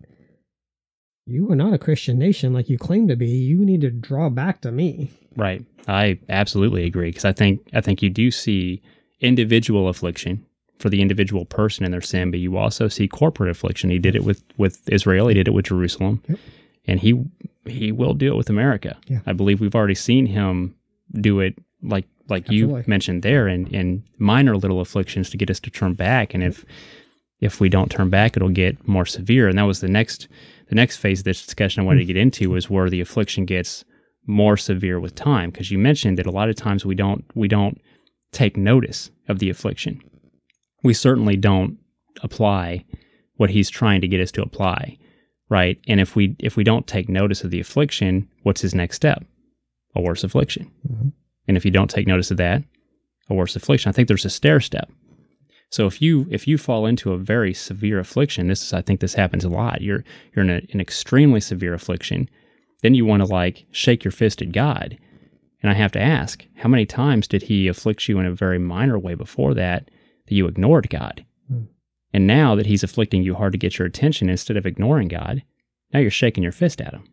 you 1.25 1.51
are 1.51 1.55
not 1.55 1.73
a 1.73 1.77
Christian 1.77 2.17
nation 2.17 2.53
like 2.53 2.69
you 2.69 2.77
claim 2.77 3.07
to 3.07 3.15
be. 3.15 3.27
You 3.27 3.65
need 3.65 3.81
to 3.81 3.89
draw 3.89 4.29
back 4.29 4.61
to 4.61 4.71
me. 4.71 5.11
Right. 5.35 5.65
I 5.87 6.19
absolutely 6.29 6.85
agree 6.85 7.09
because 7.09 7.25
I 7.25 7.33
think 7.33 7.61
I 7.73 7.81
think 7.81 8.01
you 8.01 8.09
do 8.09 8.29
see 8.31 8.81
individual 9.19 9.87
affliction 9.89 10.45
for 10.79 10.89
the 10.89 11.01
individual 11.01 11.45
person 11.45 11.85
in 11.85 11.91
their 11.91 12.01
sin, 12.01 12.31
but 12.31 12.39
you 12.39 12.57
also 12.57 12.87
see 12.87 13.07
corporate 13.07 13.49
affliction. 13.49 13.89
He 13.89 13.99
did 13.99 14.15
it 14.15 14.23
with 14.23 14.43
with 14.57 14.87
Israel. 14.89 15.27
He 15.27 15.33
did 15.33 15.47
it 15.47 15.53
with 15.53 15.65
Jerusalem, 15.65 16.21
Yep. 16.27 16.39
and 16.85 16.99
he 16.99 17.23
he 17.65 17.91
will 17.91 18.13
do 18.13 18.33
it 18.33 18.37
with 18.37 18.49
America. 18.49 18.97
Yeah. 19.07 19.19
I 19.25 19.33
believe 19.33 19.59
we've 19.59 19.75
already 19.75 19.95
seen 19.95 20.25
him 20.25 20.75
do 21.19 21.39
it 21.39 21.55
like 21.81 22.05
like 22.29 22.49
you 22.49 22.83
mentioned 22.87 23.23
there 23.23 23.47
in 23.47 23.67
in 23.67 24.03
minor 24.17 24.57
little 24.57 24.81
afflictions 24.81 25.29
to 25.29 25.37
get 25.37 25.49
us 25.49 25.59
to 25.61 25.69
turn 25.69 25.93
back, 25.93 26.33
and 26.33 26.43
if 26.43 26.65
if 27.39 27.59
we 27.59 27.69
don't 27.69 27.91
turn 27.91 28.09
back, 28.09 28.35
it'll 28.35 28.49
get 28.49 28.87
more 28.87 29.05
severe. 29.05 29.47
And 29.47 29.57
that 29.57 29.63
was 29.63 29.81
the 29.81 29.87
next 29.87 30.27
the 30.69 30.75
next 30.75 30.97
phase 30.97 31.19
of 31.19 31.25
this 31.25 31.45
discussion 31.45 31.81
I 31.81 31.85
wanted 31.85 31.99
to 31.99 32.05
mm. 32.05 32.07
get 32.07 32.17
into 32.17 32.49
was 32.49 32.69
where 32.69 32.89
the 32.89 33.01
affliction 33.01 33.45
gets 33.45 33.85
more 34.25 34.57
severe 34.57 34.99
with 34.99 35.15
time 35.15 35.49
because 35.49 35.71
you 35.71 35.77
mentioned 35.77 36.17
that 36.17 36.25
a 36.25 36.31
lot 36.31 36.49
of 36.49 36.55
times 36.55 36.85
we 36.85 36.95
don't 36.95 37.23
we 37.33 37.47
don't 37.47 37.81
take 38.33 38.57
notice 38.57 39.09
of 39.29 39.39
the 39.39 39.49
affliction 39.49 40.01
we 40.83 40.93
certainly 40.93 41.35
don't 41.35 41.77
apply 42.23 42.85
what 43.35 43.49
he's 43.49 43.69
trying 43.69 44.01
to 44.01 44.07
get 44.07 44.21
us 44.21 44.31
to 44.31 44.41
apply 44.41 44.97
right? 45.49 45.79
And 45.87 46.01
if 46.01 46.13
we 46.15 46.35
if 46.39 46.57
we 46.57 46.63
don't 46.65 46.87
take 46.87 47.07
notice 47.07 47.43
of 47.43 47.51
the 47.51 47.59
affliction 47.61 48.27
what's 48.43 48.59
his 48.61 48.75
next 48.75 48.97
step? 48.97 49.23
A 49.95 50.01
worse 50.01 50.23
affliction. 50.23 50.69
Mhm. 50.87 51.13
and 51.47 51.55
if 51.55 51.63
you 51.63 51.71
don't 51.71 51.89
take 51.89 52.07
notice 52.07 52.31
of 52.31 52.37
that 52.37 52.63
a 53.29 53.33
worse 53.33 53.55
affliction. 53.55 53.89
I 53.89 53.93
think 53.93 54.07
there's 54.07 54.25
a 54.25 54.29
stair 54.29 54.59
step. 54.59 54.89
So 55.69 55.85
if 55.85 56.01
you 56.01 56.27
if 56.29 56.47
you 56.47 56.57
fall 56.57 56.85
into 56.85 57.11
a 57.13 57.17
very 57.17 57.53
severe 57.53 57.99
affliction 57.99 58.47
this 58.47 58.61
is 58.61 58.73
i 58.73 58.81
think 58.81 58.99
this 58.99 59.13
happens 59.13 59.43
a 59.45 59.49
lot. 59.49 59.81
You're 59.81 60.03
you're 60.33 60.43
in 60.45 60.49
a, 60.51 60.61
an 60.73 60.81
extremely 60.81 61.39
severe 61.39 61.73
affliction 61.73 62.29
then 62.81 62.93
you 62.93 63.05
want 63.05 63.21
to 63.23 63.27
like 63.27 63.65
shake 63.71 64.03
your 64.03 64.11
fist 64.11 64.41
at 64.41 64.51
God. 64.51 64.97
And 65.63 65.71
I 65.71 65.73
have 65.73 65.91
to 65.93 66.01
ask, 66.01 66.45
how 66.55 66.69
many 66.69 66.85
times 66.85 67.27
did 67.27 67.41
he 67.43 67.67
afflict 67.67 68.07
you 68.07 68.19
in 68.19 68.25
a 68.27 68.31
very 68.31 68.59
minor 68.59 68.99
way 68.99 69.15
before 69.15 69.55
that 69.55 69.89
that 70.27 70.35
you 70.35 70.47
ignored 70.47 70.89
God? 70.89 71.25
Hmm. 71.47 71.63
And 72.13 72.27
now 72.27 72.55
that 72.55 72.65
he's 72.65 72.83
afflicting 72.83 73.23
you 73.23 73.35
hard 73.35 73.53
to 73.53 73.57
get 73.57 73.77
your 73.77 73.87
attention 73.87 74.29
instead 74.29 74.57
of 74.57 74.65
ignoring 74.65 75.07
God, 75.07 75.43
now 75.93 75.99
you're 75.99 76.11
shaking 76.11 76.43
your 76.43 76.51
fist 76.51 76.81
at 76.81 76.93
him. 76.93 77.03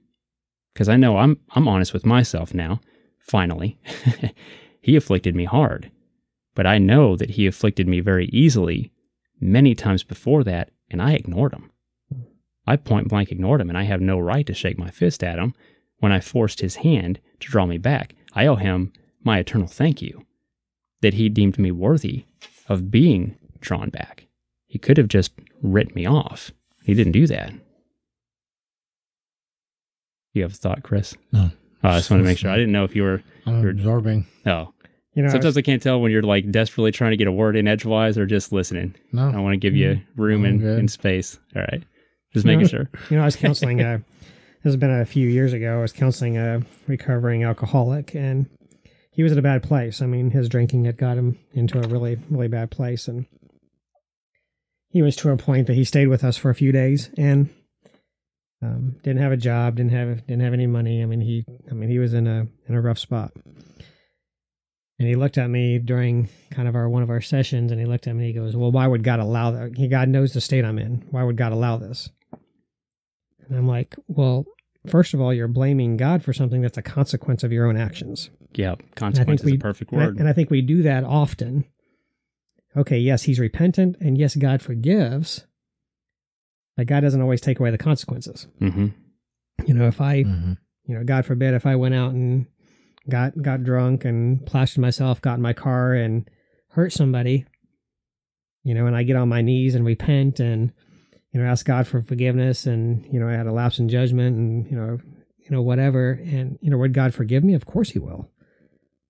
Because 0.73 0.89
I 0.89 0.97
know 0.97 1.19
I'm 1.19 1.39
I'm 1.51 1.69
honest 1.69 1.93
with 1.93 2.05
myself 2.05 2.53
now, 2.53 2.81
finally. 3.19 3.79
he 4.81 4.97
afflicted 4.97 5.35
me 5.35 5.45
hard. 5.45 5.91
But 6.55 6.67
I 6.67 6.79
know 6.79 7.17
that 7.17 7.31
he 7.31 7.47
afflicted 7.47 7.89
me 7.89 8.01
very 8.01 8.27
easily 8.27 8.93
many 9.41 9.75
times 9.75 10.03
before 10.03 10.45
that, 10.45 10.71
and 10.91 11.03
I 11.03 11.13
ignored 11.13 11.53
him. 11.53 11.71
I 12.67 12.77
point 12.77 13.09
blank 13.09 13.31
ignored 13.31 13.61
him, 13.61 13.69
and 13.69 13.79
I 13.79 13.85
have 13.85 14.01
no 14.01 14.19
right 14.19 14.47
to 14.47 14.55
shake 14.55 14.79
my 14.79 14.91
fist 14.91 15.23
at 15.23 15.39
him 15.39 15.55
when 15.99 16.13
I 16.13 16.21
forced 16.21 16.61
his 16.61 16.77
hand 16.77 17.21
to 17.41 17.49
draw 17.49 17.67
me 17.67 17.79
back. 17.79 18.15
I 18.33 18.47
owe 18.47 18.57
him 18.57 18.93
my 19.23 19.39
eternal 19.39 19.67
thank 19.67 20.01
you 20.01 20.25
that 21.03 21.15
he 21.15 21.29
deemed 21.29 21.59
me 21.59 21.71
worthy 21.71 22.25
of 22.69 22.91
being 22.91 23.37
drawn 23.61 23.91
back. 23.91 24.27
He 24.67 24.79
could 24.79 24.97
have 24.97 25.09
just 25.09 25.33
written 25.63 25.95
me 25.95 26.07
off. 26.07 26.51
He 26.85 26.95
didn't 26.95 27.13
do 27.13 27.27
that. 27.29 27.53
You 30.33 30.43
have 30.43 30.53
a 30.53 30.57
thought, 30.57 30.83
Chris? 30.83 31.15
No. 31.33 31.51
Oh, 31.83 31.89
I 31.89 31.97
just 31.99 32.11
wanted 32.11 32.23
to 32.23 32.29
make 32.29 32.39
sure. 32.39 32.51
I 32.51 32.57
didn't 32.57 32.73
know 32.73 32.85
if 32.85 32.97
you 32.97 33.03
were. 33.03 33.23
I'm 33.47 33.61
You're- 33.61 33.71
absorbing. 33.71 34.27
Oh, 34.47 34.73
You 35.15 35.23
know, 35.23 35.27
I 35.27 35.27
was- 35.27 35.33
sometimes 35.33 35.57
I 35.57 35.63
can't 35.63 35.81
tell 35.83 36.01
when 36.01 36.11
you're 36.11 36.23
like 36.23 36.51
desperately 36.51 36.91
trying 36.91 37.13
to 37.13 37.17
get 37.17 37.29
a 37.29 37.33
word 37.33 37.57
in 37.57 37.69
edgewise 37.69 38.19
or 38.19 38.27
just 38.27 38.53
listening. 38.53 38.95
No, 39.13 39.31
I 39.31 39.39
want 39.39 39.53
to 39.53 39.59
give 39.59 39.77
you 39.77 40.01
room 40.17 40.45
and, 40.45 40.61
and 40.63 40.91
space. 40.91 41.39
All 41.55 41.63
right, 41.63 41.83
just 42.33 42.45
You 42.45 42.53
know, 42.53 42.59
making 42.59 42.69
sure. 42.71 42.91
You 43.11 43.17
know, 43.19 43.23
I 43.23 43.27
was 43.27 43.37
counseling. 43.37 43.81
Uh, 43.81 43.99
this 44.65 44.73
has 44.73 44.77
been 44.77 44.91
a 44.91 45.05
few 45.05 45.29
years 45.29 45.53
ago. 45.53 45.79
I 45.79 45.83
was 45.83 45.93
counseling 45.93 46.37
a 46.39 46.63
recovering 46.89 47.45
alcoholic, 47.45 48.15
and 48.17 48.47
he 49.15 49.23
was 49.23 49.33
in 49.33 49.39
a 49.39 49.43
bad 49.43 49.63
place. 49.63 50.03
I 50.03 50.07
mean, 50.07 50.31
his 50.31 50.49
drinking 50.49 50.85
had 50.85 50.99
got 50.99 51.17
him 51.17 51.39
into 51.53 51.79
a 51.79 51.87
really, 51.87 52.19
really 52.29 52.49
bad 52.49 52.71
place, 52.71 53.07
and 53.07 53.27
he 54.89 55.03
was 55.03 55.15
to 55.17 55.31
a 55.31 55.37
point 55.37 55.69
that 55.69 55.75
he 55.75 55.85
stayed 55.85 56.09
with 56.09 56.25
us 56.25 56.37
for 56.37 56.51
a 56.51 56.55
few 56.55 56.73
days 56.73 57.11
and 57.17 57.49
um, 58.61 58.97
didn't 59.03 59.23
have 59.23 59.33
a 59.33 59.37
job, 59.37 59.77
didn't 59.77 59.93
have 59.93 60.27
didn't 60.27 60.43
have 60.43 60.53
any 60.53 60.67
money. 60.67 61.03
I 61.03 61.07
mean, 61.07 61.21
he, 61.21 61.45
I 61.71 61.75
mean, 61.75 61.89
he 61.89 61.99
was 61.99 62.13
in 62.13 62.27
a 62.27 62.49
in 62.69 62.75
a 62.75 62.81
rough 62.81 62.99
spot. 62.99 63.33
And 64.99 65.09
he 65.09 65.17
looked 65.17 65.39
at 65.39 65.51
me 65.51 65.79
during 65.79 66.29
kind 66.51 66.69
of 66.69 66.77
our 66.77 66.89
one 66.89 67.03
of 67.03 67.11
our 67.11 67.21
sessions, 67.21 67.71
and 67.71 67.81
he 67.81 67.87
looked 67.87 68.07
at 68.07 68.15
me. 68.15 68.27
And 68.27 68.35
He 68.35 68.41
goes, 68.41 68.57
"Well, 68.57 68.73
why 68.73 68.87
would 68.87 69.05
God 69.05 69.21
allow 69.21 69.51
that? 69.53 69.77
He 69.77 69.87
God 69.89 70.09
knows 70.09 70.33
the 70.33 70.41
state 70.41 70.65
I'm 70.65 70.79
in. 70.79 71.05
Why 71.11 71.23
would 71.23 71.37
God 71.37 71.53
allow 71.53 71.77
this?" 71.77 72.11
And 73.47 73.57
I'm 73.59 73.69
like, 73.69 73.95
"Well, 74.09 74.45
first 74.87 75.15
of 75.15 75.21
all, 75.21 75.35
you're 75.35 75.49
blaming 75.49 75.97
God 75.97 76.23
for 76.23 76.33
something 76.33 76.63
that's 76.63 76.79
a 76.79 76.83
consequence 76.83 77.45
of 77.45 77.53
your 77.53 77.67
own 77.67 77.77
actions." 77.77 78.31
Yeah, 78.59 78.75
consequence 78.95 79.41
is 79.43 79.47
we- 79.47 79.55
a 79.57 79.59
perfect 79.59 79.93
and 79.93 80.01
I- 80.01 80.07
word. 80.07 80.19
and 80.19 80.29
I 80.29 80.33
think 80.33 80.51
we 80.51 80.63
do 80.63 80.83
that 80.83 81.05
often. 81.05 81.65
Okay, 82.77 82.99
yes, 82.99 83.23
he's 83.23 83.39
repentant, 83.39 83.97
and 84.01 84.19
yes, 84.19 84.35
God 84.37 84.61
forgives. 84.63 85.47
But 86.77 86.87
God 86.89 87.01
doesn't 87.01 87.21
always 87.21 87.41
take 87.41 87.61
away 87.61 87.71
the 87.71 87.79
consequences. 87.79 88.47
hmm 88.59 88.89
You 89.67 89.75
know, 89.75 89.87
if 89.87 90.01
I 90.01 90.25
Mhm. 90.25 90.59
you 90.87 90.95
know, 90.95 91.05
God 91.05 91.25
forbid 91.25 91.55
if 91.55 91.65
I 91.67 91.77
went 91.77 91.95
out 91.95 92.13
and 92.13 92.47
got 93.09 93.41
got 93.41 93.63
drunk 93.63 94.05
and 94.05 94.45
plastered 94.45 94.83
myself, 94.83 95.23
got 95.23 95.35
in 95.37 95.43
my 95.43 95.53
car 95.53 95.95
and 95.95 96.29
hurt 96.71 96.93
somebody, 96.93 97.45
you 98.65 98.75
know, 98.75 98.87
and 98.87 98.97
I 98.97 99.03
get 99.05 99.17
on 99.17 99.29
my 99.29 99.41
knees 99.41 99.75
and 99.75 99.85
repent 99.85 100.41
and 100.41 100.73
you 101.33 101.41
know 101.41 101.47
ask 101.47 101.65
God 101.67 101.87
for 101.87 102.03
forgiveness 102.03 102.67
and 102.67 103.07
you 103.13 103.21
know 103.21 103.29
I 103.29 103.33
had 103.35 103.47
a 103.47 103.53
lapse 103.53 103.79
in 103.79 103.89
judgment 103.89 104.37
and 104.37 104.67
you 104.71 104.77
know 104.77 104.99
you 105.39 105.51
know 105.51 105.63
whatever 105.63 106.13
and 106.25 106.59
you 106.61 106.71
know 106.71 106.79
would 106.79 106.93
God 106.93 107.15
forgive 107.15 107.45
me? 107.45 107.55
Of 107.55 107.67
course 107.67 107.91
He 107.91 107.99
will. 108.01 108.31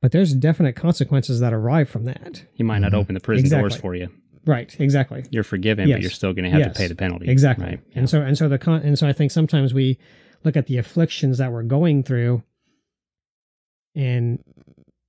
But 0.04 0.12
there's 0.12 0.34
definite 0.34 0.76
consequences 0.76 1.40
that 1.40 1.54
arrive 1.54 1.88
from 1.88 2.04
that. 2.04 2.44
He 2.52 2.62
might 2.62 2.80
not 2.80 2.92
Mhm. 2.92 2.96
open 2.98 3.14
the 3.14 3.20
prison 3.20 3.48
doors 3.48 3.74
for 3.74 3.94
you. 3.94 4.10
Right. 4.44 4.78
Exactly. 4.78 5.24
You're 5.30 5.44
forgiven, 5.44 5.88
Yes. 5.88 5.96
but 5.96 6.02
you're 6.02 6.10
still 6.10 6.34
going 6.34 6.44
to 6.44 6.50
have 6.50 6.60
Yes. 6.60 6.76
to 6.76 6.78
pay 6.78 6.88
the 6.88 6.94
penalty. 6.94 7.26
Exactly. 7.30 7.64
Right. 7.64 7.80
And 7.94 8.10
so 8.10 8.20
and 8.20 8.36
so 8.36 8.46
the 8.46 8.58
con- 8.58 8.82
and 8.82 8.98
so 8.98 9.08
I 9.08 9.14
think 9.14 9.30
sometimes 9.30 9.72
we 9.72 9.96
look 10.44 10.58
at 10.58 10.66
the 10.66 10.76
afflictions 10.76 11.38
that 11.38 11.50
we're 11.52 11.62
going 11.62 12.02
through 12.02 12.42
and 13.94 14.44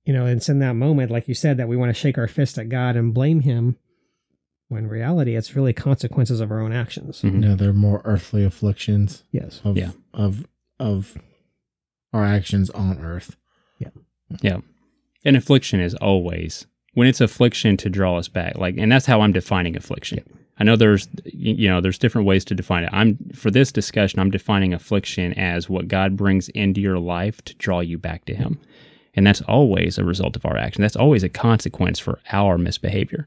you 0.06 0.14
know, 0.14 0.24
it's 0.24 0.48
in 0.48 0.60
that 0.60 0.72
moment, 0.72 1.10
like 1.10 1.28
you 1.28 1.34
said, 1.34 1.58
that 1.58 1.68
we 1.68 1.76
want 1.76 1.90
to 1.90 2.00
shake 2.00 2.16
our 2.16 2.26
fist 2.26 2.56
at 2.56 2.70
God 2.70 2.96
and 2.96 3.12
blame 3.12 3.40
him 3.40 3.76
when 4.68 4.84
in 4.84 4.88
reality 4.88 5.36
it's 5.36 5.54
really 5.54 5.74
consequences 5.74 6.40
of 6.40 6.50
our 6.50 6.60
own 6.62 6.72
actions. 6.72 7.20
Mhm. 7.20 7.42
Yeah, 7.44 7.54
they're 7.54 7.74
more 7.74 8.00
earthly 8.06 8.44
afflictions 8.44 9.24
Yes. 9.30 9.60
of 9.62 9.76
Yeah. 9.76 9.90
of 10.14 10.46
of 10.80 11.18
our 12.14 12.24
actions 12.24 12.70
on 12.70 12.96
earth. 13.00 13.36
And 15.26 15.36
affliction 15.36 15.80
is 15.80 15.96
always 15.96 16.66
when 16.94 17.08
it's 17.08 17.20
affliction 17.20 17.76
to 17.78 17.90
draw 17.90 18.16
us 18.16 18.28
back. 18.28 18.56
Like, 18.56 18.76
and 18.78 18.92
that's 18.92 19.06
how 19.06 19.22
I'm 19.22 19.32
defining 19.32 19.76
affliction. 19.76 20.22
I 20.60 20.62
know 20.62 20.76
there's, 20.76 21.08
you 21.24 21.68
know, 21.68 21.80
there's 21.80 21.98
different 21.98 22.28
ways 22.28 22.44
to 22.44 22.54
define 22.54 22.84
it. 22.84 22.90
I'm 22.92 23.18
for 23.34 23.50
this 23.50 23.72
discussion, 23.72 24.20
I'm 24.20 24.30
defining 24.30 24.72
affliction 24.72 25.34
as 25.34 25.68
what 25.68 25.88
God 25.88 26.16
brings 26.16 26.48
into 26.50 26.80
your 26.80 27.00
life 27.00 27.42
to 27.44 27.54
draw 27.56 27.80
you 27.80 27.98
back 27.98 28.24
to 28.26 28.36
Him, 28.36 28.60
and 29.14 29.26
that's 29.26 29.42
always 29.42 29.98
a 29.98 30.04
result 30.04 30.36
of 30.36 30.46
our 30.46 30.56
action. 30.56 30.80
That's 30.80 30.94
always 30.94 31.24
a 31.24 31.28
consequence 31.28 31.98
for 31.98 32.20
our 32.30 32.56
misbehavior. 32.56 33.26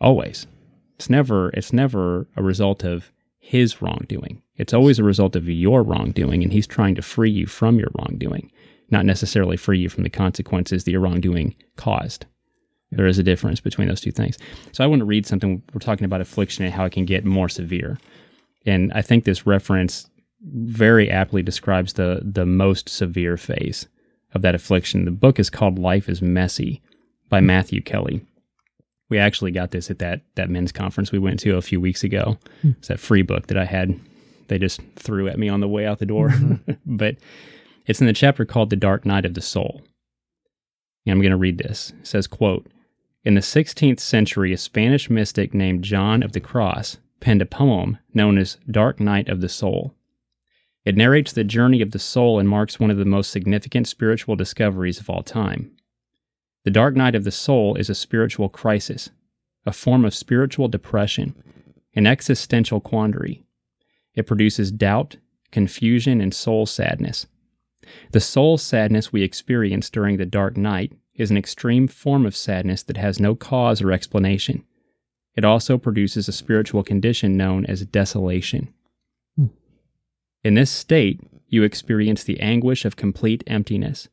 Always, 0.00 0.48
it's 0.96 1.08
never, 1.08 1.50
it's 1.50 1.72
never 1.72 2.26
a 2.34 2.42
result 2.42 2.82
of 2.82 3.12
His 3.38 3.80
wrongdoing. 3.80 4.42
It's 4.56 4.74
always 4.74 4.98
a 4.98 5.04
result 5.04 5.36
of 5.36 5.48
your 5.48 5.84
wrongdoing, 5.84 6.42
and 6.42 6.52
He's 6.52 6.66
trying 6.66 6.96
to 6.96 7.02
free 7.02 7.30
you 7.30 7.46
from 7.46 7.78
your 7.78 7.92
wrongdoing 7.96 8.50
not 8.90 9.04
necessarily 9.04 9.56
free 9.56 9.78
you 9.78 9.88
from 9.88 10.02
the 10.02 10.10
consequences 10.10 10.84
that 10.84 10.90
your 10.90 11.00
wrongdoing 11.00 11.54
caused. 11.76 12.26
There 12.90 13.06
is 13.06 13.18
a 13.18 13.22
difference 13.22 13.60
between 13.60 13.88
those 13.88 14.00
two 14.00 14.10
things. 14.10 14.38
So 14.72 14.82
I 14.82 14.86
want 14.86 15.00
to 15.00 15.06
read 15.06 15.26
something. 15.26 15.62
We're 15.74 15.80
talking 15.80 16.06
about 16.06 16.20
affliction 16.20 16.64
and 16.64 16.72
how 16.72 16.84
it 16.84 16.92
can 16.92 17.04
get 17.04 17.24
more 17.24 17.48
severe. 17.48 17.98
And 18.64 18.92
I 18.94 19.02
think 19.02 19.24
this 19.24 19.46
reference 19.46 20.08
very 20.42 21.10
aptly 21.10 21.42
describes 21.42 21.94
the 21.94 22.20
the 22.24 22.46
most 22.46 22.88
severe 22.88 23.36
phase 23.36 23.88
of 24.34 24.42
that 24.42 24.54
affliction. 24.54 25.04
The 25.04 25.10
book 25.10 25.38
is 25.38 25.50
called 25.50 25.78
Life 25.78 26.08
is 26.08 26.22
Messy 26.22 26.80
by 27.28 27.40
Matthew 27.40 27.82
Kelly. 27.82 28.24
We 29.10 29.18
actually 29.18 29.50
got 29.50 29.70
this 29.70 29.90
at 29.90 29.98
that 29.98 30.22
that 30.36 30.50
men's 30.50 30.72
conference 30.72 31.12
we 31.12 31.18
went 31.18 31.40
to 31.40 31.56
a 31.56 31.62
few 31.62 31.80
weeks 31.80 32.04
ago. 32.04 32.38
Hmm. 32.62 32.70
It's 32.78 32.88
that 32.88 33.00
free 33.00 33.22
book 33.22 33.48
that 33.48 33.58
I 33.58 33.64
had. 33.64 33.98
They 34.48 34.58
just 34.58 34.80
threw 34.96 35.28
at 35.28 35.38
me 35.38 35.48
on 35.50 35.60
the 35.60 35.68
way 35.68 35.86
out 35.86 35.98
the 35.98 36.06
door. 36.06 36.30
Mm-hmm. 36.30 36.72
but 36.96 37.16
it's 37.88 38.00
in 38.00 38.06
the 38.06 38.12
chapter 38.12 38.44
called 38.44 38.70
The 38.70 38.76
Dark 38.76 39.04
Night 39.04 39.24
of 39.24 39.34
the 39.34 39.40
Soul. 39.40 39.82
And 41.04 41.12
I'm 41.12 41.20
going 41.20 41.32
to 41.32 41.38
read 41.38 41.58
this. 41.58 41.92
It 41.98 42.06
says, 42.06 42.26
quote, 42.26 42.66
In 43.24 43.34
the 43.34 43.40
16th 43.40 43.98
century, 43.98 44.52
a 44.52 44.58
Spanish 44.58 45.08
mystic 45.08 45.54
named 45.54 45.82
John 45.82 46.22
of 46.22 46.32
the 46.32 46.40
Cross 46.40 46.98
penned 47.18 47.42
a 47.42 47.46
poem 47.46 47.98
known 48.12 48.36
as 48.36 48.58
Dark 48.70 49.00
Night 49.00 49.28
of 49.28 49.40
the 49.40 49.48
Soul. 49.48 49.94
It 50.84 50.96
narrates 50.96 51.32
the 51.32 51.44
journey 51.44 51.82
of 51.82 51.90
the 51.90 51.98
soul 51.98 52.38
and 52.38 52.48
marks 52.48 52.78
one 52.78 52.90
of 52.90 52.98
the 52.98 53.04
most 53.04 53.30
significant 53.30 53.88
spiritual 53.88 54.36
discoveries 54.36 55.00
of 55.00 55.10
all 55.10 55.22
time. 55.22 55.72
The 56.64 56.70
dark 56.70 56.96
night 56.96 57.14
of 57.14 57.24
the 57.24 57.30
soul 57.30 57.76
is 57.76 57.88
a 57.88 57.94
spiritual 57.94 58.48
crisis, 58.48 59.10
a 59.64 59.72
form 59.72 60.04
of 60.04 60.14
spiritual 60.14 60.68
depression, 60.68 61.34
an 61.94 62.06
existential 62.06 62.80
quandary. 62.80 63.42
It 64.14 64.26
produces 64.26 64.70
doubt, 64.70 65.16
confusion, 65.50 66.20
and 66.20 66.34
soul 66.34 66.66
sadness. 66.66 67.26
The 68.12 68.20
soul 68.20 68.58
sadness 68.58 69.12
we 69.12 69.22
experience 69.22 69.90
during 69.90 70.16
the 70.16 70.26
dark 70.26 70.56
night 70.56 70.92
is 71.14 71.30
an 71.30 71.36
extreme 71.36 71.88
form 71.88 72.24
of 72.24 72.36
sadness 72.36 72.82
that 72.84 72.96
has 72.96 73.20
no 73.20 73.34
cause 73.34 73.82
or 73.82 73.92
explanation. 73.92 74.64
It 75.36 75.44
also 75.44 75.78
produces 75.78 76.28
a 76.28 76.32
spiritual 76.32 76.82
condition 76.82 77.36
known 77.36 77.64
as 77.66 77.84
desolation. 77.86 78.72
Hmm. 79.36 79.46
In 80.44 80.54
this 80.54 80.70
state, 80.70 81.20
you 81.48 81.62
experience 81.62 82.24
the 82.24 82.40
anguish 82.40 82.84
of 82.84 82.96
complete 82.96 83.42
emptiness. 83.46 84.08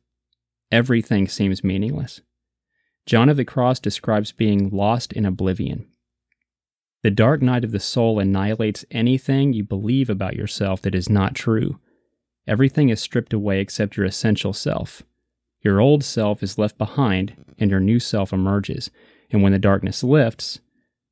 Everything 0.72 1.28
seems 1.28 1.62
meaningless. 1.62 2.20
John 3.06 3.28
of 3.28 3.36
the 3.36 3.44
Cross 3.44 3.80
describes 3.80 4.32
being 4.32 4.70
lost 4.70 5.12
in 5.12 5.24
oblivion. 5.24 5.86
The 7.02 7.10
dark 7.10 7.40
night 7.40 7.62
of 7.62 7.70
the 7.70 7.78
soul 7.78 8.18
annihilates 8.18 8.84
anything 8.90 9.52
you 9.52 9.62
believe 9.62 10.10
about 10.10 10.34
yourself 10.34 10.82
that 10.82 10.94
is 10.94 11.08
not 11.08 11.36
true. 11.36 11.78
Everything 12.46 12.88
is 12.88 13.00
stripped 13.00 13.32
away 13.32 13.60
except 13.60 13.96
your 13.96 14.06
essential 14.06 14.52
self. 14.52 15.02
Your 15.62 15.80
old 15.80 16.04
self 16.04 16.42
is 16.42 16.58
left 16.58 16.78
behind, 16.78 17.34
and 17.58 17.70
your 17.70 17.80
new 17.80 17.98
self 17.98 18.32
emerges. 18.32 18.90
And 19.30 19.42
when 19.42 19.52
the 19.52 19.58
darkness 19.58 20.04
lifts, 20.04 20.60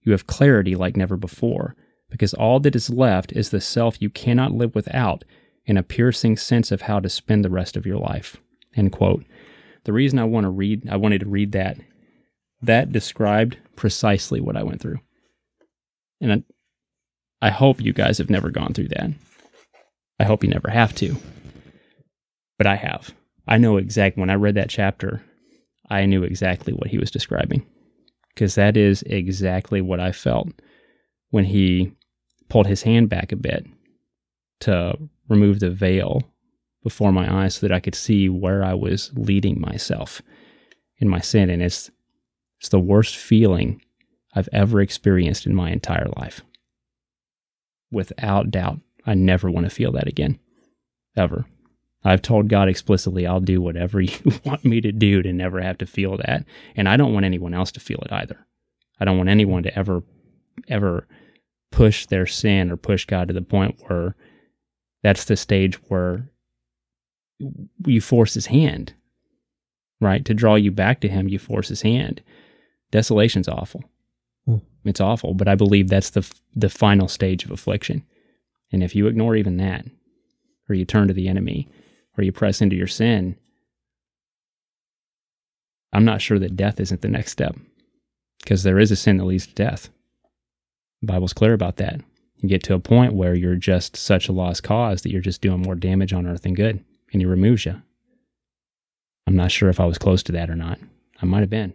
you 0.02 0.12
have 0.12 0.26
clarity 0.26 0.76
like 0.76 0.96
never 0.96 1.16
before, 1.16 1.74
because 2.08 2.34
all 2.34 2.60
that 2.60 2.76
is 2.76 2.90
left 2.90 3.32
is 3.32 3.50
the 3.50 3.60
self 3.60 4.00
you 4.00 4.10
cannot 4.10 4.52
live 4.52 4.74
without 4.74 5.24
and 5.66 5.78
a 5.78 5.82
piercing 5.82 6.36
sense 6.36 6.70
of 6.70 6.82
how 6.82 7.00
to 7.00 7.08
spend 7.08 7.44
the 7.44 7.50
rest 7.50 7.76
of 7.76 7.86
your 7.86 7.98
life. 7.98 8.36
End 8.76 8.92
quote. 8.92 9.24
The 9.84 9.92
reason 9.92 10.18
I 10.18 10.24
want 10.24 10.44
to 10.44 10.50
read, 10.50 10.88
I 10.88 10.96
wanted 10.96 11.20
to 11.20 11.26
read 11.26 11.52
that, 11.52 11.78
that 12.62 12.92
described 12.92 13.56
precisely 13.76 14.40
what 14.40 14.56
I 14.56 14.62
went 14.62 14.80
through. 14.80 15.00
And 16.20 16.32
I, 16.32 17.46
I 17.48 17.50
hope 17.50 17.80
you 17.80 17.92
guys 17.92 18.18
have 18.18 18.30
never 18.30 18.50
gone 18.50 18.72
through 18.72 18.88
that. 18.88 19.10
I 20.18 20.24
hope 20.24 20.44
you 20.44 20.50
never 20.50 20.70
have 20.70 20.94
to. 20.96 21.16
But 22.58 22.66
I 22.66 22.76
have. 22.76 23.12
I 23.46 23.58
know 23.58 23.76
exactly, 23.76 24.20
when 24.20 24.30
I 24.30 24.34
read 24.34 24.54
that 24.54 24.70
chapter, 24.70 25.22
I 25.90 26.06
knew 26.06 26.22
exactly 26.22 26.72
what 26.72 26.88
he 26.88 26.98
was 26.98 27.10
describing. 27.10 27.66
Because 28.34 28.54
that 28.54 28.76
is 28.76 29.02
exactly 29.02 29.80
what 29.80 30.00
I 30.00 30.12
felt 30.12 30.48
when 31.30 31.44
he 31.44 31.92
pulled 32.48 32.66
his 32.66 32.82
hand 32.82 33.08
back 33.08 33.32
a 33.32 33.36
bit 33.36 33.66
to 34.60 34.96
remove 35.28 35.60
the 35.60 35.70
veil 35.70 36.22
before 36.82 37.12
my 37.12 37.42
eyes 37.42 37.56
so 37.56 37.66
that 37.66 37.74
I 37.74 37.80
could 37.80 37.94
see 37.94 38.28
where 38.28 38.64
I 38.64 38.74
was 38.74 39.10
leading 39.14 39.60
myself 39.60 40.22
in 40.98 41.08
my 41.08 41.20
sin. 41.20 41.50
And 41.50 41.62
it's, 41.62 41.90
it's 42.60 42.68
the 42.68 42.80
worst 42.80 43.16
feeling 43.16 43.80
I've 44.34 44.48
ever 44.52 44.80
experienced 44.80 45.46
in 45.46 45.54
my 45.54 45.70
entire 45.70 46.08
life. 46.16 46.42
Without 47.90 48.50
doubt, 48.50 48.80
I 49.06 49.14
never 49.14 49.50
want 49.50 49.66
to 49.66 49.74
feel 49.74 49.92
that 49.92 50.08
again. 50.08 50.38
Ever. 51.16 51.46
I've 52.04 52.22
told 52.22 52.48
God 52.48 52.68
explicitly, 52.68 53.26
I'll 53.26 53.40
do 53.40 53.60
whatever 53.62 54.00
you 54.00 54.18
want 54.44 54.64
me 54.64 54.80
to 54.80 54.92
do 54.92 55.22
to 55.22 55.32
never 55.32 55.60
have 55.60 55.78
to 55.78 55.86
feel 55.86 56.16
that. 56.18 56.44
And 56.76 56.88
I 56.88 56.96
don't 56.96 57.14
want 57.14 57.24
anyone 57.24 57.54
else 57.54 57.72
to 57.72 57.80
feel 57.80 58.00
it 58.02 58.12
either. 58.12 58.46
I 59.00 59.04
don't 59.04 59.16
want 59.16 59.30
anyone 59.30 59.62
to 59.64 59.78
ever, 59.78 60.02
ever 60.68 61.06
push 61.72 62.06
their 62.06 62.26
sin 62.26 62.70
or 62.70 62.76
push 62.76 63.04
God 63.04 63.28
to 63.28 63.34
the 63.34 63.42
point 63.42 63.80
where 63.86 64.14
that's 65.02 65.24
the 65.24 65.36
stage 65.36 65.74
where 65.90 66.28
you 67.84 68.00
force 68.00 68.34
his 68.34 68.46
hand, 68.46 68.94
right? 70.00 70.24
To 70.24 70.34
draw 70.34 70.54
you 70.54 70.70
back 70.70 71.00
to 71.00 71.08
him, 71.08 71.28
you 71.28 71.38
force 71.38 71.68
his 71.68 71.82
hand. 71.82 72.22
Desolation's 72.90 73.48
awful. 73.48 73.82
Hmm. 74.46 74.58
It's 74.84 75.00
awful, 75.00 75.34
but 75.34 75.48
I 75.48 75.54
believe 75.54 75.88
that's 75.88 76.10
the 76.10 76.30
the 76.54 76.68
final 76.68 77.08
stage 77.08 77.44
of 77.44 77.50
affliction. 77.50 78.04
And 78.74 78.82
if 78.82 78.96
you 78.96 79.06
ignore 79.06 79.36
even 79.36 79.56
that, 79.58 79.86
or 80.68 80.74
you 80.74 80.84
turn 80.84 81.06
to 81.06 81.14
the 81.14 81.28
enemy, 81.28 81.68
or 82.18 82.24
you 82.24 82.32
press 82.32 82.60
into 82.60 82.74
your 82.74 82.88
sin, 82.88 83.36
I'm 85.92 86.04
not 86.04 86.20
sure 86.20 86.40
that 86.40 86.56
death 86.56 86.80
isn't 86.80 87.00
the 87.00 87.08
next 87.08 87.30
step. 87.30 87.54
Because 88.40 88.64
there 88.64 88.80
is 88.80 88.90
a 88.90 88.96
sin 88.96 89.18
that 89.18 89.26
leads 89.26 89.46
to 89.46 89.54
death. 89.54 89.90
The 91.02 91.06
Bible's 91.06 91.32
clear 91.32 91.52
about 91.52 91.76
that. 91.76 92.00
You 92.38 92.48
get 92.48 92.64
to 92.64 92.74
a 92.74 92.80
point 92.80 93.14
where 93.14 93.36
you're 93.36 93.54
just 93.54 93.96
such 93.96 94.28
a 94.28 94.32
lost 94.32 94.64
cause 94.64 95.02
that 95.02 95.12
you're 95.12 95.20
just 95.20 95.40
doing 95.40 95.62
more 95.62 95.76
damage 95.76 96.12
on 96.12 96.26
earth 96.26 96.42
than 96.42 96.54
good, 96.54 96.84
and 97.12 97.22
he 97.22 97.26
removes 97.26 97.64
you. 97.64 97.80
I'm 99.28 99.36
not 99.36 99.52
sure 99.52 99.68
if 99.68 99.78
I 99.78 99.86
was 99.86 99.98
close 99.98 100.24
to 100.24 100.32
that 100.32 100.50
or 100.50 100.56
not. 100.56 100.80
I 101.22 101.26
might 101.26 101.42
have 101.42 101.48
been. 101.48 101.74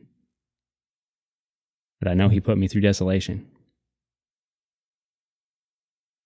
But 2.02 2.10
I 2.10 2.14
know 2.14 2.28
he 2.28 2.42
put 2.42 2.58
me 2.58 2.68
through 2.68 2.82
desolation. 2.82 3.50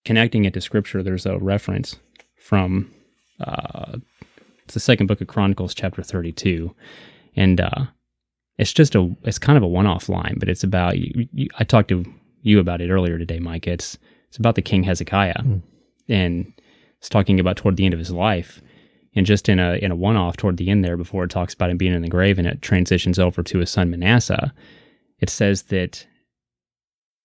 Connecting 0.04 0.44
it 0.44 0.54
to 0.54 0.60
scripture, 0.60 1.02
there's 1.02 1.26
a 1.26 1.38
reference 1.38 1.96
from 2.36 2.90
uh, 3.40 3.96
it's 4.64 4.74
the 4.74 4.80
second 4.80 5.06
book 5.06 5.20
of 5.20 5.26
Chronicles, 5.26 5.74
chapter 5.74 6.02
32. 6.02 6.74
And 7.36 7.60
uh, 7.60 7.86
it's 8.58 8.72
just 8.72 8.94
a, 8.94 9.14
it's 9.22 9.38
kind 9.38 9.56
of 9.56 9.62
a 9.62 9.68
one 9.68 9.86
off 9.86 10.08
line, 10.08 10.36
but 10.38 10.48
it's 10.48 10.64
about, 10.64 10.98
you, 10.98 11.28
you, 11.32 11.48
I 11.58 11.64
talked 11.64 11.88
to 11.88 12.04
you 12.42 12.60
about 12.60 12.80
it 12.80 12.90
earlier 12.90 13.18
today, 13.18 13.38
Mike. 13.38 13.66
It's, 13.66 13.98
it's 14.28 14.38
about 14.38 14.54
the 14.54 14.62
king 14.62 14.82
Hezekiah. 14.82 15.42
And 16.08 16.52
it's 16.98 17.08
talking 17.08 17.40
about 17.40 17.56
toward 17.56 17.76
the 17.76 17.84
end 17.84 17.94
of 17.94 18.00
his 18.00 18.10
life. 18.10 18.60
And 19.16 19.26
just 19.26 19.48
in 19.48 19.60
a 19.60 19.74
in 19.74 19.92
a 19.92 19.96
one 19.96 20.16
off 20.16 20.36
toward 20.36 20.56
the 20.56 20.70
end 20.70 20.84
there, 20.84 20.96
before 20.96 21.22
it 21.22 21.30
talks 21.30 21.54
about 21.54 21.70
him 21.70 21.76
being 21.76 21.94
in 21.94 22.02
the 22.02 22.08
grave 22.08 22.36
and 22.36 22.48
it 22.48 22.62
transitions 22.62 23.18
over 23.18 23.44
to 23.44 23.58
his 23.60 23.70
son 23.70 23.88
Manasseh, 23.88 24.52
it 25.20 25.30
says 25.30 25.62
that, 25.64 26.04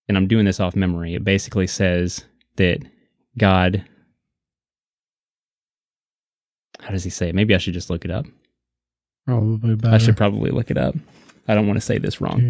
and 0.08 0.16
I'm 0.16 0.28
doing 0.28 0.44
this 0.44 0.60
off 0.60 0.76
memory, 0.76 1.14
it 1.14 1.24
basically 1.24 1.66
says 1.66 2.24
that 2.56 2.80
God, 3.38 3.84
how 6.80 6.90
does 6.90 7.04
he 7.04 7.10
say 7.10 7.28
it? 7.28 7.34
Maybe 7.34 7.54
I 7.54 7.58
should 7.58 7.74
just 7.74 7.90
look 7.90 8.04
it 8.04 8.10
up. 8.10 8.26
Probably 9.26 9.76
better. 9.76 9.94
I 9.94 9.98
should 9.98 10.16
probably 10.16 10.50
look 10.50 10.70
it 10.70 10.78
up. 10.78 10.94
I 11.46 11.54
don't 11.54 11.66
want 11.66 11.76
to 11.76 11.84
say 11.84 11.98
this 11.98 12.20
wrong. 12.20 12.40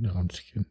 No, 0.00 0.10
I'm 0.16 0.28
just 0.28 0.46
kidding. 0.46 0.66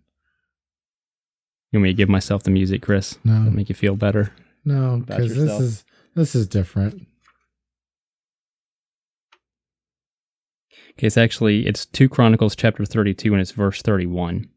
You 1.71 1.79
want 1.79 1.83
me 1.83 1.89
to 1.89 1.97
give 1.97 2.09
myself 2.09 2.43
the 2.43 2.51
music, 2.51 2.81
Chris? 2.81 3.17
No. 3.23 3.39
That'll 3.39 3.53
make 3.53 3.69
you 3.69 3.75
feel 3.75 3.95
better. 3.95 4.33
No, 4.63 5.03
because 5.05 5.35
this 5.35 5.59
is 5.59 5.85
this 6.15 6.35
is 6.35 6.47
different. 6.47 7.07
Okay, 10.91 11.07
it's 11.07 11.17
actually 11.17 11.67
it's 11.67 11.85
two 11.85 12.09
Chronicles 12.09 12.55
chapter 12.55 12.83
32 12.83 13.31
and 13.33 13.41
it's 13.41 13.51
verse 13.51 13.81
31. 13.81 14.49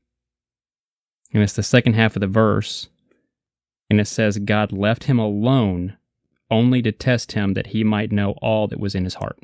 And 1.32 1.43
it's 1.43 1.52
the 1.52 1.62
second 1.62 1.94
half 1.94 2.16
of 2.16 2.20
the 2.20 2.27
verse. 2.27 2.89
And 3.90 4.00
it 4.00 4.06
says 4.06 4.38
God 4.38 4.72
left 4.72 5.04
him 5.04 5.18
alone 5.18 5.96
only 6.50 6.80
to 6.82 6.92
test 6.92 7.32
him 7.32 7.54
that 7.54 7.68
he 7.68 7.84
might 7.84 8.12
know 8.12 8.32
all 8.40 8.68
that 8.68 8.80
was 8.80 8.94
in 8.94 9.04
his 9.04 9.14
heart. 9.14 9.38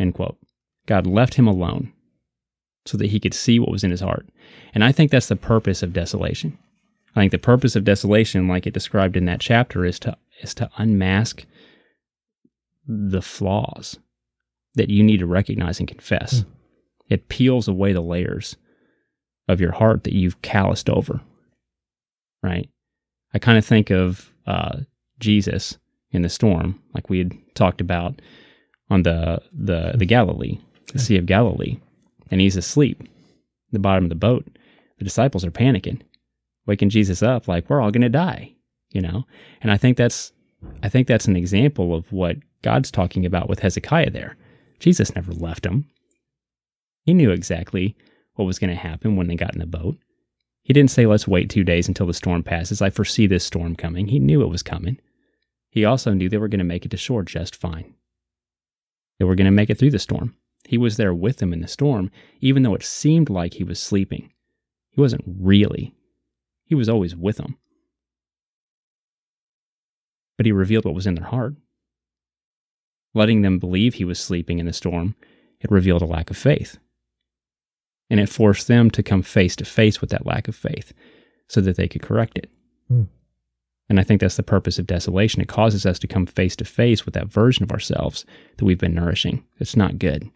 End 0.00 0.14
quote. 0.14 0.38
God 0.86 1.06
left 1.06 1.34
him 1.34 1.46
alone 1.46 1.92
so 2.86 2.96
that 2.96 3.08
he 3.08 3.20
could 3.20 3.34
see 3.34 3.58
what 3.58 3.70
was 3.70 3.84
in 3.84 3.90
his 3.90 4.00
heart. 4.00 4.28
And 4.74 4.84
I 4.84 4.92
think 4.92 5.10
that's 5.10 5.28
the 5.28 5.36
purpose 5.36 5.82
of 5.82 5.92
desolation. 5.92 6.56
I 7.14 7.20
think 7.20 7.32
the 7.32 7.38
purpose 7.38 7.76
of 7.76 7.84
desolation, 7.84 8.46
like 8.46 8.66
it 8.66 8.74
described 8.74 9.16
in 9.16 9.24
that 9.24 9.40
chapter, 9.40 9.84
is 9.84 9.98
to 10.00 10.16
is 10.42 10.54
to 10.54 10.70
unmask 10.76 11.46
the 12.86 13.22
flaws 13.22 13.98
that 14.74 14.90
you 14.90 15.02
need 15.02 15.20
to 15.20 15.26
recognize 15.26 15.78
and 15.78 15.88
confess. 15.88 16.40
Hmm. 16.40 16.50
It 17.08 17.28
peels 17.28 17.68
away 17.68 17.92
the 17.92 18.02
layers 18.02 18.56
of 19.48 19.60
your 19.60 19.72
heart 19.72 20.04
that 20.04 20.12
you've 20.12 20.42
calloused 20.42 20.90
over. 20.90 21.20
Right? 22.42 22.68
I 23.36 23.38
kind 23.38 23.58
of 23.58 23.66
think 23.66 23.90
of 23.90 24.32
uh, 24.46 24.78
Jesus 25.18 25.76
in 26.10 26.22
the 26.22 26.30
storm, 26.30 26.82
like 26.94 27.10
we 27.10 27.18
had 27.18 27.32
talked 27.54 27.82
about 27.82 28.22
on 28.88 29.02
the 29.02 29.42
the 29.52 29.92
the 29.94 30.06
Galilee, 30.06 30.58
the 30.94 30.98
Sea 30.98 31.18
of 31.18 31.26
Galilee, 31.26 31.76
and 32.30 32.40
he's 32.40 32.56
asleep 32.56 33.06
the 33.72 33.78
bottom 33.78 34.04
of 34.04 34.08
the 34.08 34.14
boat. 34.14 34.46
The 34.96 35.04
disciples 35.04 35.44
are 35.44 35.50
panicking, 35.50 36.00
waking 36.64 36.88
Jesus 36.88 37.22
up, 37.22 37.46
like 37.46 37.68
we're 37.68 37.82
all 37.82 37.90
going 37.90 38.00
to 38.00 38.08
die, 38.08 38.54
you 38.92 39.02
know. 39.02 39.26
And 39.60 39.70
I 39.70 39.76
think 39.76 39.98
that's 39.98 40.32
I 40.82 40.88
think 40.88 41.06
that's 41.06 41.28
an 41.28 41.36
example 41.36 41.94
of 41.94 42.10
what 42.10 42.38
God's 42.62 42.90
talking 42.90 43.26
about 43.26 43.50
with 43.50 43.58
Hezekiah 43.58 44.12
there. 44.12 44.38
Jesus 44.80 45.14
never 45.14 45.32
left 45.34 45.66
him. 45.66 45.84
He 47.02 47.12
knew 47.12 47.32
exactly 47.32 47.96
what 48.36 48.46
was 48.46 48.58
going 48.58 48.70
to 48.70 48.76
happen 48.76 49.14
when 49.14 49.26
they 49.26 49.36
got 49.36 49.52
in 49.52 49.60
the 49.60 49.66
boat. 49.66 49.98
He 50.66 50.72
didn't 50.72 50.90
say, 50.90 51.06
let's 51.06 51.28
wait 51.28 51.48
two 51.48 51.62
days 51.62 51.86
until 51.86 52.08
the 52.08 52.12
storm 52.12 52.42
passes. 52.42 52.82
I 52.82 52.90
foresee 52.90 53.28
this 53.28 53.44
storm 53.44 53.76
coming. 53.76 54.08
He 54.08 54.18
knew 54.18 54.42
it 54.42 54.48
was 54.48 54.64
coming. 54.64 54.98
He 55.70 55.84
also 55.84 56.12
knew 56.12 56.28
they 56.28 56.38
were 56.38 56.48
going 56.48 56.58
to 56.58 56.64
make 56.64 56.84
it 56.84 56.90
to 56.90 56.96
shore 56.96 57.22
just 57.22 57.54
fine. 57.54 57.94
They 59.20 59.24
were 59.24 59.36
going 59.36 59.44
to 59.44 59.52
make 59.52 59.70
it 59.70 59.78
through 59.78 59.92
the 59.92 60.00
storm. 60.00 60.34
He 60.64 60.76
was 60.76 60.96
there 60.96 61.14
with 61.14 61.36
them 61.36 61.52
in 61.52 61.60
the 61.60 61.68
storm, 61.68 62.10
even 62.40 62.64
though 62.64 62.74
it 62.74 62.82
seemed 62.82 63.30
like 63.30 63.54
he 63.54 63.62
was 63.62 63.78
sleeping. 63.78 64.32
He 64.90 65.00
wasn't 65.00 65.22
really. 65.24 65.94
He 66.64 66.74
was 66.74 66.88
always 66.88 67.14
with 67.14 67.36
them. 67.36 67.56
But 70.36 70.46
he 70.46 70.52
revealed 70.52 70.84
what 70.84 70.96
was 70.96 71.06
in 71.06 71.14
their 71.14 71.26
heart. 71.26 71.54
Letting 73.14 73.42
them 73.42 73.60
believe 73.60 73.94
he 73.94 74.04
was 74.04 74.18
sleeping 74.18 74.58
in 74.58 74.66
the 74.66 74.72
storm, 74.72 75.14
it 75.60 75.70
revealed 75.70 76.02
a 76.02 76.06
lack 76.06 76.28
of 76.28 76.36
faith. 76.36 76.76
And 78.08 78.20
it 78.20 78.28
forced 78.28 78.68
them 78.68 78.90
to 78.92 79.02
come 79.02 79.22
face 79.22 79.56
to 79.56 79.64
face 79.64 80.00
with 80.00 80.10
that 80.10 80.26
lack 80.26 80.48
of 80.48 80.54
faith 80.54 80.92
so 81.48 81.60
that 81.60 81.76
they 81.76 81.88
could 81.88 82.02
correct 82.02 82.38
it. 82.38 82.50
Hmm. 82.88 83.04
And 83.88 84.00
I 84.00 84.02
think 84.02 84.20
that's 84.20 84.36
the 84.36 84.42
purpose 84.42 84.78
of 84.78 84.86
desolation. 84.86 85.42
It 85.42 85.48
causes 85.48 85.86
us 85.86 85.98
to 86.00 86.06
come 86.06 86.26
face 86.26 86.56
to 86.56 86.64
face 86.64 87.04
with 87.04 87.14
that 87.14 87.28
version 87.28 87.62
of 87.62 87.70
ourselves 87.70 88.24
that 88.56 88.64
we've 88.64 88.78
been 88.78 88.94
nourishing. 88.94 89.44
It's 89.58 89.76
not 89.76 89.98
good. 89.98 90.28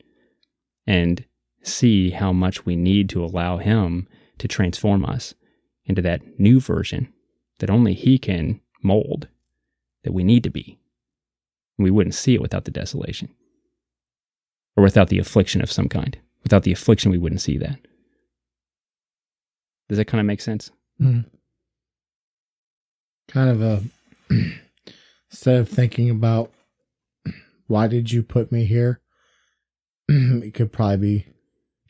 And 0.87 1.25
see 1.63 2.11
how 2.11 2.33
much 2.33 2.65
we 2.65 2.77
need 2.77 3.09
to 3.11 3.25
allow 3.25 3.59
Him 3.59 4.09
to 4.39 4.49
transform 4.49 5.05
us 5.05 5.35
into 5.85 6.03
that 6.03 6.39
new 6.39 6.61
version 6.61 7.13
that 7.59 7.71
only 7.71 7.95
He 7.95 8.19
can 8.19 8.61
mold 8.83 9.29
that 10.05 10.13
we 10.13 10.25
need 10.25 10.45
to 10.45 10.51
be. 10.51 10.79
We 11.79 11.91
wouldn't 11.91 12.15
see 12.15 12.35
it 12.35 12.43
without 12.43 12.65
the 12.65 12.71
desolation 12.71 13.31
or 14.77 14.83
without 14.85 15.09
the 15.09 15.19
affliction 15.19 15.61
of 15.61 15.73
some 15.73 15.89
kind. 15.89 16.19
Without 16.43 16.63
the 16.63 16.73
affliction, 16.73 17.11
we 17.11 17.19
wouldn't 17.19 17.41
see 17.41 17.59
that. 17.59 17.79
Does 19.89 19.99
that 19.99 20.07
kind 20.07 20.21
of 20.21 20.27
make 20.27 20.41
sense? 20.41 20.71
Mhm. 21.01 21.25
Kind 23.29 23.51
of 23.51 23.63
a 23.63 23.83
instead 25.31 25.57
of 25.57 25.69
thinking 25.69 26.11
about 26.11 26.53
why 27.67 27.87
did 27.87 28.11
you 28.11 28.23
put 28.23 28.51
me 28.51 28.65
here, 28.65 29.01
it 30.09 30.55
could 30.55 30.73
probably 30.73 30.97
be 30.97 31.27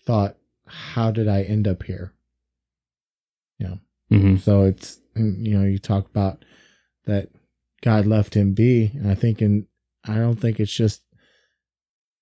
thought, 0.05 0.37
how 0.67 1.11
did 1.11 1.29
I 1.29 1.43
end 1.43 1.67
up 1.67 1.83
here? 1.85 2.15
Mm-hmm. 4.13 4.37
So 4.37 4.65
it's 4.65 5.01
you 5.15 5.57
know 5.57 5.65
you 5.65 5.79
talk 5.79 6.07
about 6.07 6.45
that 7.07 7.29
God 7.83 8.07
left 8.07 8.35
him 8.35 8.53
be, 8.53 8.91
and 8.95 9.11
I 9.11 9.15
think 9.15 9.41
in 9.41 9.67
I 10.07 10.17
don't 10.17 10.37
think 10.37 10.59
it's 10.59 10.73
just 10.73 11.03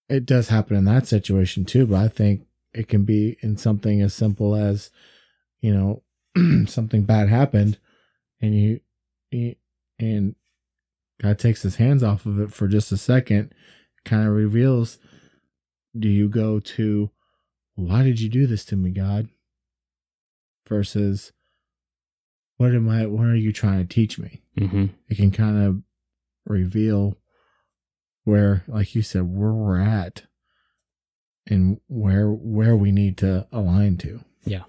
it 0.09 0.25
does 0.27 0.49
happen 0.49 0.77
in 0.77 0.85
that 0.87 1.07
situation 1.07 1.65
too, 1.65 1.87
but 1.87 1.97
I 1.97 2.09
think 2.09 2.47
it 2.73 2.89
can 2.89 3.05
be 3.05 3.37
in 3.41 3.57
something 3.57 4.01
as 4.01 4.15
simple 4.15 4.55
as 4.55 4.91
you 5.61 5.75
know 5.75 6.03
something 6.67 7.03
bad 7.03 7.29
happened, 7.29 7.79
and 8.41 8.55
you, 8.55 8.81
you 9.31 9.55
and 9.99 10.35
God 11.21 11.39
takes 11.39 11.63
his 11.63 11.77
hands 11.77 12.03
off 12.03 12.27
of 12.27 12.39
it 12.41 12.53
for 12.53 12.69
just 12.69 12.93
a 12.93 12.97
second, 12.97 13.53
kind 14.05 14.27
of 14.29 14.35
reveals. 14.35 14.99
Do 15.99 16.09
you 16.09 16.29
go 16.29 16.61
to, 16.61 17.11
why 17.75 18.05
did 18.05 18.21
you 18.21 18.29
do 18.29 18.47
this 18.47 18.65
to 18.67 18.77
me, 18.77 18.91
God? 18.91 19.29
Versus, 20.69 21.33
what 22.59 22.75
am 22.75 22.89
I 22.89 23.07
what 23.07 23.27
are 23.27 23.35
you 23.35 23.53
trying 23.53 23.87
to 23.87 23.95
teach 23.95 24.19
me 24.19 24.43
Mm-hmm. 24.59 24.87
it 25.09 25.15
can 25.17 25.31
kind 25.31 25.57
of 25.63 25.83
reveal 26.45 27.17
where 28.29 28.63
like 28.69 28.95
you 28.95 29.01
said 29.01 29.23
where 29.23 29.55
we're 29.55 29.81
at 29.81 30.25
and 31.47 31.81
where 31.89 32.31
where 32.31 32.77
we 32.77 32.93
need 32.93 33.17
to 33.17 33.49
align 33.51 33.97
to 33.97 34.21
Yeah, 34.45 34.65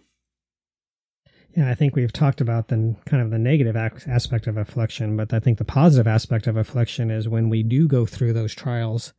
Yeah, 1.58 1.70
I 1.70 1.76
think 1.76 1.94
we've 1.94 2.14
talked 2.14 2.40
about 2.40 2.70
the 2.70 2.96
kind 3.06 3.22
of 3.22 3.32
the 3.32 3.38
negative 3.38 3.76
aspect 3.76 4.48
of 4.48 4.56
affliction, 4.56 5.18
but 5.18 5.34
I 5.34 5.42
think 5.42 5.58
the 5.58 5.66
positive 5.66 6.08
aspect 6.08 6.48
of 6.48 6.56
affliction 6.56 7.12
is 7.12 7.28
when 7.28 7.50
we 7.50 7.62
do 7.64 7.86
go 7.88 8.06
through 8.06 8.32
those 8.32 8.56
trials, 8.56 9.14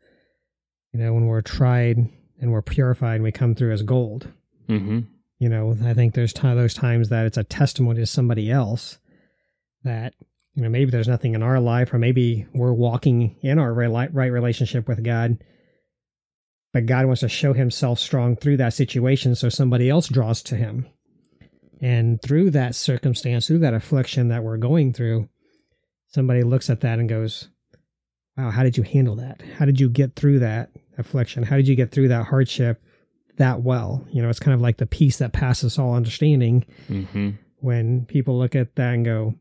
you 0.95 1.01
know, 1.01 1.13
when 1.13 1.27
we're 1.27 1.43
tried 1.43 1.99
and 2.41 2.51
we're 2.51 2.63
purified 2.63 3.17
and 3.17 3.25
we 3.25 3.33
come 3.33 3.55
through 3.55 3.73
as 3.73 3.83
gold. 3.83 4.33
Mm-hmm. 4.71 5.01
You 5.39 5.49
know, 5.51 5.77
I 5.85 5.93
think 5.93 6.15
there's 6.15 6.33
ti 6.33 6.55
those 6.55 6.75
times 6.75 7.11
that 7.11 7.27
it's 7.27 7.37
a 7.37 7.45
testimony 7.45 8.01
to 8.01 8.07
somebody 8.07 8.51
else 8.51 8.99
that, 9.85 10.15
you 10.55 10.63
know, 10.63 10.69
maybe 10.69 10.91
there's 10.91 11.09
nothing 11.09 11.35
in 11.35 11.43
our 11.43 11.61
life 11.61 11.93
or 11.93 11.99
maybe 11.99 12.47
we're 12.53 12.73
walking 12.73 13.37
in 13.43 13.59
our 13.59 13.73
right 13.73 14.33
relationship 14.33 14.89
with 14.89 15.05
God, 15.05 15.39
but 16.73 16.87
God 16.87 17.07
wants 17.07 17.21
to 17.21 17.29
show 17.29 17.53
himself 17.53 17.99
strong 17.99 18.37
through 18.37 18.57
that 18.59 18.75
situation 18.75 19.35
so 19.35 19.49
somebody 19.49 19.89
else 19.89 20.09
draws 20.09 20.43
to 20.45 20.57
him. 20.57 20.87
And 21.81 22.21
through 22.21 22.51
that 22.51 22.75
circumstance, 22.75 23.47
through 23.47 23.61
that 23.61 23.75
affliction 23.75 24.29
that 24.29 24.43
we're 24.45 24.59
going 24.59 24.93
through, 24.93 25.29
somebody 26.09 26.43
looks 26.43 26.69
at 26.69 26.81
that 26.81 26.99
and 26.99 27.09
goes, 27.09 27.49
Wow, 28.37 28.51
how 28.51 28.63
did 28.63 28.77
you 28.77 28.83
handle 28.85 29.17
that? 29.17 29.43
How 29.59 29.65
did 29.65 29.81
you 29.81 29.89
get 29.89 30.15
through 30.15 30.39
that 30.41 30.71
affliction? 30.99 31.43
How 31.43 31.57
did 31.57 31.69
you 31.69 31.75
get 31.75 31.91
through 31.91 32.09
that 32.09 32.27
hardship 32.27 32.83
that 33.39 33.63
well? 33.63 34.07
You 34.11 34.23
know, 34.23 34.29
it's 34.29 34.41
kind 34.41 34.55
of 34.55 34.61
like 34.61 34.77
the 34.79 34.87
peace 34.87 35.19
that 35.19 35.33
passes 35.33 35.79
all 35.79 35.95
understanding 35.95 36.65
Mm-hmm. 36.89 37.31
when 37.59 38.05
people 38.07 38.39
look 38.39 38.55
at 38.55 38.77
that 38.77 38.95
and 38.95 39.05
go, 39.05 39.35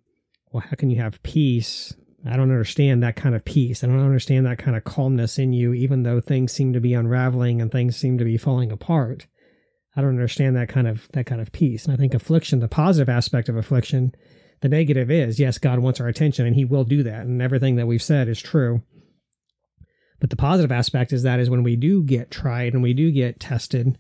Well, 0.51 0.63
how 0.67 0.75
can 0.75 0.89
you 0.89 1.01
have 1.01 1.21
peace? 1.23 1.93
I 2.25 2.35
don't 2.35 2.51
understand 2.51 3.01
that 3.03 3.15
kind 3.15 3.35
of 3.35 3.45
peace. 3.45 3.83
I 3.83 3.87
don't 3.87 4.03
understand 4.03 4.45
that 4.45 4.57
kind 4.57 4.75
of 4.75 4.83
calmness 4.83 5.37
in 5.37 5.53
you, 5.53 5.73
even 5.73 6.03
though 6.03 6.19
things 6.19 6.51
seem 6.51 6.73
to 6.73 6.81
be 6.81 6.93
unraveling 6.93 7.61
and 7.61 7.71
things 7.71 7.95
seem 7.95 8.17
to 8.17 8.25
be 8.25 8.37
falling 8.37 8.71
apart. 8.71 9.27
I 9.95 10.01
don't 10.01 10.09
understand 10.11 10.55
that 10.55 10.69
kind 10.69 10.87
of 10.87 11.07
that 11.13 11.25
kind 11.25 11.41
of 11.41 11.51
peace. 11.51 11.85
And 11.85 11.93
I 11.93 11.97
think 11.97 12.13
affliction, 12.13 12.59
the 12.59 12.67
positive 12.67 13.09
aspect 13.09 13.47
of 13.47 13.55
affliction, 13.55 14.13
the 14.61 14.69
negative 14.69 15.09
is 15.09 15.39
yes, 15.39 15.57
God 15.57 15.79
wants 15.79 15.99
our 15.99 16.07
attention 16.07 16.45
and 16.45 16.55
He 16.55 16.65
will 16.65 16.83
do 16.83 17.03
that, 17.03 17.21
and 17.21 17.41
everything 17.41 17.75
that 17.75 17.87
we've 17.87 18.03
said 18.03 18.27
is 18.27 18.41
true. 18.41 18.81
But 20.19 20.29
the 20.29 20.35
positive 20.35 20.71
aspect 20.71 21.13
is 21.13 21.23
that 21.23 21.39
is 21.39 21.49
when 21.49 21.63
we 21.63 21.75
do 21.75 22.03
get 22.03 22.31
tried 22.31 22.73
and 22.73 22.83
we 22.83 22.93
do 22.93 23.11
get 23.11 23.39
tested 23.39 23.97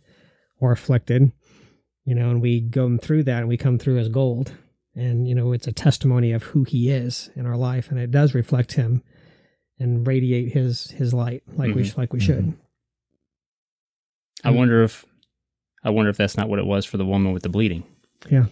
or 0.59 0.71
afflicted, 0.71 1.31
you 2.03 2.13
know, 2.13 2.29
and 2.29 2.41
we 2.41 2.59
go 2.59 2.97
through 2.97 3.23
that 3.23 3.39
and 3.39 3.47
we 3.47 3.55
come 3.55 3.79
through 3.79 3.99
as 3.99 4.09
gold. 4.09 4.51
And, 4.99 5.27
you 5.27 5.33
know, 5.35 5.53
it's 5.53 5.67
a 5.67 5.71
testimony 5.71 6.31
of 6.33 6.43
who 6.43 6.63
he 6.65 6.89
is 6.91 7.29
in 7.35 7.45
our 7.45 7.55
life. 7.57 7.89
And 7.89 7.99
it 7.99 8.11
does 8.11 8.33
reflect 8.33 8.73
him 8.73 9.01
and 9.79 10.05
radiate 10.05 10.51
his 10.51 10.91
his 10.91 11.13
light 11.13 11.41
like 11.55 11.73
we 11.73 11.83
Mhm. 11.83 11.97
like 11.97 12.11
we 12.13 12.19
should. 12.19 12.53
I 14.43 14.51
wonder 14.51 14.83
if 14.83 15.05
I 15.83 15.89
wonder 15.89 16.09
if 16.09 16.17
that's 16.17 16.37
not 16.37 16.49
what 16.49 16.59
it 16.59 16.65
was 16.65 16.85
for 16.85 16.97
the 16.97 17.05
woman 17.05 17.31
with 17.33 17.43
the 17.43 17.49
bleeding. 17.49 17.83
Yeah. 18.29 18.45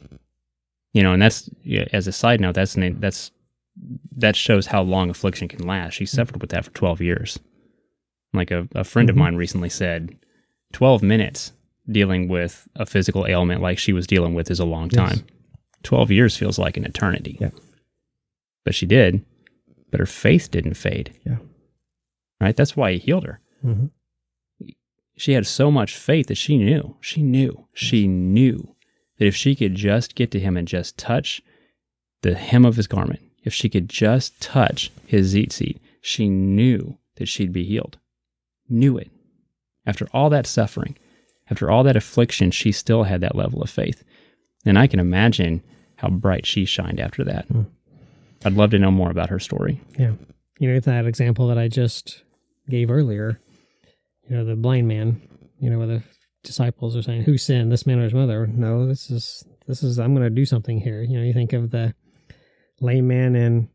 You 0.94 1.04
know, 1.04 1.14
and 1.14 1.22
that's 1.22 1.50
yeah, 1.64 1.86
as 1.94 2.08
a 2.08 2.12
side 2.12 2.40
note, 2.42 2.56
that's 2.56 2.76
that's 2.76 3.32
that 4.16 4.36
shows 4.36 4.68
how 4.68 4.82
long 4.82 5.10
affliction 5.10 5.48
can 5.48 5.68
last. 5.68 5.94
She 5.94 6.06
suffered 6.06 6.42
with 6.42 6.50
that 6.52 6.66
for 6.66 6.72
twelve 6.72 7.02
years. 7.02 7.40
Like 8.34 8.52
a, 8.52 8.68
a 8.76 8.84
friend 8.84 9.08
Mhm. 9.08 9.12
of 9.12 9.18
mine 9.18 9.36
recently 9.36 9.70
said, 9.70 10.16
twelve 10.74 11.04
minutes 11.04 11.54
dealing 11.90 12.28
with 12.28 12.68
a 12.76 12.86
physical 12.86 13.26
ailment 13.28 13.62
like 13.62 13.78
she 13.78 13.94
was 13.94 14.08
dealing 14.08 14.34
with 14.34 14.52
is 14.52 14.60
a 14.60 14.66
long 14.66 14.90
Yes. 14.94 15.24
Time. 15.88 15.98
Twelve 15.98 16.12
years 16.12 16.38
feels 16.38 16.60
like 16.60 16.78
an 16.78 16.86
eternity. 16.86 17.38
Yeah. 17.40 17.50
But 18.66 18.76
she 18.76 18.86
did, 18.86 19.24
but 19.92 20.00
her 20.00 20.06
faith 20.06 20.52
didn't 20.52 20.74
fade. 20.76 21.14
Yeah. 21.26 21.38
Right? 22.42 22.56
That's 22.56 22.76
why 22.78 22.94
he 22.94 23.00
healed 23.00 23.24
her 23.26 23.40
Mhm. 23.66 23.90
she 25.18 25.32
had 25.32 25.48
so 25.48 25.72
much 25.72 25.96
faith 25.98 26.28
that 26.28 26.38
she 26.38 26.58
knew, 26.58 26.96
she 27.02 27.24
knew, 27.24 27.68
she 27.74 28.08
knew 28.08 28.76
that 29.18 29.26
if 29.26 29.36
she 29.36 29.56
could 29.56 29.74
just 29.74 30.14
get 30.14 30.30
to 30.32 30.40
him 30.40 30.56
and 30.56 30.68
just 30.68 30.96
touch 30.98 31.42
the 32.22 32.36
hem 32.36 32.66
of 32.66 32.76
his 32.76 32.86
garment, 32.86 33.20
if 33.44 33.52
she 33.54 33.68
could 33.70 33.90
just 33.90 34.40
touch 34.40 34.92
his 35.08 35.32
seat, 35.32 35.80
she 36.02 36.30
knew 36.30 37.00
that 37.16 37.28
she'd 37.28 37.52
be 37.52 37.64
healed. 37.64 37.98
Knew 38.70 38.96
it. 38.98 39.10
After 39.88 40.08
all 40.14 40.30
that 40.30 40.46
suffering, 40.46 40.96
after 41.50 41.72
all 41.72 41.84
that 41.84 41.96
affliction, 41.96 42.52
she 42.52 42.72
still 42.72 43.04
had 43.04 43.22
that 43.22 43.36
level 43.36 43.64
of 43.64 43.70
faith. 43.72 44.04
And 44.66 44.78
I 44.78 44.86
can 44.86 45.00
imagine 45.00 45.64
how 45.98 46.10
bright 46.10 46.46
she 46.46 46.66
shined 46.66 47.00
after 47.00 47.24
that. 47.26 47.46
Hmm. 47.48 47.64
I'd 48.46 48.54
love 48.54 48.72
to 48.72 48.80
know 48.80 48.92
more 48.92 49.10
about 49.12 49.30
her 49.30 49.40
story. 49.40 49.82
Yeah. 49.98 50.14
You 50.60 50.74
know, 50.74 50.80
that 50.80 51.06
example 51.06 51.48
that 51.48 51.58
I 51.58 51.68
just 51.68 52.24
gave 52.70 52.90
earlier, 52.90 53.40
you 54.30 54.36
know, 54.36 54.46
the 54.46 54.56
blind 54.56 54.88
man, 54.88 55.22
you 55.60 55.70
know, 55.70 55.78
where 55.78 55.88
the 55.88 56.04
disciples 56.44 56.96
are 56.96 57.02
saying, 57.02 57.24
Who 57.24 57.38
sinned, 57.38 57.72
this 57.72 57.86
man 57.86 58.00
or 58.00 58.04
his 58.04 58.14
mother? 58.14 58.48
No, 58.48 58.88
this 58.88 59.10
is, 59.10 59.44
this 59.68 59.84
is, 59.84 60.00
I'm 60.00 60.14
going 60.14 60.26
to 60.26 60.30
do 60.30 60.46
something 60.46 60.80
here. 60.80 61.02
You 61.02 61.18
know, 61.18 61.26
you 61.26 61.34
think 61.34 61.54
of 61.54 61.72
the 61.72 61.94
lame 62.80 63.08
man 63.08 63.36
in, 63.36 63.70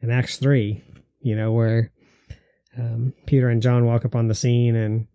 in 0.00 0.10
Acts 0.10 0.38
3, 0.38 0.82
you 1.20 1.36
know, 1.36 1.52
where 1.52 1.92
um, 2.76 3.12
Peter 3.26 3.48
and 3.48 3.62
John 3.62 3.84
walk 3.84 4.04
up 4.04 4.14
on 4.14 4.28
the 4.28 4.34
scene 4.34 4.76
and, 4.76 5.06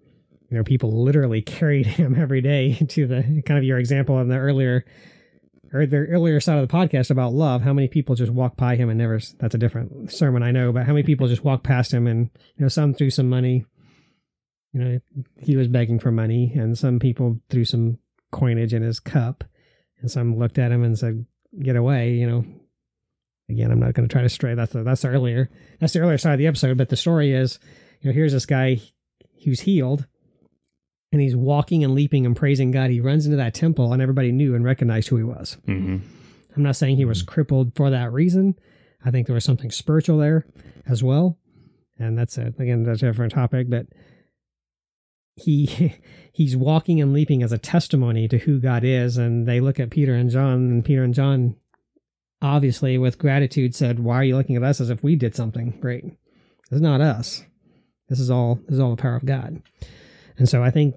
you 0.49 0.57
know, 0.57 0.63
people 0.63 1.03
literally 1.03 1.41
carried 1.41 1.85
him 1.85 2.15
every 2.15 2.41
day 2.41 2.73
to 2.89 3.07
the 3.07 3.41
kind 3.45 3.57
of 3.57 3.63
your 3.63 3.77
example 3.77 4.19
in 4.19 4.27
the 4.27 4.37
earlier 4.37 4.85
or 5.73 5.85
the 5.85 5.97
earlier 5.97 6.39
side 6.39 6.59
of 6.59 6.67
the 6.67 6.73
podcast 6.73 7.09
about 7.09 7.33
love, 7.33 7.63
how 7.63 7.73
many 7.73 7.87
people 7.87 8.15
just 8.15 8.31
walk 8.31 8.55
by 8.55 8.75
him 8.75 8.89
and 8.89 8.99
never, 8.99 9.19
that's 9.39 9.55
a 9.55 9.57
different 9.57 10.11
sermon, 10.11 10.43
I 10.43 10.51
know, 10.51 10.71
but 10.71 10.85
how 10.85 10.93
many 10.93 11.03
people 11.03 11.27
just 11.27 11.43
walk 11.43 11.63
past 11.63 11.91
him 11.91 12.05
and, 12.05 12.29
you 12.55 12.63
know, 12.63 12.67
some 12.67 12.93
threw 12.93 13.09
some 13.09 13.27
money, 13.27 13.65
you 14.71 14.79
know, 14.79 14.99
he 15.39 15.55
was 15.55 15.67
begging 15.67 15.99
for 15.99 16.11
money 16.11 16.53
and 16.55 16.77
some 16.77 16.99
people 16.99 17.39
threw 17.49 17.65
some 17.65 17.97
coinage 18.31 18.73
in 18.73 18.83
his 18.83 18.99
cup 18.99 19.43
and 19.99 20.11
some 20.11 20.37
looked 20.37 20.59
at 20.59 20.71
him 20.71 20.83
and 20.83 20.97
said, 20.97 21.25
get 21.61 21.75
away, 21.75 22.13
you 22.13 22.27
know. 22.27 22.45
Again, 23.49 23.71
I'm 23.71 23.79
not 23.79 23.93
going 23.93 24.07
to 24.07 24.13
try 24.13 24.21
to 24.21 24.29
stray. 24.29 24.55
That's 24.55 24.71
the, 24.71 24.83
that's 24.83 25.01
the 25.01 25.09
earlier, 25.09 25.49
that's 25.79 25.93
the 25.93 25.99
earlier 25.99 26.17
side 26.17 26.33
of 26.33 26.39
the 26.39 26.47
episode. 26.47 26.77
But 26.77 26.89
the 26.89 26.95
story 26.95 27.33
is, 27.33 27.59
you 27.99 28.09
know, 28.09 28.13
here's 28.13 28.31
this 28.31 28.45
guy 28.45 28.79
who's 29.43 29.59
healed 29.59 30.07
and 31.13 31.21
he's 31.21 31.35
walking 31.35 31.83
and 31.83 31.93
leaping 31.93 32.25
and 32.25 32.35
praising 32.35 32.71
God. 32.71 32.89
He 32.89 32.99
runs 32.99 33.25
into 33.25 33.37
that 33.37 33.53
temple 33.53 33.93
and 33.93 34.01
everybody 34.01 34.31
knew 34.31 34.55
and 34.55 34.65
recognized 34.65 35.07
who 35.07 35.17
he 35.17 35.23
was. 35.23 35.57
Mm-hmm. 35.67 35.97
I'm 36.55 36.63
not 36.63 36.75
saying 36.75 36.97
he 36.97 37.05
was 37.05 37.21
crippled 37.21 37.75
for 37.75 37.89
that 37.89 38.11
reason. 38.11 38.55
I 39.05 39.11
think 39.11 39.27
there 39.27 39.33
was 39.33 39.45
something 39.45 39.71
spiritual 39.71 40.17
there 40.17 40.45
as 40.87 41.03
well. 41.03 41.37
And 41.97 42.17
that's 42.17 42.37
a, 42.37 42.47
again, 42.47 42.83
that's 42.83 43.03
a 43.03 43.05
different 43.05 43.33
topic, 43.33 43.69
but 43.69 43.85
he 45.35 45.95
he's 46.33 46.57
walking 46.57 46.99
and 46.99 47.13
leaping 47.13 47.43
as 47.43 47.51
a 47.51 47.57
testimony 47.57 48.27
to 48.27 48.39
who 48.39 48.59
God 48.59 48.83
is. 48.83 49.17
And 49.17 49.47
they 49.47 49.59
look 49.59 49.79
at 49.79 49.91
Peter 49.91 50.15
and 50.15 50.29
John, 50.29 50.53
and 50.53 50.85
Peter 50.85 51.03
and 51.03 51.13
John 51.13 51.55
obviously 52.41 52.97
with 52.97 53.17
gratitude 53.17 53.75
said, 53.75 53.99
Why 53.99 54.17
are 54.17 54.23
you 54.23 54.35
looking 54.35 54.55
at 54.55 54.63
us 54.63 54.81
as 54.81 54.89
if 54.89 55.03
we 55.03 55.15
did 55.15 55.35
something 55.35 55.77
great? 55.79 56.05
It's 56.71 56.81
not 56.81 57.01
us. 57.01 57.43
This 58.09 58.19
is 58.19 58.29
all 58.29 58.59
this 58.65 58.75
is 58.75 58.79
all 58.79 58.95
the 58.95 59.01
power 59.01 59.15
of 59.15 59.25
God. 59.25 59.61
And 60.37 60.49
so 60.49 60.63
I 60.63 60.71
think 60.71 60.95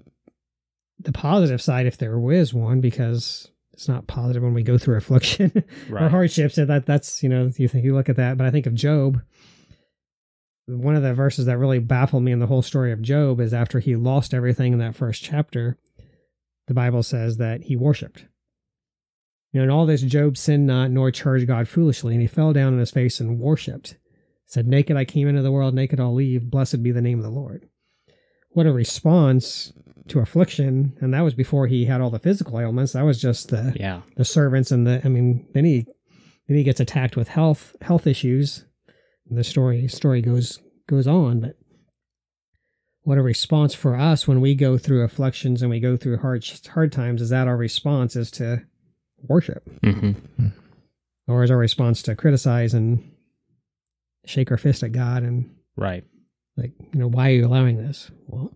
the 0.98 1.12
positive 1.12 1.60
side, 1.62 1.86
if 1.86 1.98
there 1.98 2.18
is 2.32 2.54
one, 2.54 2.80
because 2.80 3.50
it's 3.72 3.88
not 3.88 4.06
positive 4.06 4.42
when 4.42 4.54
we 4.54 4.62
go 4.62 4.78
through 4.78 4.96
affliction 4.96 5.52
or 5.90 5.94
Right. 5.94 6.10
hardships. 6.10 6.54
So 6.54 6.64
that 6.64 6.86
that's 6.86 7.22
you 7.22 7.28
know 7.28 7.50
you 7.56 7.68
think 7.68 7.84
you 7.84 7.94
look 7.94 8.08
at 8.08 8.16
that, 8.16 8.36
but 8.38 8.46
I 8.46 8.50
think 8.50 8.66
of 8.66 8.74
Job. 8.74 9.20
One 10.68 10.96
of 10.96 11.02
the 11.02 11.14
verses 11.14 11.46
that 11.46 11.58
really 11.58 11.78
baffled 11.78 12.24
me 12.24 12.32
in 12.32 12.40
the 12.40 12.46
whole 12.48 12.62
story 12.62 12.90
of 12.90 13.00
Job 13.02 13.40
is 13.40 13.54
after 13.54 13.78
he 13.78 13.94
lost 13.94 14.34
everything 14.34 14.72
in 14.72 14.78
that 14.80 14.96
first 14.96 15.22
chapter, 15.22 15.78
the 16.66 16.74
Bible 16.74 17.04
says 17.04 17.36
that 17.36 17.64
he 17.64 17.76
worshipped. 17.76 18.24
You 19.52 19.60
know, 19.60 19.64
in 19.64 19.70
all 19.70 19.86
this, 19.86 20.02
Job 20.02 20.36
sinned 20.36 20.66
not, 20.66 20.90
nor 20.90 21.12
charged 21.12 21.46
God 21.46 21.68
foolishly, 21.68 22.14
and 22.14 22.20
he 22.20 22.26
fell 22.26 22.52
down 22.52 22.72
on 22.72 22.80
his 22.80 22.90
face 22.90 23.20
and 23.20 23.38
worshipped. 23.38 23.96
Said, 24.44 24.66
Naked 24.66 24.96
I 24.96 25.04
came 25.04 25.28
into 25.28 25.42
the 25.42 25.52
world, 25.52 25.72
naked 25.72 26.00
I'll 26.00 26.12
leave. 26.14 26.50
Blessed 26.50 26.82
be 26.82 26.90
the 26.90 27.00
name 27.00 27.18
of 27.18 27.24
the 27.24 27.30
Lord. 27.30 27.68
What 28.50 28.66
a 28.66 28.72
response 28.72 29.72
to 30.08 30.20
affliction. 30.20 30.96
And 31.00 31.12
that 31.14 31.22
was 31.22 31.34
before 31.34 31.66
he 31.66 31.84
had 31.86 32.00
all 32.00 32.10
the 32.10 32.18
physical 32.18 32.60
ailments. 32.60 32.92
That 32.92 33.04
was 33.04 33.20
just 33.20 33.48
the 33.50 33.74
Yeah. 33.78 34.02
the 34.16 34.24
servants 34.24 34.70
and 34.70 34.86
the 34.86 35.00
I 35.04 35.08
mean, 35.08 35.46
then 35.54 35.64
he 35.64 35.86
then 36.48 36.56
he 36.56 36.62
gets 36.64 36.80
attacked 36.80 37.16
with 37.16 37.28
health 37.28 37.74
health 37.80 38.06
issues. 38.06 38.64
The 39.30 39.42
story 39.44 39.88
story 39.88 40.22
goes 40.22 40.60
goes 40.88 41.06
on, 41.06 41.40
but 41.40 41.56
what 43.02 43.18
a 43.18 43.22
response 43.22 43.74
for 43.74 43.96
us 43.96 44.26
when 44.26 44.40
we 44.40 44.54
go 44.54 44.78
through 44.78 45.02
afflictions 45.04 45.62
and 45.62 45.70
we 45.70 45.80
go 45.80 45.96
through 45.96 46.18
hard 46.18 46.44
hard 46.72 46.92
times 46.92 47.20
is 47.22 47.30
that 47.30 47.46
our 47.48 47.56
response 47.56 48.16
is 48.16 48.30
to 48.32 48.62
worship 49.22 49.62
hmm 49.82 50.12
or 51.28 51.42
is 51.42 51.50
our 51.50 51.56
response 51.56 52.02
to 52.02 52.14
criticize 52.14 52.74
and 52.74 53.02
shake 54.24 54.50
our 54.50 54.56
fist 54.58 54.82
at 54.82 54.92
God 54.92 55.22
and 55.22 55.50
Right. 55.76 56.04
like 56.56 56.72
you 56.92 56.98
know 57.00 57.08
why 57.08 57.28
are 57.30 57.34
you 57.34 57.46
allowing 57.46 57.76
this 57.76 58.10
well 58.26 58.52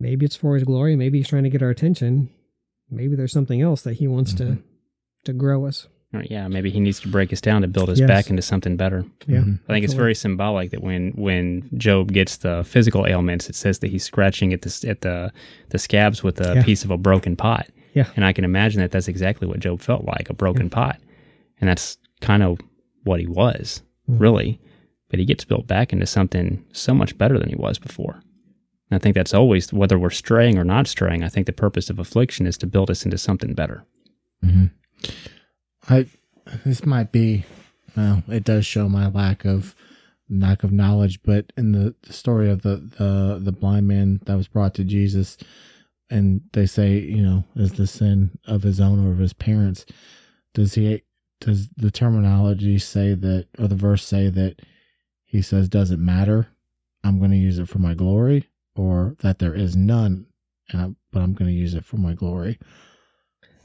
maybe 0.00 0.24
it's 0.26 0.36
for 0.36 0.54
his 0.54 0.64
glory 0.64 0.96
maybe 0.96 1.18
he's 1.18 1.28
trying 1.28 1.44
to 1.44 1.50
get 1.50 1.62
our 1.62 1.70
attention 1.70 2.28
maybe 2.90 3.16
there's 3.16 3.32
something 3.32 3.60
else 3.62 3.82
that 3.82 3.94
he 3.94 4.06
wants 4.06 4.34
to 4.34 4.58
to 5.24 5.32
grow 5.32 5.66
us 5.66 5.88
Or, 6.12 6.22
Yeah. 6.30 6.46
Maybe 6.46 6.70
he 6.70 6.78
needs 6.78 7.00
to 7.00 7.08
break 7.08 7.32
us 7.32 7.40
down 7.40 7.62
to 7.62 7.66
build 7.68 7.90
us 7.90 7.98
Yes. 7.98 8.06
back 8.06 8.30
into 8.30 8.40
something 8.42 8.76
better. 8.76 9.04
yeah 9.26 9.40
Mhm. 9.40 9.58
I 9.68 9.72
think 9.72 9.84
it's 9.84 9.94
very 9.94 10.14
symbolic 10.14 10.70
that 10.70 10.80
when 10.82 11.10
when 11.16 11.68
Job 11.76 12.12
gets 12.12 12.36
the 12.36 12.62
physical 12.64 13.04
ailments, 13.06 13.48
it 13.48 13.56
says 13.56 13.80
that 13.80 13.90
he's 13.90 14.04
scratching 14.04 14.52
at 14.52 14.62
the 14.62 14.88
at 14.88 15.00
the 15.00 15.32
the 15.70 15.78
scabs 15.78 16.22
with 16.22 16.40
a 16.40 16.54
Yeah. 16.56 16.62
piece 16.62 16.84
of 16.84 16.90
a 16.92 16.98
broken 16.98 17.34
pot. 17.36 17.66
Yeah. 17.94 18.08
and 18.16 18.24
I 18.24 18.32
can 18.32 18.44
imagine 18.44 18.80
that 18.80 18.90
that's 18.92 19.06
exactly 19.08 19.46
what 19.48 19.60
Job 19.60 19.80
felt 19.80 20.04
like 20.04 20.28
a 20.30 20.34
broken 20.34 20.68
pot, 20.70 20.98
and 21.60 21.68
that's 21.70 21.96
kind 22.20 22.42
of 22.42 22.58
what 23.04 23.18
he 23.20 23.26
was 23.26 23.82
Mm. 24.08 24.20
really. 24.20 24.60
But 25.10 25.18
he 25.20 25.24
gets 25.24 25.44
built 25.44 25.66
back 25.66 25.92
into 25.92 26.06
something 26.06 26.62
so 26.72 26.92
much 26.94 27.16
better 27.18 27.38
than 27.40 27.48
he 27.48 27.54
was 27.56 27.78
before. 27.78 28.20
And 28.90 28.96
I 28.96 29.02
think 29.02 29.14
that's 29.14 29.34
always 29.34 29.72
whether 29.72 29.98
we're 29.98 30.10
straying 30.10 30.58
or 30.58 30.64
not 30.64 30.86
straying. 30.86 31.22
I 31.22 31.28
think 31.28 31.46
the 31.46 31.52
purpose 31.52 31.90
of 31.90 31.98
affliction 31.98 32.46
is 32.46 32.58
to 32.58 32.66
build 32.66 32.90
us 32.90 33.04
into 33.04 33.18
something 33.18 33.54
better. 33.54 33.84
hmm 34.42 34.66
I 35.88 36.06
this 36.64 36.84
might 36.84 37.12
be 37.12 37.44
well, 37.96 38.22
it 38.28 38.44
does 38.44 38.66
show 38.66 38.88
my 38.88 39.08
lack 39.08 39.44
of 39.44 39.74
lack 40.28 40.62
of 40.62 40.72
knowledge, 40.72 41.22
but 41.22 41.52
in 41.56 41.72
the, 41.72 41.94
the 42.02 42.12
story 42.12 42.50
of 42.50 42.62
the, 42.62 42.76
the 42.98 43.38
the 43.42 43.52
blind 43.52 43.86
man 43.86 44.20
that 44.26 44.36
was 44.36 44.48
brought 44.48 44.74
to 44.74 44.84
Jesus, 44.84 45.36
and 46.10 46.42
they 46.52 46.66
say, 46.66 46.98
you 46.98 47.22
know, 47.22 47.44
is 47.56 47.72
the 47.72 47.86
sin 47.86 48.38
of 48.46 48.62
his 48.62 48.80
own 48.80 49.06
or 49.06 49.12
of 49.12 49.18
his 49.18 49.32
parents? 49.32 49.84
Does 50.54 50.74
he 50.74 51.02
does 51.40 51.68
the 51.76 51.90
terminology 51.90 52.78
say 52.78 53.14
that, 53.14 53.48
or 53.58 53.68
the 53.68 53.74
verse 53.74 54.06
say 54.06 54.28
that 54.30 54.60
he 55.24 55.42
says 55.42 55.68
doesn't 55.68 56.04
matter? 56.04 56.48
I'm 57.02 57.18
going 57.18 57.32
to 57.32 57.36
use 57.36 57.58
it 57.58 57.68
for 57.68 57.78
my 57.78 57.94
glory, 57.94 58.48
or 58.76 59.16
that 59.20 59.38
there 59.38 59.54
is 59.54 59.76
none, 59.76 60.26
and 60.70 60.80
I, 60.80 60.90
but 61.12 61.22
I'm 61.22 61.34
going 61.34 61.50
to 61.50 61.56
use 61.56 61.74
it 61.74 61.84
for 61.84 61.96
my 61.96 62.12
glory. 62.14 62.58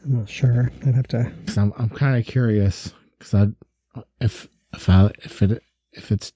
i'm 0.05 0.17
not 0.19 0.29
sure 0.29 0.71
i'd 0.85 0.95
have 0.95 1.07
to 1.09 1.31
Cause 1.45 1.57
I'm 1.57 1.73
I'm 1.77 1.89
kind 1.89 2.17
of 2.17 2.25
curious 2.25 2.93
because 3.17 3.33
I 3.33 4.03
if 4.21 4.47
if 4.73 4.89
I 4.89 5.11
if 5.23 5.41
it 5.41 5.63
if 5.93 6.11
it's 6.11 6.31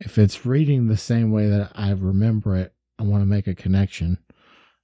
if 0.00 0.18
it's 0.18 0.44
reading 0.44 0.88
the 0.88 0.96
same 0.96 1.30
way 1.30 1.48
that 1.48 1.70
I 1.74 1.90
remember 1.90 2.56
it, 2.56 2.74
I 2.98 3.04
want 3.04 3.22
to 3.22 3.26
make 3.26 3.46
a 3.46 3.54
connection. 3.54 4.18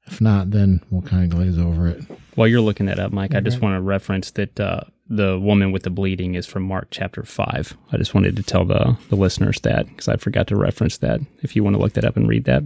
If 0.07 0.21
not, 0.21 0.51
then 0.51 0.83
we'll 0.91 1.03
kind 1.03 1.25
of 1.25 1.31
glaze 1.31 1.59
over 1.59 1.87
it. 1.89 2.03
While 2.35 2.49
you're 2.49 2.61
looking 2.61 2.87
that 2.87 2.99
up, 2.99 3.13
Mike, 3.13 3.35
I 3.35 3.41
just 3.41 3.61
want 3.61 3.77
to 3.77 3.81
reference 3.81 4.31
that 4.33 4.59
uh, 4.59 4.81
the 5.13 5.39
woman 5.41 5.73
with 5.73 5.83
the 5.83 5.91
bleeding 5.91 6.37
is 6.37 6.47
from 6.47 6.63
Mark 6.63 6.87
chapter 6.93 7.25
5. 7.25 7.77
I 7.93 7.97
just 7.97 8.15
wanted 8.15 8.37
to 8.37 8.43
tell 8.45 8.65
the, 8.65 8.97
the 9.09 9.17
listeners 9.17 9.59
that 9.63 9.87
because 9.89 10.07
I 10.09 10.17
forgot 10.17 10.47
to 10.47 10.57
reference 10.57 10.99
that 10.99 11.21
if 11.43 11.57
you 11.57 11.65
want 11.65 11.75
to 11.75 11.83
look 11.83 11.95
that 11.95 12.05
up 12.05 12.17
and 12.17 12.29
read 12.29 12.45
that. 12.45 12.63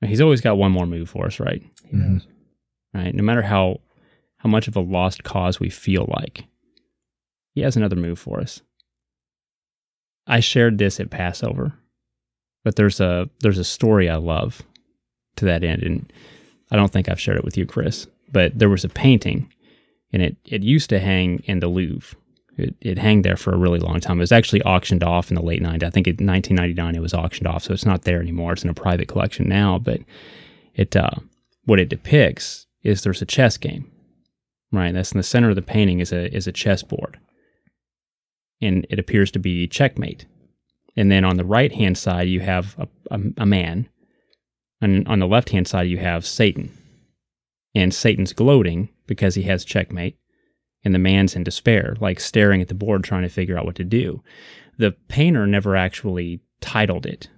Now, 0.00 0.08
He's 0.08 0.20
always 0.20 0.40
got 0.40 0.58
one 0.58 0.72
more 0.72 0.86
move 0.86 1.08
for 1.10 1.26
us, 1.26 1.40
right? 1.40 1.62
he 1.90 1.96
Mhm. 1.96 2.12
knows. 2.12 2.26
Right. 2.94 3.14
No 3.14 3.22
matter 3.22 3.42
how 3.42 3.80
how 4.38 4.48
much 4.50 4.68
of 4.68 4.76
a 4.76 4.80
lost 4.80 5.24
cause 5.24 5.58
we 5.58 5.70
feel 5.70 6.06
like, 6.16 6.44
he 7.54 7.62
has 7.62 7.76
another 7.76 7.96
move 7.96 8.18
for 8.18 8.38
us. 8.40 8.62
I 10.26 10.40
shared 10.40 10.78
this 10.78 11.00
at 11.00 11.10
Passover, 11.10 11.74
but 12.64 12.76
there's 12.76 13.00
a 13.00 13.28
there's 13.40 13.58
a 13.58 13.64
story 13.64 14.08
I 14.08 14.16
love 14.16 14.62
to 15.36 15.44
that 15.46 15.64
end, 15.64 15.82
and 15.82 16.12
I 16.70 16.76
don't 16.76 16.92
think 16.92 17.08
I've 17.08 17.20
shared 17.20 17.38
it 17.38 17.44
with 17.44 17.56
you, 17.56 17.66
Chris. 17.66 18.06
But 18.30 18.58
there 18.58 18.68
was 18.70 18.84
a 18.84 18.88
painting, 18.88 19.50
and 20.16 20.22
it 20.22 20.36
it 20.46 20.62
used 20.62 20.88
to 20.88 20.98
hang 20.98 21.40
in 21.40 21.60
the 21.60 21.68
Louvre. 21.68 22.16
It 22.56 22.74
it 22.80 22.96
hang 22.96 23.20
there 23.20 23.36
for 23.36 23.52
a 23.52 23.58
really 23.58 23.78
long 23.78 24.00
time. 24.00 24.16
It 24.16 24.22
was 24.22 24.32
actually 24.32 24.62
auctioned 24.62 25.04
off 25.04 25.30
in 25.30 25.34
the 25.34 25.42
late 25.42 25.62
'90s. 25.62 25.82
I 25.82 25.90
think 25.90 26.06
in 26.06 26.26
1999 26.26 26.94
it 26.94 27.02
was 27.02 27.12
auctioned 27.12 27.46
off, 27.46 27.64
so 27.64 27.74
it's 27.74 27.84
not 27.84 28.04
there 28.04 28.18
anymore. 28.18 28.54
It's 28.54 28.64
in 28.64 28.70
a 28.70 28.74
private 28.74 29.08
collection 29.08 29.46
now. 29.46 29.78
But 29.78 30.00
it 30.74 30.96
uh, 30.96 31.10
what 31.66 31.78
it 31.78 31.90
depicts 31.90 32.66
is 32.82 33.02
there's 33.02 33.20
a 33.20 33.26
chess 33.26 33.58
game, 33.58 33.92
right? 34.72 34.94
That's 34.94 35.12
in 35.12 35.18
the 35.18 35.22
center 35.22 35.50
of 35.50 35.54
the 35.54 35.60
painting 35.60 36.00
is 36.00 36.12
a 36.12 36.34
is 36.34 36.46
a 36.46 36.52
chessboard, 36.52 37.18
and 38.62 38.86
it 38.88 38.98
appears 38.98 39.30
to 39.32 39.38
be 39.38 39.68
checkmate. 39.68 40.24
And 40.96 41.12
then 41.12 41.26
on 41.26 41.36
the 41.36 41.44
right 41.44 41.72
hand 41.72 41.98
side 41.98 42.26
you 42.26 42.40
have 42.40 42.74
a, 42.78 42.88
a, 43.10 43.20
a 43.36 43.44
man, 43.44 43.86
and 44.80 45.06
on 45.08 45.18
the 45.18 45.26
left 45.26 45.50
hand 45.50 45.68
side 45.68 45.90
you 45.90 45.98
have 45.98 46.24
Satan, 46.24 46.72
and 47.76 47.92
Satan's 47.92 48.32
gloating 48.32 48.88
because 49.06 49.34
he 49.34 49.42
has 49.42 49.62
checkmate, 49.62 50.18
and 50.82 50.94
the 50.94 50.98
man's 50.98 51.36
in 51.36 51.44
despair, 51.44 51.94
like 52.00 52.18
staring 52.18 52.62
at 52.62 52.68
the 52.68 52.74
board 52.74 53.04
trying 53.04 53.22
to 53.22 53.28
figure 53.28 53.58
out 53.58 53.66
what 53.66 53.76
to 53.76 53.84
do. 53.84 54.22
The 54.78 54.92
painter 55.08 55.46
never 55.46 55.76
actually 55.76 56.40
titled 56.62 57.04
it, 57.04 57.28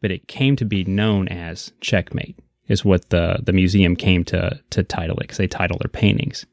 but 0.00 0.12
it 0.12 0.28
came 0.28 0.54
to 0.56 0.64
be 0.64 0.84
known 0.84 1.26
as 1.28 1.72
checkmate 1.80 2.38
is 2.68 2.84
what 2.84 3.10
the 3.10 3.40
the 3.42 3.52
museum 3.52 3.96
came 3.96 4.24
to 4.26 4.60
to 4.70 4.84
title 4.84 5.16
it 5.16 5.24
because 5.24 5.38
they 5.38 5.48
title 5.48 5.78
their 5.78 5.90
paintings. 5.90 6.46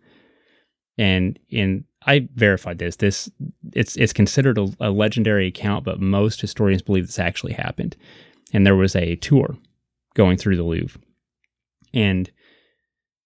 And 0.97 1.37
in 1.49 1.85
I 2.07 2.27
verified 2.33 2.79
this. 2.79 2.95
This 2.95 3.29
it's 3.73 3.95
it's 3.95 4.13
considered 4.13 4.57
a, 4.57 4.67
a 4.79 4.89
legendary 4.89 5.47
account, 5.47 5.85
but 5.85 5.99
most 5.99 6.41
historians 6.41 6.81
believe 6.81 7.05
this 7.05 7.19
actually 7.19 7.53
happened. 7.53 7.95
And 8.53 8.65
there 8.65 8.75
was 8.75 8.95
a 8.95 9.17
tour 9.17 9.55
going 10.15 10.37
through 10.37 10.55
the 10.55 10.63
Louvre, 10.63 10.99
and 11.93 12.31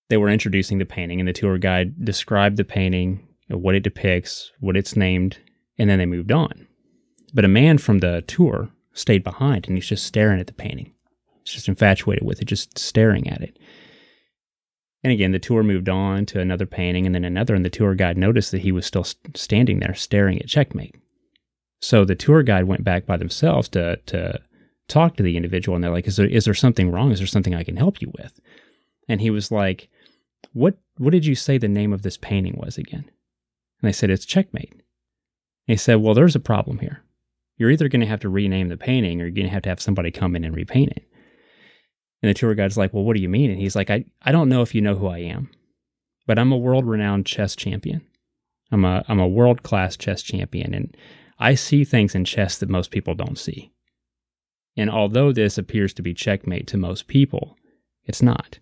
they 0.09 0.17
were 0.17 0.29
introducing 0.29 0.79
the 0.79 0.85
painting, 0.85 1.19
and 1.19 1.27
the 1.27 1.33
tour 1.33 1.57
guide 1.57 2.03
described 2.03 2.57
the 2.57 2.63
painting, 2.63 3.27
what 3.47 3.75
it 3.75 3.83
depicts, 3.83 4.51
what 4.59 4.75
it's 4.75 4.95
named, 4.95 5.37
and 5.77 5.89
then 5.89 5.99
they 5.99 6.05
moved 6.05 6.31
on. 6.31 6.67
But 7.33 7.45
a 7.45 7.49
man 7.49 7.77
from 7.77 7.99
the 7.99 8.23
tour 8.27 8.69
stayed 8.93 9.23
behind, 9.23 9.67
and 9.67 9.77
he's 9.77 9.87
just 9.87 10.05
staring 10.05 10.39
at 10.39 10.47
the 10.47 10.53
painting. 10.53 10.93
He's 11.43 11.53
just 11.53 11.67
infatuated 11.67 12.25
with 12.25 12.41
it, 12.41 12.45
just 12.45 12.77
staring 12.77 13.29
at 13.29 13.41
it. 13.41 13.57
And 15.03 15.13
again, 15.13 15.31
the 15.31 15.39
tour 15.39 15.63
moved 15.63 15.87
on 15.87 16.25
to 16.27 16.41
another 16.41 16.65
painting 16.65 17.05
and 17.05 17.15
then 17.15 17.23
another, 17.23 17.55
and 17.55 17.63
the 17.63 17.69
tour 17.69 17.95
guide 17.95 18.17
noticed 18.17 18.51
that 18.51 18.61
he 18.61 18.71
was 18.71 18.85
still 18.85 19.05
standing 19.35 19.79
there 19.79 19.93
staring 19.93 20.39
at 20.39 20.47
checkmate. 20.47 20.95
So 21.81 22.03
the 22.03 22.15
tour 22.15 22.43
guide 22.43 22.65
went 22.65 22.83
back 22.83 23.05
by 23.05 23.15
themselves 23.15 23.69
to 23.69 23.97
to 24.07 24.41
talk 24.89 25.15
to 25.15 25.23
the 25.23 25.37
individual, 25.37 25.75
and 25.75 25.83
they're 25.83 25.91
like, 25.91 26.07
"Is 26.07 26.17
there 26.17 26.27
is 26.27 26.45
there 26.45 26.53
something 26.53 26.91
wrong? 26.91 27.11
Is 27.11 27.19
there 27.19 27.27
something 27.27 27.55
I 27.55 27.63
can 27.63 27.77
help 27.77 28.01
you 28.01 28.11
with?" 28.17 28.41
And 29.07 29.21
he 29.21 29.29
was 29.29 29.51
like, 29.51 29.89
"What 30.53 30.77
what 30.97 31.11
did 31.11 31.25
you 31.25 31.35
say 31.35 31.57
the 31.57 31.67
name 31.67 31.93
of 31.93 32.01
this 32.01 32.17
painting 32.17 32.57
was 32.57 32.77
again?" 32.77 33.09
And 33.81 33.87
I 33.87 33.91
said, 33.91 34.09
"It's 34.09 34.25
checkmate." 34.25 34.71
And 34.71 34.81
he 35.67 35.77
said, 35.77 35.95
"Well, 35.95 36.13
there's 36.13 36.35
a 36.35 36.39
problem 36.39 36.79
here. 36.79 37.03
You're 37.57 37.71
either 37.71 37.89
going 37.89 38.01
to 38.01 38.07
have 38.07 38.21
to 38.21 38.29
rename 38.29 38.69
the 38.69 38.77
painting, 38.77 39.21
or 39.21 39.25
you're 39.25 39.31
going 39.31 39.47
to 39.47 39.53
have 39.53 39.63
to 39.63 39.69
have 39.69 39.81
somebody 39.81 40.11
come 40.11 40.35
in 40.35 40.43
and 40.43 40.55
repaint 40.55 40.91
it." 40.91 41.09
And 42.21 42.29
the 42.29 42.33
tour 42.33 42.53
guide's 42.53 42.77
like, 42.77 42.93
Well, 42.93 43.03
what 43.03 43.15
do 43.15 43.21
you 43.21 43.29
mean? 43.29 43.49
And 43.49 43.59
he's 43.59 43.75
like, 43.75 43.89
I, 43.89 44.05
I 44.21 44.31
don't 44.31 44.49
know 44.49 44.61
if 44.61 44.75
you 44.75 44.81
know 44.81 44.95
who 44.95 45.07
I 45.07 45.19
am, 45.19 45.49
but 46.27 46.37
I'm 46.37 46.51
a 46.51 46.57
world 46.57 46.85
renowned 46.85 47.25
chess 47.25 47.55
champion. 47.55 48.01
I'm 48.71 48.85
a 48.85 49.03
I'm 49.07 49.19
a 49.19 49.27
world 49.27 49.63
class 49.63 49.97
chess 49.97 50.21
champion 50.21 50.73
and 50.73 50.95
I 51.39 51.55
see 51.55 51.83
things 51.83 52.15
in 52.15 52.25
chess 52.25 52.57
that 52.59 52.69
most 52.69 52.91
people 52.91 53.15
don't 53.15 53.37
see. 53.37 53.71
And 54.75 54.89
although 54.89 55.31
this 55.31 55.57
appears 55.57 55.93
to 55.93 56.01
be 56.01 56.13
checkmate 56.13 56.67
to 56.67 56.77
most 56.77 57.07
people, 57.07 57.57
it's 58.05 58.21
not. 58.21 58.59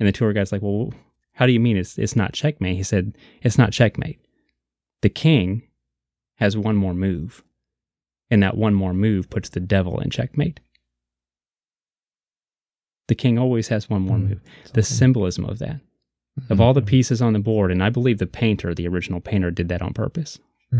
And 0.00 0.08
the 0.08 0.12
tour 0.12 0.32
guide's 0.32 0.52
like, 0.52 0.62
Well, 0.62 0.92
how 1.32 1.46
do 1.46 1.52
you 1.52 1.60
mean 1.60 1.76
it's 1.76 1.98
it's 1.98 2.16
not 2.16 2.32
checkmate? 2.32 2.76
He 2.76 2.82
said, 2.82 3.16
It's 3.42 3.58
not 3.58 3.72
checkmate. 3.72 4.18
The 5.02 5.08
king 5.08 5.62
has 6.36 6.56
one 6.56 6.76
more 6.76 6.94
move. 6.94 7.42
And 8.30 8.42
that 8.42 8.56
one 8.56 8.74
more 8.74 8.94
move 8.94 9.30
puts 9.30 9.50
the 9.50 9.60
devil 9.60 10.00
in 10.00 10.10
checkmate. 10.10 10.58
The 13.08 13.14
king 13.14 13.38
always 13.38 13.68
has 13.68 13.90
one 13.90 14.02
more 14.02 14.16
Hmm. 14.16 14.28
move. 14.28 14.40
The 14.72 14.82
symbolism 14.82 15.44
of 15.44 15.58
that. 15.58 15.80
Of 16.50 16.60
all 16.60 16.74
the 16.74 16.82
pieces 16.82 17.22
on 17.22 17.32
the 17.32 17.38
board, 17.38 17.70
and 17.70 17.80
I 17.82 17.90
believe 17.90 18.18
the 18.18 18.26
painter, 18.26 18.74
the 18.74 18.88
original 18.88 19.20
painter, 19.20 19.52
did 19.52 19.68
that 19.68 19.82
on 19.82 19.92
purpose. 19.92 20.38
Hmm. 20.70 20.78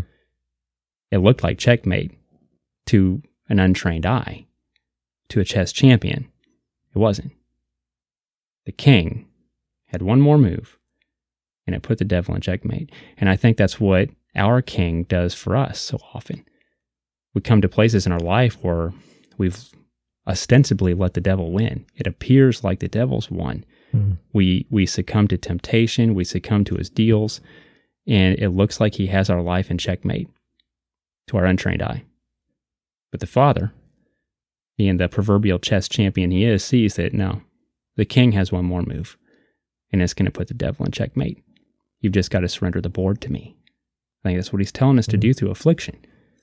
It 1.13 1.19
looked 1.19 1.45
like 1.45 1.59
checkmate 1.59 2.11
to 2.87 3.23
an 3.49 3.61
untrained 3.61 4.07
eye. 4.07 4.47
To 5.29 5.41
a 5.41 5.45
chess 5.45 5.73
champion, 5.73 6.29
it 6.95 6.99
wasn't. 6.99 7.33
The 8.67 8.73
king 8.73 9.27
had 9.87 10.03
one 10.03 10.21
more 10.21 10.39
move, 10.39 10.79
and 11.67 11.75
it 11.75 11.83
put 11.83 11.99
the 11.99 12.05
devil 12.05 12.35
in 12.35 12.41
checkmate. 12.41 12.91
And 13.19 13.29
I 13.29 13.37
think 13.37 13.57
that's 13.57 13.81
what 13.81 14.11
our 14.35 14.63
king 14.63 15.05
does 15.05 15.35
for 15.35 15.57
us 15.57 15.81
so 15.81 15.99
often. 16.13 16.45
We 17.35 17.41
come 17.41 17.61
to 17.61 17.69
places 17.69 18.07
in 18.07 18.13
our 18.13 18.21
life 18.21 18.55
where 18.63 18.93
we've 19.39 19.59
ostensibly 20.27 20.95
let 20.95 21.15
the 21.15 21.21
devil 21.21 21.53
win. 21.53 21.85
It 21.97 22.07
appears 22.07 22.65
like 22.65 22.81
the 22.81 22.89
devil's 22.89 23.31
won. 23.31 23.65
Hmm. 23.93 24.13
We 24.33 24.67
we 24.71 24.87
succumb 24.87 25.29
to 25.29 25.39
temptation, 25.39 26.15
we 26.15 26.25
succumb 26.25 26.65
to 26.65 26.77
his 26.77 26.91
deals, 26.91 27.41
and 28.07 28.39
it 28.39 28.51
looks 28.51 28.81
like 28.81 28.95
he 28.95 29.07
has 29.09 29.31
our 29.31 29.43
life 29.43 29.71
in 29.71 29.79
checkmate 29.79 30.29
to 31.29 31.37
our 31.37 31.45
untrained 31.45 31.83
eye. 31.83 32.05
But 33.11 33.21
the 33.21 33.27
father, 33.27 33.73
being 34.77 34.97
the 34.97 35.09
proverbial 35.09 35.59
chess 35.59 35.89
champion 35.89 36.31
he 36.31 36.45
is, 36.45 36.65
sees 36.65 36.97
that 36.97 37.13
no, 37.13 37.43
the 37.97 38.05
king 38.05 38.33
has 38.33 38.53
one 38.53 38.65
more 38.65 38.83
move, 38.83 39.17
and 39.93 40.03
it's 40.03 40.15
going 40.15 40.27
to 40.27 40.33
put 40.33 40.49
the 40.49 40.55
devil 40.55 40.85
in 40.85 40.93
checkmate. 40.93 41.43
You've 42.01 42.13
just 42.13 42.31
got 42.31 42.41
to 42.41 42.49
surrender 42.49 42.81
the 42.81 42.89
board 42.89 43.21
to 43.23 43.33
me. 43.33 43.57
I 44.25 44.29
think 44.29 44.39
that's 44.39 44.53
what 44.53 44.61
he's 44.61 44.73
telling 44.73 44.99
us 44.99 45.07
to 45.09 45.17
do 45.17 45.33
through 45.33 45.51
affliction. 45.51 45.97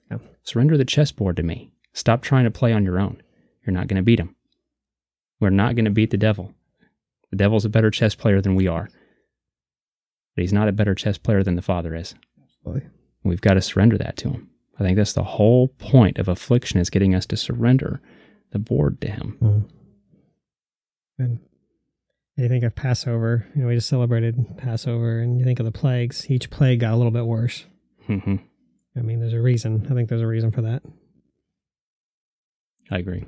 Yeah. 0.10 0.18
Surrender 0.44 0.78
the 0.78 0.86
chessboard 0.86 1.38
to 1.38 1.44
me. 1.44 1.72
Stop 1.94 2.22
trying 2.22 2.46
to 2.46 2.52
play 2.52 2.74
on 2.74 2.84
your 2.84 3.00
own. 3.00 3.22
You're 3.66 3.74
not 3.74 3.88
going 3.88 3.98
to 3.98 4.04
beat 4.04 4.20
him. 4.20 4.36
We're 5.40 5.50
not 5.50 5.76
going 5.76 5.86
to 5.86 5.92
beat 5.92 6.12
the 6.12 6.18
devil. 6.18 6.54
The 7.32 7.38
devil's 7.38 7.66
a 7.66 7.70
better 7.70 7.92
chess 7.92 8.16
player 8.16 8.42
than 8.42 8.56
we 8.56 8.68
are. 8.68 8.90
But 10.36 10.42
he's 10.42 10.54
not 10.54 10.68
a 10.68 10.74
better 10.74 10.96
chess 10.96 11.18
player 11.18 11.44
than 11.44 11.56
the 11.56 11.62
Father 11.62 11.96
is. 11.96 12.16
Absolutely. 12.42 12.90
We've 13.24 13.42
got 13.42 13.56
to 13.56 13.62
surrender 13.62 13.98
that 13.98 14.18
to 14.18 14.30
him. 14.30 14.50
I 14.80 14.84
think 14.84 14.98
that's 14.98 15.14
the 15.14 15.24
whole 15.24 15.68
point 15.68 16.18
of 16.18 16.28
affliction 16.28 16.80
is 16.80 16.90
getting 16.90 17.14
us 17.14 17.26
to 17.28 17.38
surrender 17.38 18.02
the 18.52 18.60
board 18.60 19.02
to 19.02 19.10
him. 19.10 19.38
Mm. 19.42 19.70
And 21.22 21.40
you 22.38 22.48
think 22.50 22.64
of 22.64 22.76
Passover, 22.76 23.48
you 23.56 23.62
know, 23.62 23.68
we 23.68 23.76
just 23.76 23.90
celebrated 23.90 24.58
Passover, 24.58 25.20
and 25.20 25.40
you 25.40 25.46
think 25.46 25.60
of 25.60 25.66
the 25.66 25.72
plagues. 25.72 26.30
Each 26.30 26.50
plague 26.50 26.80
got 26.80 26.94
a 26.94 26.98
little 26.98 27.12
bit 27.12 27.26
worse. 27.26 27.66
hmm 28.08 28.36
I 28.96 29.00
mean, 29.00 29.22
there's 29.22 29.34
a 29.34 29.42
reason. 29.42 29.88
I 29.90 29.94
think 29.94 30.10
there's 30.10 30.22
a 30.22 30.28
reason 30.28 30.52
for 30.52 30.62
that. 30.64 30.84
I 32.90 32.98
agree. 32.98 33.26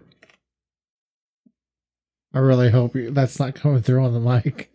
I 2.34 2.40
really 2.40 2.70
hope 2.70 2.96
you, 2.96 3.12
that's 3.12 3.40
not 3.40 3.56
coming 3.56 3.82
through 3.82 4.04
on 4.04 4.14
the 4.14 4.20
mic. 4.20 4.72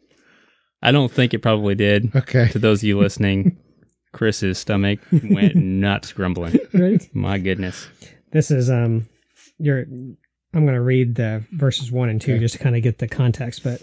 I 0.80 0.92
don't 0.92 1.10
think 1.12 1.34
it 1.34 1.40
probably 1.40 1.74
did. 1.74 2.14
Okay. 2.14 2.48
To 2.48 2.58
those 2.58 2.80
of 2.80 2.84
you 2.84 2.98
listening, 2.98 3.58
Chris's 4.12 4.58
stomach 4.58 5.00
went 5.10 5.56
nuts 5.56 6.12
grumbling. 6.12 6.58
Right. 6.72 7.06
My 7.12 7.38
goodness. 7.38 7.88
This 8.32 8.50
is 8.50 8.70
um, 8.70 9.08
you're. 9.58 9.84
I'm 10.54 10.62
going 10.64 10.74
to 10.74 10.80
read 10.80 11.14
the 11.14 11.44
verses 11.52 11.92
one 11.92 12.08
and 12.08 12.20
two 12.20 12.32
Okay. 12.32 12.40
just 12.40 12.54
to 12.54 12.62
kind 12.62 12.76
of 12.76 12.82
get 12.82 12.98
the 12.98 13.08
context, 13.08 13.62
but 13.62 13.82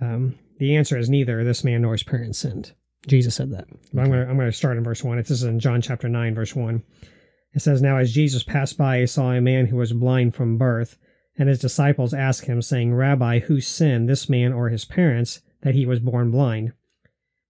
um, 0.00 0.34
the 0.58 0.76
answer 0.76 0.98
is 0.98 1.08
neither 1.08 1.42
this 1.44 1.64
man 1.64 1.82
nor 1.82 1.92
his 1.92 2.02
parents 2.02 2.38
sinned. 2.38 2.72
Jesus 3.06 3.34
said 3.34 3.50
that. 3.52 3.66
But 3.92 4.02
I'm 4.02 4.08
going 4.08 4.24
to 4.24 4.30
I'm 4.30 4.36
going 4.36 4.50
to 4.50 4.56
start 4.56 4.76
in 4.76 4.84
verse 4.84 5.02
one. 5.02 5.16
This 5.16 5.30
is 5.30 5.44
in 5.44 5.60
John 5.60 5.80
chapter 5.80 6.08
nine, 6.08 6.34
verse 6.34 6.54
one. 6.54 6.82
It 7.54 7.62
says, 7.62 7.80
"Now 7.80 7.96
as 7.96 8.12
Jesus 8.12 8.42
passed 8.42 8.76
by, 8.76 9.00
he 9.00 9.06
saw 9.06 9.30
a 9.32 9.40
man 9.40 9.66
who 9.66 9.76
was 9.76 9.92
blind 9.92 10.34
from 10.34 10.58
birth, 10.58 10.98
and 11.38 11.48
his 11.48 11.58
disciples 11.60 12.12
asked 12.12 12.44
him, 12.46 12.60
saying, 12.60 12.94
Rabbi, 12.94 13.38
who 13.40 13.60
sinned, 13.60 14.08
this 14.08 14.28
man 14.28 14.52
or 14.52 14.68
his 14.68 14.84
parents, 14.84 15.40
that 15.62 15.74
he 15.74 15.86
was 15.86 16.00
born 16.00 16.30
blind?" 16.30 16.72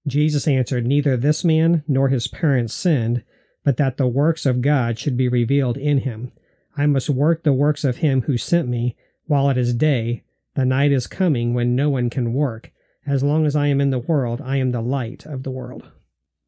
Jesus 0.07 0.47
answered, 0.49 0.87
Neither 0.87 1.17
this 1.17 1.45
man 1.45 1.83
nor 1.89 2.09
his 2.09 2.29
parents 2.29 2.73
sinned, 2.73 3.25
but 3.65 3.77
that 3.79 3.97
the 3.97 4.07
works 4.07 4.47
of 4.47 4.63
God 4.63 4.99
should 4.99 5.17
be 5.17 5.29
revealed 5.29 5.77
in 5.77 5.99
him. 5.99 6.33
I 6.79 6.87
must 6.87 7.11
work 7.11 7.43
the 7.43 7.53
works 7.53 7.83
of 7.85 7.99
him 7.99 8.23
who 8.23 8.39
sent 8.39 8.69
me 8.69 8.97
while 9.27 9.51
it 9.51 9.59
is 9.59 9.75
day. 9.75 10.23
The 10.55 10.65
night 10.65 10.93
is 10.93 11.07
coming 11.07 11.53
when 11.53 11.75
no 11.77 11.91
one 11.91 12.09
can 12.09 12.33
work. 12.33 12.71
As 13.07 13.23
long 13.23 13.45
as 13.47 13.57
I 13.57 13.67
am 13.67 13.81
in 13.81 13.91
the 13.91 13.99
world, 13.99 14.41
I 14.41 14.57
am 14.57 14.71
the 14.71 14.81
light 14.81 15.27
of 15.27 15.43
the 15.43 15.51
world. 15.51 15.91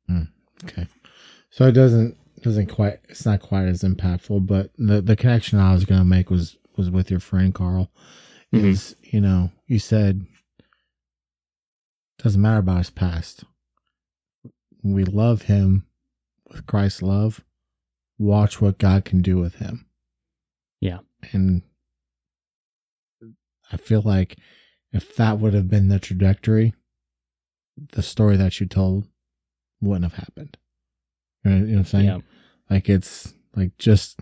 Mm, 0.09 0.28
Okay. 0.65 0.86
So 1.51 1.66
it 1.66 1.73
doesn't 1.73 2.16
doesn't 2.43 2.69
quite 2.69 3.01
it's 3.09 3.27
not 3.27 3.40
quite 3.40 3.66
as 3.66 3.82
impactful, 3.82 4.47
but 4.47 4.70
the 4.78 5.02
the 5.02 5.16
connection 5.16 5.59
I 5.59 5.74
was 5.74 5.85
gonna 5.85 6.05
make 6.05 6.31
was 6.31 6.57
was 6.77 6.90
with 6.90 7.11
your 7.11 7.20
friend 7.20 7.52
Carl. 7.52 7.90
Mhm. 8.52 8.65
Is 8.65 8.94
you 9.02 9.20
know, 9.20 9.51
you 9.66 9.78
said 9.78 10.27
doesn't 12.19 12.40
matter 12.40 12.59
about 12.59 12.78
his 12.78 12.90
past. 12.90 13.44
We 14.82 15.05
love 15.05 15.43
him 15.43 15.86
with 16.48 16.66
Christ's 16.66 17.02
love. 17.02 17.43
Watch 18.19 18.61
what 18.61 18.78
God 18.78 19.05
can 19.05 19.23
do 19.23 19.39
with 19.39 19.57
him. 19.57 19.86
Yeah. 21.22 21.28
And 21.32 21.62
I 23.72 23.76
feel 23.76 24.02
like 24.02 24.38
if 24.92 25.14
that 25.16 25.38
would 25.38 25.55
have 25.55 25.68
been 25.68 25.88
the 25.88 25.98
trajectory, 25.98 26.74
the 27.92 28.02
story 28.02 28.36
that 28.36 28.60
you 28.60 28.66
told 28.66 29.06
wouldn't 29.80 30.10
have 30.10 30.24
happened. 30.24 30.56
You 31.44 31.51
know, 31.51 31.56
you 31.56 31.62
know 31.62 31.72
what 31.72 31.78
I'm 31.78 31.84
saying? 31.86 32.06
Yeah. 32.06 32.18
Like 32.68 32.88
it's 32.88 33.32
like 33.55 33.76
just 33.78 34.20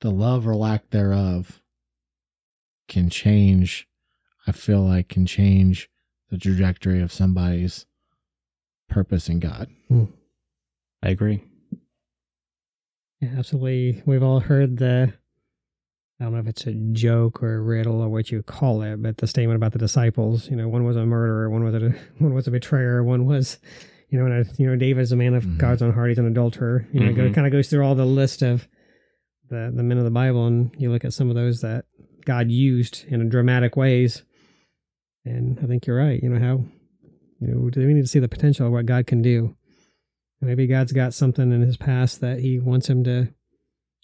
the 0.00 0.10
love 0.10 0.46
or 0.46 0.56
lack 0.56 0.90
thereof 0.90 1.60
can 2.88 3.10
change. 3.10 3.88
I 4.46 4.52
feel 4.52 4.80
like 4.80 5.08
can 5.08 5.26
change 5.26 5.88
the 6.30 6.38
trajectory 6.38 7.00
of 7.00 7.12
somebody's 7.12 7.86
purpose 8.88 9.28
in 9.28 9.38
God. 9.38 9.68
Hmm. 9.88 10.04
I 11.02 11.10
agree. 11.10 11.44
Yeah, 13.20 13.30
absolutely. 13.38 14.02
We've 14.06 14.22
all 14.22 14.40
heard 14.40 14.78
the, 14.78 15.12
I 16.22 16.26
don't 16.26 16.34
know 16.34 16.38
if 16.38 16.46
it's 16.46 16.66
a 16.68 16.72
joke 16.92 17.42
or 17.42 17.56
a 17.56 17.60
riddle 17.60 18.00
or 18.00 18.08
what 18.08 18.30
you 18.30 18.44
call 18.44 18.82
it, 18.82 19.02
but 19.02 19.16
the 19.16 19.26
statement 19.26 19.56
about 19.56 19.72
the 19.72 19.78
disciples, 19.80 20.48
you 20.48 20.54
know, 20.54 20.68
one 20.68 20.84
was 20.84 20.94
a 20.96 21.04
murderer, 21.04 21.50
one 21.50 21.64
was 21.64 21.74
a, 21.74 21.80
one 22.18 22.32
was 22.32 22.46
a 22.46 22.52
betrayer, 22.52 23.02
one 23.02 23.26
was, 23.26 23.58
you 24.08 24.20
know, 24.20 24.26
and 24.26 24.46
a, 24.46 24.50
you 24.56 24.68
know, 24.68 24.76
David's 24.76 25.10
a 25.10 25.16
man 25.16 25.34
of 25.34 25.44
Mhm. 25.44 25.58
God's 25.58 25.82
own 25.82 25.92
heart, 25.92 26.10
he's 26.10 26.18
an 26.18 26.26
adulterer. 26.26 26.86
You 26.92 27.00
know, 27.00 27.10
it 27.10 27.16
Mhm. 27.16 27.34
kind 27.34 27.46
of 27.46 27.52
goes 27.52 27.68
through 27.68 27.84
all 27.84 27.96
the 27.96 28.06
list 28.06 28.40
of 28.40 28.68
the, 29.50 29.72
the 29.74 29.82
men 29.82 29.98
of 29.98 30.04
the 30.04 30.12
Bible, 30.12 30.46
and 30.46 30.70
you 30.78 30.92
look 30.92 31.04
at 31.04 31.12
some 31.12 31.28
of 31.28 31.34
those 31.34 31.60
that 31.62 31.86
God 32.24 32.52
used 32.52 33.04
in 33.08 33.28
dramatic 33.28 33.76
ways. 33.76 34.22
And 35.24 35.58
I 35.60 35.66
think 35.66 35.86
you're 35.88 35.96
right. 35.98 36.22
You 36.22 36.28
know, 36.28 36.38
how, 36.38 36.64
you 37.40 37.48
know, 37.48 37.68
do 37.68 37.84
we 37.84 37.94
need 37.94 38.02
to 38.02 38.06
see 38.06 38.20
the 38.20 38.28
potential 38.28 38.68
of 38.68 38.72
what 38.72 38.86
God 38.86 39.08
can 39.08 39.22
do? 39.22 39.56
Maybe 40.40 40.68
God's 40.68 40.92
got 40.92 41.14
something 41.14 41.50
in 41.50 41.62
his 41.62 41.76
past 41.76 42.20
that 42.20 42.38
he 42.38 42.60
wants 42.60 42.88
him 42.88 43.02
to 43.04 43.28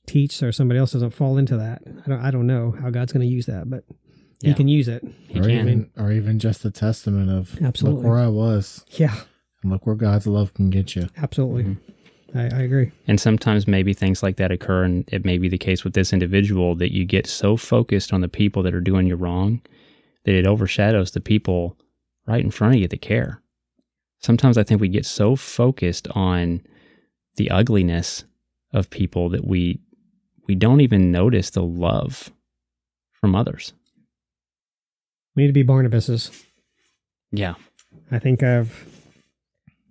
teach, 0.08 0.42
or 0.42 0.50
somebody 0.52 0.78
else 0.80 0.92
doesn't 0.92 1.10
fall 1.10 1.36
into 1.38 1.56
that. 1.56 1.82
I 2.04 2.08
don't, 2.08 2.20
I 2.20 2.30
don't 2.30 2.46
know 2.46 2.72
how 2.80 2.90
God's 2.90 3.12
going 3.12 3.26
to 3.26 3.32
use 3.32 3.46
that, 3.46 3.68
but 3.70 3.84
he 4.42 4.54
can 4.54 4.68
use 4.68 4.88
it. 4.88 5.04
He 5.28 5.38
or 5.40 5.44
can. 5.44 5.50
even 5.52 5.90
or 5.96 6.10
even 6.12 6.38
just 6.38 6.64
a 6.64 6.70
testament 6.70 7.30
of 7.30 7.60
Absolutely. 7.62 8.02
look 8.02 8.10
where 8.10 8.18
I 8.18 8.28
was 8.28 8.84
Yeah, 8.92 9.14
and 9.62 9.70
look 9.72 9.86
where 9.86 9.96
God's 9.96 10.26
love 10.26 10.54
can 10.54 10.70
get 10.70 10.94
you. 10.96 11.08
absolutely. 11.16 11.64
Mhm. 11.64 11.78
I, 12.34 12.42
I 12.42 12.60
agree. 12.62 12.92
And 13.06 13.18
sometimes 13.18 13.66
maybe 13.66 13.94
things 13.94 14.22
like 14.22 14.36
that 14.36 14.52
occur, 14.52 14.84
and 14.84 15.08
it 15.10 15.24
may 15.24 15.38
be 15.38 15.48
the 15.48 15.56
case 15.58 15.82
with 15.82 15.94
this 15.94 16.12
individual 16.12 16.74
that 16.76 16.92
you 16.92 17.04
get 17.06 17.26
so 17.26 17.56
focused 17.56 18.12
on 18.12 18.20
the 18.20 18.28
people 18.28 18.62
that 18.64 18.74
are 18.74 18.82
doing 18.82 19.06
you 19.06 19.16
wrong 19.16 19.62
that 20.24 20.34
it 20.34 20.46
overshadows 20.46 21.12
the 21.12 21.20
people 21.22 21.76
right 22.26 22.44
in 22.44 22.50
front 22.50 22.74
of 22.74 22.80
you 22.80 22.86
that 22.88 23.00
care. 23.00 23.40
Sometimes 24.20 24.58
I 24.58 24.62
think 24.62 24.80
we 24.80 24.88
get 24.88 25.06
so 25.06 25.36
focused 25.36 26.06
on 26.08 26.60
the 27.36 27.50
ugliness 27.50 28.24
of 28.74 28.90
people 28.90 29.30
that 29.30 29.46
we 29.46 29.80
we 30.48 30.54
don't 30.54 30.80
even 30.80 31.12
notice 31.12 31.50
the 31.50 31.62
love 31.62 32.30
from 33.12 33.34
others. 33.34 33.72
We 35.36 35.42
need 35.42 35.48
to 35.48 35.52
be 35.52 35.64
Barnabases. 35.64 36.44
Yeah, 37.30 37.54
I 38.10 38.18
think 38.18 38.42
of, 38.42 38.72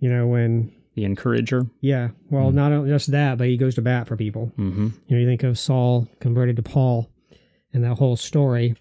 you 0.00 0.10
know, 0.10 0.26
when, 0.26 0.72
the 0.94 1.04
encourager. 1.04 1.66
yeah, 1.80 2.08
well, 2.30 2.50
Mm. 2.50 2.54
not 2.54 2.86
just 2.86 3.10
that, 3.12 3.38
but 3.38 3.46
he 3.46 3.56
goes 3.56 3.76
to 3.76 3.82
bat 3.82 4.08
for 4.08 4.16
people. 4.16 4.46
hmm 4.56 4.88
You 5.06 5.16
know, 5.16 5.18
you 5.20 5.26
think 5.26 5.44
of 5.44 5.58
Saul 5.58 6.08
converted 6.20 6.56
to 6.56 6.62
Paul, 6.62 7.08
and 7.72 7.84
that 7.84 7.94
whole 7.98 8.16
story, 8.16 8.74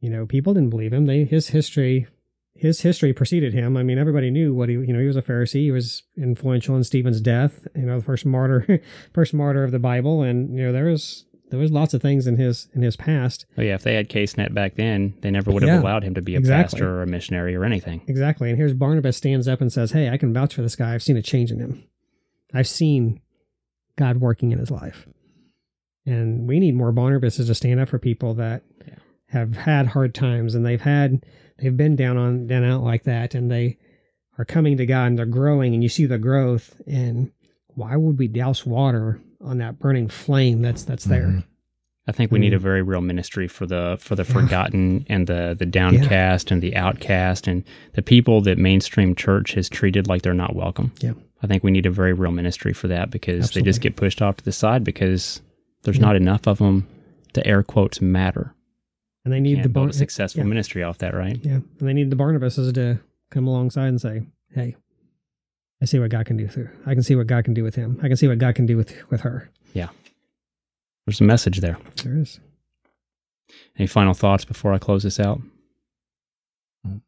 you 0.00 0.08
know, 0.10 0.24
people 0.26 0.54
didn't 0.54 0.70
believe 0.70 0.92
him. 0.94 1.04
They 1.06 1.24
his 1.24 1.48
history 1.48 2.06
his 2.58 2.80
history 2.80 3.12
preceded 3.12 3.52
him. 3.52 3.76
I 3.76 3.82
mean, 3.82 3.98
everybody 3.98 4.30
knew 4.30 4.54
what 4.54 4.68
he, 4.68 4.74
you 4.74 4.92
know, 4.92 5.00
he 5.00 5.06
was 5.06 5.16
a 5.16 5.22
Pharisee. 5.22 5.62
He 5.62 5.70
was 5.70 6.02
influential 6.16 6.76
in 6.76 6.84
Stephen's 6.84 7.20
death, 7.20 7.66
you 7.74 7.82
know, 7.82 7.98
the 7.98 8.04
first 8.04 8.24
martyr, 8.26 8.80
first 9.14 9.34
martyr 9.34 9.62
of 9.64 9.70
the 9.72 9.78
Bible. 9.78 10.22
And, 10.22 10.56
you 10.56 10.64
know, 10.64 10.72
there 10.72 10.86
was, 10.86 11.24
there 11.50 11.60
was 11.60 11.70
lots 11.70 11.94
of 11.94 12.02
things 12.02 12.26
in 12.26 12.36
his, 12.38 12.68
in 12.74 12.82
his 12.82 12.96
past. 12.96 13.46
Oh 13.56 13.62
yeah, 13.62 13.74
if 13.74 13.82
they 13.82 13.94
had 13.94 14.08
CaseNet 14.08 14.52
back 14.54 14.74
then, 14.74 15.14
they 15.20 15.30
never 15.30 15.50
would 15.52 15.62
have 15.62 15.68
Yeah, 15.76 15.80
allowed 15.80 16.02
him 16.02 16.14
to 16.14 16.22
be 16.22 16.34
a 16.34 16.38
exactly. 16.38 16.78
pastor 16.80 16.90
or 16.98 17.02
a 17.02 17.06
missionary 17.06 17.54
or 17.54 17.64
anything. 17.64 18.02
Exactly. 18.08 18.48
And 18.50 18.58
here's 18.58 18.74
Barnabas 18.74 19.16
stands 19.16 19.46
up 19.46 19.60
and 19.60 19.72
says, 19.72 19.92
Hey, 19.92 20.08
I 20.10 20.16
can 20.16 20.32
vouch 20.32 20.54
for 20.54 20.62
this 20.62 20.76
guy. 20.76 20.94
I've 20.94 21.02
seen 21.02 21.16
a 21.16 21.22
change 21.22 21.52
in 21.52 21.60
him. 21.60 21.84
I've 22.54 22.66
seen 22.68 23.20
God 23.96 24.20
working 24.20 24.50
in 24.52 24.58
his 24.58 24.70
life. 24.70 25.06
And 26.04 26.48
we 26.48 26.58
need 26.60 26.74
more 26.74 26.92
Barnabases 26.92 27.46
to 27.46 27.54
stand 27.54 27.80
up 27.80 27.88
for 27.88 27.98
people 27.98 28.34
that 28.34 28.62
Yeah. 28.86 28.94
have 29.28 29.56
had 29.56 29.88
hard 29.88 30.14
times 30.14 30.54
and 30.54 30.64
they've 30.64 30.80
had 30.80 31.24
they've 31.58 31.76
been 31.76 31.96
down 31.96 32.16
on 32.16 32.46
down 32.46 32.64
out 32.64 32.82
like 32.82 33.04
that 33.04 33.34
and 33.34 33.50
they 33.50 33.78
are 34.38 34.44
coming 34.44 34.76
to 34.76 34.86
God 34.86 35.06
and 35.06 35.18
they're 35.18 35.26
growing 35.26 35.72
and 35.74 35.82
you 35.82 35.88
see 35.88 36.06
the 36.06 36.18
growth 36.18 36.80
and 36.86 37.30
why 37.68 37.96
would 37.96 38.18
we 38.18 38.28
douse 38.28 38.64
water 38.66 39.20
on 39.40 39.58
that 39.58 39.78
burning 39.78 40.08
flame 40.08 40.62
that's 40.62 40.82
that's 40.84 41.04
there? 41.04 41.26
Mhm. 41.26 41.44
I 42.08 42.12
think 42.12 42.30
we 42.30 42.38
need 42.38 42.54
a 42.54 42.58
Mm. 42.58 42.62
very 42.62 42.82
real 42.82 43.00
ministry 43.00 43.48
for 43.48 43.66
the 43.66 43.96
for 44.00 44.14
the 44.14 44.22
Yeah. 44.24 44.32
forgotten 44.32 45.04
and 45.08 45.26
the 45.26 45.56
the 45.58 45.66
downcast 45.66 46.50
and 46.50 46.62
the 46.62 46.76
outcast 46.76 47.46
and 47.48 47.64
the 47.94 48.02
people 48.02 48.40
that 48.42 48.58
mainstream 48.58 49.14
church 49.14 49.54
has 49.54 49.68
treated 49.68 50.06
like 50.06 50.22
they're 50.22 50.34
not 50.34 50.54
welcome. 50.54 50.92
Yeah. 51.00 51.12
I 51.42 51.46
think 51.46 51.62
we 51.64 51.70
need 51.70 51.84
a 51.86 51.90
very 51.90 52.12
real 52.12 52.30
ministry 52.32 52.72
for 52.72 52.88
that 52.88 53.10
because 53.10 53.50
they 53.50 53.60
just 53.62 53.80
get 53.80 53.96
pushed 53.96 54.22
off 54.22 54.36
to 54.38 54.44
the 54.44 54.52
side 54.52 54.84
because 54.84 55.42
there's 55.82 55.98
Yeah. 55.98 56.06
not 56.06 56.16
enough 56.16 56.46
of 56.46 56.58
them 56.58 56.86
to 57.34 57.46
air 57.46 57.62
quotes 57.62 58.00
matter. 58.00 58.54
And 59.26 59.32
they 59.32 59.40
need 59.40 59.64
the 59.64 59.68
Bar- 59.68 59.88
a 59.88 59.92
successful 59.92 60.42
yeah. 60.42 60.48
ministry 60.48 60.84
off 60.84 60.98
that, 60.98 61.12
right? 61.12 61.36
Yeah, 61.42 61.54
and 61.54 61.64
they 61.80 61.92
need 61.92 62.10
the 62.10 62.16
Barnabases 62.16 62.72
to 62.74 63.00
come 63.30 63.48
alongside 63.48 63.88
and 63.88 64.00
say, 64.00 64.22
"Hey, 64.54 64.76
I 65.82 65.84
see 65.84 65.98
what 65.98 66.10
God 66.10 66.26
can 66.26 66.36
do 66.36 66.46
through. 66.46 66.70
I 66.86 66.94
can 66.94 67.02
see 67.02 67.16
what 67.16 67.26
God 67.26 67.44
can 67.44 67.52
do 67.52 67.64
with 67.64 67.74
him. 67.74 67.98
I 68.04 68.06
can 68.06 68.16
see 68.16 68.28
what 68.28 68.38
God 68.38 68.54
can 68.54 68.66
do 68.66 68.76
with 68.76 68.94
with 69.10 69.22
her." 69.22 69.50
Yeah. 69.74 69.88
There's 71.06 71.20
a 71.20 71.24
message 71.24 71.58
there. 71.58 71.76
There 72.04 72.16
is. 72.16 72.38
Any 73.76 73.88
final 73.88 74.14
thoughts 74.14 74.44
before 74.44 74.72
I 74.72 74.78
close 74.78 75.02
this 75.02 75.18
out? 75.18 75.40
I 76.86 77.00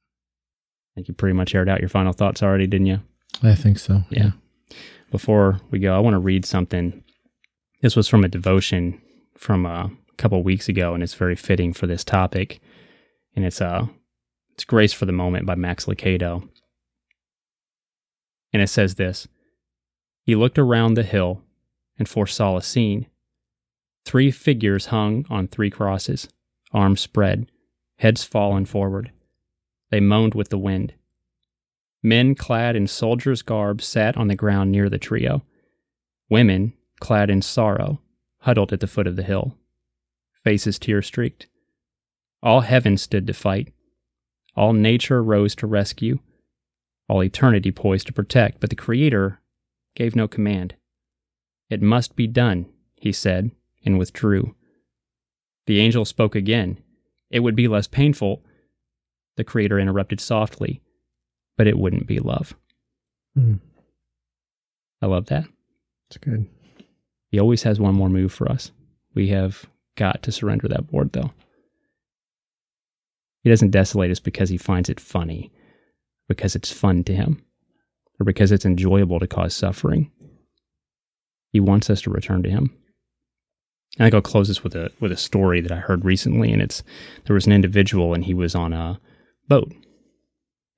think 0.96 1.06
you 1.06 1.14
pretty 1.14 1.34
much 1.34 1.54
aired 1.54 1.68
out 1.68 1.78
your 1.78 1.88
final 1.88 2.12
thoughts 2.12 2.42
already, 2.42 2.66
didn't 2.66 2.88
you? 2.88 2.98
I 3.44 3.54
think 3.54 3.78
so. 3.78 4.02
Yeah. 4.10 4.32
Before 5.12 5.60
we 5.70 5.78
go, 5.78 5.94
I 5.94 6.00
want 6.00 6.14
to 6.14 6.18
read 6.18 6.44
something. 6.44 7.04
This 7.80 7.94
was 7.94 8.08
from 8.08 8.24
a 8.24 8.28
devotion 8.28 9.00
from 9.36 9.66
a 9.66 9.88
couple 10.18 10.42
weeks 10.42 10.68
ago, 10.68 10.94
and 10.94 11.02
it's 11.02 11.14
very 11.14 11.36
fitting 11.36 11.72
for 11.72 11.86
this 11.86 12.04
topic. 12.04 12.60
And 13.34 13.44
it's 13.44 13.60
uh, 13.60 13.86
it's 14.52 14.64
"Grace 14.64 14.92
for 14.92 15.06
the 15.06 15.12
Moment" 15.12 15.46
by 15.46 15.54
Max 15.54 15.86
Lucado. 15.86 16.48
And 18.52 18.62
it 18.62 18.68
says 18.68 18.96
this: 18.96 19.26
He 20.22 20.34
looked 20.34 20.58
around 20.58 20.94
the 20.94 21.02
hill 21.02 21.42
and 21.98 22.08
foresaw 22.08 22.56
a 22.56 22.62
scene. 22.62 23.06
Three 24.04 24.30
figures 24.30 24.86
hung 24.86 25.26
on 25.28 25.48
three 25.48 25.70
crosses, 25.70 26.28
arms 26.72 27.00
spread, 27.00 27.50
heads 27.96 28.24
fallen 28.24 28.64
forward. 28.64 29.12
They 29.90 30.00
moaned 30.00 30.34
with 30.34 30.48
the 30.48 30.58
wind. 30.58 30.94
Men 32.02 32.34
clad 32.34 32.76
in 32.76 32.86
soldiers' 32.86 33.42
garb 33.42 33.82
sat 33.82 34.16
on 34.16 34.28
the 34.28 34.36
ground 34.36 34.70
near 34.70 34.88
the 34.88 34.98
trio. 34.98 35.42
Women, 36.30 36.74
clad 37.00 37.28
in 37.28 37.42
sorrow, 37.42 38.00
huddled 38.40 38.72
at 38.72 38.80
the 38.80 38.86
foot 38.86 39.06
of 39.06 39.16
the 39.16 39.22
hill, 39.22 39.56
faces 40.48 40.78
tear 40.78 41.02
streaked. 41.02 41.46
All 42.42 42.62
heaven 42.62 42.96
stood 42.96 43.26
to 43.26 43.34
fight. 43.34 43.72
All 44.56 44.72
nature 44.72 45.22
rose 45.22 45.54
to 45.56 45.66
rescue. 45.66 46.20
All 47.08 47.22
eternity 47.22 47.70
poised 47.70 48.06
to 48.06 48.12
protect, 48.12 48.60
but 48.60 48.70
the 48.70 48.76
Creator 48.76 49.40
gave 49.94 50.16
no 50.16 50.26
command. 50.26 50.74
It 51.68 51.82
must 51.82 52.16
be 52.16 52.26
done, 52.26 52.66
he 52.96 53.12
said, 53.12 53.50
and 53.84 53.98
withdrew. 53.98 54.54
The 55.66 55.80
angel 55.80 56.06
spoke 56.06 56.34
again. 56.34 56.78
It 57.30 57.40
would 57.40 57.54
be 57.54 57.68
less 57.68 57.86
painful. 57.86 58.42
The 59.36 59.44
Creator 59.44 59.78
interrupted 59.78 60.20
softly 60.20 60.80
but 61.58 61.66
it 61.66 61.76
wouldn't 61.76 62.06
be 62.06 62.20
love. 62.20 62.54
Hmm. 63.34 63.56
I 65.02 65.06
love 65.06 65.26
that. 65.26 65.44
It's 66.08 66.16
good. 66.16 66.46
He 67.30 67.38
always 67.38 67.64
has 67.64 67.78
one 67.78 67.94
more 67.94 68.08
move 68.08 68.32
for 68.32 68.50
us. 68.50 68.70
We 69.14 69.28
have 69.28 69.66
got 69.98 70.22
to 70.22 70.32
surrender 70.32 70.68
that 70.68 70.86
board, 70.86 71.12
though. 71.12 71.32
He 73.42 73.50
doesn't 73.50 73.70
desolate 73.70 74.10
us 74.10 74.20
because 74.20 74.48
he 74.48 74.56
finds 74.56 74.88
it 74.88 75.00
funny, 75.00 75.52
because 76.28 76.56
it's 76.56 76.72
fun 76.72 77.04
to 77.04 77.14
him, 77.14 77.44
or 78.18 78.24
because 78.24 78.52
it's 78.52 78.64
enjoyable 78.64 79.20
to 79.20 79.26
cause 79.26 79.54
suffering. 79.54 80.10
He 81.52 81.60
wants 81.60 81.90
us 81.90 82.00
to 82.02 82.10
return 82.10 82.42
to 82.42 82.50
him. 82.50 82.74
I 83.98 84.04
think 84.04 84.14
I'll 84.14 84.20
close 84.20 84.48
this 84.48 84.62
with 84.62 84.76
a 84.76 84.92
with 85.00 85.12
a 85.12 85.16
story 85.16 85.60
that 85.60 85.72
I 85.72 85.76
heard 85.76 86.04
recently, 86.04 86.52
and 86.52 86.62
it's 86.62 86.82
there 87.24 87.34
was 87.34 87.46
an 87.46 87.52
individual 87.52 88.14
and 88.14 88.24
he 88.24 88.34
was 88.34 88.54
on 88.54 88.72
a 88.72 89.00
boat 89.48 89.72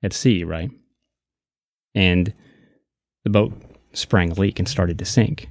at 0.01 0.13
sea, 0.13 0.43
right? 0.43 0.71
And 1.93 2.33
the 3.23 3.29
boat 3.29 3.53
sprang 3.93 4.31
a 4.31 4.35
leak 4.35 4.59
and 4.59 4.67
started 4.67 4.97
to 4.99 5.05
sink. 5.05 5.49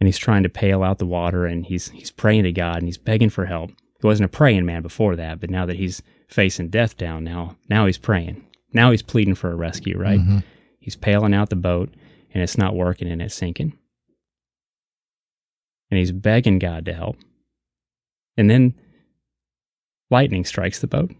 And 0.00 0.08
he's 0.08 0.18
trying 0.18 0.42
to 0.44 0.48
pail 0.48 0.82
out 0.82 0.98
the 0.98 1.06
water 1.06 1.44
and 1.44 1.64
he's 1.66 1.90
he's 1.90 2.10
praying 2.10 2.44
to 2.44 2.52
God 2.52 2.78
and 2.78 2.86
he's 2.86 2.96
begging 2.98 3.28
for 3.30 3.44
help. 3.44 3.70
He 4.00 4.06
wasn't 4.06 4.24
a 4.32 4.36
praying 4.36 4.64
man 4.64 4.80
before 4.82 5.14
that, 5.16 5.40
but 5.40 5.50
now 5.50 5.66
that 5.66 5.76
he's 5.76 6.02
facing 6.28 6.70
death 6.70 6.96
down 6.96 7.22
now, 7.22 7.56
now 7.68 7.84
he's 7.86 7.98
praying. 7.98 8.42
Now 8.72 8.90
he's 8.92 9.02
pleading 9.02 9.34
for 9.34 9.50
a 9.52 9.56
rescue, 9.56 9.98
right? 9.98 10.20
Mhm. 10.20 10.42
He's 10.78 10.96
pailing 10.96 11.34
out 11.34 11.50
the 11.50 11.56
boat 11.56 11.92
and 12.32 12.42
it's 12.42 12.56
not 12.56 12.74
working 12.76 13.08
and 13.08 13.20
it's 13.20 13.34
sinking. 13.34 13.76
And 15.90 15.98
he's 15.98 16.12
begging 16.12 16.58
God 16.58 16.84
to 16.86 16.94
help. 16.94 17.16
And 18.36 18.48
then 18.48 18.74
lightning 20.10 20.44
strikes 20.44 20.80
the 20.80 20.86
boat 20.86 21.10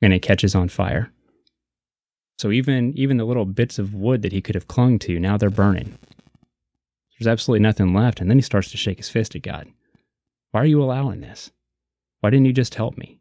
and 0.00 0.12
it 0.12 0.20
catches 0.22 0.54
on 0.54 0.68
fire. 0.68 1.10
So 2.38 2.52
even 2.52 2.96
even 2.96 3.16
the 3.16 3.24
little 3.24 3.46
bits 3.46 3.80
of 3.80 3.94
wood 3.94 4.22
that 4.22 4.30
he 4.32 4.40
could 4.40 4.54
have 4.54 4.68
clung 4.68 5.00
to, 5.00 5.18
now 5.18 5.36
they're 5.36 5.50
burning. 5.50 5.98
There's 7.18 7.30
absolutely 7.30 7.62
nothing 7.62 7.94
left. 7.94 8.20
And 8.20 8.30
then 8.30 8.38
he 8.38 8.42
starts 8.42 8.70
to 8.70 8.76
shake 8.76 8.98
his 8.98 9.08
fist 9.08 9.34
at 9.34 9.42
God. 9.42 9.66
Why 10.50 10.60
are 10.62 10.66
you 10.66 10.82
allowing 10.82 11.20
this? 11.20 11.50
Why 12.20 12.30
didn't 12.30 12.46
you 12.46 12.52
just 12.52 12.74
help 12.74 12.96
me? 12.96 13.20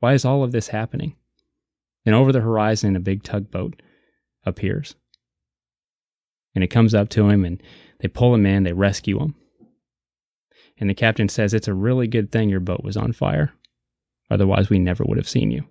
Why 0.00 0.14
is 0.14 0.24
all 0.24 0.42
of 0.42 0.52
this 0.52 0.68
happening? 0.68 1.16
And 2.06 2.14
over 2.14 2.32
the 2.32 2.40
horizon, 2.40 2.96
a 2.96 3.00
big 3.00 3.22
tugboat 3.22 3.80
appears. 4.44 4.94
And 6.54 6.62
it 6.62 6.68
comes 6.68 6.94
up 6.94 7.08
to 7.10 7.28
him 7.28 7.44
and 7.44 7.62
they 8.00 8.08
pull 8.08 8.34
him 8.34 8.46
in, 8.46 8.64
they 8.64 8.72
rescue 8.72 9.18
him. 9.18 9.34
And 10.78 10.90
the 10.90 10.94
captain 10.94 11.28
says, 11.28 11.54
It's 11.54 11.68
a 11.68 11.74
really 11.74 12.06
good 12.06 12.30
thing 12.30 12.48
your 12.48 12.60
boat 12.60 12.82
was 12.82 12.96
on 12.96 13.12
fire. 13.12 13.52
Otherwise, 14.30 14.70
we 14.70 14.78
never 14.78 15.04
would 15.04 15.18
have 15.18 15.28
seen 15.28 15.50
you. 15.50 15.64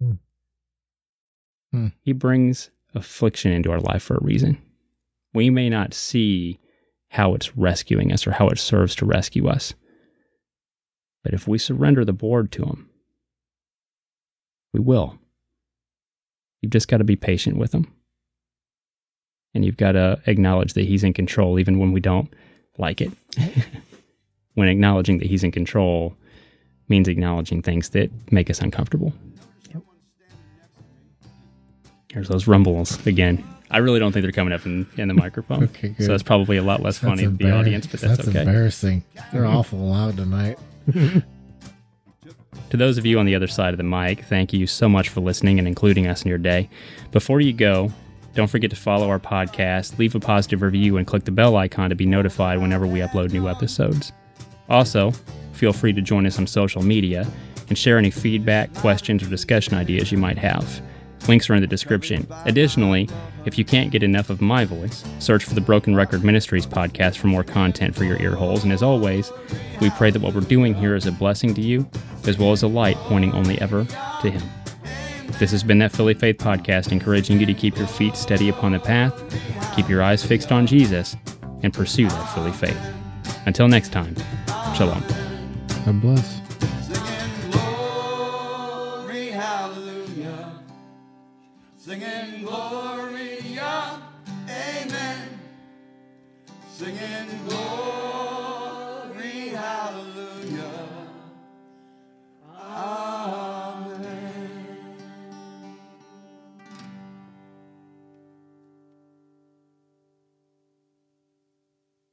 Hmm. 0.00 0.12
Hmm. 1.70 1.86
He 2.02 2.12
brings 2.12 2.70
affliction 2.94 3.52
into 3.52 3.70
our 3.70 3.80
life 3.80 4.02
for 4.02 4.16
a 4.16 4.24
reason. 4.24 4.60
We 5.34 5.50
may 5.50 5.70
not 5.70 5.94
see 5.94 6.58
how 7.12 7.34
it's 7.34 7.54
rescuing 7.58 8.10
us 8.10 8.26
or 8.26 8.30
how 8.30 8.48
it 8.48 8.58
serves 8.58 8.94
to 8.94 9.04
rescue 9.04 9.46
us. 9.46 9.74
But 11.22 11.34
if 11.34 11.46
we 11.46 11.58
surrender 11.58 12.06
the 12.06 12.14
board 12.14 12.50
to 12.52 12.64
Him, 12.64 12.88
we 14.72 14.80
will. 14.80 15.18
You've 16.62 16.72
just 16.72 16.88
got 16.88 16.96
to 16.96 17.04
be 17.04 17.16
patient 17.16 17.58
with 17.58 17.74
Him. 17.74 17.92
And 19.52 19.62
you've 19.62 19.76
got 19.76 19.92
to 19.92 20.22
acknowledge 20.24 20.72
that 20.72 20.86
He's 20.86 21.04
in 21.04 21.12
control 21.12 21.58
even 21.58 21.78
when 21.78 21.92
we 21.92 22.00
don't 22.00 22.32
like 22.78 23.02
it. 23.02 23.12
when 24.54 24.68
acknowledging 24.68 25.18
that 25.18 25.28
He's 25.28 25.44
in 25.44 25.52
control 25.52 26.16
means 26.88 27.08
acknowledging 27.08 27.60
things 27.60 27.90
that 27.90 28.10
make 28.32 28.48
us 28.48 28.62
uncomfortable. 28.62 29.12
Here's 32.10 32.28
those 32.28 32.46
rumbles 32.46 33.06
again. 33.06 33.44
I 33.72 33.78
really 33.78 33.98
don't 33.98 34.12
think 34.12 34.22
they're 34.22 34.32
coming 34.32 34.52
up 34.52 34.64
in, 34.66 34.86
in 34.96 35.08
the 35.08 35.14
microphone. 35.14 35.64
Okay, 35.64 35.88
good. 35.88 36.06
So 36.06 36.14
it's 36.14 36.22
probably 36.22 36.58
a 36.58 36.62
lot 36.62 36.82
less 36.82 36.98
funny 36.98 37.24
to 37.24 37.30
the 37.30 37.50
audience, 37.50 37.86
but 37.86 38.00
that's, 38.00 38.28
okay. 38.28 38.40
embarrassing. 38.40 39.02
They're 39.32 39.46
awful 39.46 39.78
loud 39.78 40.16
tonight. 40.16 40.58
To 42.72 42.78
those 42.78 42.96
of 42.96 43.04
you 43.04 43.18
on 43.18 43.26
the 43.26 43.34
other 43.34 43.48
side 43.48 43.74
of 43.74 43.76
the 43.76 43.84
mic, 43.84 44.24
thank 44.24 44.54
you 44.54 44.66
so 44.66 44.88
much 44.88 45.10
for 45.10 45.20
listening 45.20 45.58
and 45.58 45.68
including 45.68 46.06
us 46.06 46.22
in 46.22 46.30
your 46.30 46.38
day. 46.38 46.70
Before 47.10 47.38
you 47.38 47.52
go, 47.52 47.92
don't 48.34 48.48
forget 48.48 48.70
to 48.70 48.76
follow 48.76 49.10
our 49.10 49.18
podcast, 49.18 49.98
leave 49.98 50.14
a 50.14 50.20
positive 50.20 50.62
review, 50.62 50.96
and 50.96 51.06
click 51.06 51.24
the 51.24 51.32
bell 51.32 51.56
icon 51.56 51.90
to 51.90 51.94
be 51.94 52.06
notified 52.06 52.58
whenever 52.58 52.86
we 52.86 53.00
upload 53.00 53.30
new 53.30 53.46
episodes. 53.46 54.12
Also, 54.70 55.12
feel 55.52 55.74
free 55.74 55.92
to 55.92 56.00
join 56.00 56.24
us 56.24 56.38
on 56.38 56.46
social 56.46 56.82
media 56.82 57.26
and 57.68 57.76
share 57.76 57.98
any 57.98 58.10
feedback, 58.10 58.72
questions, 58.76 59.22
or 59.22 59.26
discussion 59.26 59.74
ideas 59.74 60.10
you 60.10 60.16
might 60.16 60.38
have. 60.38 60.80
Links 61.28 61.48
are 61.48 61.54
in 61.54 61.60
the 61.60 61.66
description. 61.66 62.26
Additionally, 62.44 63.08
if 63.44 63.58
you 63.58 63.64
can't 63.64 63.90
get 63.90 64.02
enough 64.02 64.30
of 64.30 64.40
my 64.40 64.64
voice, 64.64 65.04
search 65.18 65.44
for 65.44 65.54
the 65.54 65.60
Broken 65.60 65.94
Record 65.94 66.24
Ministries 66.24 66.66
podcast 66.66 67.16
for 67.18 67.28
more 67.28 67.44
content 67.44 67.94
for 67.94 68.04
your 68.04 68.20
ear 68.20 68.34
holes. 68.34 68.64
And 68.64 68.72
as 68.72 68.82
always, 68.82 69.32
we 69.80 69.90
pray 69.90 70.10
that 70.10 70.22
what 70.22 70.34
we're 70.34 70.40
doing 70.40 70.74
here 70.74 70.94
is 70.94 71.06
a 71.06 71.12
blessing 71.12 71.54
to 71.54 71.60
you, 71.60 71.88
as 72.26 72.38
well 72.38 72.52
as 72.52 72.62
a 72.62 72.68
light 72.68 72.96
pointing 72.96 73.32
only 73.32 73.60
ever 73.60 73.84
to 73.84 74.30
Him. 74.30 74.42
This 75.38 75.50
has 75.50 75.62
been 75.64 75.78
that 75.78 75.92
Philly 75.92 76.14
Faith 76.14 76.38
podcast, 76.38 76.92
encouraging 76.92 77.40
you 77.40 77.46
to 77.46 77.54
keep 77.54 77.76
your 77.76 77.86
feet 77.86 78.16
steady 78.16 78.48
upon 78.48 78.72
the 78.72 78.80
path, 78.80 79.12
keep 79.74 79.88
your 79.88 80.02
eyes 80.02 80.24
fixed 80.24 80.52
on 80.52 80.66
Jesus, 80.66 81.16
and 81.62 81.72
pursue 81.72 82.08
that 82.08 82.34
Philly 82.34 82.52
faith. 82.52 82.78
Until 83.46 83.68
next 83.68 83.92
time, 83.92 84.14
shalom. 84.74 85.02
God 85.84 86.00
bless. 86.00 86.41
Singing 91.84 92.44
gloria, 92.44 94.00
amen. 94.48 95.40
Singing 96.70 97.48
glory. 97.48 98.11